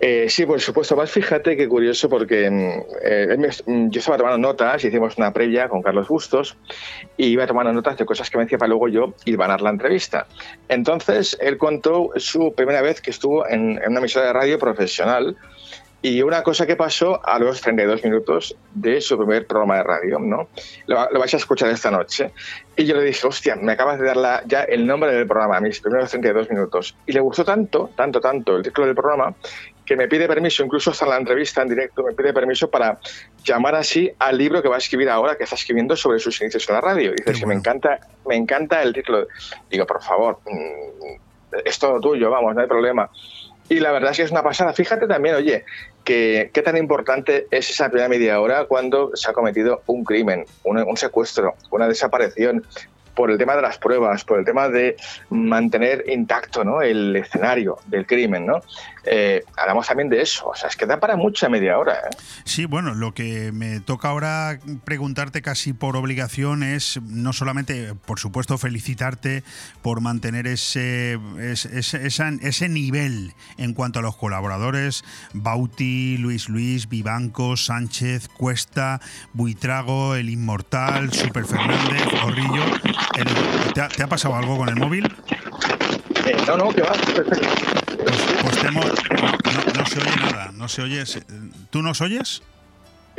Eh, 0.00 0.26
sí, 0.28 0.46
por 0.46 0.60
supuesto. 0.60 0.96
Más 0.96 1.10
fíjate 1.10 1.56
qué 1.56 1.68
curioso 1.68 2.08
porque 2.08 2.50
mm, 2.50 2.70
eh, 3.02 3.52
mm, 3.66 3.90
yo 3.90 3.98
estaba 3.98 4.18
tomando 4.18 4.38
notas, 4.38 4.84
hicimos 4.84 5.16
una 5.16 5.32
previa 5.32 5.68
con 5.68 5.82
Carlos 5.82 6.08
Bustos 6.08 6.56
y 7.16 7.26
iba 7.26 7.46
tomando 7.46 7.72
notas 7.72 7.96
de 7.96 8.04
cosas 8.04 8.30
que 8.30 8.38
me 8.38 8.44
decía 8.44 8.58
para 8.58 8.70
luego 8.70 8.88
yo 8.88 9.14
ir 9.24 9.40
a 9.40 9.46
dar 9.46 9.60
la 9.60 9.70
entrevista. 9.70 10.26
Entonces, 10.68 11.36
él 11.40 11.58
contó 11.58 12.10
su 12.16 12.52
primera 12.54 12.82
vez 12.82 13.00
que 13.00 13.10
estuvo 13.10 13.46
en, 13.48 13.78
en 13.82 13.90
una 13.90 14.00
emisora 14.00 14.26
de 14.26 14.32
radio 14.32 14.58
profesional 14.58 15.36
y 16.02 16.22
una 16.22 16.42
cosa 16.42 16.66
que 16.66 16.76
pasó 16.76 17.20
a 17.26 17.38
los 17.38 17.60
32 17.60 18.02
minutos 18.04 18.56
de 18.74 19.00
su 19.00 19.18
primer 19.18 19.46
programa 19.46 19.76
de 19.76 19.82
radio, 19.82 20.18
¿no? 20.18 20.48
Lo, 20.86 20.96
vais 21.18 21.34
a 21.34 21.36
escuchar 21.36 21.68
esta 21.70 21.90
noche. 21.90 22.30
Y 22.74 22.86
yo 22.86 22.96
le 22.96 23.04
dije, 23.04 23.26
hostia, 23.26 23.56
me 23.56 23.72
acabas 23.72 24.00
de 24.00 24.06
dar 24.06 24.44
ya 24.46 24.62
el 24.62 24.86
nombre 24.86 25.12
del 25.12 25.26
programa, 25.26 25.60
mis 25.60 25.80
primeros 25.80 26.10
32 26.10 26.48
minutos. 26.48 26.96
Y 27.06 27.12
le 27.12 27.20
gustó 27.20 27.44
tanto, 27.44 27.90
tanto, 27.94 28.20
tanto 28.20 28.56
el 28.56 28.62
título 28.62 28.86
del 28.86 28.96
programa, 28.96 29.34
que 29.84 29.94
me 29.94 30.08
pide 30.08 30.26
permiso, 30.26 30.64
incluso 30.64 30.90
hasta 30.90 31.04
la 31.04 31.18
entrevista 31.18 31.60
en 31.62 31.68
directo, 31.68 32.02
me 32.02 32.12
pide 32.12 32.32
permiso 32.32 32.70
para 32.70 32.98
llamar 33.44 33.74
así 33.74 34.10
al 34.20 34.38
libro 34.38 34.62
que 34.62 34.68
va 34.68 34.76
a 34.76 34.78
escribir 34.78 35.10
ahora, 35.10 35.36
que 35.36 35.44
está 35.44 35.56
escribiendo 35.56 35.96
sobre 35.96 36.18
sus 36.18 36.40
inicios 36.40 36.66
en 36.68 36.76
la 36.76 36.80
radio. 36.80 37.12
Y 37.12 37.30
dice, 37.30 37.44
me 37.44 37.54
encanta, 37.54 37.98
me 38.26 38.36
encanta 38.36 38.82
el 38.82 38.94
título. 38.94 39.26
Digo, 39.68 39.84
por 39.86 40.02
favor, 40.02 40.38
mm, 40.46 41.58
es 41.64 41.78
todo 41.78 42.00
tuyo, 42.00 42.30
vamos, 42.30 42.54
no 42.54 42.60
hay 42.62 42.68
problema. 42.68 43.10
Y 43.70 43.78
la 43.78 43.92
verdad 43.92 44.10
es 44.10 44.16
que 44.16 44.22
es 44.24 44.32
una 44.32 44.42
pasada. 44.42 44.72
Fíjate 44.72 45.06
también, 45.06 45.36
oye, 45.36 45.64
que 46.02 46.50
qué 46.52 46.60
tan 46.60 46.76
importante 46.76 47.46
es 47.52 47.70
esa 47.70 47.88
primera 47.88 48.08
media 48.08 48.40
hora 48.40 48.64
cuando 48.64 49.12
se 49.14 49.30
ha 49.30 49.32
cometido 49.32 49.82
un 49.86 50.02
crimen, 50.02 50.44
un 50.64 50.96
secuestro, 50.96 51.54
una 51.70 51.86
desaparición, 51.86 52.66
por 53.20 53.30
el 53.30 53.36
tema 53.36 53.54
de 53.54 53.60
las 53.60 53.76
pruebas, 53.76 54.24
por 54.24 54.38
el 54.38 54.46
tema 54.46 54.70
de 54.70 54.96
mantener 55.28 56.06
intacto 56.08 56.64
¿no? 56.64 56.80
el 56.80 57.14
escenario 57.16 57.76
del 57.84 58.06
crimen, 58.06 58.46
¿no? 58.46 58.62
Eh, 59.04 59.42
hablamos 59.56 59.86
también 59.86 60.08
de 60.08 60.22
eso. 60.22 60.48
O 60.48 60.54
sea, 60.54 60.68
es 60.68 60.76
que 60.76 60.86
da 60.86 61.00
para 61.00 61.16
mucha 61.16 61.48
media 61.48 61.78
hora. 61.78 61.94
¿eh? 61.94 62.16
Sí, 62.44 62.66
bueno, 62.66 62.94
lo 62.94 63.12
que 63.12 63.52
me 63.52 63.80
toca 63.80 64.08
ahora 64.08 64.58
preguntarte 64.84 65.42
casi 65.42 65.72
por 65.72 65.96
obligación 65.96 66.62
es 66.62 66.98
no 67.02 67.32
solamente, 67.32 67.94
por 68.06 68.18
supuesto, 68.18 68.56
felicitarte 68.56 69.42
por 69.82 70.00
mantener 70.00 70.46
ese, 70.46 71.18
ese, 71.38 72.06
ese, 72.06 72.68
nivel 72.68 73.34
en 73.58 73.74
cuanto 73.74 73.98
a 73.98 74.02
los 74.02 74.16
colaboradores, 74.16 75.04
Bauti, 75.32 76.16
Luis 76.18 76.48
Luis, 76.48 76.88
Vivanco, 76.88 77.56
Sánchez, 77.56 78.28
Cuesta, 78.28 79.00
Buitrago, 79.34 80.14
El 80.14 80.30
Inmortal, 80.30 81.12
Super 81.12 81.44
Fernández, 81.44 82.06
Corrillo. 83.12 83.72
¿te, 83.74 84.02
ha, 84.02 84.06
pasado 84.06 84.36
algo 84.36 84.56
con 84.56 84.68
el 84.68 84.76
móvil? 84.76 85.04
Eh, 86.26 86.36
no, 86.46 86.56
no, 86.56 86.72
que 86.72 86.82
va. 86.82 86.92
Pues, 87.14 87.26
pues 88.42 88.72
no, 88.72 88.80
no, 88.80 89.86
se 89.86 89.98
oye 89.98 90.16
nada, 90.16 90.50
no 90.54 90.68
se 90.68 90.82
oye. 90.82 91.04
¿Tú 91.70 91.82
nos 91.82 92.00
oyes? 92.00 92.42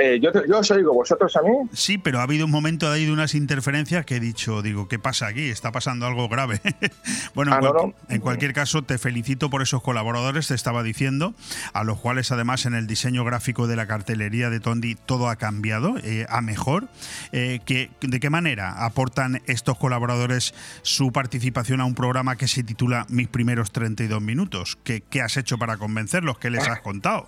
Eh, 0.02 0.20
yo, 0.20 0.32
yo 0.48 0.60
os 0.60 0.72
oigo, 0.72 0.94
¿vosotros 0.96 1.36
a 1.36 1.44
mí? 1.44 1.52
Sí, 1.74 2.00
pero 2.00 2.20
ha 2.20 2.24
habido 2.24 2.46
un 2.46 2.52
momento 2.52 2.90
ahí 2.90 3.06
de 3.06 3.12
unas 3.12 3.36
interferencias 3.36 4.04
que 4.04 4.16
he 4.16 4.20
dicho, 4.20 4.64
digo, 4.64 4.88
¿qué 4.88 4.98
pasa 4.98 5.28
aquí? 5.28 5.50
Está 5.50 5.72
pasando 5.72 6.08
algo 6.08 6.28
grave. 6.28 6.60
bueno, 7.36 7.56
en, 7.56 7.66
ah, 7.66 7.94
en, 8.10 8.20
cualquier 8.20 8.54
caso, 8.54 8.82
te 8.82 8.98
felicito 8.98 9.52
por 9.52 9.62
esos 9.62 9.84
colaboradores, 9.84 10.48
te 10.48 10.56
estaba 10.56 10.82
diciendo, 10.82 11.36
a 11.74 11.84
los 11.84 12.00
cuales 12.00 12.32
además 12.32 12.66
en 12.66 12.74
el 12.74 12.88
diseño 12.88 13.24
gráfico 13.24 13.68
de 13.68 13.76
la 13.76 13.86
cartelería 13.86 14.50
de 14.50 14.60
Tondi 14.60 14.96
todo 14.96 15.30
ha 15.30 15.36
cambiado 15.36 15.96
eh, 16.04 16.26
a 16.30 16.42
mejor. 16.42 16.88
Eh, 17.32 17.60
¿De 18.02 18.20
qué 18.20 18.30
manera 18.32 18.84
aportan 18.84 19.44
estos 19.46 19.78
colaboradores 19.78 20.56
su 20.82 21.12
participación 21.12 21.80
a 21.80 21.86
un 21.86 21.94
programa 21.94 22.38
que 22.38 22.48
se 22.48 22.64
titula 22.64 23.06
Mis 23.08 23.28
primeros 23.28 23.72
32 23.72 24.20
minutos? 24.20 24.80
¿Qué, 24.84 25.04
qué 25.08 25.22
has 25.22 25.38
hecho 25.38 25.60
para 25.60 25.78
convencerlos? 25.78 26.40
¿Qué 26.40 26.50
les 26.50 26.68
has 26.68 26.82
contado? 26.82 27.28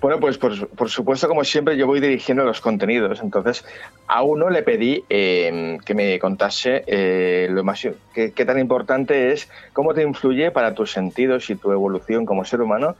Bueno, 0.00 0.20
pues 0.20 0.38
por, 0.38 0.88
supuesto, 0.88 1.28
como 1.28 1.44
siempre, 1.44 1.76
yo 1.76 1.86
voy 1.86 2.00
dirigiendo 2.00 2.44
los 2.44 2.60
contenidos. 2.60 3.20
Entonces, 3.22 3.64
a 4.06 4.22
uno 4.22 4.48
le 4.48 4.62
pedí 4.62 5.04
em, 5.08 5.78
que 5.78 5.94
me 5.94 6.18
contase 6.18 6.84
eh, 6.86 7.48
lo 7.50 7.64
más 7.64 7.86
qué, 8.14 8.30
tan 8.30 8.58
importante 8.58 9.32
es 9.32 9.48
cómo 9.72 9.94
te 9.94 10.02
influye 10.02 10.50
para 10.50 10.74
tus 10.74 10.92
sentidos 10.92 11.50
y 11.50 11.56
tu 11.56 11.72
evolución 11.72 12.24
como 12.24 12.44
ser 12.44 12.60
humano 12.62 12.96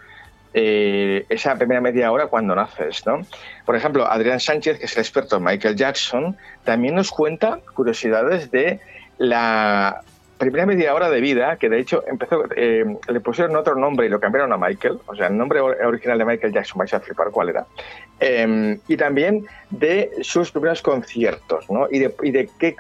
eh, 0.53 1.27
esa 1.29 1.55
primera 1.57 1.81
media 1.81 2.11
hora 2.11 2.27
cuando 2.27 2.55
naces, 2.57 3.07
¿no? 3.07 3.25
Por 3.65 3.77
ejemplo, 3.77 4.11
Adrián 4.11 4.41
Sánchez, 4.41 4.81
que 4.81 4.87
es 4.87 4.97
el 4.97 5.03
experto 5.03 5.37
en 5.37 5.45
Michael 5.45 5.77
Jackson, 5.77 6.37
también 6.65 6.97
nos 6.97 7.13
cuenta 7.13 7.61
curiosidades 7.75 8.51
de 8.51 8.81
la 9.19 10.03
primera 10.41 10.65
media 10.65 10.95
hora 10.95 11.11
de 11.11 11.21
vida, 11.21 11.57
que 11.57 11.69
de 11.69 11.79
hecho 11.79 12.03
empezó, 12.07 12.45
eh, 12.57 12.85
le 13.09 13.21
pusieron 13.21 13.55
otro 13.57 13.77
nombre 13.77 14.07
y 14.07 14.09
lo 14.09 14.19
cambiaron 14.19 14.53
a 14.53 14.57
Michael, 14.57 14.99
o 15.07 15.15
sea, 15.15 15.27
el 15.27 15.37
nombre 15.37 15.61
original 15.61 16.19
de 16.19 16.25
Michael 16.25 16.53
Jackson, 16.53 16.79
vais 16.79 16.93
a 16.95 16.99
flipar 16.99 17.31
cuál 17.31 17.51
era, 17.51 17.67
em, 18.19 18.81
y 18.89 18.97
también 18.97 19.47
de 19.69 20.11
sus 20.23 20.51
primeros 20.51 20.81
conciertos, 20.81 21.71
¿no? 21.71 21.87
Y 21.91 21.99
de, 21.99 22.15
y 22.23 22.31
de 22.31 22.49
qué, 22.59 22.75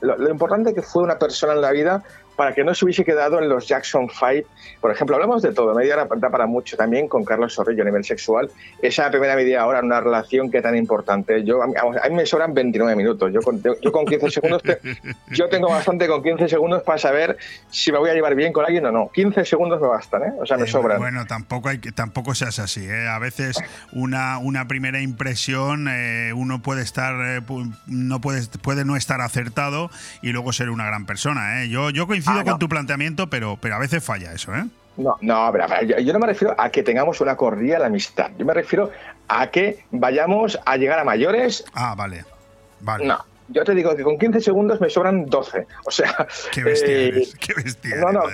lo, 0.00 0.16
lo, 0.16 0.30
importante 0.30 0.72
que 0.74 0.82
fue 0.82 1.02
una 1.02 1.18
persona 1.18 1.54
en 1.54 1.60
la 1.60 1.72
vida 1.72 2.04
para 2.36 2.54
que 2.54 2.64
no 2.64 2.74
se 2.74 2.84
hubiese 2.84 3.04
quedado 3.04 3.38
en 3.38 3.48
los 3.48 3.68
Jackson 3.68 4.08
Five. 4.08 4.46
Por 4.80 4.90
ejemplo, 4.90 5.16
hablamos 5.16 5.42
de 5.42 5.52
todo, 5.52 5.74
media 5.74 5.94
hora 5.94 6.08
da 6.16 6.30
para 6.30 6.46
mucho 6.46 6.76
también 6.76 7.08
con 7.08 7.24
Carlos 7.24 7.54
Sorrillo 7.54 7.82
a 7.82 7.86
nivel 7.86 8.04
sexual. 8.04 8.50
Esa 8.80 9.10
primera 9.10 9.36
media 9.36 9.66
hora 9.66 9.80
en 9.80 9.86
una 9.86 10.00
relación 10.00 10.50
que 10.50 10.62
tan 10.62 10.76
importante. 10.76 11.44
Yo, 11.44 11.62
a, 11.62 11.66
mí, 11.66 12.14
me 12.14 12.26
sobran 12.26 12.54
29 12.54 12.96
minutos. 12.96 13.32
Yo 13.32 13.40
con, 13.40 13.62
yo 13.62 13.92
con 13.92 14.06
15 14.06 14.30
segundos, 14.30 14.62
yo 15.30 15.48
tengo 15.48 15.68
bastante 15.68 16.08
con 16.08 16.22
15 16.22 16.48
segundos 16.48 16.82
para 16.82 16.98
saber 16.98 17.36
si 17.70 17.92
me 17.92 17.98
voy 17.98 18.10
a 18.10 18.14
llevar 18.14 18.34
bien 18.34 18.52
con 18.52 18.64
alguien 18.64 18.86
o 18.86 18.92
no. 18.92 19.10
15 19.12 19.44
segundos 19.44 19.80
me 19.80 19.88
bastan, 19.88 20.22
¿eh? 20.22 20.32
O 20.40 20.46
sea, 20.46 20.56
me 20.56 20.64
eh, 20.64 20.68
sobran. 20.68 20.98
Bueno, 20.98 21.26
tampoco, 21.26 21.68
hay 21.68 21.78
que, 21.78 21.92
tampoco 21.92 22.34
seas 22.34 22.58
así. 22.58 22.84
¿eh? 22.84 23.08
A 23.08 23.18
veces 23.18 23.56
una, 23.92 24.38
una 24.38 24.66
primera 24.68 25.00
impresión, 25.00 25.88
eh, 25.90 26.32
uno 26.34 26.62
puede 26.62 26.82
estar, 26.82 27.42
no 27.86 28.20
puede, 28.20 28.46
puede 28.62 28.84
no 28.84 28.96
estar 28.96 29.20
acertado 29.20 29.90
y 30.22 30.32
luego 30.32 30.52
ser 30.52 30.70
una 30.70 30.86
gran 30.86 31.06
persona. 31.06 31.62
¿eh? 31.62 31.68
Yo, 31.68 31.90
yo 31.90 32.06
coincido 32.06 32.21
coincido 32.24 32.40
ah, 32.40 32.50
con 32.52 32.58
tu 32.58 32.68
planteamiento, 32.68 33.28
pero, 33.28 33.58
pero 33.60 33.76
a 33.76 33.78
veces 33.78 34.02
falla 34.02 34.32
eso, 34.32 34.54
¿eh? 34.54 34.64
No, 34.96 35.16
no, 35.22 35.52
yo, 36.00 36.12
no 36.12 36.18
me 36.18 36.26
refiero 36.26 36.54
a 36.58 36.68
que 36.70 36.82
tengamos 36.82 37.20
una 37.20 37.36
cordial 37.36 37.82
amistad. 37.82 38.30
Yo 38.38 38.44
me 38.44 38.52
refiero 38.52 38.90
a 39.26 39.46
que 39.50 39.84
vayamos 39.90 40.58
a 40.66 40.76
llegar 40.76 40.98
a 40.98 41.04
mayores. 41.04 41.64
Ah, 41.72 41.94
vale. 41.96 42.26
Vale. 42.80 43.06
No, 43.06 43.24
yo 43.48 43.64
te 43.64 43.74
digo 43.74 43.96
que 43.96 44.02
con 44.02 44.18
15 44.18 44.40
segundos 44.40 44.80
me 44.80 44.90
sobran 44.90 45.26
12. 45.26 45.66
O 45.86 45.90
sea. 45.90 46.26
Qué 46.52 46.62
bestia 46.62 46.94
eh, 46.94 47.28
qué 47.40 47.54
bestia 47.54 47.96
no, 47.96 48.12
no, 48.12 48.24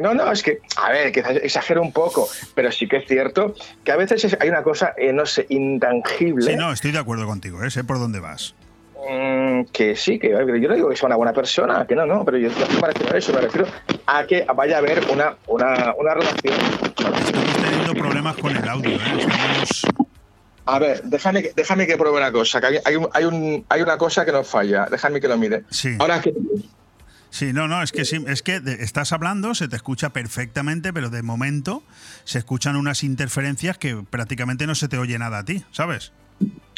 no, 0.00 0.14
no, 0.14 0.32
es 0.32 0.42
que, 0.42 0.60
a 0.76 0.90
ver, 0.90 1.12
que 1.12 1.20
exagero 1.20 1.82
un 1.82 1.92
poco, 1.92 2.28
pero 2.54 2.72
sí 2.72 2.88
que 2.88 2.96
es 2.96 3.06
cierto 3.06 3.54
que 3.84 3.92
a 3.92 3.96
veces 3.96 4.36
hay 4.40 4.48
una 4.48 4.62
cosa, 4.62 4.94
eh, 4.96 5.12
no 5.12 5.26
sé, 5.26 5.46
intangible. 5.50 6.50
Sí, 6.50 6.56
no, 6.56 6.72
estoy 6.72 6.92
de 6.92 6.98
acuerdo 6.98 7.26
contigo, 7.26 7.62
¿eh? 7.62 7.70
sé 7.70 7.84
por 7.84 7.98
dónde 7.98 8.20
vas. 8.20 8.54
Mm, 8.96 9.64
que 9.72 9.94
sí, 9.94 10.18
que 10.18 10.30
yo 10.30 10.68
no 10.68 10.74
digo 10.74 10.88
que 10.88 10.96
sea 10.96 11.06
una 11.06 11.16
buena 11.16 11.32
persona, 11.32 11.86
que 11.86 11.94
no, 11.94 12.06
no, 12.06 12.24
pero 12.24 12.38
yo 12.38 12.48
no 12.48 12.80
me 12.80 12.88
refiero 12.88 13.14
a 13.14 13.18
eso, 13.18 13.32
me 13.32 13.40
refiero 13.40 13.68
a 14.06 14.24
que 14.24 14.46
vaya 14.54 14.76
a 14.76 14.78
haber 14.78 15.04
una, 15.10 15.36
una, 15.46 15.94
una 15.98 16.14
relación. 16.14 16.54
Estamos 16.82 17.20
teniendo 17.62 17.94
problemas 17.94 18.36
con 18.36 18.56
el 18.56 18.68
audio, 18.68 18.96
¿eh? 18.96 19.26
A 20.64 20.78
ver, 20.80 21.02
déjame, 21.04 21.52
déjame 21.54 21.86
que 21.86 21.96
pruebe 21.96 22.16
una 22.16 22.32
cosa, 22.32 22.60
que 22.60 22.66
hay, 22.66 22.78
hay, 22.84 23.24
un, 23.24 23.64
hay 23.68 23.82
una 23.82 23.98
cosa 23.98 24.24
que 24.24 24.32
nos 24.32 24.48
falla, 24.48 24.88
déjame 24.90 25.20
que 25.20 25.28
lo 25.28 25.36
mire. 25.36 25.64
Sí. 25.70 25.94
Ahora 25.98 26.20
que... 26.20 26.34
Sí, 27.30 27.52
no, 27.52 27.68
no, 27.68 27.82
es 27.82 27.92
que 27.92 28.04
sí, 28.04 28.24
es 28.26 28.42
que 28.42 28.62
estás 28.80 29.12
hablando, 29.12 29.54
se 29.54 29.68
te 29.68 29.76
escucha 29.76 30.10
perfectamente, 30.10 30.92
pero 30.92 31.10
de 31.10 31.22
momento 31.22 31.82
se 32.24 32.38
escuchan 32.38 32.76
unas 32.76 33.04
interferencias 33.04 33.78
que 33.78 34.02
prácticamente 34.08 34.66
no 34.66 34.74
se 34.74 34.88
te 34.88 34.96
oye 34.96 35.18
nada 35.18 35.38
a 35.38 35.44
ti, 35.44 35.62
¿sabes? 35.70 36.12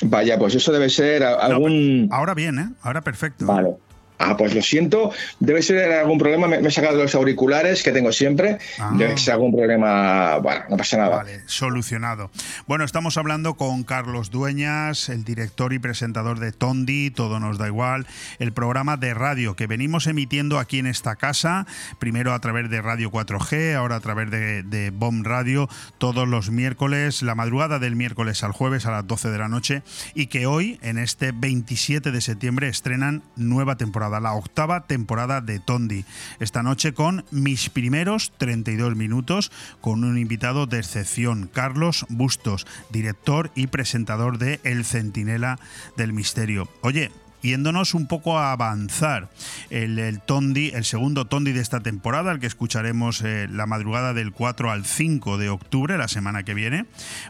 Vaya, 0.02 0.38
pues 0.38 0.54
eso 0.54 0.72
debe 0.72 0.88
ser 0.90 1.24
algún... 1.24 2.08
Ahora 2.12 2.34
bien, 2.34 2.58
¿eh? 2.58 2.68
Ahora 2.82 3.02
perfecto. 3.02 3.46
Vale. 3.46 3.74
Ah, 4.18 4.36
pues 4.36 4.54
lo 4.54 4.62
siento. 4.62 5.12
Debe 5.38 5.62
ser 5.62 5.92
algún 5.92 6.18
problema. 6.18 6.48
Me, 6.48 6.60
me 6.60 6.68
he 6.68 6.72
sacado 6.72 7.02
los 7.02 7.14
auriculares 7.14 7.82
que 7.82 7.92
tengo 7.92 8.12
siempre. 8.12 8.58
Ah. 8.78 8.92
Debe 8.94 9.16
ser 9.16 9.34
algún 9.34 9.54
problema. 9.54 10.38
Bueno, 10.38 10.64
no 10.68 10.76
pasa 10.76 10.96
nada. 10.96 11.16
Vale, 11.18 11.42
solucionado. 11.46 12.30
Bueno, 12.66 12.84
estamos 12.84 13.16
hablando 13.16 13.54
con 13.54 13.84
Carlos 13.84 14.30
Dueñas, 14.30 15.08
el 15.08 15.24
director 15.24 15.72
y 15.72 15.78
presentador 15.78 16.38
de 16.40 16.52
Tondi, 16.52 17.10
Todo 17.10 17.40
nos 17.40 17.58
da 17.58 17.66
igual, 17.66 18.06
el 18.38 18.52
programa 18.52 18.96
de 18.96 19.14
radio 19.14 19.54
que 19.54 19.66
venimos 19.66 20.06
emitiendo 20.06 20.58
aquí 20.58 20.78
en 20.78 20.86
esta 20.86 21.16
casa, 21.16 21.66
primero 21.98 22.32
a 22.32 22.40
través 22.40 22.70
de 22.70 22.82
Radio 22.82 23.10
4G, 23.10 23.74
ahora 23.74 23.96
a 23.96 24.00
través 24.00 24.30
de, 24.30 24.62
de 24.62 24.90
BOM 24.90 25.24
Radio, 25.24 25.68
todos 25.98 26.26
los 26.26 26.50
miércoles, 26.50 27.22
la 27.22 27.34
madrugada 27.34 27.78
del 27.78 27.96
miércoles 27.96 28.42
al 28.42 28.52
jueves 28.52 28.86
a 28.86 28.90
las 28.90 29.06
12 29.06 29.30
de 29.30 29.38
la 29.38 29.48
noche, 29.48 29.82
y 30.14 30.26
que 30.26 30.46
hoy, 30.46 30.78
en 30.82 30.98
este 30.98 31.32
27 31.32 32.10
de 32.10 32.20
septiembre, 32.20 32.68
estrenan 32.68 33.22
nueva 33.36 33.76
temporada, 33.76 34.07
la 34.08 34.32
octava 34.32 34.86
temporada 34.86 35.40
de 35.40 35.60
Tondi. 35.60 36.04
Esta 36.40 36.62
noche 36.62 36.94
con 36.94 37.24
mis 37.30 37.70
primeros 37.70 38.32
32 38.38 38.96
minutos, 38.96 39.52
con 39.80 40.04
un 40.04 40.18
invitado 40.18 40.66
de 40.66 40.78
excepción, 40.78 41.50
Carlos 41.52 42.06
Bustos, 42.08 42.66
director 42.90 43.50
y 43.54 43.68
presentador 43.68 44.38
de 44.38 44.60
El 44.64 44.84
Centinela 44.84 45.58
del 45.96 46.12
Misterio. 46.12 46.68
Oye, 46.82 47.10
yéndonos 47.42 47.94
un 47.94 48.06
poco 48.06 48.38
a 48.38 48.52
avanzar. 48.52 49.30
El, 49.70 50.20
Tondi, 50.24 50.70
el 50.74 50.84
segundo 50.84 51.26
Tondi 51.26 51.52
de 51.52 51.60
esta 51.60 51.80
temporada, 51.80 52.32
el 52.32 52.40
que 52.40 52.46
escucharemos 52.46 53.22
eh, 53.22 53.48
la 53.50 53.66
madrugada 53.66 54.14
del 54.14 54.32
4 54.32 54.70
al 54.70 54.84
5 54.84 55.38
de 55.38 55.48
octubre, 55.48 55.98
la 55.98 56.08
semana 56.08 56.42
que 56.42 56.54
viene, 56.54 56.86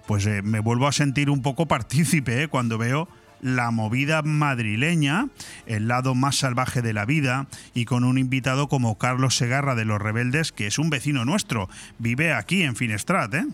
pues 0.06 0.26
eh, 0.26 0.42
me 0.42 0.60
vuelvo 0.60 0.86
a 0.86 0.92
sentir 0.92 1.30
un 1.30 1.42
poco 1.42 1.66
partícipe 1.68 2.42
eh, 2.42 2.48
cuando 2.48 2.78
veo 2.78 3.08
la 3.40 3.70
movida 3.70 4.22
madrileña, 4.22 5.28
el 5.66 5.88
lado 5.88 6.14
más 6.14 6.36
salvaje 6.36 6.82
de 6.82 6.92
la 6.92 7.04
vida, 7.04 7.46
y 7.74 7.84
con 7.84 8.04
un 8.04 8.18
invitado 8.18 8.68
como 8.68 8.98
Carlos 8.98 9.36
Segarra 9.36 9.74
de 9.74 9.84
Los 9.84 10.00
Rebeldes, 10.00 10.52
que 10.52 10.66
es 10.66 10.78
un 10.78 10.90
vecino 10.90 11.24
nuestro, 11.24 11.68
vive 11.98 12.32
aquí 12.32 12.62
en 12.62 12.76
Finestrat, 12.76 13.34
¿eh? 13.34 13.46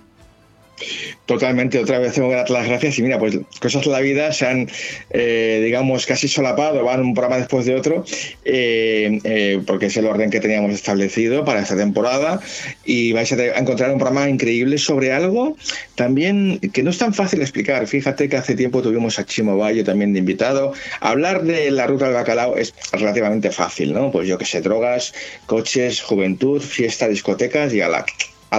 Totalmente, 1.27 1.79
otra 1.79 1.99
vez 1.99 2.15
tengo 2.15 2.29
que 2.29 2.35
dar 2.35 2.51
las 2.51 2.67
gracias 2.67 2.99
y 2.99 3.03
mira, 3.03 3.19
pues 3.19 3.39
cosas 3.61 3.85
de 3.85 3.91
la 3.91 4.01
vida 4.01 4.33
se 4.33 4.47
han, 4.47 4.69
eh, 5.11 5.63
digamos, 5.65 6.05
casi 6.05 6.29
solapado, 6.29 6.85
van 6.85 7.01
un 7.01 7.15
programa 7.15 7.39
después 7.39 7.65
de 7.65 7.75
otro, 7.75 8.05
eh, 8.45 9.21
eh, 9.25 9.61
porque 9.67 9.87
es 9.87 9.97
el 9.97 10.07
orden 10.07 10.31
que 10.31 10.41
teníamos 10.41 10.73
establecido 10.73 11.45
para 11.45 11.61
esta 11.61 11.77
temporada 11.77 12.41
y 12.85 13.13
vais 13.13 13.33
a, 13.33 13.59
encontrar 13.59 13.91
un 13.91 13.99
programa 13.99 14.29
increíble 14.29 14.77
sobre 14.77 15.13
algo 15.13 15.57
también 15.95 16.59
que 16.73 16.83
no 16.83 16.91
es 16.91 16.99
tan 16.99 17.15
fácil 17.15 17.41
explicar. 17.41 17.87
Fíjate 17.87 18.29
que 18.29 18.37
hace 18.37 18.55
tiempo 18.55 18.83
tuvimos 18.83 19.19
a 19.19 19.25
Chimo 19.25 19.55
también 19.85 20.13
de 20.13 20.19
invitado. 20.19 20.75
Hablar 21.01 21.45
de 21.45 21.71
la 21.71 21.87
ruta 21.87 22.07
del 22.07 22.15
bacalao 22.15 22.57
es 22.57 22.75
relativamente 22.93 23.51
fácil, 23.51 23.93
¿no? 23.93 24.11
Pues 24.11 24.29
yo 24.29 24.37
que 24.37 24.45
sé, 24.45 24.61
drogas, 24.61 25.15
coches, 25.47 26.03
juventud, 26.03 26.61
fiesta, 26.61 27.09
discotecas 27.09 27.73
y 27.73 27.81
a 27.81 27.89
la 27.89 28.05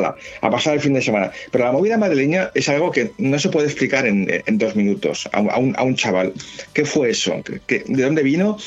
a 0.03 0.49
pasar 0.49 0.73
el 0.73 0.79
fin 0.81 0.93
de 0.93 1.01
semana. 1.01 1.31
Pero 1.51 1.63
la 1.65 1.71
movida 1.71 1.97
madrileña 1.97 2.51
es 2.53 2.67
algo 2.69 2.91
que 2.91 3.11
no 3.17 3.37
se 3.39 3.49
puede 3.49 3.67
explicar 3.67 4.05
en, 4.05 4.27
en 4.45 4.57
dos 4.57 4.75
minutos 4.75 5.29
a 5.31 5.39
un, 5.39 5.75
a 5.77 5.83
un- 5.83 5.95
chaval. 5.95 6.33
¿Qué 6.73 6.83
fue 6.85 7.11
eso? 7.11 7.41
¿Qué- 7.67 7.83
¿De 7.87 8.03
dónde 8.03 8.23
vino? 8.23 8.57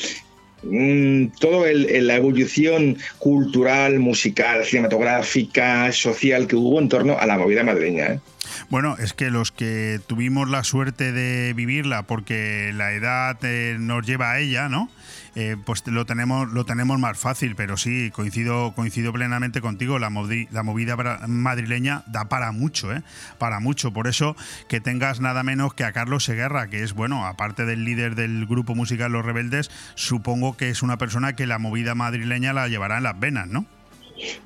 Mm, 0.63 1.27
todo 1.39 1.65
el- 1.65 2.07
la 2.07 2.15
evolución 2.15 2.97
cultural, 3.17 3.99
musical, 3.99 4.65
cinematográfica, 4.65 5.91
social 5.91 6.47
que 6.47 6.55
hubo 6.55 6.79
en 6.79 6.89
torno 6.89 7.17
a 7.19 7.25
la 7.25 7.37
movida 7.37 7.63
madrileña. 7.63 8.05
¿eh? 8.13 8.19
Bueno, 8.69 8.95
es 8.97 9.13
que 9.13 9.31
los 9.31 9.51
que 9.51 9.99
tuvimos 10.07 10.49
la 10.49 10.63
suerte 10.63 11.11
de 11.11 11.53
vivirla, 11.53 12.03
porque 12.03 12.71
la 12.73 12.91
edad 12.91 13.37
eh, 13.43 13.77
nos 13.79 14.05
lleva 14.05 14.31
a 14.31 14.39
ella, 14.39 14.69
¿no? 14.69 14.89
Eh, 15.35 15.55
pues 15.63 15.85
lo 15.87 16.05
tenemos, 16.05 16.49
lo 16.49 16.65
tenemos 16.65 16.99
más 16.99 17.17
fácil, 17.17 17.55
pero 17.55 17.77
sí, 17.77 18.11
coincido, 18.11 18.73
coincido 18.73 19.13
plenamente 19.13 19.61
contigo, 19.61 19.99
la, 19.99 20.09
la 20.51 20.63
movida 20.63 20.97
madrileña 21.27 22.03
da 22.07 22.25
para 22.25 22.51
mucho, 22.51 22.91
¿eh? 22.93 23.03
Para 23.37 23.59
mucho. 23.59 23.93
Por 23.93 24.07
eso 24.07 24.35
que 24.67 24.81
tengas 24.81 25.19
nada 25.19 25.43
menos 25.43 25.73
que 25.73 25.83
a 25.83 25.91
Carlos 25.91 26.23
Seguerra, 26.23 26.67
que 26.67 26.83
es, 26.83 26.93
bueno, 26.93 27.25
aparte 27.25 27.65
del 27.65 27.85
líder 27.85 28.15
del 28.15 28.45
grupo 28.47 28.75
musical 28.75 29.11
Los 29.11 29.25
Rebeldes, 29.25 29.71
supongo 29.95 30.57
que 30.57 30.69
es 30.69 30.83
una 30.83 30.97
persona 30.97 31.33
que 31.33 31.47
la 31.47 31.59
movida 31.59 31.95
madrileña 31.95 32.53
la 32.53 32.67
llevará 32.67 32.97
en 32.97 33.03
las 33.03 33.19
venas, 33.19 33.47
¿no? 33.47 33.65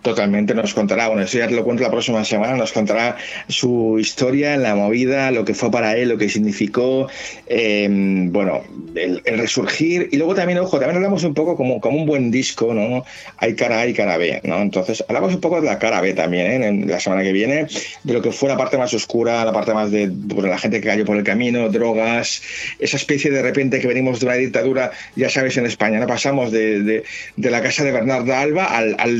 Totalmente 0.02 0.54
nos 0.54 0.74
contará, 0.74 1.08
bueno, 1.08 1.24
eso 1.24 1.38
ya 1.38 1.48
te 1.48 1.56
lo 1.56 1.64
cuento 1.64 1.84
la 1.84 1.92
próxima 1.92 2.24
semana, 2.26 2.56
nos 2.56 2.72
contará 2.72 3.18
su 3.48 3.98
historia, 4.00 4.58
la 4.58 4.76
movida, 4.76 5.32
lo 5.32 5.46
que 5.46 5.54
fue 5.54 5.72
para 5.72 5.96
él, 5.98 6.10
lo 6.10 6.18
que 6.18 6.30
significó, 6.30 7.08
eh, 7.48 7.88
bueno, 7.90 8.62
el, 8.96 9.22
el 9.26 9.38
resurgir. 9.38 10.10
Y 10.12 10.18
luego 10.18 10.36
también, 10.36 10.60
ojo, 10.60 10.78
también 10.80 10.98
hablamos 10.98 11.24
un 11.24 11.34
poco 11.34 11.56
como, 11.56 11.80
como 11.82 11.98
un 11.98 12.06
buen 12.06 12.32
disco, 12.32 12.74
¿no? 12.74 13.06
Hay 13.38 13.56
cara 13.56 13.80
A 13.82 13.88
y 13.88 13.94
cara 13.94 14.18
B, 14.18 14.42
¿no? 14.44 14.62
Entonces, 14.62 15.04
hablamos 15.08 15.34
un 15.34 15.42
poco 15.42 15.62
de 15.62 15.68
la 15.68 15.80
cara 15.80 16.02
B 16.02 16.14
también, 16.14 16.64
¿eh? 16.64 16.68
En 16.68 16.90
la 16.90 17.00
semana 17.00 17.24
que 17.24 17.32
viene, 17.32 17.68
de 18.04 18.14
lo 18.14 18.22
que 18.22 18.32
fue 18.32 18.50
la 18.50 18.58
parte 18.58 18.78
más 18.78 18.94
oscura, 18.94 19.44
la 19.46 19.54
parte 19.54 19.74
más 19.74 19.92
de 19.92 20.08
bueno, 20.12 20.50
la 20.50 20.58
gente 20.58 20.82
que 20.82 20.88
cayó 20.88 21.06
por 21.06 21.18
el 21.18 21.24
camino, 21.24 21.70
drogas, 21.70 22.42
esa 22.80 22.98
especie 22.98 23.32
de 23.32 23.42
repente 23.42 23.80
que 23.80 23.88
venimos 23.88 24.20
de 24.20 24.26
una 24.28 24.36
dictadura, 24.36 24.92
ya 25.16 25.30
sabes, 25.30 25.58
en 25.58 25.66
España, 25.66 26.00
¿no? 26.00 26.08
Pasamos 26.08 26.52
de, 26.52 26.82
de- 26.84 27.04
de 27.38 27.52
la 27.52 27.62
casa 27.62 27.84
de 27.84 27.92
Bernarda 27.92 28.40
Alba 28.42 28.66
al, 28.66 28.96
al 29.00 29.20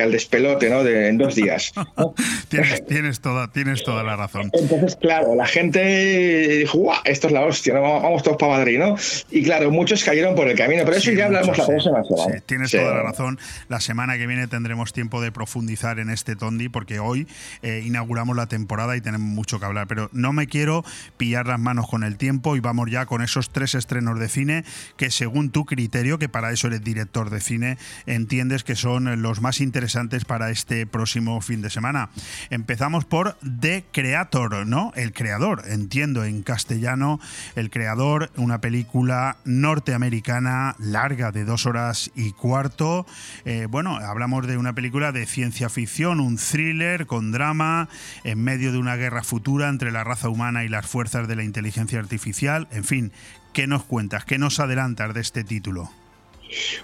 al 0.00 0.12
despelote, 0.12 0.70
¿no? 0.70 0.84
De, 0.84 1.08
en 1.08 1.18
dos 1.18 1.34
días. 1.34 1.72
tienes, 2.48 2.86
tienes, 2.86 3.20
toda, 3.20 3.50
tienes 3.52 3.82
toda 3.84 4.02
la 4.02 4.16
razón. 4.16 4.50
Entonces, 4.52 4.96
claro, 4.96 5.34
la 5.34 5.46
gente 5.46 6.58
dijo, 6.58 6.78
¡guau! 6.78 7.00
Esto 7.04 7.26
es 7.26 7.32
la 7.32 7.42
hostia, 7.42 7.74
¿no? 7.74 7.82
vamos, 7.82 8.22
todos 8.22 8.36
para 8.36 8.52
Madrid, 8.58 8.78
¿no? 8.78 8.96
Y 9.30 9.42
claro, 9.42 9.70
muchos 9.70 10.04
cayeron 10.04 10.34
por 10.34 10.48
el 10.48 10.56
camino, 10.56 10.82
pero 10.84 10.96
eso 10.96 11.10
Sí, 11.10 11.16
ya 11.16 11.26
hablamos 11.26 11.58
la 11.58 11.64
sí. 11.64 11.70
próxima 11.70 12.02
semana. 12.04 12.34
Sí, 12.38 12.42
tienes 12.46 12.70
Sí. 12.70 12.78
toda 12.78 12.94
la 12.94 13.02
razón. 13.02 13.38
La 13.68 13.80
semana 13.80 14.16
que 14.16 14.26
viene 14.26 14.46
tendremos 14.46 14.92
tiempo 14.92 15.20
de 15.20 15.32
profundizar 15.32 15.98
en 15.98 16.10
este 16.10 16.36
Tondi 16.36 16.68
porque 16.68 16.98
hoy 17.00 17.26
eh, 17.62 17.82
inauguramos 17.84 18.36
la 18.36 18.46
temporada 18.46 18.96
y 18.96 19.00
tenemos 19.00 19.26
mucho 19.28 19.58
que 19.58 19.66
hablar. 19.66 19.86
Pero 19.88 20.08
no 20.12 20.32
me 20.32 20.46
quiero 20.46 20.84
pillar 21.16 21.46
las 21.46 21.58
manos 21.58 21.88
con 21.88 22.04
el 22.04 22.16
tiempo 22.16 22.56
y 22.56 22.60
vamos 22.60 22.90
ya 22.90 23.06
con 23.06 23.22
esos 23.22 23.50
tres 23.50 23.74
estrenos 23.74 24.18
de 24.20 24.28
cine 24.28 24.64
que 24.96 25.10
según 25.10 25.50
tu 25.50 25.64
criterio, 25.64 26.18
que 26.18 26.28
para 26.28 26.52
eso 26.52 26.68
eres 26.68 26.82
director 26.84 27.30
de 27.30 27.40
cine, 27.40 27.78
entiendes 28.06 28.64
que 28.64 28.76
son 28.76 29.20
los 29.22 29.40
más 29.40 29.60
interesantes 29.60 29.81
para 30.26 30.50
este 30.50 30.86
próximo 30.86 31.40
fin 31.40 31.60
de 31.60 31.70
semana. 31.70 32.10
Empezamos 32.50 33.04
por 33.04 33.36
The 33.60 33.84
Creator, 33.92 34.66
¿no? 34.66 34.92
El 34.94 35.12
creador, 35.12 35.64
entiendo 35.66 36.24
en 36.24 36.42
castellano, 36.42 37.20
el 37.56 37.70
creador, 37.70 38.30
una 38.36 38.60
película 38.60 39.36
norteamericana 39.44 40.76
larga 40.78 41.32
de 41.32 41.44
dos 41.44 41.66
horas 41.66 42.10
y 42.14 42.32
cuarto. 42.32 43.06
Eh, 43.44 43.66
bueno, 43.68 43.96
hablamos 43.96 44.46
de 44.46 44.56
una 44.56 44.72
película 44.72 45.12
de 45.12 45.26
ciencia 45.26 45.68
ficción, 45.68 46.20
un 46.20 46.36
thriller 46.36 47.06
con 47.06 47.32
drama, 47.32 47.88
en 48.24 48.42
medio 48.42 48.72
de 48.72 48.78
una 48.78 48.96
guerra 48.96 49.24
futura 49.24 49.68
entre 49.68 49.90
la 49.90 50.04
raza 50.04 50.28
humana 50.28 50.64
y 50.64 50.68
las 50.68 50.86
fuerzas 50.86 51.26
de 51.26 51.36
la 51.36 51.42
inteligencia 51.42 51.98
artificial. 51.98 52.68
En 52.70 52.84
fin, 52.84 53.12
¿qué 53.52 53.66
nos 53.66 53.84
cuentas? 53.84 54.24
¿Qué 54.24 54.38
nos 54.38 54.60
adelantas 54.60 55.12
de 55.14 55.20
este 55.20 55.44
título? 55.44 55.90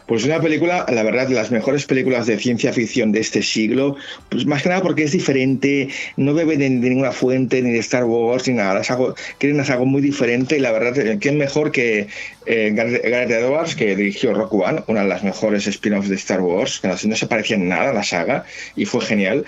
Pues 0.07 0.25
una 0.25 0.41
película, 0.41 0.87
la 0.89 1.03
verdad, 1.03 1.29
las 1.29 1.51
mejores 1.51 1.85
películas 1.87 2.27
de 2.27 2.39
ciencia 2.39 2.73
ficción 2.73 3.13
de 3.13 3.21
este 3.21 3.43
siglo, 3.43 3.97
pues 4.29 4.47
más 4.47 4.63
que 4.63 4.69
nada 4.69 4.83
porque 4.83 5.05
es 5.05 5.13
diferente, 5.13 5.89
no 6.17 6.35
bebe 6.35 6.57
de, 6.57 6.71
ninguna 6.71 7.13
fuente, 7.13 7.63
ni 7.63 7.73
de 7.73 7.79
Star 7.79 8.05
Wars, 8.05 8.49
ni 8.49 8.55
nada, 8.55 8.81
es 8.81 8.91
algo, 8.91 9.15
quieren 9.39 9.61
hacer 9.61 9.75
algo 9.75 9.87
muy 9.87 10.03
diferente 10.03 10.57
y 10.57 10.61
la 10.61 10.73
verdad, 10.73 10.99
eh, 10.99 11.19
¿quién 11.21 11.39
mejor 11.39 11.73
que 11.73 12.09
eh, 12.47 12.73
Gareth 12.75 13.31
Edwards, 13.31 13.75
que 13.75 13.95
dirigió 13.95 14.33
Rock 14.33 14.55
One, 14.55 14.83
una 14.87 15.03
de 15.03 15.09
las 15.09 15.23
mejores 15.23 15.67
spin-offs 15.67 16.09
de 16.09 16.17
Star 16.17 16.41
Wars, 16.41 16.81
que 16.81 16.89
no 16.89 16.97
se 16.97 17.27
parecía 17.27 17.57
en 17.57 17.69
nada 17.69 17.91
a 17.91 17.93
la 17.93 18.03
saga 18.03 18.45
y 18.75 18.87
fue 18.87 19.05
genial. 19.05 19.45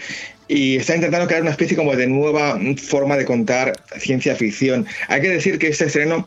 Y 0.49 0.77
está 0.77 0.97
intentando 0.97 1.29
crear 1.29 1.43
una 1.43 1.53
especie 1.53 1.77
como 1.77 1.95
de 1.95 2.09
nueva 2.09 2.59
forma 2.77 3.17
de 3.17 3.25
contar 3.25 3.73
ciencia 3.99 4.35
ficción. 4.35 4.85
Hay 5.07 5.21
que 5.21 5.29
decir 5.29 5.61
que 5.61 5.69
este 5.69 5.85
estreno 5.85 6.27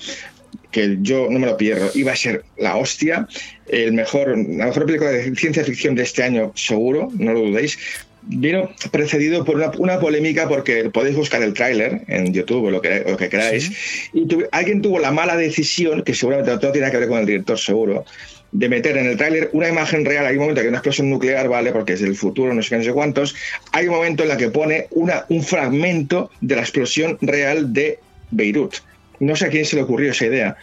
que 0.71 0.97
yo 1.01 1.27
no 1.29 1.39
me 1.39 1.47
lo 1.47 1.57
pierdo, 1.57 1.89
iba 1.95 2.11
a 2.11 2.15
ser 2.15 2.43
la 2.57 2.75
hostia, 2.77 3.27
el 3.67 3.93
mejor, 3.93 4.29
la 4.37 4.65
mejor 4.67 4.85
película 4.85 5.11
de 5.11 5.35
ciencia 5.35 5.63
ficción 5.63 5.95
de 5.95 6.03
este 6.03 6.23
año, 6.23 6.51
seguro, 6.55 7.09
no 7.17 7.33
lo 7.33 7.39
dudéis. 7.41 7.77
Vino 8.25 8.69
precedido 8.91 9.43
por 9.43 9.57
una, 9.57 9.69
una 9.77 9.99
polémica 9.99 10.47
porque 10.47 10.89
podéis 10.89 11.17
buscar 11.17 11.43
el 11.43 11.53
tráiler 11.53 12.03
en 12.07 12.33
YouTube 12.33 12.65
o 12.67 12.71
lo 12.71 12.81
que, 12.81 13.03
lo 13.05 13.17
que 13.17 13.27
queráis. 13.27 13.69
Y 14.13 14.25
tu- 14.27 14.45
alguien 14.51 14.81
tuvo 14.81 14.97
la 14.99 15.11
mala 15.11 15.35
decisión, 15.35 16.03
que 16.03 16.13
seguramente 16.13 16.51
no 16.51 16.71
tiene 16.71 16.89
que 16.89 16.97
ver 16.97 17.09
con 17.09 17.19
el 17.19 17.25
director 17.25 17.59
seguro, 17.59 18.05
de 18.53 18.69
meter 18.69 18.95
en 18.95 19.07
el 19.07 19.17
tráiler 19.17 19.49
una 19.51 19.67
imagen 19.67 20.05
real. 20.05 20.25
Hay 20.25 20.35
un 20.35 20.41
momento 20.43 20.61
que 20.61 20.67
hay 20.67 20.69
una 20.69 20.77
explosión 20.77 21.09
nuclear, 21.09 21.49
¿vale? 21.49 21.73
Porque 21.73 21.93
es 21.93 21.99
del 21.99 22.15
futuro, 22.15 22.53
no 22.53 22.61
sé 22.63 22.69
qué, 22.69 22.77
no 22.77 22.83
sé 22.85 22.93
cuántos. 22.93 23.35
Hay 23.73 23.87
un 23.89 23.95
momento 23.95 24.23
en 24.23 24.29
la 24.29 24.37
que 24.37 24.47
pone 24.49 24.87
una, 24.91 25.25
un 25.27 25.43
fragmento 25.43 26.31
de 26.39 26.55
la 26.55 26.61
explosión 26.61 27.17
real 27.19 27.73
de 27.73 27.99
Beirut. 28.31 28.75
No 29.23 29.35
sé 29.35 29.45
a 29.45 29.49
quién 29.49 29.65
se 29.65 29.75
le 29.75 29.83
ocurrió 29.83 30.11
esa 30.11 30.25
idea. 30.25 30.57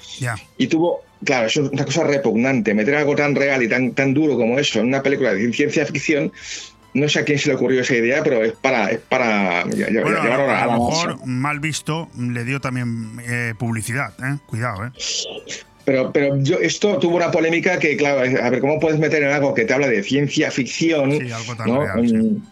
Y 0.58 0.66
tuvo, 0.66 1.02
claro, 1.24 1.46
es 1.46 1.56
una 1.56 1.84
cosa 1.84 2.04
repugnante, 2.04 2.74
meter 2.74 2.94
algo 2.94 3.16
tan 3.16 3.34
real 3.34 3.62
y 3.62 3.68
tan, 3.68 3.92
tan 3.92 4.12
duro 4.14 4.36
como 4.36 4.58
eso 4.58 4.80
en 4.80 4.86
una 4.86 5.02
película 5.02 5.32
de 5.32 5.52
ciencia 5.52 5.86
ficción, 5.86 6.32
no 6.92 7.08
sé 7.08 7.20
a 7.20 7.24
quién 7.24 7.38
se 7.38 7.48
le 7.48 7.54
ocurrió 7.54 7.80
esa 7.82 7.94
idea, 7.94 8.22
pero 8.22 8.42
es 8.44 8.52
para, 8.52 8.90
es 8.90 8.98
para 8.98 9.64
Bueno, 9.64 9.88
llevarlo 9.88 10.50
a, 10.50 10.62
a 10.62 10.66
lo 10.66 10.72
mejor 10.72 11.12
masa. 11.14 11.26
mal 11.26 11.60
visto 11.60 12.08
le 12.18 12.44
dio 12.44 12.60
también 12.60 13.20
eh, 13.26 13.54
publicidad, 13.58 14.12
¿eh? 14.24 14.38
Cuidado, 14.46 14.86
¿eh? 14.86 14.90
Pero, 15.84 16.12
pero 16.12 16.36
yo, 16.42 16.58
esto 16.58 16.98
tuvo 16.98 17.16
una 17.16 17.30
polémica 17.30 17.78
que, 17.78 17.96
claro, 17.96 18.20
a 18.20 18.50
ver, 18.50 18.60
¿cómo 18.60 18.78
puedes 18.78 18.98
meter 18.98 19.22
en 19.22 19.30
algo 19.30 19.54
que 19.54 19.64
te 19.64 19.72
habla 19.72 19.88
de 19.88 20.02
ciencia 20.02 20.50
ficción? 20.50 21.18
tan 21.56 21.68
¿no? 21.68 21.82
real, 21.82 22.08
sí. 22.08 22.42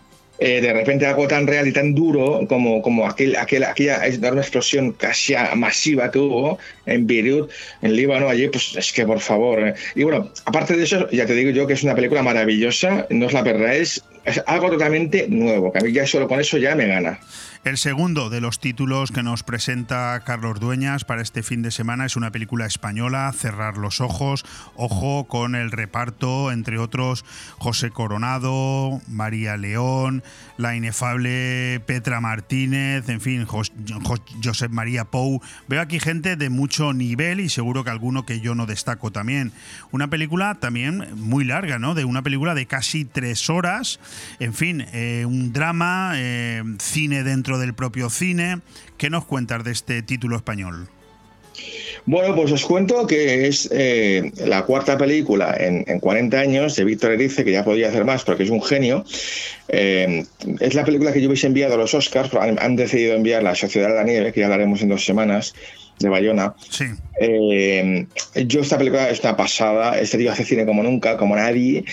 Eh, 0.40 0.60
de 0.60 0.73
repente 0.73 1.05
algo 1.05 1.27
tan 1.27 1.48
real 1.48 1.66
y 1.66 1.73
tan 1.73 1.97
duro 1.97 2.47
como, 2.48 2.81
como 2.81 3.09
aquel, 3.09 3.35
aquel, 3.35 3.65
aquella 3.65 4.06
enorme 4.06 4.40
explosión 4.40 4.93
casi 4.93 5.35
masiva 5.56 6.12
que 6.12 6.20
hubo 6.20 6.59
en 6.86 7.09
Beirut, 7.09 7.51
en 7.82 7.97
Líbano, 7.97 8.28
allí, 8.28 8.47
pues 8.48 8.77
es 8.77 8.93
que 8.93 9.05
por 9.05 9.19
favor. 9.19 9.66
eh. 9.66 9.74
Y 9.97 10.05
bueno, 10.05 10.31
aparte 10.44 10.77
de 10.77 10.85
eso, 10.85 11.10
ya 11.10 11.27
te 11.27 11.35
digo 11.35 11.51
yo 11.51 11.66
que 11.66 11.73
es 11.73 11.82
una 11.82 11.97
película 11.97 12.23
maravillosa, 12.23 13.06
no 13.10 13.27
os 13.27 13.32
la 13.32 13.43
perdáis, 13.43 14.02
es 14.24 14.40
algo 14.47 14.70
totalmente 14.70 15.27
nuevo, 15.28 15.73
que 15.73 15.78
a 15.78 15.82
mí 15.82 15.93
ya 15.93 16.06
solo 16.06 16.28
con 16.28 16.39
eso 16.39 16.56
ya 16.56 16.77
me 16.77 16.86
gana. 16.86 17.19
El 17.68 17.76
segundo 17.76 18.30
de 18.30 18.40
los 18.40 18.60
títulos 18.60 19.12
que 19.12 19.22
nos 19.22 19.42
presenta 19.42 20.18
Carlos 20.24 20.58
Dueñas 20.58 21.04
para 21.04 21.20
este 21.20 21.42
fin 21.42 21.60
de 21.60 21.70
semana 21.70 22.06
es 22.06 22.16
una 22.16 22.30
película 22.30 22.64
española, 22.64 23.30
Cerrar 23.36 23.76
los 23.76 24.00
ojos. 24.00 24.46
Ojo 24.74 25.24
con 25.28 25.54
el 25.54 25.70
reparto, 25.70 26.50
entre 26.50 26.78
otros, 26.78 27.26
José 27.58 27.90
Coronado, 27.90 29.02
María 29.06 29.58
León, 29.58 30.22
la 30.56 30.76
inefable 30.76 31.80
Petra 31.84 32.22
Martínez, 32.22 33.06
en 33.10 33.20
fin, 33.20 33.44
Jos- 33.44 33.72
Jos- 34.02 34.22
Josep 34.42 34.72
María 34.72 35.04
Pou. 35.04 35.42
Veo 35.68 35.82
aquí 35.82 36.00
gente 36.00 36.36
de 36.36 36.48
mucho 36.48 36.94
nivel 36.94 37.38
y 37.38 37.50
seguro 37.50 37.84
que 37.84 37.90
alguno 37.90 38.24
que 38.24 38.40
yo 38.40 38.54
no 38.54 38.64
destaco 38.64 39.12
también. 39.12 39.52
Una 39.90 40.08
película 40.08 40.54
también 40.54 41.06
muy 41.16 41.44
larga, 41.44 41.78
¿no? 41.78 41.94
De 41.94 42.06
una 42.06 42.22
película 42.22 42.54
de 42.54 42.64
casi 42.64 43.04
tres 43.04 43.50
horas. 43.50 44.00
En 44.40 44.54
fin, 44.54 44.86
eh, 44.94 45.24
un 45.26 45.52
drama, 45.52 46.12
eh, 46.14 46.64
cine 46.78 47.24
dentro 47.24 47.57
del 47.59 47.74
propio 47.74 48.10
cine. 48.10 48.60
¿Qué 48.97 49.10
nos 49.10 49.24
cuentas 49.24 49.64
de 49.64 49.72
este 49.72 50.02
título 50.02 50.36
español? 50.36 50.89
Bueno, 52.06 52.35
pues 52.35 52.52
os 52.52 52.64
cuento 52.64 53.06
que 53.06 53.48
es 53.48 53.68
eh, 53.72 54.32
la 54.47 54.62
cuarta 54.62 54.97
película 54.97 55.55
en, 55.59 55.85
en 55.86 56.01
40 56.01 56.39
años 56.39 56.76
de 56.76 56.85
Víctor 56.85 57.12
Erice, 57.12 57.44
que 57.44 57.52
ya 57.52 57.64
podía 57.64 57.89
hacer 57.89 58.05
más 58.05 58.24
porque 58.24 58.44
es 58.44 58.51
un 58.51 58.62
genio. 58.62 59.05
Eh, 59.68 60.24
es 60.60 60.74
la 60.74 60.85
película 60.85 61.12
que 61.12 61.20
yo 61.20 61.28
hubiese 61.28 61.47
enviado 61.47 61.74
a 61.74 61.76
los 61.76 61.94
Oscars, 61.94 62.30
pero 62.30 62.43
han, 62.43 62.59
han 62.60 62.76
decidido 62.76 63.14
enviar 63.14 63.43
La 63.43 63.55
Sociedad 63.55 63.89
de 63.89 63.94
la 63.94 64.05
Nieve, 64.05 64.32
que 64.32 64.40
ya 64.40 64.47
hablaremos 64.47 64.80
en 64.80 64.89
dos 64.89 65.05
semanas, 65.05 65.55
de 65.98 66.09
Bayona. 66.09 66.55
Sí. 66.70 66.86
Eh, 67.20 68.06
yo 68.47 68.60
esta 68.60 68.78
película 68.78 69.10
es 69.10 69.20
una 69.20 69.36
pasada, 69.36 69.98
este 69.98 70.16
tío 70.16 70.30
hace 70.30 70.44
cine 70.44 70.64
como 70.64 70.82
nunca, 70.82 71.16
como 71.16 71.36
nadie, 71.36 71.85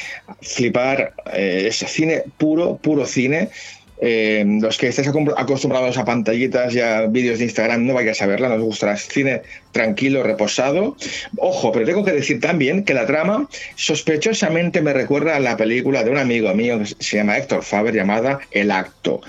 flipar, 0.41 1.13
es 1.33 1.77
cine 1.77 2.23
puro, 2.37 2.77
puro 2.77 3.05
cine. 3.05 3.49
Eh, 3.99 4.43
los 4.61 4.77
que 4.77 4.87
estéis 4.87 5.07
acostumbrados 5.07 5.97
a 5.97 6.05
pantallitas 6.05 6.73
y 6.75 6.81
a 6.81 7.07
vídeos 7.07 7.39
de 7.39 7.45
Instagram, 7.45 7.85
no 7.85 7.93
vayáis 7.93 8.21
a 8.21 8.25
verla, 8.25 8.49
nos 8.49 8.61
gustará 8.61 8.97
cine 8.97 9.41
tranquilo, 9.71 10.23
reposado. 10.23 10.97
Ojo, 11.37 11.71
pero 11.71 11.85
tengo 11.85 12.03
que 12.03 12.11
decir 12.11 12.39
también 12.39 12.83
que 12.83 12.93
la 12.93 13.05
trama 13.05 13.47
sospechosamente 13.75 14.81
me 14.81 14.93
recuerda 14.93 15.35
a 15.35 15.39
la 15.39 15.57
película 15.57 16.03
de 16.03 16.11
un 16.11 16.17
amigo 16.17 16.53
mío 16.53 16.79
que 16.79 16.85
se 16.85 17.17
llama 17.17 17.37
Héctor 17.37 17.63
Faber 17.63 17.93
llamada 17.93 18.39
El 18.51 18.71
Acto. 18.71 19.21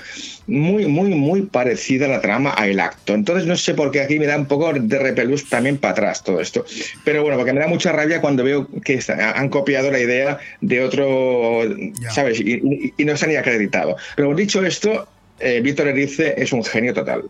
Muy, 0.48 0.86
muy, 0.86 1.10
muy 1.10 1.42
parecida 1.42 2.06
la 2.06 2.20
trama 2.20 2.54
a 2.56 2.68
El 2.68 2.78
Acto. 2.78 3.14
Entonces 3.14 3.46
no 3.46 3.56
sé 3.56 3.74
por 3.74 3.90
qué 3.90 4.00
aquí 4.00 4.18
me 4.18 4.26
da 4.26 4.36
un 4.36 4.46
poco 4.46 4.72
de 4.72 4.98
repelús 4.98 5.48
también 5.48 5.76
para 5.78 5.92
atrás 5.92 6.22
todo 6.22 6.40
esto. 6.40 6.64
Pero 7.04 7.22
bueno, 7.22 7.36
porque 7.36 7.52
me 7.52 7.58
da 7.60 7.66
mucha 7.66 7.90
rabia 7.90 8.20
cuando 8.20 8.44
veo 8.44 8.68
que 8.84 9.00
han 9.08 9.48
copiado 9.48 9.90
la 9.90 9.98
idea 9.98 10.38
de 10.60 10.84
otro, 10.84 11.62
¿sabes? 12.10 12.38
Y, 12.40 12.54
y- 12.54 12.94
y 12.96 13.04
no 13.04 13.16
se 13.16 13.24
han 13.26 13.36
acreditado. 13.36 13.96
Pero 14.14 14.34
dicho 14.36 14.64
esto, 14.64 15.08
eh, 15.38 15.60
Víctor 15.60 15.88
Erice 15.88 16.34
es 16.36 16.52
un 16.52 16.64
genio 16.64 16.94
total. 16.94 17.24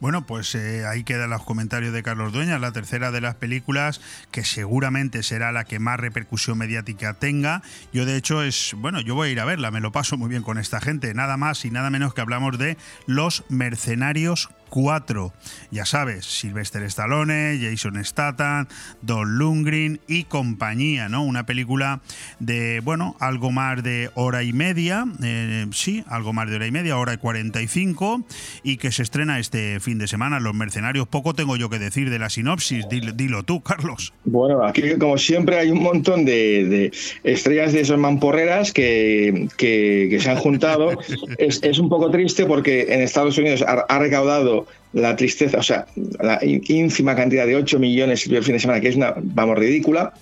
Bueno, 0.00 0.26
pues 0.26 0.54
eh, 0.54 0.84
ahí 0.86 1.04
quedan 1.04 1.30
los 1.30 1.44
comentarios 1.44 1.92
de 1.92 2.02
Carlos 2.02 2.32
Dueñas, 2.32 2.60
la 2.60 2.72
tercera 2.72 3.10
de 3.10 3.20
las 3.20 3.34
películas 3.36 4.00
que 4.30 4.44
seguramente 4.44 5.22
será 5.22 5.52
la 5.52 5.64
que 5.64 5.78
más 5.78 5.98
repercusión 5.98 6.58
mediática 6.58 7.14
tenga. 7.14 7.62
Yo 7.92 8.04
de 8.04 8.16
hecho 8.16 8.42
es, 8.42 8.74
bueno, 8.76 9.00
yo 9.00 9.14
voy 9.14 9.28
a 9.28 9.32
ir 9.32 9.40
a 9.40 9.44
verla, 9.44 9.70
me 9.70 9.80
lo 9.80 9.92
paso 9.92 10.16
muy 10.16 10.28
bien 10.28 10.42
con 10.42 10.58
esta 10.58 10.80
gente, 10.80 11.14
nada 11.14 11.36
más 11.36 11.64
y 11.64 11.70
nada 11.70 11.90
menos 11.90 12.14
que 12.14 12.20
hablamos 12.20 12.58
de 12.58 12.76
Los 13.06 13.44
Mercenarios 13.48 14.48
4. 14.74 15.32
Ya 15.70 15.86
sabes, 15.86 16.26
Sylvester 16.26 16.82
Stallone, 16.82 17.60
Jason 17.62 18.04
Statham, 18.04 18.66
Don 19.02 19.38
Lundgren 19.38 20.00
y 20.08 20.24
compañía, 20.24 21.08
¿no? 21.08 21.22
Una 21.22 21.46
película 21.46 22.00
de, 22.40 22.80
bueno, 22.80 23.14
algo 23.20 23.52
más 23.52 23.84
de 23.84 24.10
hora 24.14 24.42
y 24.42 24.52
media, 24.52 25.04
eh, 25.22 25.66
sí, 25.70 26.02
algo 26.08 26.32
más 26.32 26.50
de 26.50 26.56
hora 26.56 26.66
y 26.66 26.72
media, 26.72 26.96
hora 26.98 27.14
y 27.14 27.18
45, 27.18 28.24
y 28.64 28.76
que 28.78 28.90
se 28.90 29.04
estrena 29.04 29.38
este 29.38 29.78
fin 29.78 29.98
de 29.98 30.08
semana, 30.08 30.40
Los 30.40 30.54
Mercenarios. 30.54 31.06
Poco 31.06 31.34
tengo 31.34 31.54
yo 31.56 31.70
que 31.70 31.78
decir 31.78 32.10
de 32.10 32.18
la 32.18 32.28
sinopsis, 32.28 32.88
dilo, 32.88 33.12
dilo 33.12 33.44
tú, 33.44 33.60
Carlos. 33.62 34.12
Bueno, 34.24 34.64
aquí 34.64 34.98
como 34.98 35.18
siempre 35.18 35.56
hay 35.56 35.70
un 35.70 35.84
montón 35.84 36.24
de, 36.24 36.64
de 36.64 36.92
estrellas 37.22 37.72
de 37.72 37.82
esos 37.82 37.96
mamporreras 37.98 38.72
que, 38.72 39.46
que- 39.56 40.08
que 40.10 40.18
se 40.20 40.30
han 40.30 40.36
juntado. 40.38 40.98
es, 41.38 41.62
es 41.62 41.78
un 41.78 41.88
poco 41.88 42.10
triste 42.10 42.44
porque 42.44 42.92
en 42.92 43.02
Estados 43.02 43.38
Unidos 43.38 43.62
ha, 43.62 43.84
ha 43.88 43.98
recaudado 44.00 44.63
la 44.92 45.16
tristeza, 45.16 45.58
o 45.58 45.62
sea, 45.62 45.86
la 46.20 46.38
ínfima 46.42 47.16
cantidad 47.16 47.46
de 47.46 47.56
8 47.56 47.78
millones 47.78 48.26
el 48.26 48.42
fin 48.42 48.54
de 48.54 48.60
semana, 48.60 48.80
que 48.80 48.88
es 48.88 48.96
una, 48.96 49.14
vamos, 49.16 49.58
ridícula. 49.58 50.12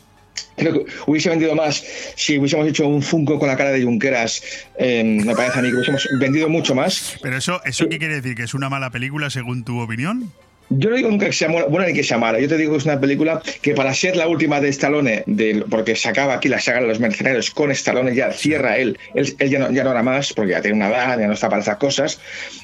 Creo 0.56 0.72
que 0.72 0.92
hubiese 1.06 1.28
vendido 1.28 1.54
más 1.54 1.84
si 2.16 2.38
hubiésemos 2.38 2.66
hecho 2.66 2.86
un 2.86 3.02
Funko 3.02 3.38
con 3.38 3.48
la 3.48 3.56
cara 3.56 3.70
de 3.70 3.82
Junqueras. 3.82 4.42
eh, 4.78 5.04
me 5.04 5.34
parece 5.34 5.58
a 5.58 5.62
mí 5.62 5.68
que 5.68 5.74
hubiésemos 5.74 6.08
vendido 6.18 6.48
mucho 6.48 6.74
más. 6.74 7.16
Pero 7.22 7.36
eso, 7.36 7.60
¿eso 7.64 7.88
qué 7.88 7.98
quiere 7.98 8.14
decir? 8.14 8.34
¿Que 8.34 8.44
es 8.44 8.54
una 8.54 8.70
mala 8.70 8.90
película 8.90 9.28
según 9.28 9.64
tu 9.64 9.78
opinión? 9.80 10.32
Yo 10.70 10.88
no 10.90 10.96
digo 10.96 11.10
nunca 11.10 11.26
que 11.26 11.32
sea 11.32 11.48
buena, 11.48 11.66
buena 11.66 11.86
ni 11.86 11.92
que 12.00 12.16
mala. 12.16 12.40
Yo 12.40 12.48
te 12.48 12.56
digo 12.56 12.72
que 12.72 12.78
es 12.78 12.84
una 12.84 12.98
película 12.98 13.42
que 13.60 13.74
para 13.74 13.92
ser 13.92 14.16
la 14.16 14.26
última 14.26 14.60
de 14.60 14.68
Stallone, 14.70 15.22
de, 15.26 15.64
porque 15.68 15.96
se 15.96 16.08
acaba 16.08 16.34
aquí 16.34 16.48
la 16.48 16.60
saga 16.60 16.80
de 16.80 16.86
los 16.86 16.98
mercenarios 16.98 17.50
con 17.50 17.70
Stallone, 17.70 18.14
ya 18.14 18.32
cierra 18.32 18.78
él. 18.78 18.98
Él, 19.14 19.34
él 19.38 19.50
ya, 19.50 19.58
no, 19.58 19.70
ya 19.70 19.84
no 19.84 19.90
hará 19.90 20.02
más, 20.02 20.32
porque 20.32 20.52
ya 20.52 20.62
tiene 20.62 20.76
una 20.78 20.88
edad, 20.88 21.18
ya 21.18 21.26
no 21.26 21.34
está 21.34 21.48
para 21.50 21.60
esas 21.62 21.76
cosas. 21.76 22.20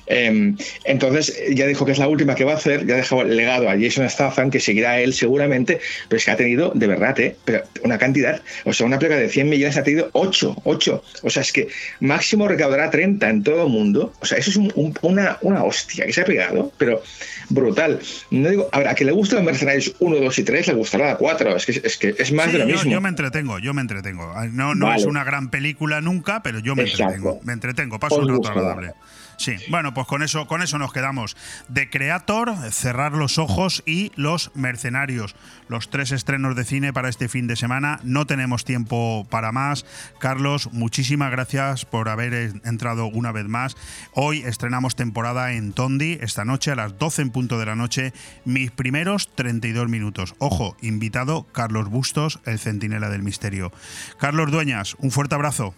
Eh, 0.07 0.55
entonces 0.85 1.39
ya 1.55 1.66
dijo 1.66 1.85
que 1.85 1.93
es 1.93 1.99
la 1.99 2.09
última 2.09 2.35
que 2.35 2.45
va 2.45 2.53
a 2.53 2.57
hacer, 2.57 2.87
ya 2.87 2.95
ha 2.95 2.97
dejado 2.99 3.23
el 3.23 3.37
legado 3.37 3.69
a 3.69 3.77
Jason 3.79 4.09
Statham, 4.09 4.51
que 4.51 4.61
seguirá 4.61 5.01
él 5.01 5.12
seguramente, 5.12 5.81
pero 6.09 6.19
es 6.19 6.25
que 6.25 6.31
ha 6.31 6.37
tenido, 6.37 6.73
de 6.75 6.87
verdad, 6.87 7.19
¿eh? 7.20 7.37
pero 7.45 7.62
una 7.85 7.99
cantidad, 7.99 8.41
o 8.65 8.73
sea, 8.73 8.87
una 8.87 8.99
película 8.99 9.20
de 9.20 9.29
100 9.29 9.49
millones 9.51 9.77
ha 9.77 9.83
tenido 9.83 10.09
8, 10.12 10.57
8. 10.65 11.03
O 11.23 11.31
sea, 11.31 11.43
es 11.43 11.53
que 11.53 11.69
máximo 12.01 12.49
recaudará 12.49 12.91
30 12.91 13.29
en 13.29 13.43
todo 13.43 13.65
el 13.66 13.69
mundo. 13.73 14.15
O 14.20 14.27
sea, 14.27 14.39
eso 14.39 14.51
es 14.51 14.57
un- 14.57 14.73
un- 14.77 14.95
una, 15.03 15.37
una 15.43 15.62
hostia 15.65 16.07
que 16.07 16.12
se 16.12 16.23
ha 16.23 16.25
pegado, 16.25 16.73
pero 16.79 17.03
brutal. 17.49 18.01
No 18.31 18.49
digo, 18.51 18.69
a 18.73 18.79
ver, 18.79 18.89
a 18.89 18.95
que 18.95 19.05
le 19.05 19.12
gusten 19.12 19.37
los 19.39 19.45
mercenarios 19.47 19.95
1, 19.99 20.16
2 20.16 20.39
y 20.39 20.43
3, 20.45 20.66
le 20.69 20.75
gustará 20.75 21.07
la 21.07 21.16
4. 21.16 21.57
Es 21.57 21.66
que 21.66 21.81
es, 21.85 21.97
que 21.97 22.15
es 22.19 22.33
más 22.33 22.47
Sí, 22.47 22.53
de 22.53 22.59
lo 22.59 22.66
yo, 22.69 22.75
mismo. 22.75 22.91
yo 22.93 23.01
me 23.01 23.09
entretengo, 23.09 23.59
yo 23.59 23.75
me 23.75 23.81
entretengo. 23.83 24.33
No, 24.53 24.75
no 24.75 24.87
Vale. 24.87 25.01
es 25.01 25.07
una 25.07 25.25
gran 25.25 25.51
película 25.51 26.01
nunca, 26.01 26.43
pero 26.43 26.59
yo 26.59 26.75
me 26.77 26.83
Exacto. 26.83 27.05
entretengo. 27.15 27.41
Me 27.45 27.53
entretengo, 27.53 27.99
paso 27.99 28.16
Os 28.16 28.23
un 28.29 28.35
rato 28.37 28.49
agradable. 28.49 28.93
Sí, 29.39 29.55
bueno, 29.70 29.94
pues 29.94 30.09
con 30.09 30.24
eso, 30.24 30.48
con 30.48 30.62
eso 30.62 30.78
nos 30.78 30.93
quedamos. 30.93 31.36
The 31.73 31.89
Creator, 31.89 32.56
Cerrar 32.73 33.12
los 33.12 33.39
Ojos 33.39 33.85
y 33.86 34.10
Los 34.16 34.51
Mercenarios. 34.56 35.36
Los 35.69 35.90
tres 35.90 36.10
estrenos 36.10 36.56
de 36.56 36.65
cine 36.65 36.93
para 36.93 37.09
este 37.09 37.28
fin 37.28 37.47
de 37.47 37.55
semana. 37.55 38.01
No 38.02 38.27
tenemos 38.27 38.65
tiempo 38.65 39.28
para 39.31 39.52
más. 39.52 39.86
Carlos, 40.19 40.70
muchísimas 40.73 41.31
gracias 41.31 41.85
por 41.85 42.09
haber 42.09 42.52
entrado 42.65 43.06
una 43.06 43.31
vez 43.31 43.47
más. 43.47 43.77
Hoy 44.12 44.43
estrenamos 44.44 44.97
temporada 44.97 45.52
en 45.52 45.73
Tondi, 45.73 46.19
esta 46.20 46.44
noche 46.44 46.73
a 46.73 46.77
las 46.77 46.98
12 46.98 47.23
en 47.23 47.31
punto 47.31 47.60
de 47.60 47.66
la 47.66 47.77
noche. 47.77 48.12
Mis 48.44 48.73
primeros 48.73 49.31
32 49.36 49.89
minutos. 49.89 50.35
Ojo, 50.39 50.77
invitado 50.82 51.47
Carlos 51.52 51.89
Bustos, 51.89 52.40
el 52.44 52.59
centinela 52.59 53.09
del 53.09 53.23
misterio. 53.23 53.70
Carlos 54.19 54.51
Dueñas, 54.51 54.97
un 54.98 55.12
fuerte 55.12 55.36
abrazo. 55.36 55.74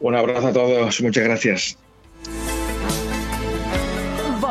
Un 0.00 0.14
abrazo 0.14 0.48
a 0.48 0.52
todos, 0.54 1.02
muchas 1.02 1.24
gracias. 1.24 1.76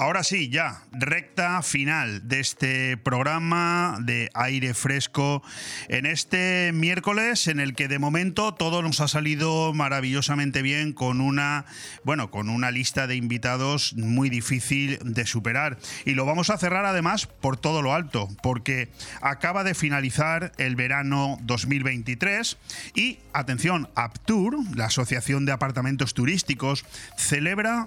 Ahora 0.00 0.24
sí, 0.24 0.48
ya, 0.48 0.82
recta 0.90 1.62
final 1.62 2.26
de 2.26 2.40
este 2.40 2.96
programa 2.96 3.96
de 4.00 4.28
aire 4.34 4.74
fresco 4.74 5.40
en 5.88 6.04
este 6.04 6.72
miércoles 6.74 7.46
en 7.46 7.60
el 7.60 7.76
que 7.76 7.86
de 7.86 8.00
momento 8.00 8.54
todo 8.54 8.82
nos 8.82 9.00
ha 9.00 9.06
salido 9.06 9.72
maravillosamente 9.72 10.62
bien 10.62 10.92
con 10.92 11.20
una, 11.20 11.64
bueno, 12.02 12.32
con 12.32 12.48
una 12.48 12.72
lista 12.72 13.06
de 13.06 13.14
invitados 13.14 13.94
muy 13.94 14.30
difícil 14.30 14.98
de 15.00 15.26
superar. 15.26 15.78
Y 16.04 16.14
lo 16.14 16.26
vamos 16.26 16.50
a 16.50 16.58
cerrar 16.58 16.86
además 16.86 17.28
por 17.28 17.56
todo 17.56 17.80
lo 17.80 17.94
alto, 17.94 18.28
porque 18.42 18.88
acaba 19.20 19.62
de 19.62 19.74
finalizar 19.74 20.52
el 20.58 20.74
verano 20.74 21.38
2023 21.42 22.58
y 22.96 23.20
atención, 23.32 23.88
Aptur, 23.94 24.56
la 24.76 24.86
Asociación 24.86 25.44
de 25.44 25.52
Apartamentos 25.52 26.14
Turísticos, 26.14 26.84
celebra 27.16 27.86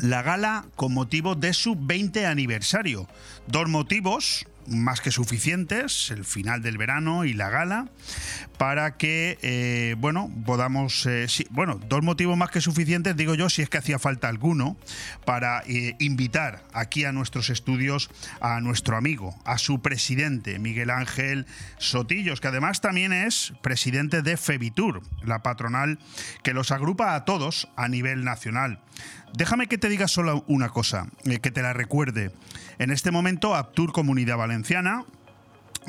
la 0.00 0.22
gala 0.22 0.64
con 0.76 0.94
motivo 0.94 1.34
de 1.34 1.52
su 1.52 1.76
20 1.76 2.26
aniversario. 2.26 3.08
Dos 3.46 3.68
motivos 3.68 4.46
más 4.68 5.00
que 5.00 5.10
suficientes, 5.10 6.10
el 6.10 6.24
final 6.24 6.62
del 6.62 6.78
verano 6.78 7.24
y 7.24 7.32
la 7.32 7.48
gala, 7.48 7.88
para 8.58 8.96
que, 8.96 9.38
eh, 9.42 9.94
bueno, 9.98 10.30
podamos, 10.44 11.06
eh, 11.06 11.26
bueno, 11.50 11.80
dos 11.88 12.02
motivos 12.02 12.36
más 12.36 12.50
que 12.50 12.60
suficientes, 12.60 13.16
digo 13.16 13.34
yo, 13.34 13.48
si 13.48 13.62
es 13.62 13.70
que 13.70 13.78
hacía 13.78 13.98
falta 13.98 14.28
alguno, 14.28 14.76
para 15.24 15.62
eh, 15.66 15.96
invitar 15.98 16.64
aquí 16.72 17.04
a 17.04 17.12
nuestros 17.12 17.50
estudios 17.50 18.10
a 18.40 18.60
nuestro 18.60 18.96
amigo, 18.96 19.36
a 19.44 19.58
su 19.58 19.80
presidente, 19.80 20.58
Miguel 20.58 20.90
Ángel 20.90 21.46
Sotillos, 21.78 22.40
que 22.40 22.48
además 22.48 22.80
también 22.80 23.12
es 23.12 23.52
presidente 23.62 24.22
de 24.22 24.36
Febitur, 24.36 25.02
la 25.22 25.42
patronal 25.42 25.98
que 26.42 26.54
los 26.54 26.70
agrupa 26.72 27.14
a 27.14 27.24
todos 27.24 27.68
a 27.76 27.88
nivel 27.88 28.24
nacional. 28.24 28.80
Déjame 29.34 29.66
que 29.66 29.78
te 29.78 29.88
diga 29.88 30.08
solo 30.08 30.44
una 30.46 30.68
cosa, 30.68 31.08
que 31.24 31.50
te 31.50 31.62
la 31.62 31.72
recuerde. 31.72 32.32
En 32.78 32.90
este 32.90 33.10
momento, 33.10 33.54
Aptur 33.54 33.92
Comunidad 33.92 34.36
Valenciana 34.36 35.04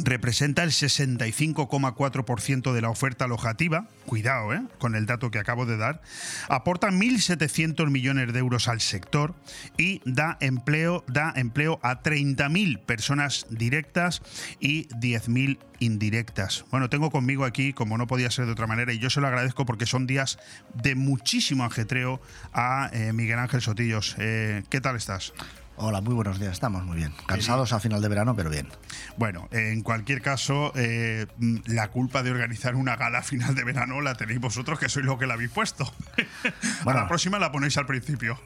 representa 0.04 0.64
el 0.64 0.72
65,4% 0.72 2.74
de 2.74 2.82
la 2.82 2.90
oferta 2.90 3.26
alojativa, 3.26 3.88
cuidado 4.06 4.54
¿eh? 4.54 4.62
con 4.78 4.96
el 4.96 5.06
dato 5.06 5.32
que 5.32 5.40
acabo 5.40 5.66
de 5.66 5.78
dar, 5.78 6.02
aporta 6.48 6.90
1.700 6.90 7.90
millones 7.90 8.34
de 8.34 8.40
euros 8.40 8.68
al 8.68 8.82
sector 8.82 9.36
y 9.78 10.02
da 10.06 10.38
empleo, 10.42 11.04
da 11.08 11.34
empleo 11.36 11.80
a 11.84 12.02
30.000 12.02 12.80
personas 12.80 13.46
directas 13.50 14.22
y 14.60 14.88
10.000 14.90 15.60
indirectas. 15.80 16.66
Bueno, 16.72 16.90
tengo 16.90 17.10
conmigo 17.10 17.46
aquí, 17.46 17.74
como 17.74 17.98
no 17.98 18.08
podía 18.08 18.32
ser 18.32 18.46
de 18.46 18.52
otra 18.52 18.68
manera, 18.68 18.94
y 18.94 19.00
yo 19.00 19.10
se 19.10 19.22
lo 19.22 19.28
agradezco 19.28 19.66
porque 19.66 19.86
son 19.86 20.08
días 20.08 20.40
de 20.74 20.96
muchísimo 20.96 21.64
ajetreo 21.64 22.22
a 22.54 22.90
eh, 22.94 23.14
Miguel 23.14 23.40
Ángel 23.40 23.62
Sotillos. 23.62 24.16
Eh, 24.20 24.64
¿Qué 24.70 24.82
tal 24.82 24.96
estás? 24.96 25.34
Hola, 25.82 26.02
muy 26.02 26.14
buenos 26.14 26.42
días. 26.42 26.52
Estamos 26.52 26.84
muy 26.84 26.98
bien. 26.98 27.14
Cansados 27.26 27.72
a 27.72 27.80
final 27.80 28.02
de 28.02 28.10
verano, 28.10 28.36
pero 28.36 28.50
bien. 28.50 28.68
Bueno, 29.16 29.48
en 29.52 29.82
cualquier 29.82 30.22
caso, 30.22 30.74
eh, 30.76 31.26
la 31.68 31.88
culpa 31.88 32.22
de 32.22 32.32
organizar 32.32 32.76
una 32.76 32.98
gala 32.98 33.20
a 33.20 33.24
final 33.24 33.56
de 33.56 33.64
verano 33.64 34.02
la 34.02 34.16
tenéis 34.16 34.42
vosotros, 34.42 34.78
que 34.78 34.90
sois 34.90 35.06
lo 35.06 35.18
que 35.18 35.26
la 35.26 35.36
habéis 35.36 35.52
puesto. 35.52 35.92
Bueno, 36.84 37.02
la 37.02 37.08
próxima 37.08 37.40
la 37.40 37.52
ponéis 37.52 37.78
al 37.78 37.86
principio. 37.86 38.40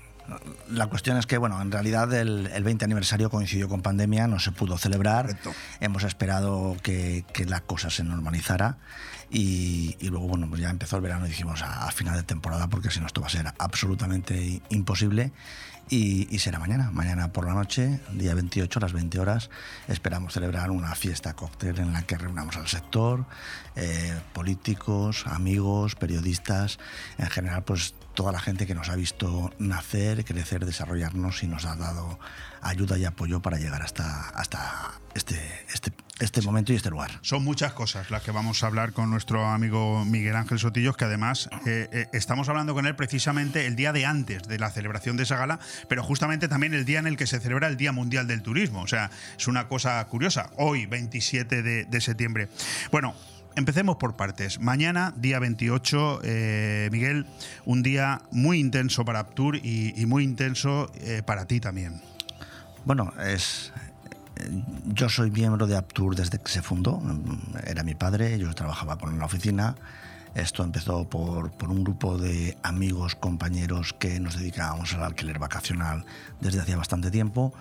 La 0.70 0.88
cuestión 0.88 1.18
es 1.18 1.26
que, 1.26 1.38
bueno, 1.38 1.62
en 1.62 1.72
realidad 1.72 2.12
el, 2.14 2.64
20 2.64 2.86
aniversario 2.86 3.30
coincidió 3.30 3.68
con 3.68 3.82
pandemia, 3.82 4.28
no 4.28 4.40
se 4.40 4.52
pudo 4.52 4.78
celebrar. 4.78 5.38
Hemos 5.80 6.04
esperado 6.04 6.76
que, 6.82 7.26
la 7.48 7.62
cosa 7.62 7.90
se 7.90 8.04
normalizara 8.04 8.78
y, 9.30 9.96
luego, 10.02 10.28
bueno, 10.28 10.48
pues 10.50 10.62
ya 10.62 10.70
empezó 10.70 10.98
el 10.98 11.02
verano 11.02 11.26
y 11.26 11.30
dijimos 11.30 11.62
a, 11.62 11.88
a 11.88 11.92
final 11.92 12.16
de 12.16 12.24
temporada 12.24 12.68
porque 12.68 12.90
si 12.92 13.00
no 13.00 13.08
esto 13.08 13.22
va 13.22 13.28
a 13.28 13.32
ser 13.32 13.54
absolutamente 13.58 14.62
imposible 14.70 15.32
y, 15.90 16.40
será 16.40 16.60
mañana, 16.60 16.92
mañana 16.92 17.32
por 17.32 17.46
la 17.46 17.54
noche, 17.54 18.00
día 18.12 18.34
28 18.34 18.80
a 18.80 18.82
las 18.82 18.94
20 18.94 19.20
horas, 19.20 19.50
esperamos 19.88 20.34
celebrar 20.34 20.72
una 20.72 20.96
fiesta 20.96 21.34
cóctel 21.34 21.80
en 21.80 21.94
la 21.94 22.04
que 22.04 22.18
reunamos 22.18 22.58
al 22.58 22.68
sector, 22.68 23.26
eh, 23.76 24.20
políticos, 24.34 25.26
amigos, 25.28 25.96
periodistas, 25.96 26.80
en 27.18 27.30
general 27.30 27.64
pues 27.64 27.94
toda 28.14 28.32
la 28.32 28.40
gente 28.40 28.66
que 28.66 28.76
nos 28.76 28.90
ha 28.90 28.96
visto 28.96 29.52
nacer, 29.60 30.26
crecer, 30.26 30.66
desarrollarnos 30.66 31.44
y 31.44 31.48
nos 31.48 31.66
ha 31.66 31.76
dado 31.76 32.20
ayuda 32.64 32.98
y 32.98 33.06
apoyo 33.06 33.42
para 33.42 33.58
llegar 33.58 33.82
hasta, 33.82 34.30
hasta 34.30 34.94
este, 35.16 35.40
este, 35.74 35.92
este 36.20 36.42
momento 36.42 36.74
y 36.74 36.76
este 36.76 36.90
lugar. 36.90 37.12
Son 37.22 37.44
muchas 37.44 37.74
cosas 37.74 38.10
las 38.10 38.24
que 38.24 38.32
vamos 38.32 38.64
a 38.64 38.68
hablar 38.68 38.94
con 38.94 39.10
nuestro 39.10 39.46
amigo 39.46 40.04
Miguel 40.06 40.36
Ángel 40.36 40.60
Sotillos, 40.60 40.98
que 40.98 41.06
además 41.06 41.50
eh, 41.66 41.90
eh, 41.92 42.08
estamos 42.14 42.50
hablando 42.50 42.74
con 42.74 42.86
él 42.86 42.96
precisamente 42.96 43.66
el 43.66 43.76
día 43.76 43.94
de 43.94 44.06
antes 44.06 44.44
de 44.44 44.60
la 44.60 44.72
celebración 44.72 45.18
de 45.18 45.24
esa 45.24 45.38
gala, 45.38 45.60
pero 45.88 46.04
justamente 46.04 46.48
también 46.48 46.74
el 46.74 46.86
día 46.86 47.00
en 47.00 47.08
el 47.08 47.18
que 47.18 47.28
se 47.28 47.40
celebra 47.40 47.68
el 47.68 47.78
Día 47.78 47.92
Mundial 47.92 48.28
del 48.28 48.42
Turismo. 48.42 48.82
O 48.82 48.88
sea, 48.88 49.12
es 49.38 49.48
una 49.48 49.68
cosa 49.68 50.04
curiosa. 50.06 50.50
Hoy, 50.58 50.86
27 50.86 51.62
de, 51.62 52.02
septiembre. 52.02 52.50
Bueno, 52.92 53.14
Empecemos 53.56 53.98
por 53.98 54.16
partes. 54.16 54.60
Mañana, 54.60 55.14
día 55.16 55.38
28, 55.38 56.22
eh, 56.24 56.90
Miguel, 56.92 57.28
un 57.66 57.84
día 57.84 58.24
muy 58.32 58.60
intenso 58.60 59.06
para 59.06 59.20
Aptur 59.20 59.58
y, 59.58 59.94
muy 60.08 60.24
intenso 60.24 60.92
eh, 60.96 61.22
para 61.24 61.46
ti 61.46 61.60
también. 61.60 62.02
Bueno, 62.86 63.14
es, 63.26 63.72
eh, 64.36 64.50
yo 64.86 65.08
soy 65.08 65.32
miembro 65.32 65.68
de 65.68 65.78
Aptur 65.78 66.16
desde 66.16 66.40
que 66.40 66.52
se 66.52 66.62
fundó. 66.62 67.02
Era 67.66 67.84
mi 67.84 67.96
padre, 67.96 68.38
yo 68.38 68.54
trabajaba 68.54 68.98
con 68.98 69.18
la 69.18 69.26
oficina. 69.26 69.76
Esto 70.36 70.64
empezó 70.64 71.08
por, 71.08 71.52
un 71.70 71.84
grupo 71.84 72.18
de 72.18 72.58
amigos, 72.64 73.16
compañeros 73.16 73.94
que 73.94 74.20
nos 74.20 74.36
dedicábamos 74.36 74.94
al 74.96 75.04
alquiler 75.04 75.38
vacacional 75.38 76.06
desde 76.42 76.60
hacía 76.60 76.76
bastante 76.76 77.12
tiempo 77.12 77.54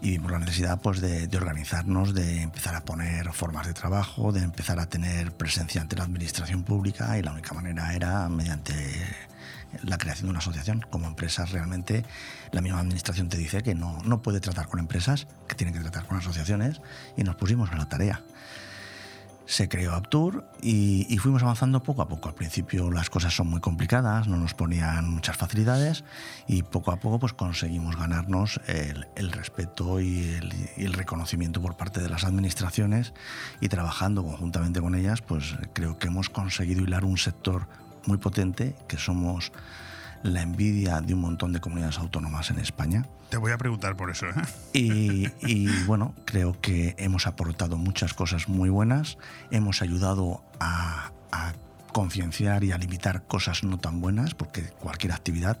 y 0.00 0.18
por 0.18 0.32
la 0.32 0.40
necesidad 0.40 0.80
pues, 0.80 1.00
de, 1.00 1.28
organizarnos, 1.36 2.12
de 2.12 2.42
empezar 2.42 2.74
a 2.74 2.80
poner 2.80 3.32
formas 3.32 3.68
de 3.68 3.74
trabajo, 3.74 4.32
de 4.32 4.42
empezar 4.42 4.80
a 4.80 4.86
tener 4.86 5.30
presencia 5.32 5.80
ante 5.80 5.94
la 5.94 6.02
administración 6.02 6.64
pública 6.64 7.16
y 7.16 7.22
la 7.22 7.32
única 7.32 7.54
manera 7.54 7.94
era 7.94 8.28
mediante 8.28 8.74
la 9.82 9.98
creación 9.98 10.26
de 10.26 10.30
una 10.30 10.38
asociación. 10.40 10.84
Como 10.90 11.06
empresas 11.06 11.50
realmente 11.50 12.04
la 12.52 12.60
misma 12.60 12.80
administración 12.80 13.28
te 13.28 13.36
dice 13.36 13.62
que 13.62 13.74
no, 13.74 13.98
no 14.04 14.22
puede 14.22 14.40
tratar 14.40 14.68
con 14.68 14.80
empresas, 14.80 15.26
que 15.48 15.54
tiene 15.54 15.72
que 15.72 15.80
tratar 15.80 16.06
con 16.06 16.18
asociaciones 16.18 16.80
y 17.16 17.24
nos 17.24 17.36
pusimos 17.36 17.70
a 17.70 17.76
la 17.76 17.88
tarea 17.88 18.22
se 19.50 19.68
creó 19.68 19.94
Aptur 19.94 20.44
y, 20.62 21.18
fuimos 21.18 21.42
avanzando 21.42 21.82
poco 21.82 22.02
a 22.02 22.08
poco. 22.08 22.28
Al 22.28 22.36
principio 22.36 22.88
las 22.88 23.10
cosas 23.10 23.34
son 23.34 23.48
muy 23.48 23.60
complicadas, 23.60 24.28
no 24.28 24.36
nos 24.36 24.54
ponían 24.54 25.10
muchas 25.10 25.36
facilidades 25.36 26.04
y 26.46 26.62
poco 26.62 26.92
a 26.92 27.00
poco 27.00 27.18
pues 27.18 27.32
conseguimos 27.32 27.96
ganarnos 27.96 28.60
el, 28.68 29.32
respeto 29.32 30.00
y 30.00 30.20
el, 30.20 30.54
y 30.76 30.84
el, 30.84 30.92
reconocimiento 30.92 31.60
por 31.60 31.76
parte 31.76 32.00
de 32.00 32.08
las 32.08 32.22
administraciones 32.22 33.12
y 33.60 33.68
trabajando 33.68 34.22
conjuntamente 34.22 34.80
con 34.80 34.94
ellas 34.94 35.20
pues 35.20 35.56
creo 35.72 35.98
que 35.98 36.06
hemos 36.06 36.30
conseguido 36.30 36.82
hilar 36.84 37.04
un 37.04 37.18
sector 37.18 37.66
muy 38.06 38.18
potente 38.18 38.74
que 38.88 38.98
somos 38.98 39.52
la 40.22 40.42
envidia 40.42 41.00
de 41.00 41.14
un 41.14 41.20
montón 41.20 41.52
de 41.52 41.60
comunidades 41.60 41.98
autónomas 41.98 42.50
en 42.50 42.58
España. 42.58 43.06
Te 43.30 43.36
voy 43.36 43.52
a 43.52 43.58
preguntar 43.58 43.96
por 43.96 44.10
eso. 44.10 44.26
¿eh? 44.26 45.32
Y, 45.42 45.84
bueno, 45.84 46.14
creo 46.24 46.60
que 46.60 46.94
hemos 46.98 47.26
aportado 47.26 47.76
muchas 47.76 48.12
cosas 48.12 48.48
muy 48.48 48.68
buenas, 48.68 49.18
hemos 49.50 49.82
ayudado 49.82 50.42
a, 50.58 51.12
concienciar 51.92 52.62
y 52.62 52.70
a 52.70 52.78
limitar 52.78 53.24
cosas 53.24 53.64
no 53.64 53.78
tan 53.78 54.00
buenas, 54.00 54.34
porque 54.34 54.62
cualquier 54.62 55.12
actividad 55.12 55.58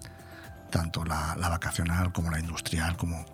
tanto 0.70 1.04
la, 1.04 1.34
vacacional 1.36 2.12
como 2.12 2.30
la 2.30 2.38
industrial, 2.38 2.96
como 2.96 3.26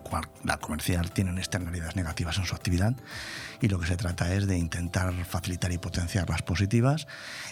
la 0.43 0.57
comercial, 0.57 1.11
tienen 1.11 1.37
externalidades 1.37 1.95
negativas 1.95 2.37
en 2.37 2.45
su 2.45 2.55
actividad 2.55 2.95
y 3.61 3.67
lo 3.69 3.79
que 3.79 3.87
se 3.87 3.97
trata 3.97 4.33
es 4.33 4.47
de 4.47 4.57
intentar 4.57 5.13
facilitar 5.25 5.71
y 5.71 5.77
potenciar 5.77 6.29
las 6.29 6.41
positivas 6.41 7.07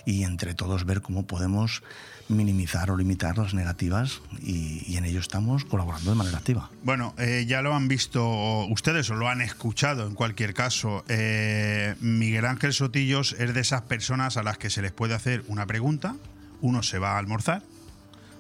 y 0.06 0.24
entre 0.24 0.54
todos 0.54 0.86
ver 0.86 1.02
cómo 1.02 1.24
podemos 1.24 1.84
minimizar 2.28 2.90
o 2.90 2.98
limitar 2.98 3.38
las 3.38 3.54
negativas 3.54 4.22
y, 4.42 4.84
y 4.92 4.98
en 4.98 5.06
ello 5.06 5.20
estamos 5.20 5.66
colaborando 5.66 6.10
de 6.10 6.18
manera 6.18 6.38
activa. 6.38 6.70
Bueno, 6.84 7.14
eh, 7.18 7.46
ya 7.48 7.62
lo 7.62 7.76
han 7.76 7.88
visto 7.88 8.66
ustedes 8.66 9.10
o 9.10 9.16
lo 9.16 9.30
han 9.30 9.42
escuchado 9.42 10.08
en 10.08 10.16
cualquier 10.16 10.54
caso. 10.54 11.04
Eh, 11.08 11.96
Miguel 12.00 12.46
Ángel 12.46 12.74
Sotillos 12.74 13.36
es 13.38 13.54
de 13.54 13.62
esas 13.62 13.84
personas 13.84 14.38
a 14.38 14.44
las 14.44 14.58
que 14.58 14.70
se 14.70 14.82
les 14.82 14.92
puede 14.92 15.14
hacer 15.14 15.44
una 15.48 15.66
pregunta, 15.66 16.16
uno 16.62 16.84
se 16.84 17.00
va 17.00 17.14
a 17.14 17.18
almorzar, 17.20 17.62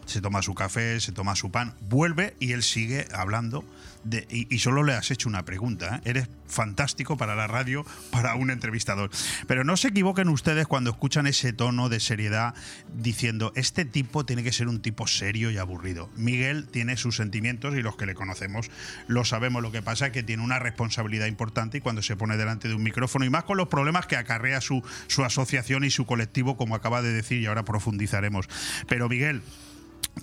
se 0.06 0.22
toma 0.22 0.41
su 0.41 0.53
café, 0.53 0.99
se 0.99 1.11
toma 1.11 1.36
su 1.36 1.52
pan, 1.52 1.73
vuelve 1.90 2.36
y 2.40 2.53
él 2.53 2.64
sigue 2.64 3.07
hablando. 3.14 3.65
De, 4.03 4.27
y, 4.30 4.60
solo 4.60 4.84
le 4.84 4.94
has 4.94 5.10
hecho 5.10 5.27
una 5.27 5.45
pregunta. 5.45 5.95
¿eh? 5.95 6.10
Eres 6.11 6.30
fantástico 6.48 7.18
para 7.18 7.34
la 7.34 7.48
radio, 7.48 7.84
para 8.11 8.36
un 8.36 8.52
entrevistador. 8.52 9.10
Pero 9.48 9.64
no 9.64 9.77
se 9.77 9.88
equivoquen 9.88 10.30
ustedes 10.30 10.68
cuando 10.68 10.91
escuchan 10.91 11.26
ese 11.26 11.53
tono 11.53 11.90
de 11.90 11.99
seriedad 11.99 12.53
diciendo, 12.94 13.52
este 13.56 13.84
tipo 13.84 14.23
tiene 14.23 14.44
que 14.44 14.52
ser 14.52 14.68
un 14.68 14.80
tipo 14.80 15.07
serio 15.07 15.49
y 15.49 15.57
aburrido. 15.57 16.11
Miguel 16.15 16.68
tiene 16.68 16.98
sus 16.98 17.15
sentimientos 17.15 17.76
y 17.76 17.82
los 17.82 17.98
que 17.98 18.06
le 18.06 18.14
conocemos 18.14 18.69
lo 19.07 19.26
sabemos. 19.26 19.64
Lo 19.64 19.72
que 19.72 19.82
pasa 19.82 20.07
es 20.07 20.11
que 20.11 20.22
tiene 20.22 20.44
una 20.44 20.60
responsabilidad 20.60 21.26
importante 21.26 21.80
y 21.80 21.82
cuando 21.82 22.03
se 22.03 22.15
pone 22.15 22.38
delante 22.38 22.68
de 22.68 22.76
un 22.76 22.84
micrófono 22.84 23.26
y 23.26 23.32
más 23.32 23.44
con 23.44 23.57
los 23.57 23.69
problemas 23.69 24.06
que 24.06 24.18
acarrea 24.18 24.61
su, 24.61 24.84
su 25.07 25.23
asociación 25.23 25.84
y 25.84 25.90
su 25.90 26.06
colectivo, 26.06 26.57
como 26.57 26.76
acaba 26.76 27.02
de 27.02 27.11
decir 27.11 27.41
y 27.41 27.48
ahora 27.48 27.65
profundizaremos. 27.65 28.48
Pero 28.88 29.10
Miguel, 29.10 29.41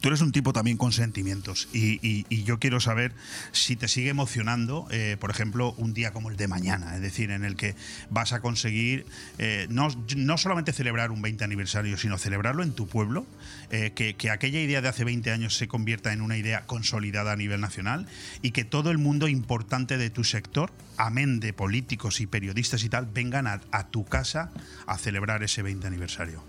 Tú 0.00 0.08
eres 0.08 0.20
un 0.22 0.32
tipo 0.32 0.52
también 0.52 0.78
con 0.78 0.90
sentimientos 0.90 1.68
y, 1.72 2.24
yo 2.44 2.58
quiero 2.58 2.80
saber 2.80 3.12
si 3.52 3.76
te 3.76 3.86
sigue 3.88 4.08
emocionando, 4.08 4.88
eh, 4.90 5.16
por 5.20 5.30
ejemplo, 5.30 5.74
un 5.76 5.94
día 5.94 6.12
como 6.12 6.30
el 6.30 6.36
de 6.36 6.48
mañana, 6.48 6.96
es 6.96 7.02
decir, 7.02 7.30
en 7.30 7.44
el 7.44 7.56
que 7.56 7.76
vas 8.10 8.32
a 8.32 8.40
conseguir 8.40 9.06
eh, 9.38 9.66
no, 9.70 9.88
no 10.16 10.38
solamente 10.38 10.72
celebrar 10.72 11.12
un 11.12 11.22
20 11.22 11.44
aniversario, 11.44 11.96
sino 11.96 12.18
celebrarlo 12.18 12.62
en 12.62 12.72
tu 12.72 12.88
pueblo, 12.88 13.26
eh, 13.70 13.92
que, 13.94 14.16
que 14.16 14.30
aquella 14.30 14.60
idea 14.60 14.80
de 14.80 14.88
hace 14.88 15.04
20 15.04 15.30
años 15.30 15.56
se 15.56 15.68
convierta 15.68 16.12
en 16.12 16.20
una 16.20 16.36
idea 16.36 16.66
consolidada 16.66 17.32
a 17.32 17.36
nivel 17.36 17.60
nacional 17.60 18.06
y 18.40 18.50
que 18.50 18.64
todo 18.64 18.90
el 18.90 18.98
mundo 18.98 19.28
importante 19.28 19.98
de 19.98 20.10
tu 20.10 20.24
sector, 20.24 20.72
amén 20.96 21.38
de 21.38 21.52
políticos 21.52 22.20
y 22.20 22.26
periodistas 22.26 22.82
y 22.82 22.88
tal, 22.88 23.06
vengan 23.06 23.46
a 23.46 23.86
tu 23.90 24.04
casa 24.04 24.50
a 24.86 24.98
celebrar 24.98 25.42
ese 25.42 25.62
20 25.62 25.86
aniversario. 25.86 26.42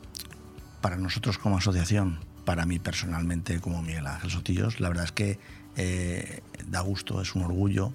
para 0.81 0.97
nosotros 0.97 1.37
como 1.37 1.57
asociación, 1.57 2.19
para 2.45 2.65
mí 2.65 2.79
personalmente 2.79 3.59
como 3.59 3.81
Miguel 3.81 4.07
Ángel 4.07 4.31
Sotillos, 4.31 4.79
la 4.79 4.89
verdad 4.89 5.05
es 5.05 5.11
que 5.11 5.39
eh, 5.75 6.41
da 6.67 6.81
gusto, 6.81 7.21
es 7.21 7.35
un 7.35 7.43
orgullo 7.43 7.91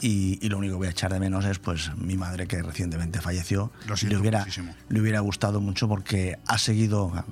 y, 0.00 0.38
y 0.44 0.48
lo 0.48 0.58
único 0.58 0.74
que 0.74 0.78
voy 0.78 0.86
a 0.88 0.90
echar 0.90 1.12
de 1.12 1.20
menos 1.20 1.44
es 1.44 1.58
pues 1.58 1.94
mi 1.96 2.16
madre 2.16 2.46
que 2.46 2.62
recientemente 2.62 3.20
falleció. 3.20 3.72
Lo 3.86 3.96
siento 3.96 4.16
le, 4.16 4.20
hubiera, 4.20 4.38
muchísimo. 4.40 4.74
le 4.88 5.00
hubiera 5.00 5.20
gustado 5.20 5.60
mucho 5.60 5.88
porque 5.88 6.38
ha 6.46 6.58
seguido 6.58 7.24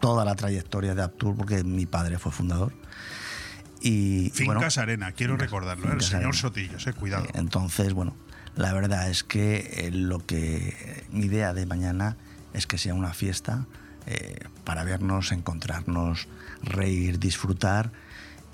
toda 0.00 0.24
la 0.24 0.34
trayectoria 0.34 0.94
de 0.94 1.02
Aptur 1.02 1.36
porque 1.36 1.64
mi 1.64 1.86
padre 1.86 2.18
fue 2.18 2.32
fundador. 2.32 2.72
Y, 3.80 4.32
y 4.40 4.44
bueno, 4.44 4.60
Fincas 4.60 4.78
Arena, 4.78 5.12
quiero 5.12 5.36
recordarlo, 5.36 5.90
¿eh? 5.90 5.94
el 5.94 6.00
señor 6.00 6.28
Arena. 6.28 6.32
Sotillos, 6.38 6.86
eh, 6.86 6.92
cuidado. 6.94 7.26
Entonces, 7.34 7.92
bueno, 7.92 8.16
la 8.56 8.72
verdad 8.72 9.10
es 9.10 9.24
que 9.24 9.70
eh, 9.74 9.90
lo 9.90 10.24
que 10.24 11.04
mi 11.10 11.26
idea 11.26 11.52
de 11.52 11.66
mañana 11.66 12.16
es 12.54 12.66
que 12.66 12.78
sea 12.78 12.94
una 12.94 13.12
fiesta 13.12 13.66
eh, 14.06 14.38
para 14.64 14.84
vernos, 14.84 15.32
encontrarnos, 15.32 16.28
reír, 16.62 17.18
disfrutar 17.18 17.92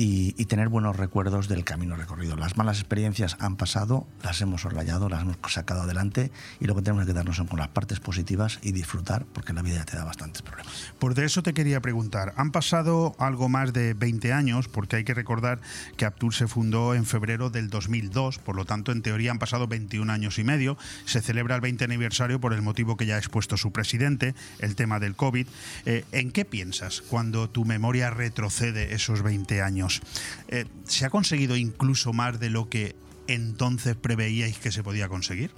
y, 0.02 0.44
tener 0.46 0.68
buenos 0.68 0.96
recuerdos 0.96 1.46
del 1.46 1.62
camino 1.62 1.94
recorrido. 1.94 2.34
Las 2.34 2.56
malas 2.56 2.78
experiencias 2.78 3.36
han 3.38 3.56
pasado, 3.56 4.06
las 4.22 4.40
hemos 4.40 4.64
orlayado, 4.64 5.08
las 5.08 5.22
hemos 5.22 5.36
sacado 5.48 5.82
adelante 5.82 6.32
y 6.58 6.64
lo 6.64 6.74
que 6.74 6.82
tenemos 6.82 7.04
que 7.04 7.12
quedarnos 7.12 7.36
son 7.36 7.46
con 7.46 7.58
las 7.58 7.68
partes 7.68 8.00
positivas 8.00 8.58
y 8.62 8.72
disfrutar 8.72 9.26
porque 9.26 9.52
la 9.52 9.62
vida 9.62 9.76
ya 9.76 9.84
te 9.84 9.96
da 9.96 10.04
bastantes 10.04 10.42
problemas. 10.42 10.72
Por 10.98 11.14
de 11.14 11.26
eso 11.26 11.42
te 11.42 11.52
quería 11.52 11.80
preguntar. 11.80 12.32
Han 12.36 12.50
pasado 12.50 13.14
algo 13.18 13.48
más 13.48 13.72
de 13.72 13.94
20 13.94 14.32
años, 14.32 14.68
porque 14.68 14.96
hay 14.96 15.04
que 15.04 15.14
recordar 15.14 15.60
que 15.96 16.06
Aptur 16.06 16.34
se 16.34 16.48
fundó 16.48 16.94
en 16.94 17.04
febrero 17.04 17.50
del 17.50 17.68
2002, 17.68 18.38
por 18.38 18.56
lo 18.56 18.64
tanto, 18.64 18.92
en 18.92 19.02
teoría 19.02 19.30
han 19.30 19.38
pasado 19.38 19.68
21 19.68 20.10
años 20.10 20.38
y 20.38 20.44
medio. 20.44 20.78
Se 21.04 21.20
celebra 21.20 21.56
el 21.56 21.60
20 21.60 21.84
aniversario 21.84 22.40
por 22.40 22.54
el 22.54 22.62
motivo 22.62 22.96
que 22.96 23.06
ya 23.06 23.16
ha 23.16 23.18
expuesto 23.18 23.56
su 23.56 23.70
presidente, 23.70 24.34
el 24.60 24.76
tema 24.76 24.98
del 24.98 25.14
COVID. 25.14 25.46
Eh, 25.84 26.04
¿En 26.12 26.32
qué 26.32 26.44
piensas 26.44 27.02
cuando 27.02 27.50
tu 27.50 27.64
memoria 27.64 28.10
retrocede 28.10 28.94
esos 28.94 29.22
20 29.22 29.62
años? 29.62 29.89
Eh, 30.48 30.66
¿Se 30.84 31.04
ha 31.04 31.10
conseguido 31.10 31.56
incluso 31.56 32.12
más 32.12 32.38
de 32.38 32.50
lo 32.50 32.68
que 32.68 32.94
entonces 33.26 33.96
preveíais 33.96 34.58
que 34.58 34.72
se 34.72 34.82
podía 34.82 35.08
conseguir? 35.08 35.50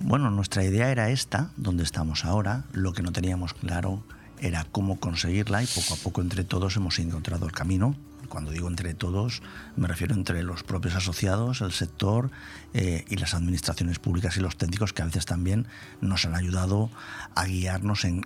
Bueno, 0.00 0.30
nuestra 0.30 0.64
idea 0.64 0.90
era 0.90 1.10
esta, 1.10 1.50
donde 1.56 1.82
estamos 1.82 2.24
ahora. 2.24 2.64
Lo 2.72 2.92
que 2.92 3.02
no 3.02 3.12
teníamos 3.12 3.54
claro 3.54 4.04
era 4.40 4.64
cómo 4.64 5.00
conseguirla 5.00 5.62
y 5.62 5.66
poco 5.66 5.94
a 5.94 5.96
poco 5.96 6.20
entre 6.20 6.44
todos 6.44 6.76
hemos 6.76 6.98
encontrado 6.98 7.46
el 7.46 7.52
camino. 7.52 7.96
Cuando 8.28 8.50
digo 8.50 8.68
entre 8.68 8.94
todos, 8.94 9.42
me 9.76 9.88
refiero 9.88 10.14
entre 10.14 10.42
los 10.42 10.62
propios 10.62 10.94
asociados, 10.94 11.60
el 11.60 11.72
sector 11.72 12.30
eh, 12.74 13.04
y 13.08 13.16
las 13.16 13.34
administraciones 13.34 13.98
públicas 13.98 14.36
y 14.36 14.40
los 14.40 14.56
técnicos 14.56 14.92
que 14.92 15.02
a 15.02 15.06
veces 15.06 15.24
también 15.24 15.66
nos 16.00 16.26
han 16.26 16.34
ayudado 16.34 16.90
a 17.34 17.44
guiarnos 17.44 18.04
en, 18.04 18.24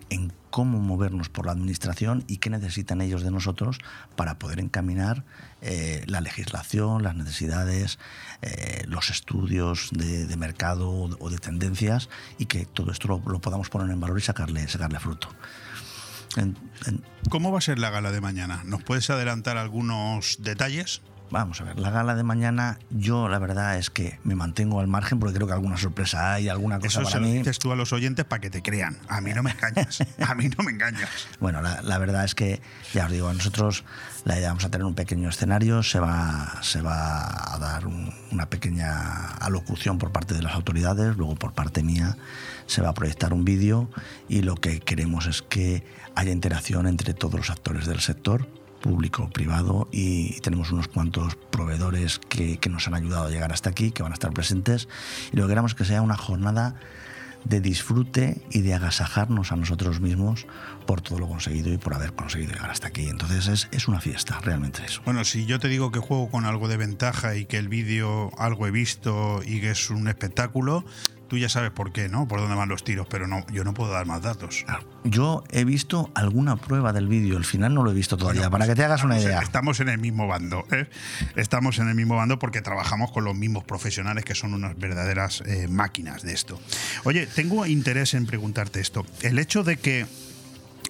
cómo 0.51 0.81
movernos 0.81 1.31
por 1.31 1.47
la 1.47 1.53
administración 1.53 2.25
y 2.27 2.37
qué 2.37 2.51
necesitan 2.51 3.01
ellos 3.01 3.23
de 3.23 3.31
nosotros 3.31 3.79
para 4.17 4.39
poder 4.39 4.61
encaminar 4.61 5.25
eh, 5.63 6.05
la 6.07 6.21
legislación, 6.21 7.03
las 7.03 7.17
necesidades, 7.17 7.99
eh, 8.43 8.85
los 8.87 9.09
estudios 9.09 9.89
de, 9.93 10.37
mercado 10.37 10.91
o 10.91 11.09
de, 11.09 11.17
o 11.21 11.31
de 11.31 11.39
tendencias 11.39 12.11
y 12.37 12.47
que 12.47 12.67
todo 12.67 12.93
esto 12.93 13.09
lo, 13.09 13.23
lo 13.25 13.41
podamos 13.41 13.71
poner 13.71 13.91
en 13.91 14.01
valor 14.01 14.19
y 14.19 14.23
sacarle, 14.23 14.69
sacarle 14.69 15.01
fruto. 15.01 15.29
¿Cómo 17.31 17.53
va 17.53 17.59
a 17.59 17.63
ser 17.63 17.79
la 17.79 17.91
gala 17.91 18.11
de 18.11 18.21
mañana? 18.21 18.63
¿Nos 18.65 18.83
puedes 18.83 19.09
adelantar 19.11 19.57
algunos 19.57 20.39
detalles? 20.41 21.03
Vamos 21.33 21.61
a 21.63 21.65
ver, 21.65 21.79
la 21.79 21.89
gala 21.91 22.15
de 22.15 22.23
mañana, 22.23 22.79
yo 22.91 23.27
la 23.27 23.39
verdad 23.39 23.79
es 23.79 23.89
que 23.89 24.19
me 24.23 24.35
mantengo 24.35 24.81
al 24.81 24.87
margen 24.87 25.19
porque 25.19 25.35
creo 25.35 25.47
que 25.47 25.55
alguna 25.55 25.79
sorpresa 25.79 26.35
hay, 26.35 26.51
alguna 26.51 26.77
cosa 26.79 26.87
Eso 26.89 26.99
para 27.01 27.11
se 27.11 27.21
lo 27.21 27.27
mí. 27.27 27.39
dices 27.39 27.59
tú 27.59 27.73
a 27.73 27.77
los 27.77 27.93
oyentes 27.95 28.27
para 28.27 28.41
que 28.41 28.51
te 28.51 28.61
crean. 28.61 28.99
A 29.09 29.23
mí 29.23 29.33
no 29.33 29.43
me 29.43 29.51
engañas. 29.53 29.99
A 30.27 30.35
mí 30.35 30.51
no 30.57 30.63
me 30.63 30.73
engañas. 30.73 31.09
Bueno, 31.41 31.63
la, 31.63 31.81
la 31.83 31.97
verdad 31.99 32.25
es 32.25 32.35
que, 32.35 32.61
ya 32.93 33.07
os 33.07 33.11
digo, 33.13 33.29
a 33.29 33.33
nosotros 33.35 33.83
la 34.25 34.37
idea 34.39 34.49
vamos 34.49 34.65
a 34.65 34.71
tener 34.71 34.85
un 34.85 34.95
pequeño 34.95 35.31
escenario, 35.31 35.83
se 35.83 35.99
va, 35.99 36.59
se 36.63 36.83
va 36.83 37.55
a 37.55 37.59
dar 37.59 37.87
un- 37.87 38.13
una 38.31 38.47
pequeña 38.51 39.29
alocución 39.41 39.97
por 39.99 40.13
parte 40.13 40.35
de 40.35 40.43
las 40.43 40.53
autoridades, 40.55 41.17
luego 41.17 41.35
por 41.35 41.53
parte 41.55 41.83
mía 41.83 42.17
se 42.67 42.83
va 42.83 42.91
a 42.91 42.95
proyectar 42.95 43.33
un 43.33 43.45
vídeo 43.45 43.91
y 44.29 44.43
lo 44.43 44.55
que 44.57 44.81
queremos 44.81 45.27
es 45.27 45.41
que 45.43 45.83
haya 46.15 46.31
interacción 46.31 46.87
entre 46.87 47.15
todos 47.15 47.35
los 47.35 47.51
actores 47.51 47.87
del 47.87 48.01
sector 48.01 48.47
público, 48.83 49.31
privado 49.31 49.89
y 49.91 50.41
tenemos 50.41 50.71
unos 50.73 50.89
cuantos 50.89 51.37
proveedores 51.51 52.19
que, 52.19 52.59
que 52.59 52.69
nos 52.69 52.87
han 52.89 52.95
ayudado 52.95 53.27
a 53.27 53.31
llegar 53.31 53.53
hasta 53.53 53.71
aquí, 53.71 53.93
que 53.93 54.03
van 54.03 54.13
a 54.13 54.15
estar 54.15 54.33
presentes 54.33 54.89
y 55.33 55.37
lo 55.37 55.45
que 55.45 55.49
queremos 55.51 55.71
es 55.71 55.77
que 55.77 55.85
sea 55.85 56.03
una 56.03 56.17
jornada 56.17 56.77
de 57.45 57.61
disfrute 57.61 58.43
y 58.51 58.61
de 58.61 58.75
agasajarnos 58.75 59.53
a 59.53 59.57
nosotros 59.57 60.01
mismos 60.01 60.47
por 60.87 61.01
todo 61.01 61.19
lo 61.19 61.29
conseguido 61.29 61.73
y 61.73 61.79
por 61.79 61.95
haber 61.95 62.13
conseguido 62.13 62.53
llegar 62.53 62.71
hasta 62.71 62.89
aquí. 62.89 63.09
Entonces 63.09 63.49
es, 63.49 63.69
es 63.73 63.89
una 63.89 64.01
fiesta, 64.01 64.39
realmente 64.41 64.85
eso. 64.85 65.03
Bueno, 65.05 65.25
si 65.25 65.47
yo 65.47 65.59
te 65.59 65.69
digo 65.69 65.91
que 65.91 65.99
juego 65.99 66.31
con 66.31 66.45
algo 66.45 66.69
de 66.69 66.77
ventaja 66.77 67.37
y 67.37 67.47
que 67.47 67.59
el 67.59 67.69
vídeo 67.69 68.31
algo 68.39 68.67
he 68.67 68.71
visto 68.71 69.41
y 69.45 69.61
que 69.61 69.71
es 69.71 69.91
un 69.91 70.09
espectáculo, 70.09 70.85
tú 71.33 71.39
ya 71.39 71.49
sabes 71.49 71.71
por 71.71 71.93
qué, 71.93 72.11
¿no? 72.11 72.29
Por 72.29 72.41
dónde 72.41 72.55
van 72.55 72.69
los 72.69 72.85
tiros, 72.85 73.07
pero 73.09 73.27
no, 73.27 73.47
yo 73.51 73.65
no 73.65 73.73
puedo 73.73 73.91
dar 73.91 74.05
más 74.05 74.21
datos. 74.21 74.67
Yo 75.03 75.45
he 75.51 75.65
visto 75.65 76.11
alguna 76.15 76.57
prueba 76.57 76.93
del 76.93 77.09
vídeo, 77.09 77.39
el 77.39 77.47
final 77.47 77.73
no 77.73 77.83
lo 77.83 77.91
he 77.91 77.95
visto 77.95 78.19
todavía, 78.19 78.43
Bueno, 78.43 78.51
para 78.51 78.67
pues 78.67 78.75
que 78.75 78.77
te 78.83 78.85
hagas 78.85 79.03
una 79.03 79.19
idea. 79.19 79.41
Estamos 79.41 79.81
en 79.81 79.89
el 79.89 79.97
mismo 79.97 80.27
bando, 80.27 80.67
¿eh? 80.71 80.91
Estamos 81.35 81.79
en 81.79 81.89
el 81.89 81.95
mismo 81.95 82.17
bando 82.17 82.39
porque 82.39 82.61
trabajamos 82.61 83.13
con 83.13 83.25
los 83.25 83.35
mismos 83.35 83.65
profesionales 83.65 84.27
que 84.27 84.35
son 84.35 84.53
unas 84.53 84.77
verdaderas 84.77 85.43
eh, 85.47 85.69
máquinas 85.69 86.21
de 86.21 86.35
esto. 86.35 86.61
Oye, 87.05 87.27
tengo 87.27 87.65
interés 87.65 88.13
en 88.13 88.27
preguntarte 88.27 88.81
esto. 88.81 89.07
El 89.23 89.39
hecho 89.39 89.65
de 89.65 89.79
que 89.79 90.05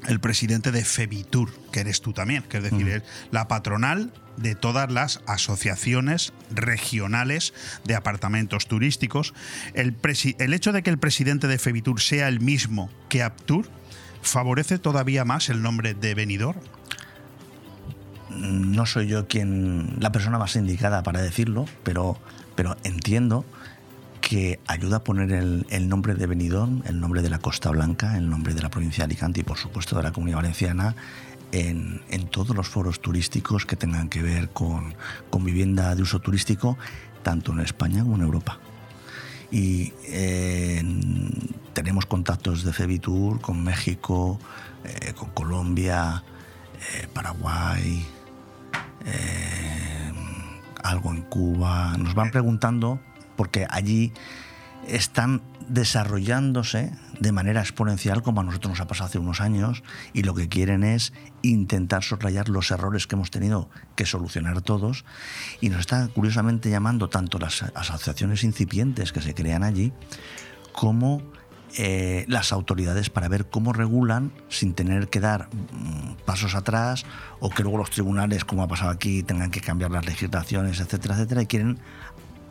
el 0.09 0.19
presidente 0.19 0.73
de 0.73 0.85
Febitur, 0.85 1.52
que 1.70 1.78
eres 1.82 2.01
tú 2.01 2.12
también, 2.12 2.43
que 2.43 2.56
es 2.56 2.64
decir, 2.64 2.89
es 2.89 3.02
la 3.31 3.47
patronal 3.47 4.12
de 4.36 4.54
todas 4.54 4.90
las 4.90 5.20
asociaciones 5.26 6.32
regionales 6.50 7.54
de 7.84 7.94
apartamentos 7.94 8.66
turísticos. 8.66 9.34
El, 9.74 9.96
el 10.38 10.54
hecho 10.54 10.72
de 10.72 10.82
que 10.82 10.90
el 10.90 10.98
presidente 10.98 11.46
de 11.46 11.59
Febitur 11.59 12.00
sea 12.00 12.28
el 12.28 12.40
mismo 12.40 12.90
que 13.09 13.22
Aptur 13.22 13.68
favorece 14.22 14.78
todavía 14.78 15.24
más 15.24 15.48
el 15.48 15.62
nombre 15.62 15.94
de 15.94 16.14
Benidorm. 16.14 16.60
No 18.30 18.86
soy 18.86 19.09
yo 19.09 19.28
quien 19.28 19.96
la 19.98 20.10
persona 20.10 20.38
más 20.38 20.56
indicada 20.56 21.02
para 21.02 21.20
decirlo, 21.20 21.66
pero, 21.82 22.18
pero 22.54 22.76
entiendo 22.84 23.44
que 24.22 24.60
ayuda 24.66 24.98
a 24.98 25.04
poner 25.04 25.32
el, 25.32 25.66
el 25.68 25.88
nombre 25.88 26.14
de 26.14 26.26
Benidorm, 26.26 26.82
el 26.86 27.00
nombre 27.00 27.20
de 27.20 27.28
la 27.28 27.40
Costa 27.40 27.70
Blanca, 27.70 28.16
el 28.16 28.30
nombre 28.30 28.54
de 28.54 28.62
la 28.62 28.70
provincia 28.70 29.02
de 29.02 29.12
Alicante 29.12 29.40
y 29.40 29.42
por 29.42 29.59
supuesto 29.59 29.96
de 29.96 30.04
la 30.04 30.12
Comunidad 30.12 30.38
Valenciana 30.38 30.94
en, 31.52 32.02
en 32.08 32.26
todos 32.26 32.56
los 32.56 32.68
foros 32.68 33.00
turísticos 33.00 33.66
que 33.66 33.76
tengan 33.76 34.08
que 34.08 34.22
ver 34.22 34.50
con, 34.50 34.94
con 35.30 35.44
vivienda 35.44 35.94
de 35.94 36.02
uso 36.02 36.18
turístico, 36.18 36.76
tanto 37.22 37.52
en 37.52 37.60
España 37.60 38.02
como 38.02 38.16
en 38.16 38.22
Europa. 38.22 38.58
Y 39.50 39.92
eh, 40.06 40.82
tenemos 41.74 42.06
contactos 42.06 42.64
de 42.64 42.72
Febitur 42.72 43.40
con 43.40 43.62
México, 43.62 44.40
eh, 44.84 45.12
con 45.12 45.28
Colombia, 45.30 46.24
eh, 46.94 47.06
Paraguay, 47.12 48.06
eh, 49.04 50.12
algo 50.82 51.10
en 51.10 51.22
Cuba. 51.22 51.96
Nos 51.98 52.14
van 52.14 52.30
preguntando 52.30 52.98
porque 53.36 53.66
allí 53.68 54.12
están 54.88 55.42
desarrollándose 55.68 56.93
de 57.20 57.32
manera 57.32 57.60
exponencial 57.60 58.22
como 58.22 58.40
a 58.40 58.44
nosotros 58.44 58.70
nos 58.70 58.80
ha 58.80 58.86
pasado 58.86 59.09
hace 59.09 59.18
unos 59.18 59.40
años 59.40 59.82
y 60.12 60.22
lo 60.22 60.34
que 60.34 60.48
quieren 60.48 60.84
es 60.84 61.12
intentar 61.43 62.02
soslayar 62.02 62.48
los 62.48 62.70
errores 62.70 63.06
que 63.06 63.14
hemos 63.14 63.30
tenido 63.30 63.68
que 63.97 64.06
solucionar 64.06 64.60
todos. 64.62 65.05
Y 65.60 65.68
nos 65.68 65.80
están 65.80 66.09
curiosamente 66.09 66.70
llamando 66.70 67.09
tanto 67.09 67.39
las 67.39 67.62
asociaciones 67.74 68.44
incipientes 68.44 69.12
que 69.12 69.20
se 69.20 69.34
crean 69.34 69.62
allí 69.62 69.93
como 70.72 71.22
eh, 71.78 72.26
las 72.28 72.52
autoridades 72.52 73.09
para 73.09 73.28
ver 73.28 73.47
cómo 73.47 73.72
regulan 73.72 74.30
sin 74.51 74.74
tener 74.74 75.09
que 75.09 75.20
dar 75.20 75.48
mm, 75.48 76.24
pasos 76.26 76.55
atrás 76.55 77.06
o 77.40 77.48
que 77.48 77.62
luego 77.62 77.78
los 77.78 77.90
tribunales, 77.90 78.44
como 78.44 78.62
ha 78.62 78.68
pasado 78.68 78.90
aquí, 78.90 79.22
tengan 79.22 79.51
que 79.51 79.62
cambiar 79.62 79.90
las 79.90 80.05
legislaciones, 80.05 80.80
etcétera, 80.80 81.14
etcétera, 81.14 81.43
y 81.43 81.47
quieren 81.47 81.78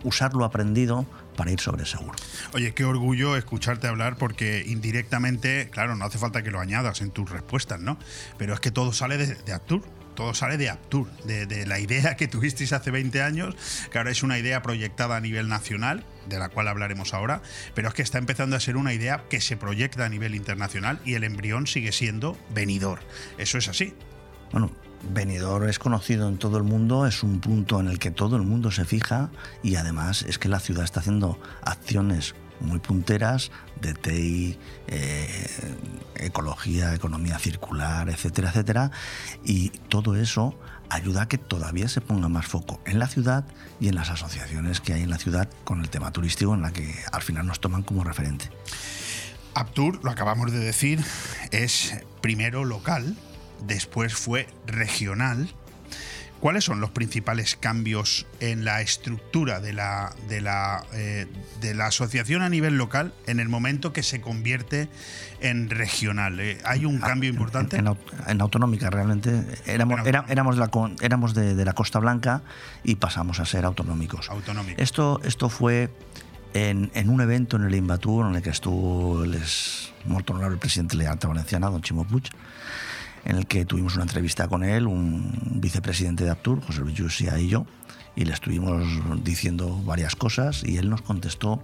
usar 0.04 0.34
lo 0.34 0.44
aprendido 0.44 1.06
para 1.36 1.52
ir 1.52 1.60
sobre 1.60 1.86
seguro. 1.86 2.18
Oye, 2.54 2.74
qué 2.74 2.86
orgullo 2.86 3.36
escucharte 3.36 3.88
hablar 3.88 4.18
porque 4.18 4.64
indirectamente, 4.66 5.70
claro, 5.72 5.96
no 5.96 6.06
hace 6.06 6.18
falta 6.18 6.44
que 6.44 6.52
lo 6.52 6.60
añadas 6.60 7.02
en 7.02 7.12
tus 7.12 7.30
respuestas, 7.30 7.80
¿no? 7.80 7.98
Pero 8.38 8.54
es 8.54 8.60
que 8.60 8.72
todo 8.72 8.94
sale 8.94 9.18
de, 9.18 9.36
de 9.36 9.54
Aptur. 9.54 9.84
Todo 10.16 10.34
sale 10.34 10.58
de 10.58 10.70
Aptur, 10.70 11.10
de, 11.24 11.46
de, 11.46 11.66
la 11.66 11.80
idea 11.80 12.18
que 12.18 12.28
tuvisteis 12.28 12.74
hace 12.74 12.92
20 12.92 13.22
años, 13.22 13.56
que 13.92 13.98
ahora 13.98 14.12
es 14.12 14.24
una 14.24 14.38
idea 14.38 14.62
proyectada 14.62 15.16
a 15.16 15.22
nivel 15.22 15.48
nacional, 15.48 16.06
de 16.28 16.38
la 16.38 16.50
cual 16.50 16.68
hablaremos 16.68 17.14
ahora, 17.14 17.42
pero 17.76 17.88
es 17.88 17.94
que 17.94 18.02
está 18.02 18.18
empezando 18.18 18.58
a 18.58 18.60
ser 18.60 18.76
una 18.76 18.94
idea 18.94 19.24
que 19.30 19.40
se 19.40 19.56
proyecta 19.56 20.06
a 20.06 20.10
nivel 20.10 20.36
internacional 20.36 21.00
y 21.06 21.14
el 21.14 21.24
embrión 21.24 21.66
sigue 21.66 21.94
siendo 21.94 22.38
venidor. 22.54 23.00
Eso 23.38 23.58
es 23.58 23.70
así. 23.70 23.94
Bueno, 24.52 24.72
Benidorm 25.10 25.68
es 25.68 25.80
conocido 25.80 26.28
en 26.30 26.38
todo 26.38 26.58
el 26.58 26.64
mundo, 26.64 27.06
es 27.06 27.24
un 27.24 27.40
punto 27.40 27.80
en 27.80 27.88
el 27.88 28.00
que 28.00 28.12
todo 28.12 28.36
el 28.36 28.44
mundo 28.44 28.72
se 28.72 28.86
fija 28.86 29.30
y 29.64 29.76
además 29.76 30.24
es 30.24 30.38
que 30.38 30.50
la 30.50 30.60
ciudad 30.60 30.84
está 30.84 31.00
haciendo 31.00 31.40
acciones 31.64 32.36
muy 32.62 32.80
punteras 32.80 33.52
de 33.82 33.94
TI, 33.94 34.58
eh, 34.88 35.78
ecología, 36.16 36.94
economía 36.94 37.40
circular, 37.40 38.10
etcétera, 38.10 38.50
etcétera. 38.50 38.92
Y 39.44 39.70
todo 39.90 40.16
eso 40.16 40.56
ayuda 40.90 41.24
a 41.24 41.28
que 41.28 41.38
todavía 41.38 41.88
se 41.88 42.02
ponga 42.02 42.30
más 42.30 42.46
foco 42.46 42.80
en 42.86 43.00
la 43.00 43.08
ciudad 43.08 43.46
y 43.80 43.88
en 43.88 43.96
las 43.96 44.10
asociaciones 44.10 44.82
que 44.82 44.94
hay 44.94 45.04
en 45.04 45.10
la 45.10 45.18
ciudad 45.18 45.50
con 45.64 45.82
el 45.82 45.90
tema 45.90 46.12
turístico 46.12 46.54
en 46.54 46.62
la 46.62 46.72
que 46.72 46.94
al 47.12 47.22
final 47.22 47.48
nos 47.48 47.60
toman 47.60 47.84
como 47.84 48.04
referente. 48.04 48.50
Aptur, 49.54 50.00
lo 50.04 50.12
acabamos 50.12 50.52
de 50.52 50.60
decir, 50.60 51.04
es 51.52 51.96
primero 52.22 52.64
local, 52.64 53.18
después 53.62 54.14
fue 54.14 54.48
regional. 54.66 55.50
¿Cuáles 56.42 56.64
son 56.64 56.82
los 56.82 56.90
principales 56.90 57.56
cambios 57.56 58.26
en 58.40 58.66
la 58.66 58.82
estructura 58.82 59.60
de 59.60 59.74
la, 59.74 60.16
de, 60.28 60.42
la, 60.42 60.84
eh, 60.92 61.28
de 61.62 61.76
la 61.76 61.86
asociación 61.86 62.42
a 62.42 62.50
nivel 62.50 62.78
local 62.78 63.14
en 63.28 63.40
el 63.40 63.48
momento 63.48 63.94
que 63.94 64.02
se 64.02 64.22
convierte 64.22 64.90
en 65.40 65.70
regional? 65.70 66.40
Eh, 66.40 66.58
¿Hay 66.66 66.86
un 66.86 67.00
cambio 67.00 67.30
importante? 67.30 67.78
En, 67.78 67.86
en, 67.86 67.98
en 68.26 68.42
autonómica, 68.42 68.90
realmente. 68.90 69.46
Éramos, 69.68 70.00
era, 70.08 70.26
éramos, 70.30 70.58
la, 70.58 70.72
éramos 71.02 71.36
de, 71.36 71.54
de, 71.54 71.64
la 71.64 71.74
Costa 71.74 72.00
Blanca 72.00 72.42
y 72.84 72.96
pasamos 72.96 73.40
a 73.40 73.46
ser 73.46 73.64
autonómicos. 73.64 74.28
Autonómico. 74.32 74.82
Esto, 74.82 75.22
esto 75.24 75.48
fue 75.48 75.92
en, 76.56 76.90
en, 76.96 77.10
un 77.12 77.22
evento 77.22 77.58
en 77.58 77.66
el 77.66 77.76
Imbatur 77.76 78.26
en 78.26 78.36
el 78.36 78.42
que 78.42 78.50
estuvo 78.50 79.24
el 79.24 79.36
ex 79.36 79.94
muerto 80.06 80.34
honorable 80.34 80.58
presidente 80.58 80.98
de 80.98 81.04
la 81.04 81.12
Alta 81.12 81.28
Valenciana, 81.28 81.70
don 81.70 81.84
Chimo 81.84 82.04
Puig 82.04 82.24
en 83.26 83.38
el 83.38 83.48
que 83.48 83.66
tuvimos 83.66 83.96
una 83.96 84.04
entrevista 84.04 84.48
con 84.48 84.64
él, 84.64 84.88
un 84.88 85.32
vicepresidente 85.56 86.24
de 86.24 86.32
Aptur, 86.32 86.62
José 86.62 86.82
Luis 86.82 86.96
Yusia 86.96 87.38
y 87.40 87.48
yo, 87.48 87.66
y 88.16 88.26
le 88.26 88.34
estuvimos 88.34 88.84
diciendo 89.24 89.82
varias 89.86 90.16
cosas 90.16 90.64
y 90.64 90.78
él 90.78 90.90
nos 90.90 91.02
contestó 91.02 91.64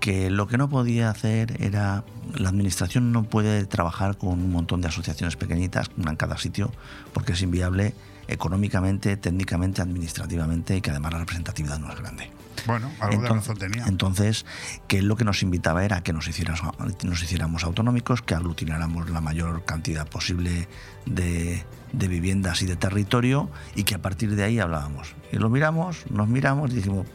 que 0.00 0.30
lo 0.30 0.46
que 0.46 0.56
no 0.56 0.68
podía 0.68 1.10
hacer 1.10 1.62
era, 1.62 2.04
la 2.34 2.48
administración 2.48 3.12
no 3.12 3.24
puede 3.24 3.66
trabajar 3.66 4.16
con 4.16 4.30
un 4.30 4.50
montón 4.50 4.80
de 4.80 4.88
asociaciones 4.88 5.36
pequeñitas, 5.36 5.90
una 5.98 6.10
en 6.10 6.16
cada 6.16 6.38
sitio, 6.38 6.72
porque 7.12 7.32
es 7.32 7.42
inviable 7.42 7.94
económicamente, 8.26 9.16
técnicamente, 9.16 9.82
administrativamente 9.82 10.76
y 10.76 10.80
que 10.80 10.90
además 10.90 11.12
la 11.12 11.18
representatividad 11.18 11.78
no 11.78 11.92
es 11.92 11.98
grande. 11.98 12.30
Bueno, 12.66 12.90
algo 13.00 13.22
entonces, 13.22 13.28
de 13.28 13.34
razón 13.34 13.56
tenía. 13.56 13.86
Entonces, 13.86 14.46
que 14.86 14.98
él 14.98 15.06
lo 15.06 15.16
que 15.16 15.24
nos 15.24 15.42
invitaba 15.42 15.84
era 15.84 16.02
que 16.02 16.12
nos, 16.12 16.28
hiciéramos 16.28 17.64
autonómicos, 17.64 18.22
que 18.22 18.34
aglutináramos 18.34 19.10
la 19.10 19.20
mayor 19.20 19.64
cantidad 19.64 20.06
posible 20.06 20.68
de, 21.06 21.64
de, 21.92 22.08
viviendas 22.08 22.62
y 22.62 22.66
de 22.66 22.76
territorio 22.76 23.50
y 23.74 23.84
que 23.84 23.94
a 23.94 24.02
partir 24.02 24.36
de 24.36 24.44
ahí 24.44 24.58
hablábamos. 24.58 25.14
Y 25.32 25.36
lo 25.36 25.48
miramos, 25.48 26.04
nos 26.10 26.28
miramos 26.28 26.70
y 26.70 26.76
dijimos, 26.76 27.06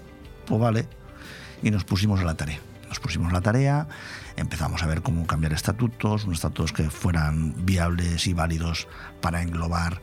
pues 0.46 0.60
vale, 0.60 0.88
y 1.62 1.72
nos 1.72 1.84
pusimos 1.84 2.20
a 2.20 2.24
la 2.24 2.36
tarea. 2.36 2.60
Nos 2.90 3.00
pusimos 3.00 3.32
a 3.32 3.34
la 3.34 3.42
tarea, 3.42 3.88
empezamos 4.36 4.84
a 4.84 4.88
ver 4.88 5.02
cómo 5.02 5.26
cambiar 5.28 5.54
estatutos, 5.54 6.26
unos 6.26 6.38
estatutos 6.38 6.72
que 6.72 6.90
fueran 6.90 7.66
viables 7.66 8.28
y 8.28 8.34
válidos 8.34 8.88
para 9.22 9.42
englobar 9.42 10.02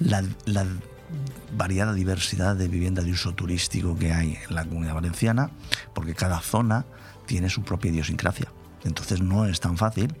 la, 0.00 0.24
la 0.46 0.66
variada 1.56 1.92
diversidad 1.92 2.56
de 2.56 2.68
vivienda 2.68 3.02
de 3.02 3.12
uso 3.12 3.34
turístico 3.34 3.96
que 3.96 4.12
hay 4.12 4.38
en 4.48 4.54
la 4.54 4.64
comunidad 4.64 4.94
valenciana, 4.94 5.50
porque 5.94 6.14
cada 6.14 6.40
zona 6.40 6.84
tiene 7.26 7.50
su 7.50 7.62
propia 7.62 7.90
idiosincrasia. 7.90 8.48
Entonces 8.84 9.20
no 9.20 9.46
es 9.46 9.60
tan 9.60 9.76
fácil. 9.78 10.14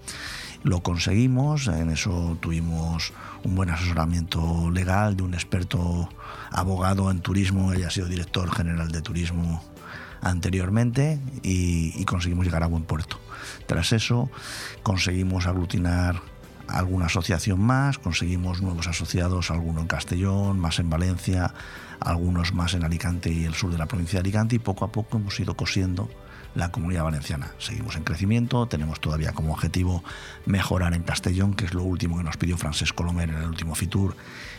Lo 0.62 0.82
conseguimos, 0.82 1.66
en 1.68 1.90
eso 1.90 2.38
tuvimos 2.40 3.12
un 3.44 3.54
buen 3.54 3.68
asesoramiento 3.68 4.70
legal 4.70 5.16
de 5.16 5.22
un 5.22 5.34
experto 5.34 6.08
abogado 6.50 7.10
en 7.10 7.20
turismo, 7.20 7.72
ella 7.72 7.88
ha 7.88 7.90
sido 7.90 8.06
director 8.08 8.50
general 8.50 8.90
de 8.90 9.02
turismo 9.02 9.62
anteriormente 10.22 11.20
y, 11.42 11.92
y 12.00 12.04
conseguimos 12.06 12.46
llegar 12.46 12.62
a 12.62 12.66
buen 12.66 12.84
puerto. 12.84 13.20
Tras 13.66 13.92
eso 13.92 14.30
conseguimos 14.82 15.46
aglutinar 15.46 16.22
alguna 16.68 17.06
asociación 17.06 17.60
más, 17.60 17.98
conseguimos 17.98 18.62
nuevos 18.62 18.86
asociados, 18.86 19.50
alguno 19.50 19.80
en 19.80 19.86
Castellón, 19.86 20.58
más 20.58 20.78
en 20.78 20.90
Valencia, 20.90 21.54
algunos 22.00 22.54
más 22.54 22.74
en 22.74 22.84
Alicante 22.84 23.30
y 23.30 23.44
el 23.44 23.54
sur 23.54 23.70
de 23.70 23.78
la 23.78 23.86
provincia 23.86 24.18
de 24.18 24.20
Alicante 24.20 24.56
y 24.56 24.58
poco 24.58 24.84
a 24.84 24.92
poco 24.92 25.18
hemos 25.18 25.38
ido 25.40 25.54
cosiendo 25.56 26.08
la 26.54 26.70
comunidad 26.70 27.04
valenciana. 27.04 27.50
Seguimos 27.58 27.96
en 27.96 28.04
crecimiento, 28.04 28.66
tenemos 28.66 29.00
todavía 29.00 29.32
como 29.32 29.52
objetivo 29.52 30.04
mejorar 30.46 30.94
en 30.94 31.02
Castellón, 31.02 31.54
que 31.54 31.64
es 31.64 31.74
lo 31.74 31.82
último 31.82 32.16
que 32.16 32.24
nos 32.24 32.36
pidió 32.36 32.56
Francesc 32.56 32.94
Colomer 32.94 33.28
en 33.28 33.36
el 33.36 33.48
último 33.48 33.74
Fitur. 33.74 34.16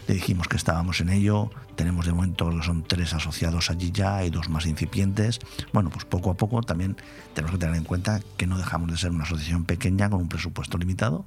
Le 0.08 0.16
dijimos 0.16 0.48
que 0.48 0.58
estábamos 0.58 1.00
en 1.00 1.10
ello, 1.10 1.52
tenemos 1.76 2.06
de 2.06 2.14
momento 2.14 2.52
son 2.62 2.84
tres 2.84 3.14
asociados 3.14 3.70
allí 3.70 3.92
ya 3.92 4.24
y 4.24 4.30
dos 4.30 4.50
más 4.50 4.66
incipientes. 4.66 5.40
Bueno, 5.72 5.90
pues 5.90 6.06
poco 6.06 6.32
a 6.32 6.36
poco 6.36 6.62
también 6.62 6.98
tenemos 7.34 7.54
que 7.54 7.60
tener 7.60 7.76
en 7.76 7.86
cuenta 7.86 8.20
que 8.38 8.46
no 8.46 8.58
dejamos 8.58 8.92
de 8.92 8.98
ser 8.98 9.12
una 9.12 9.24
asociación 9.24 9.64
pequeña 9.64 10.10
con 10.10 10.22
un 10.22 10.30
presupuesto 10.30 10.78
limitado 10.78 11.26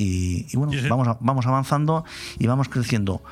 y, 0.00 0.46
y 0.50 0.56
bueno, 0.56 0.72
sí, 0.72 0.80
sí. 0.80 0.88
Vamos, 0.88 1.08
a, 1.08 1.18
vamos 1.20 1.46
avanzando 1.46 2.04
y 2.38 2.46
vamos 2.46 2.68
creciendo 2.68 3.22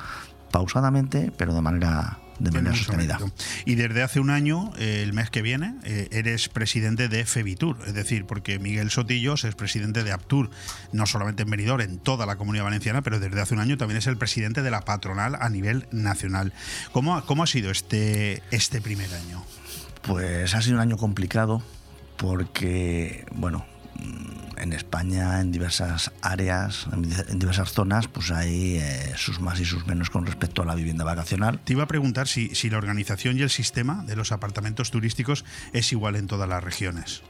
pausadamente, 0.51 1.31
pero 1.37 1.53
de 1.53 1.61
manera 1.61 2.19
de 2.39 2.51
manera 2.51 2.75
sostenida. 2.75 3.19
Y 3.65 3.75
desde 3.75 4.01
hace 4.01 4.19
un 4.19 4.29
año, 4.29 4.71
eh, 4.77 5.03
el 5.03 5.13
mes 5.13 5.29
que 5.29 5.41
viene, 5.41 5.75
eh, 5.83 6.07
eres 6.11 6.47
presidente 6.47 7.09
de 7.09 7.25
FEBITUR, 7.25 7.77
es 7.85 7.93
decir, 7.93 8.25
porque 8.25 8.59
Miguel 8.59 8.89
Sotillos 8.89 9.43
es 9.43 9.55
presidente 9.55 10.03
de 10.03 10.11
APTUR, 10.11 10.49
no 10.93 11.05
solamente 11.05 11.43
en 11.43 11.49
Benidorm, 11.49 11.81
en 11.81 11.99
toda 11.99 12.25
la 12.25 12.37
comunidad 12.37 12.63
valenciana, 12.63 13.01
pero 13.01 13.19
desde 13.19 13.41
hace 13.41 13.53
un 13.53 13.59
año 13.59 13.77
también 13.77 13.97
es 13.97 14.07
el 14.07 14.17
presidente 14.17 14.61
de 14.61 14.71
la 14.71 14.81
patronal 14.81 15.35
a 15.39 15.49
nivel 15.49 15.87
nacional. 15.91 16.53
¿Cómo, 16.93 17.21
cómo 17.25 17.43
ha 17.43 17.47
sido 17.47 17.71
este, 17.71 18.41
este 18.51 18.79
primer 18.79 19.13
año? 19.13 19.43
Pues 20.01 20.55
ha 20.55 20.61
sido 20.61 20.75
un 20.75 20.81
año 20.81 20.97
complicado 20.97 21.61
porque, 22.15 23.25
bueno, 23.33 23.65
en 24.59 24.73
España, 24.73 25.39
en 25.39 25.51
diversas 25.51 26.11
áreas, 26.21 26.87
en 26.91 27.39
diversas 27.39 27.71
zonas, 27.71 28.07
pues 28.07 28.31
hay 28.31 28.77
eh, 28.77 29.13
sus 29.15 29.39
más 29.39 29.59
y 29.59 29.65
sus 29.65 29.87
menos 29.87 30.09
con 30.09 30.25
respecto 30.25 30.61
a 30.61 30.65
la 30.65 30.75
vivienda 30.75 31.03
vacacional. 31.03 31.59
Te 31.59 31.73
iba 31.73 31.83
a 31.83 31.87
preguntar 31.87 32.27
si, 32.27 32.53
si 32.55 32.69
la 32.69 32.77
organización 32.77 33.37
y 33.37 33.41
el 33.41 33.49
sistema 33.49 34.03
de 34.05 34.15
los 34.15 34.31
apartamentos 34.31 34.91
turísticos 34.91 35.45
es 35.73 35.91
igual 35.91 36.15
en 36.15 36.27
todas 36.27 36.47
las 36.47 36.63
regiones. 36.63 37.21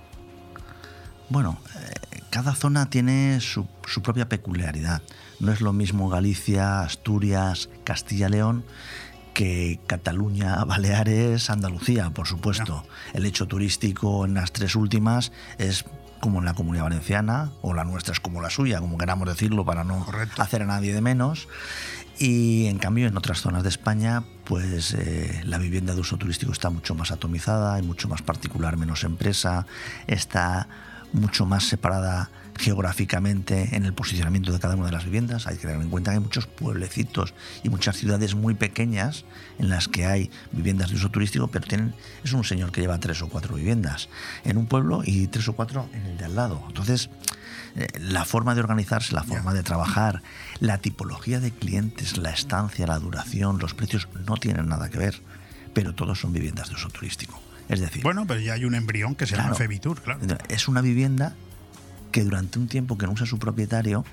Bueno, 1.30 1.60
eh, 1.76 2.22
cada 2.32 2.56
zona 2.56 2.90
tiene 2.90 3.40
su, 3.42 3.68
su, 3.86 4.02
propia 4.02 4.28
peculiaridad. 4.28 5.04
No 5.40 5.52
es 5.52 5.62
lo 5.62 5.74
mismo 5.74 6.10
Galicia, 6.10 6.82
Asturias, 6.82 7.70
Castilla-León 7.84 8.66
que 9.34 9.80
Cataluña, 9.88 10.64
Baleares, 10.66 11.50
Andalucía, 11.50 12.10
por 12.10 12.28
supuesto. 12.28 12.84
No. 12.84 12.86
El 13.14 13.26
hecho 13.26 13.48
turístico 13.48 14.26
en 14.26 14.34
las 14.34 14.52
tres 14.52 14.76
últimas 14.76 15.32
es 15.58 15.86
como 16.20 16.40
en 16.40 16.46
la 16.46 16.54
comunidad 16.54 16.84
valenciana, 16.84 17.52
o 17.62 17.74
la 17.74 17.84
nuestra 17.84 18.14
es 18.14 18.20
como 18.20 18.42
la 18.42 18.50
suya, 18.50 18.80
como 18.80 18.98
queramos 18.98 19.28
decirlo, 19.28 19.66
para 19.66 19.84
no 19.84 20.06
hacer 20.38 20.64
a 20.64 20.66
nadie 20.66 20.94
de 20.94 21.02
menos. 21.02 21.48
Y 22.20 22.66
en 22.66 22.80
cambio 22.80 23.08
en 23.08 23.18
otras 23.18 23.40
zonas 23.42 23.64
de 23.64 23.70
España, 23.70 24.24
pues 24.44 24.94
eh, 24.94 25.42
la 25.46 25.58
vivienda 25.58 25.96
de 25.96 26.02
uso 26.02 26.18
turístico 26.18 26.52
está 26.52 26.70
mucho 26.70 26.94
más 26.94 27.12
atomizada, 27.12 27.76
hay 27.76 27.82
mucho 27.82 28.10
más 28.10 28.22
particular, 28.22 28.76
menos 28.76 29.06
empresa, 29.06 29.66
está 30.08 30.68
mucho 31.14 31.46
más 31.46 31.64
separada 31.66 32.30
geográficamente 32.60 33.76
en 33.76 33.86
el 33.86 33.94
posicionamiento 33.94 34.52
de 34.52 34.60
cada 34.60 34.76
una 34.76 34.88
de 34.88 34.92
las 34.92 35.06
viviendas. 35.06 35.48
Hay 35.48 35.56
que 35.56 35.62
tener 35.62 35.82
en 35.82 35.90
cuenta 35.90 36.12
que 36.12 36.18
hay 36.18 36.24
muchos 36.24 36.46
pueblecitos 36.46 37.34
y 37.64 37.70
muchas 37.70 37.96
ciudades 37.96 38.36
muy 38.36 38.54
pequeñas 38.54 39.24
en 39.60 39.70
las 39.70 39.88
que 39.88 40.06
hay 40.06 40.30
viviendas 40.52 40.90
de 40.90 40.98
uso 40.98 41.10
turístico, 41.10 41.48
pero 41.48 41.66
tienen, 41.66 41.96
es 42.24 42.34
un 42.34 42.44
señor 42.44 42.72
que 42.72 42.82
lleva 42.82 43.00
tres 43.00 43.22
o 43.22 43.30
cuatro 43.30 43.56
viviendas 43.56 44.10
en 44.44 44.58
un 44.58 44.68
pueblo 44.68 45.02
y 45.06 45.28
tres 45.28 45.48
o 45.48 45.54
cuatro 45.54 45.90
en 45.94 46.06
el 46.06 46.18
de 46.18 46.26
al 46.26 46.36
lado. 46.36 46.62
Entonces, 46.68 47.10
eh, 47.76 47.88
la 47.98 48.26
forma 48.26 48.56
de 48.56 48.62
organizarse, 48.62 49.16
la 49.16 49.24
forma 49.24 49.54
de 49.54 49.64
trabajar, 49.64 50.22
la 50.60 50.80
tipología 50.80 51.40
de 51.40 51.52
clientes, 51.52 52.18
la 52.18 52.32
estancia, 52.32 52.86
la 52.88 53.00
duración, 53.00 53.58
los 53.60 53.74
precios 53.74 54.10
no 54.28 54.36
tienen 54.36 54.68
nada 54.68 54.90
que 54.90 54.98
ver, 54.98 55.22
pero 55.74 55.96
todos 55.96 56.20
son 56.20 56.34
viviendas 56.34 56.68
de 56.68 56.76
uso 56.76 56.90
turístico. 56.90 57.40
Es 57.70 57.80
decir, 57.80 58.04
Bueno, 58.04 58.26
pero 58.28 58.40
ya 58.40 58.54
hay 58.54 58.66
un 58.66 58.76
embrión 58.76 59.16
que 59.16 59.26
se 59.26 59.34
llama 59.34 59.50
Claro. 59.50 59.56
Febitur, 59.58 60.02
claro. 60.02 60.20
es 60.50 60.68
una 60.68 60.82
vivienda 60.82 61.36
que 62.12 62.24
durante 62.24 62.58
un 62.60 62.68
tiempo 62.68 62.98
que 62.98 63.06
no 63.06 63.14
usa 63.14 63.26
su 63.26 63.38
propietario 63.38 64.04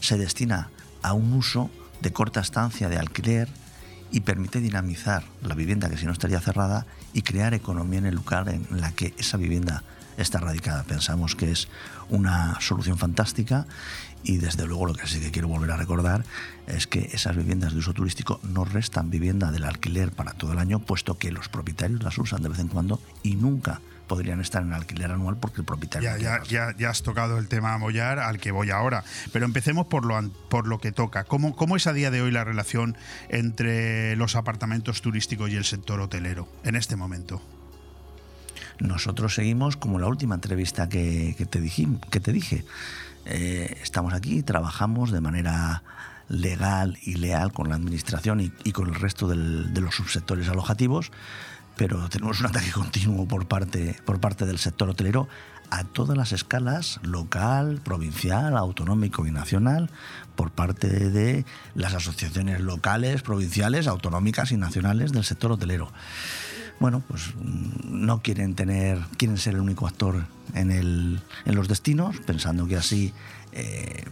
se 0.00 0.16
destina 0.18 0.70
a 1.02 1.12
un 1.12 1.32
uso 1.34 1.70
de 2.00 2.12
corta 2.12 2.40
estancia 2.40 2.88
de 2.88 2.96
alquiler 2.98 3.48
y 4.10 4.20
permite 4.20 4.60
dinamizar 4.60 5.24
la 5.42 5.54
vivienda 5.54 5.90
que 5.90 5.98
si 5.98 6.06
no 6.06 6.12
estaría 6.12 6.40
cerrada 6.40 6.86
y 7.12 7.22
crear 7.22 7.52
economía 7.52 7.98
en 7.98 8.06
el 8.06 8.14
lugar 8.14 8.48
en 8.48 8.66
la 8.80 8.92
que 8.92 9.14
esa 9.18 9.36
vivienda 9.36 9.82
está 10.16 10.38
radicada. 10.38 10.84
Pensamos 10.84 11.34
que 11.34 11.50
es 11.50 11.68
una 12.08 12.58
solución 12.60 12.96
fantástica 12.98 13.66
y 14.24 14.38
desde 14.38 14.66
luego 14.66 14.86
lo 14.86 14.94
que 14.94 15.06
sí 15.06 15.20
que 15.20 15.30
quiero 15.30 15.48
volver 15.48 15.70
a 15.70 15.76
recordar 15.76 16.24
es 16.66 16.86
que 16.86 17.10
esas 17.12 17.36
viviendas 17.36 17.72
de 17.74 17.78
uso 17.78 17.92
turístico 17.92 18.40
no 18.42 18.64
restan 18.64 19.10
vivienda 19.10 19.50
del 19.52 19.64
alquiler 19.64 20.10
para 20.12 20.32
todo 20.32 20.52
el 20.52 20.58
año, 20.58 20.78
puesto 20.80 21.18
que 21.18 21.30
los 21.30 21.48
propietarios 21.48 22.02
las 22.02 22.16
usan 22.18 22.42
de 22.42 22.48
vez 22.48 22.58
en 22.58 22.68
cuando 22.68 23.00
y 23.22 23.36
nunca 23.36 23.80
podrían 24.08 24.40
estar 24.40 24.62
en 24.62 24.72
alquiler 24.74 25.10
anual 25.10 25.36
porque 25.38 25.60
el 25.60 25.64
propietario... 25.64 26.10
Ya, 26.10 26.18
ya, 26.18 26.42
ya, 26.44 26.76
ya 26.76 26.90
has 26.90 27.02
tocado 27.02 27.38
el 27.38 27.48
tema 27.48 27.76
Mollar 27.78 28.18
al 28.18 28.38
que 28.38 28.50
voy 28.50 28.70
ahora. 28.70 29.02
Pero 29.32 29.46
empecemos 29.46 29.86
por 29.86 30.04
lo, 30.04 30.28
por 30.50 30.66
lo 30.66 30.78
que 30.78 30.92
toca. 30.92 31.24
¿Cómo, 31.24 31.56
¿Cómo 31.56 31.74
es 31.76 31.86
a 31.86 31.92
día 31.94 32.10
de 32.10 32.20
hoy 32.20 32.30
la 32.30 32.44
relación 32.44 32.96
entre 33.30 34.14
los 34.16 34.36
apartamentos 34.36 35.00
turísticos 35.00 35.50
y 35.50 35.56
el 35.56 35.64
sector 35.64 36.00
hotelero 36.00 36.46
en 36.64 36.76
este 36.76 36.96
momento? 36.96 37.40
Nosotros 38.78 39.34
seguimos 39.34 39.76
como 39.76 39.98
la 39.98 40.06
última 40.06 40.34
entrevista 40.34 40.88
que, 40.88 41.34
que 41.38 41.46
te, 41.46 41.60
dijim- 41.62 42.00
que 42.10 42.20
te 42.20 42.32
dije. 42.32 42.64
Eh, 43.26 43.78
estamos 43.82 44.12
aquí, 44.12 44.42
trabajamos 44.42 45.10
de 45.10 45.20
manera 45.20 45.82
legal 46.28 46.98
y 47.02 47.14
leal 47.14 47.52
con 47.52 47.68
la 47.68 47.74
administración 47.74 48.40
y, 48.40 48.72
con 48.72 48.88
el 48.88 48.94
resto 48.94 49.28
de 49.28 49.80
los 49.80 49.94
subsectores 49.94 50.48
alojativos, 50.48 51.10
pero 51.76 52.08
tenemos 52.08 52.40
un 52.40 52.46
ataque 52.46 52.70
continuo 52.72 53.26
por 53.26 53.46
parte, 53.46 53.96
por 54.04 54.20
parte 54.20 54.46
del 54.46 54.58
sector 54.58 54.88
hotelero 54.88 55.28
a 55.70 55.82
todas 55.84 56.16
las 56.16 56.32
escalas, 56.32 57.00
local, 57.02 57.80
provincial, 57.82 58.56
autonómico 58.56 59.26
y 59.26 59.32
nacional, 59.32 59.90
por 60.36 60.50
parte 60.50 61.10
de 61.10 61.44
las 61.74 61.94
asociaciones 61.94 62.60
locales, 62.60 63.22
provinciales, 63.22 63.86
autonómicas 63.86 64.52
y 64.52 64.56
nacionales 64.56 65.12
del 65.12 65.24
sector 65.24 65.52
hotelero 65.52 65.90
bueno, 66.80 67.02
pues 67.06 67.34
mm, 67.36 68.04
no 68.04 68.22
quieren 68.22 68.54
tener, 68.54 68.98
quieren 69.16 69.38
ser 69.38 69.54
el 69.54 69.60
único 69.60 69.86
actor 69.86 70.26
en, 70.54 70.70
el, 70.70 71.20
en 71.44 71.54
los 71.54 71.68
destinos, 71.68 72.18
pensando 72.26 72.66
que 72.66 72.76
así 72.76 73.12
eh, 73.52 74.04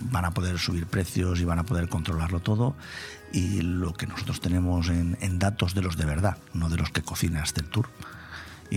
van 0.00 0.24
a 0.24 0.32
poder 0.32 0.58
subir 0.58 0.86
precios 0.86 1.40
y 1.40 1.44
van 1.44 1.58
a 1.58 1.64
poder 1.64 1.88
controlarlo 1.88 2.40
todo. 2.40 2.74
Y 3.32 3.62
lo 3.62 3.94
que 3.94 4.06
nosotros 4.06 4.40
tenemos 4.40 4.88
en, 4.88 5.38
datos 5.38 5.74
de 5.74 5.82
los 5.82 5.96
de 5.96 6.04
verdad, 6.04 6.38
no 6.52 6.68
de 6.68 6.76
los 6.76 6.90
que 6.90 7.02
cocina 7.02 7.42
este 7.42 7.62
tour. 7.62 7.88
Y, 8.70 8.76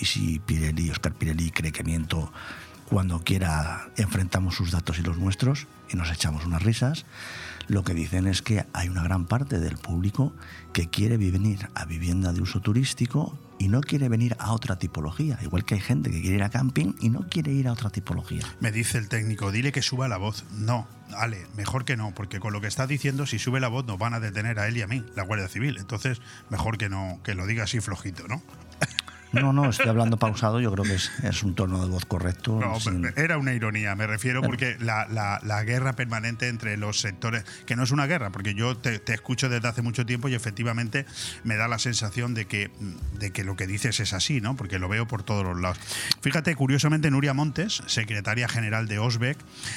y 0.00 0.04
si 0.04 0.38
Pirelli, 0.38 0.90
Oscar 0.90 1.12
Pirelli 1.12 1.50
cree 1.50 1.72
que 1.72 1.84
miento, 1.84 2.32
cuando 2.88 3.22
quiera 3.22 3.90
enfrentamos 3.96 4.54
sus 4.54 4.70
datos 4.70 4.98
y 4.98 5.02
los 5.02 5.18
nuestros 5.18 5.66
y 5.90 5.96
nos 5.96 6.10
echamos 6.10 6.46
unas 6.46 6.62
risas. 6.62 7.04
Lo 7.68 7.84
que 7.84 7.92
dicen 7.92 8.26
es 8.26 8.40
que 8.40 8.64
hay 8.72 8.88
una 8.88 9.02
gran 9.02 9.26
parte 9.26 9.60
del 9.60 9.76
público 9.76 10.34
que 10.72 10.88
quiere 10.88 11.18
venir 11.18 11.68
a 11.74 11.84
vivienda 11.84 12.32
de 12.32 12.40
uso 12.40 12.60
turístico 12.60 13.38
y 13.58 13.68
no 13.68 13.82
quiere 13.82 14.08
venir 14.08 14.36
a 14.38 14.52
otra 14.52 14.78
tipología. 14.78 15.38
Igual 15.42 15.66
que 15.66 15.74
hay 15.74 15.80
gente 15.80 16.10
que 16.10 16.22
quiere 16.22 16.36
ir 16.36 16.42
a 16.42 16.48
camping 16.48 16.94
y 17.00 17.10
no 17.10 17.28
quiere 17.28 17.52
ir 17.52 17.68
a 17.68 17.72
otra 17.72 17.90
tipología. 17.90 18.42
Me 18.60 18.72
dice 18.72 18.96
el 18.96 19.08
técnico, 19.08 19.52
dile 19.52 19.70
que 19.70 19.82
suba 19.82 20.08
la 20.08 20.16
voz. 20.16 20.44
No, 20.52 20.88
Ale, 21.14 21.46
mejor 21.56 21.84
que 21.84 21.96
no, 21.96 22.14
porque 22.14 22.40
con 22.40 22.54
lo 22.54 22.60
que 22.62 22.68
está 22.68 22.86
diciendo, 22.86 23.26
si 23.26 23.38
sube 23.38 23.60
la 23.60 23.68
voz 23.68 23.84
nos 23.84 23.98
van 23.98 24.14
a 24.14 24.20
detener 24.20 24.58
a 24.58 24.68
él 24.68 24.78
y 24.78 24.82
a 24.82 24.86
mí, 24.86 25.04
la 25.14 25.24
Guardia 25.24 25.48
Civil. 25.48 25.76
Entonces, 25.78 26.22
mejor 26.48 26.78
que 26.78 26.88
no, 26.88 27.20
que 27.22 27.34
lo 27.34 27.46
diga 27.46 27.64
así 27.64 27.80
flojito, 27.80 28.26
¿no? 28.28 28.42
No, 29.32 29.52
no, 29.52 29.68
estoy 29.68 29.88
hablando 29.88 30.16
pausado, 30.16 30.60
yo 30.60 30.72
creo 30.72 30.84
que 30.84 30.94
es, 30.94 31.10
es 31.22 31.42
un 31.42 31.54
tono 31.54 31.82
de 31.84 31.90
voz 31.90 32.04
correcto. 32.06 32.58
No, 32.60 32.80
sin- 32.80 33.12
era 33.16 33.36
una 33.38 33.52
ironía, 33.52 33.94
me 33.94 34.06
refiero 34.06 34.40
porque 34.42 34.76
la, 34.80 35.06
la- 35.08 35.38
la 35.42 35.62
guerra 35.64 35.92
permanente 35.94 36.48
entre 36.48 36.76
los 36.76 37.00
sectores, 37.00 37.44
que 37.66 37.76
no 37.76 37.82
es 37.82 37.90
una 37.90 38.06
guerra, 38.06 38.30
porque 38.30 38.54
yo 38.54 38.76
te, 38.76 38.98
te 38.98 39.12
escucho 39.14 39.48
desde 39.48 39.68
hace 39.68 39.82
mucho 39.82 40.06
tiempo 40.06 40.28
y 40.28 40.34
efectivamente 40.34 41.04
me 41.44 41.56
da 41.56 41.68
la 41.68 41.78
sensación 41.78 42.32
de 42.34 42.46
que, 42.46 42.70
de 43.18 43.30
que 43.30 43.44
lo 43.44 43.54
que 43.56 43.66
dices 43.66 44.00
es 44.00 44.12
así, 44.14 44.40
¿no? 44.40 44.56
Porque 44.56 44.78
lo 44.78 44.88
veo 44.88 45.06
por 45.06 45.22
todos 45.22 45.44
los 45.44 45.60
lados. 45.60 45.78
Fíjate, 46.22 46.54
curiosamente, 46.56 47.10
Nuria 47.10 47.34
Montes, 47.34 47.82
secretaria 47.86 48.48
general 48.48 48.88
de 48.88 48.98
OSBEC, 48.98 49.36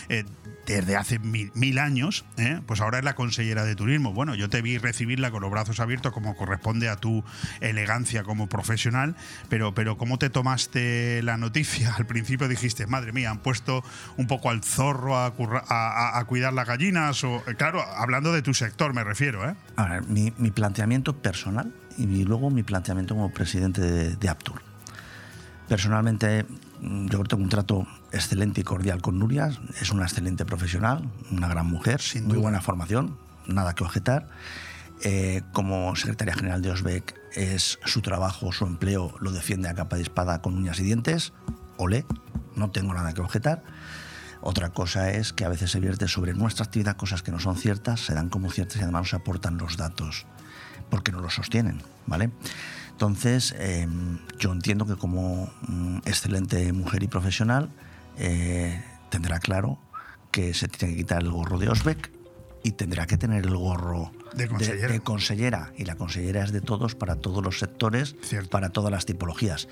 eh, 0.10 0.24
desde 0.66 0.96
hace 0.96 1.20
mil, 1.20 1.52
mil 1.56 1.80
años, 1.80 2.24
¿eh? 2.38 2.62
pues 2.66 2.82
ahora 2.82 3.00
es 3.00 3.04
la 3.04 3.16
consellera 3.16 3.64
de 3.66 3.76
turismo. 3.76 4.14
Bueno, 4.14 4.36
yo 4.36 4.50
te 4.50 4.62
vi 4.62 4.78
recibirla 4.78 5.32
con 5.32 5.42
los 5.42 5.50
brazos 5.52 5.80
abiertos 5.80 6.14
como 6.14 6.36
corresponde 6.36 6.88
a 6.88 6.96
tu 6.98 7.24
elegancia 7.62 8.24
como 8.24 8.48
profesional, 8.48 9.16
pero, 9.50 9.74
pero 9.74 9.98
¿cómo 9.98 10.18
te 10.20 10.30
tomaste 10.30 11.22
la 11.24 11.38
noticia? 11.38 11.94
Al 11.98 12.06
principio 12.06 12.48
dijiste, 12.48 12.86
madre 12.88 13.12
mía, 13.12 13.32
han 13.32 13.40
puesto 13.40 13.84
un 14.18 14.28
poco 14.28 14.50
al 14.50 14.64
zorro 14.64 15.18
a, 15.18 15.28
a- 15.28 16.26
cuidar 16.26 16.54
las 16.54 16.68
gallinas, 16.68 17.24
o 17.24 17.44
claro, 17.58 17.82
hablando 17.98 18.32
de 18.32 18.42
tu 18.42 18.54
sector 18.54 18.94
me 18.94 19.04
refiero, 19.04 19.50
¿eh? 19.50 19.56
A 19.76 19.86
ver, 19.86 20.04
mi, 20.08 20.32
mi 20.38 20.52
planteamiento 20.52 21.18
personal 21.18 21.74
y 21.98 22.24
luego 22.24 22.50
mi 22.50 22.64
planteamiento 22.64 23.16
como 23.16 23.32
presidente 23.34 23.82
de, 23.82 24.16
de 24.16 24.30
Aptur. 24.30 24.62
Personalmente, 25.68 26.46
yo 26.82 27.24
tengo 27.24 27.44
un 27.44 27.50
trato 27.50 27.88
excelente 28.12 28.62
y 28.62 28.64
cordial 28.64 29.02
con 29.02 29.20
Nuria. 29.20 29.52
Es 29.80 29.92
una 29.92 30.04
excelente 30.04 30.46
profesional, 30.46 31.10
una 31.32 31.48
gran 31.48 31.68
mujer, 31.68 32.02
muy 32.24 32.38
buena 32.38 32.62
formación, 32.62 33.18
nada 33.48 33.76
que 33.76 33.84
objetar. 33.84 34.28
Eh, 35.04 35.42
como 35.54 35.96
secretaria 35.96 36.34
general 36.34 36.62
de 36.62 36.72
OSBEC, 36.72 37.16
es 37.34 37.80
su 37.86 38.02
trabajo, 38.02 38.52
su 38.52 38.66
empleo, 38.66 39.16
lo 39.20 39.32
defiende 39.32 39.70
a 39.70 39.74
capa 39.74 39.96
de 39.96 40.04
espada 40.04 40.42
con 40.42 40.58
uñas 40.58 40.80
y 40.80 40.84
dientes. 40.84 41.34
Olé, 41.78 42.06
no 42.56 42.72
tengo 42.72 42.94
nada 42.94 43.14
que 43.14 43.22
objetar. 43.22 43.64
Otra 44.42 44.70
cosa 44.70 45.12
es 45.12 45.34
que 45.34 45.46
a 45.46 45.50
veces 45.50 45.72
se 45.72 45.80
vierte 45.80 46.08
sobre 46.08 46.34
nuestra 46.34 46.66
actividad 46.66 46.98
cosas 46.98 47.22
que 47.22 47.32
no 47.32 47.40
son 47.40 47.58
ciertas, 47.58 48.02
se 48.02 48.16
dan 48.16 48.30
como 48.30 48.52
ciertas 48.52 48.78
y 48.78 48.84
además 48.84 49.04
nos 49.04 49.14
aportan 49.14 49.58
los 49.58 49.78
datos 49.78 50.26
porque 50.90 51.12
no 51.12 51.20
los 51.22 51.36
sostienen, 51.36 51.82
¿vale? 52.08 52.30
Entonces, 52.92 53.56
eh, 53.58 53.88
yo 54.38 54.52
entiendo 54.52 54.86
que 54.86 54.96
como 54.96 55.52
mm, 55.68 56.00
excelente 56.06 56.72
mujer 56.74 57.04
y 57.04 57.08
profesional 57.08 57.70
eh, 58.18 58.84
tendrá 59.10 59.40
claro 59.40 59.80
que 60.30 60.54
se 60.54 60.68
tiene 60.68 60.94
que 60.94 61.02
quitar 61.02 61.22
el 61.22 61.32
gorro 61.32 61.58
de 61.58 61.70
Osbeck 61.70 62.12
y 62.64 62.74
tendrá 62.74 63.08
que 63.08 63.18
tener 63.18 63.46
el 63.46 63.58
gorro 63.58 64.12
De 64.34 64.48
consellera. 64.48 64.94
de 64.94 65.00
consellera. 65.00 65.74
Y 65.78 65.86
la 65.86 65.96
consellera 65.96 66.44
es 66.44 66.52
de 66.52 66.62
todos, 66.62 66.96
para 66.96 67.16
todos 67.16 67.44
los 67.44 67.60
sectores, 67.60 68.16
para 68.50 68.70
todas 68.70 68.92
las 68.92 69.06
tipologías. 69.06 69.68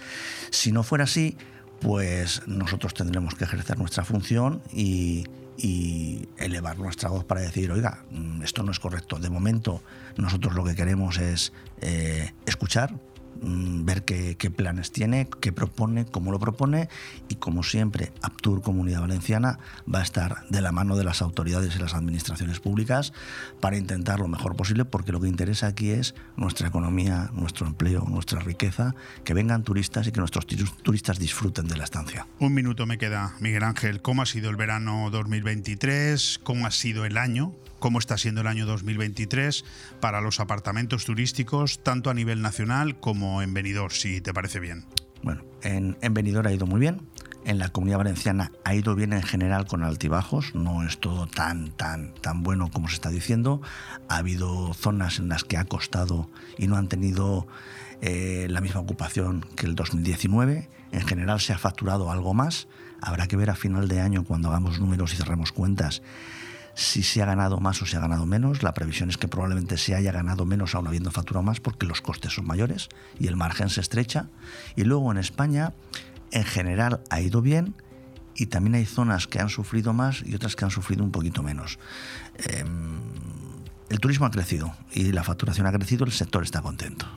Si 0.50 0.72
no 0.72 0.84
fuera 0.84 1.04
así, 1.04 1.38
pues 1.82 2.42
nosotros 2.48 2.94
tendremos 2.94 3.36
que 3.36 3.44
ejercer 3.44 3.78
nuestra 3.78 4.04
función 4.04 4.62
y, 4.74 5.26
y 5.62 6.28
elevar 6.38 6.80
nuestra 6.80 7.10
voz 7.10 7.26
para 7.26 7.42
decir, 7.42 7.72
oiga, 7.72 8.04
mm, 8.12 8.44
esto 8.44 8.64
no 8.64 8.72
es 8.72 8.80
correcto. 8.80 9.20
De 9.20 9.30
momento, 9.30 9.82
nosotros 10.16 10.56
lo 10.56 10.64
que 10.64 10.76
queremos 10.76 11.18
es 11.18 11.52
eh, 11.82 12.34
escuchar, 12.46 12.94
ver 13.42 14.04
qué, 14.04 14.36
planes 14.52 14.92
tiene, 14.92 15.28
qué 15.42 15.52
propone, 15.52 16.06
cómo 16.06 16.32
lo 16.32 16.40
propone 16.40 16.90
y 17.30 17.36
como 17.36 17.64
siempre, 17.64 18.12
Aptur 18.22 18.62
Comunidad 18.62 19.02
Valenciana 19.02 19.60
va 19.94 20.00
a 20.00 20.04
estar 20.04 20.48
de 20.50 20.62
la 20.62 20.72
mano 20.72 20.98
de 20.98 21.04
las 21.04 21.22
autoridades 21.22 21.76
y 21.76 21.80
las 21.80 21.94
administraciones 21.94 22.60
públicas 22.60 23.14
para 23.60 23.78
intentar 23.78 24.20
lo 24.20 24.28
mejor 24.28 24.56
posible 24.56 24.86
porque 24.86 25.12
lo 25.12 25.22
que 25.22 25.28
interesa 25.28 25.68
aquí 25.68 25.92
es 25.92 26.16
nuestra 26.36 26.68
economía, 26.68 27.30
nuestro 27.34 27.68
empleo, 27.68 28.06
nuestra 28.08 28.40
riqueza, 28.42 28.96
que 29.24 29.34
vengan 29.34 29.64
turistas 29.64 30.08
y 30.08 30.12
que 30.12 30.20
nuestros 30.20 30.46
turistas 30.48 31.20
disfruten 31.20 31.68
de 31.68 31.78
la 31.78 31.84
estancia. 31.84 32.28
Un 32.40 32.54
minuto 32.54 32.86
me 32.86 32.98
queda, 32.98 33.36
Miguel 33.40 33.64
Ángel. 33.64 34.02
¿Cómo 34.02 34.22
ha 34.22 34.26
sido 34.26 34.50
el 34.50 34.56
verano 34.56 35.10
2023? 35.12 36.40
¿Cómo 36.44 36.66
ha 36.66 36.72
sido 36.72 37.06
el 37.06 37.18
año? 37.18 37.54
¿Cómo 37.80 38.00
está 38.00 38.18
siendo 38.18 38.42
el 38.42 38.48
año 38.48 38.66
2023 38.66 39.64
para 40.02 40.20
los 40.20 40.40
apartamentos 40.40 41.06
turísticos, 41.06 41.82
tanto 41.82 42.10
a 42.10 42.14
nivel 42.14 42.42
nacional 42.42 43.00
como 43.00 43.42
en 43.42 43.54
Benidorm, 43.54 43.92
si 43.92 44.20
te 44.20 44.34
parece 44.34 44.60
bien? 44.60 44.86
Bueno, 45.24 45.44
en, 45.64 45.98
en 46.02 46.14
Benidorm 46.14 46.48
ha 46.48 46.52
ido 46.52 46.68
muy 46.68 46.80
bien. 46.80 47.08
En 47.46 47.58
la 47.58 47.70
comunidad 47.70 48.00
valenciana 48.00 48.52
ha 48.66 48.76
ido 48.76 48.96
bien 48.96 49.14
en 49.14 49.24
general 49.24 49.66
con 49.66 49.84
altibajos, 49.84 50.54
no 50.56 50.84
es 50.84 51.00
todo 51.00 51.26
tan, 51.26 51.72
tan, 51.72 52.14
tan 52.16 52.44
bueno 52.44 52.70
como 52.70 52.90
se 52.90 52.96
está 52.96 53.10
diciendo. 53.10 53.62
Ha 54.10 54.18
habido 54.18 54.74
zonas 54.74 55.20
en 55.20 55.30
las 55.30 55.46
que 55.46 55.56
ha 55.56 55.64
costado 55.64 56.30
y 56.58 56.68
no 56.68 56.76
han 56.76 56.90
tenido 56.90 57.48
eh, 58.02 58.48
la 58.50 58.60
misma 58.60 58.82
ocupación 58.82 59.46
que 59.56 59.66
el 59.66 59.76
2019. 59.76 60.70
En 60.92 61.08
general 61.08 61.40
se 61.40 61.54
ha 61.54 61.58
facturado 61.58 62.12
algo 62.12 62.34
más. 62.34 62.68
Habrá 63.02 63.28
que 63.28 63.38
ver 63.38 63.50
a 63.50 63.56
final 63.56 63.88
de 63.88 64.02
año, 64.02 64.26
cuando 64.26 64.50
hagamos 64.50 64.80
números 64.82 65.14
y 65.14 65.18
cerremos 65.18 65.54
cuentas, 65.54 66.02
si 66.74 67.04
se 67.04 67.22
ha 67.22 67.26
ganado 67.26 67.60
más 67.60 67.82
o 67.82 67.86
se 67.86 67.98
ha 67.98 68.00
ganado 68.00 68.26
menos. 68.26 68.64
La 68.64 68.74
previsión 68.74 69.10
es 69.10 69.18
que 69.18 69.28
probablemente 69.28 69.78
se 69.78 69.96
haya 69.96 70.12
ganado 70.12 70.46
menos 70.46 70.76
aún 70.76 70.88
habiendo 70.88 71.12
facturado 71.12 71.44
más 71.44 71.60
porque 71.60 71.86
los 71.86 72.02
costes 72.02 72.34
son 72.34 72.48
mayores 72.48 72.90
y 73.20 73.28
el 73.28 73.36
margen 73.36 73.70
se 73.70 73.82
estrecha. 73.82 74.30
Y 74.76 74.84
luego 74.84 75.12
en 75.12 75.18
España, 75.18 75.74
en 76.32 76.44
general, 76.44 77.02
ha 77.10 77.22
ido 77.22 77.42
bien 77.42 77.76
y 78.36 78.46
también 78.46 78.76
hay 78.76 78.86
zonas 78.86 79.28
que 79.28 79.40
han 79.40 79.50
sufrido 79.50 79.94
más 79.94 80.24
y 80.26 80.36
otras 80.36 80.56
que 80.56 80.66
han 80.66 80.72
sufrido 80.72 81.04
un 81.04 81.12
poquito 81.12 81.44
menos. 81.44 81.80
Em, 82.38 83.00
el 83.90 84.00
turismo 84.00 84.26
ha 84.26 84.32
crecido 84.32 84.74
y 84.94 85.12
la 85.12 85.24
facturación 85.24 85.68
ha 85.68 85.72
crecido, 85.72 86.06
el 86.06 86.12
sector 86.12 86.44
está 86.44 86.62
contento. 86.62 87.08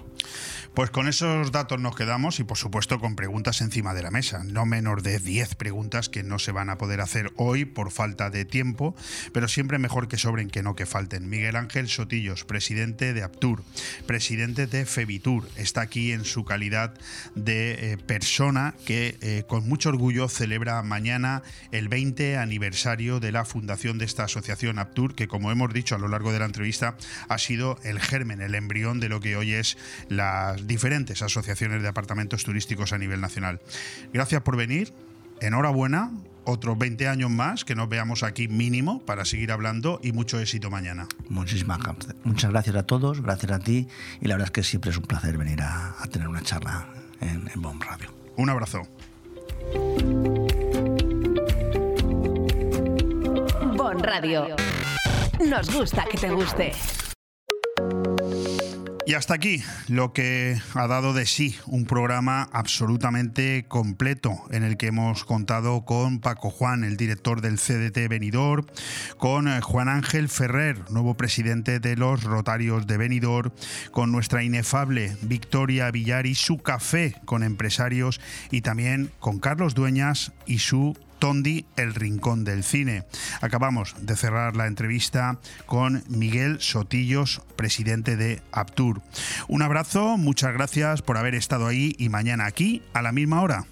Pues 0.74 0.88
con 0.88 1.06
esos 1.06 1.52
datos 1.52 1.78
nos 1.78 1.94
quedamos 1.94 2.40
y 2.40 2.44
por 2.44 2.56
supuesto 2.56 2.98
con 2.98 3.14
preguntas 3.14 3.60
encima 3.60 3.92
de 3.92 4.02
la 4.02 4.10
mesa. 4.10 4.42
No 4.42 4.64
menos 4.64 5.02
de 5.02 5.18
10 5.18 5.54
preguntas 5.56 6.08
que 6.08 6.22
no 6.22 6.38
se 6.38 6.50
van 6.50 6.70
a 6.70 6.78
poder 6.78 7.02
hacer 7.02 7.30
hoy 7.36 7.66
por 7.66 7.90
falta 7.90 8.30
de 8.30 8.46
tiempo, 8.46 8.96
pero 9.34 9.48
siempre 9.48 9.78
mejor 9.78 10.08
que 10.08 10.16
sobren 10.16 10.48
que 10.48 10.62
no 10.62 10.74
que 10.74 10.86
falten. 10.86 11.28
Miguel 11.28 11.56
Ángel 11.56 11.90
Sotillos, 11.90 12.44
presidente 12.44 13.12
de 13.12 13.22
Aptur, 13.22 13.62
presidente 14.06 14.66
de 14.66 14.86
Febitur, 14.86 15.46
está 15.56 15.82
aquí 15.82 16.10
en 16.12 16.24
su 16.24 16.46
calidad 16.46 16.94
de 17.34 17.92
eh, 17.92 17.98
persona 17.98 18.74
que 18.86 19.18
eh, 19.20 19.44
con 19.46 19.68
mucho 19.68 19.90
orgullo 19.90 20.26
celebra 20.30 20.82
mañana 20.82 21.42
el 21.70 21.90
20 21.90 22.38
aniversario 22.38 23.20
de 23.20 23.30
la 23.30 23.44
fundación 23.44 23.98
de 23.98 24.06
esta 24.06 24.24
asociación 24.24 24.78
Aptur, 24.78 25.14
que 25.14 25.28
como 25.28 25.52
hemos 25.52 25.74
dicho 25.74 25.96
a 25.96 25.98
lo 25.98 26.08
largo 26.08 26.32
de 26.32 26.38
la 26.38 26.46
entrevista 26.46 26.96
ha 27.28 27.36
sido 27.36 27.78
el 27.84 28.00
germen, 28.00 28.40
el 28.40 28.54
embrión 28.54 29.00
de 29.00 29.10
lo 29.10 29.20
que 29.20 29.36
hoy 29.36 29.52
es 29.52 29.76
las 30.62 30.66
diferentes 30.68 31.22
asociaciones 31.22 31.82
de 31.82 31.88
apartamentos 31.88 32.44
turísticos 32.44 32.92
a 32.92 32.98
nivel 32.98 33.20
nacional. 33.20 33.60
Gracias 34.12 34.42
por 34.42 34.56
venir, 34.56 34.92
enhorabuena, 35.40 36.12
otros 36.44 36.78
20 36.78 37.08
años 37.08 37.30
más 37.30 37.64
que 37.64 37.74
nos 37.74 37.88
veamos 37.88 38.22
aquí 38.22 38.48
mínimo 38.48 39.00
para 39.04 39.24
seguir 39.24 39.52
hablando 39.52 40.00
y 40.02 40.12
mucho 40.12 40.40
éxito 40.40 40.70
mañana. 40.70 41.06
Muchísimas 41.28 41.80
Muchas 42.24 42.50
gracias 42.50 42.76
a 42.76 42.84
todos, 42.84 43.20
gracias 43.20 43.52
a 43.52 43.58
ti 43.58 43.88
y 44.20 44.28
la 44.28 44.34
verdad 44.34 44.46
es 44.46 44.50
que 44.52 44.62
siempre 44.62 44.90
es 44.90 44.96
un 44.96 45.04
placer 45.04 45.36
venir 45.36 45.60
a, 45.62 45.94
tener 46.10 46.28
una 46.28 46.42
charla 46.42 46.86
en, 47.20 47.48
en 47.52 47.62
Bomb 47.62 47.82
Radio. 47.82 48.12
Un 48.36 48.50
abrazo. 48.50 48.82
Bon 53.76 53.98
Radio. 54.02 54.56
Nos 55.48 55.72
gusta 55.72 56.04
que 56.10 56.18
te 56.18 56.30
guste. 56.30 56.72
Y 59.04 59.14
hasta 59.14 59.34
aquí 59.34 59.62
lo 59.88 60.12
que 60.12 60.60
ha 60.74 60.86
dado 60.86 61.12
de 61.12 61.26
sí 61.26 61.56
un 61.66 61.86
programa 61.86 62.48
absolutamente 62.52 63.64
completo 63.66 64.40
en 64.50 64.62
el 64.62 64.76
que 64.76 64.86
hemos 64.86 65.24
contado 65.24 65.84
con 65.84 66.20
Paco 66.20 66.50
Juan, 66.50 66.84
el 66.84 66.96
director 66.96 67.40
del 67.40 67.58
CDT 67.58 68.08
Benidorm, 68.08 68.64
con 69.18 69.48
eh, 69.48 69.60
Juan 69.60 69.88
Ángel 69.88 70.28
Ferrer, 70.28 70.88
nuevo 70.90 71.16
presidente 71.16 71.80
de 71.80 71.96
los 71.96 72.22
Rotarios 72.22 72.86
de 72.86 72.96
Benidorm, 72.96 73.50
con 73.90 74.12
nuestra 74.12 74.44
inefable 74.44 75.16
Victoria 75.22 75.90
Villar 75.90 76.26
y 76.26 76.36
su 76.36 76.58
café 76.58 77.16
con 77.24 77.42
empresarios 77.42 78.20
y 78.52 78.60
también 78.60 79.10
con 79.18 79.40
Carlos 79.40 79.74
Dueñas 79.74 80.32
y 80.46 80.60
su 80.60 80.96
Tondi, 81.22 81.66
El 81.76 81.94
Rincón 81.94 82.42
del 82.42 82.64
Cine. 82.64 83.04
Acabamos 83.42 83.94
de 84.00 84.16
cerrar 84.16 84.56
la 84.56 84.66
entrevista 84.66 85.38
con 85.66 86.02
Miguel 86.08 86.60
Sotillos, 86.60 87.42
presidente 87.54 88.16
de 88.16 88.42
Aptur. 88.50 89.02
Un 89.46 89.62
abrazo, 89.62 90.16
muchas 90.16 90.52
gracias 90.52 91.00
por 91.00 91.18
haber 91.18 91.36
estado 91.36 91.68
ahí 91.68 91.94
y 91.96 92.08
mañana 92.08 92.46
aquí 92.46 92.82
a 92.92 93.02
la 93.02 93.12
misma 93.12 93.40
hora 93.40 93.66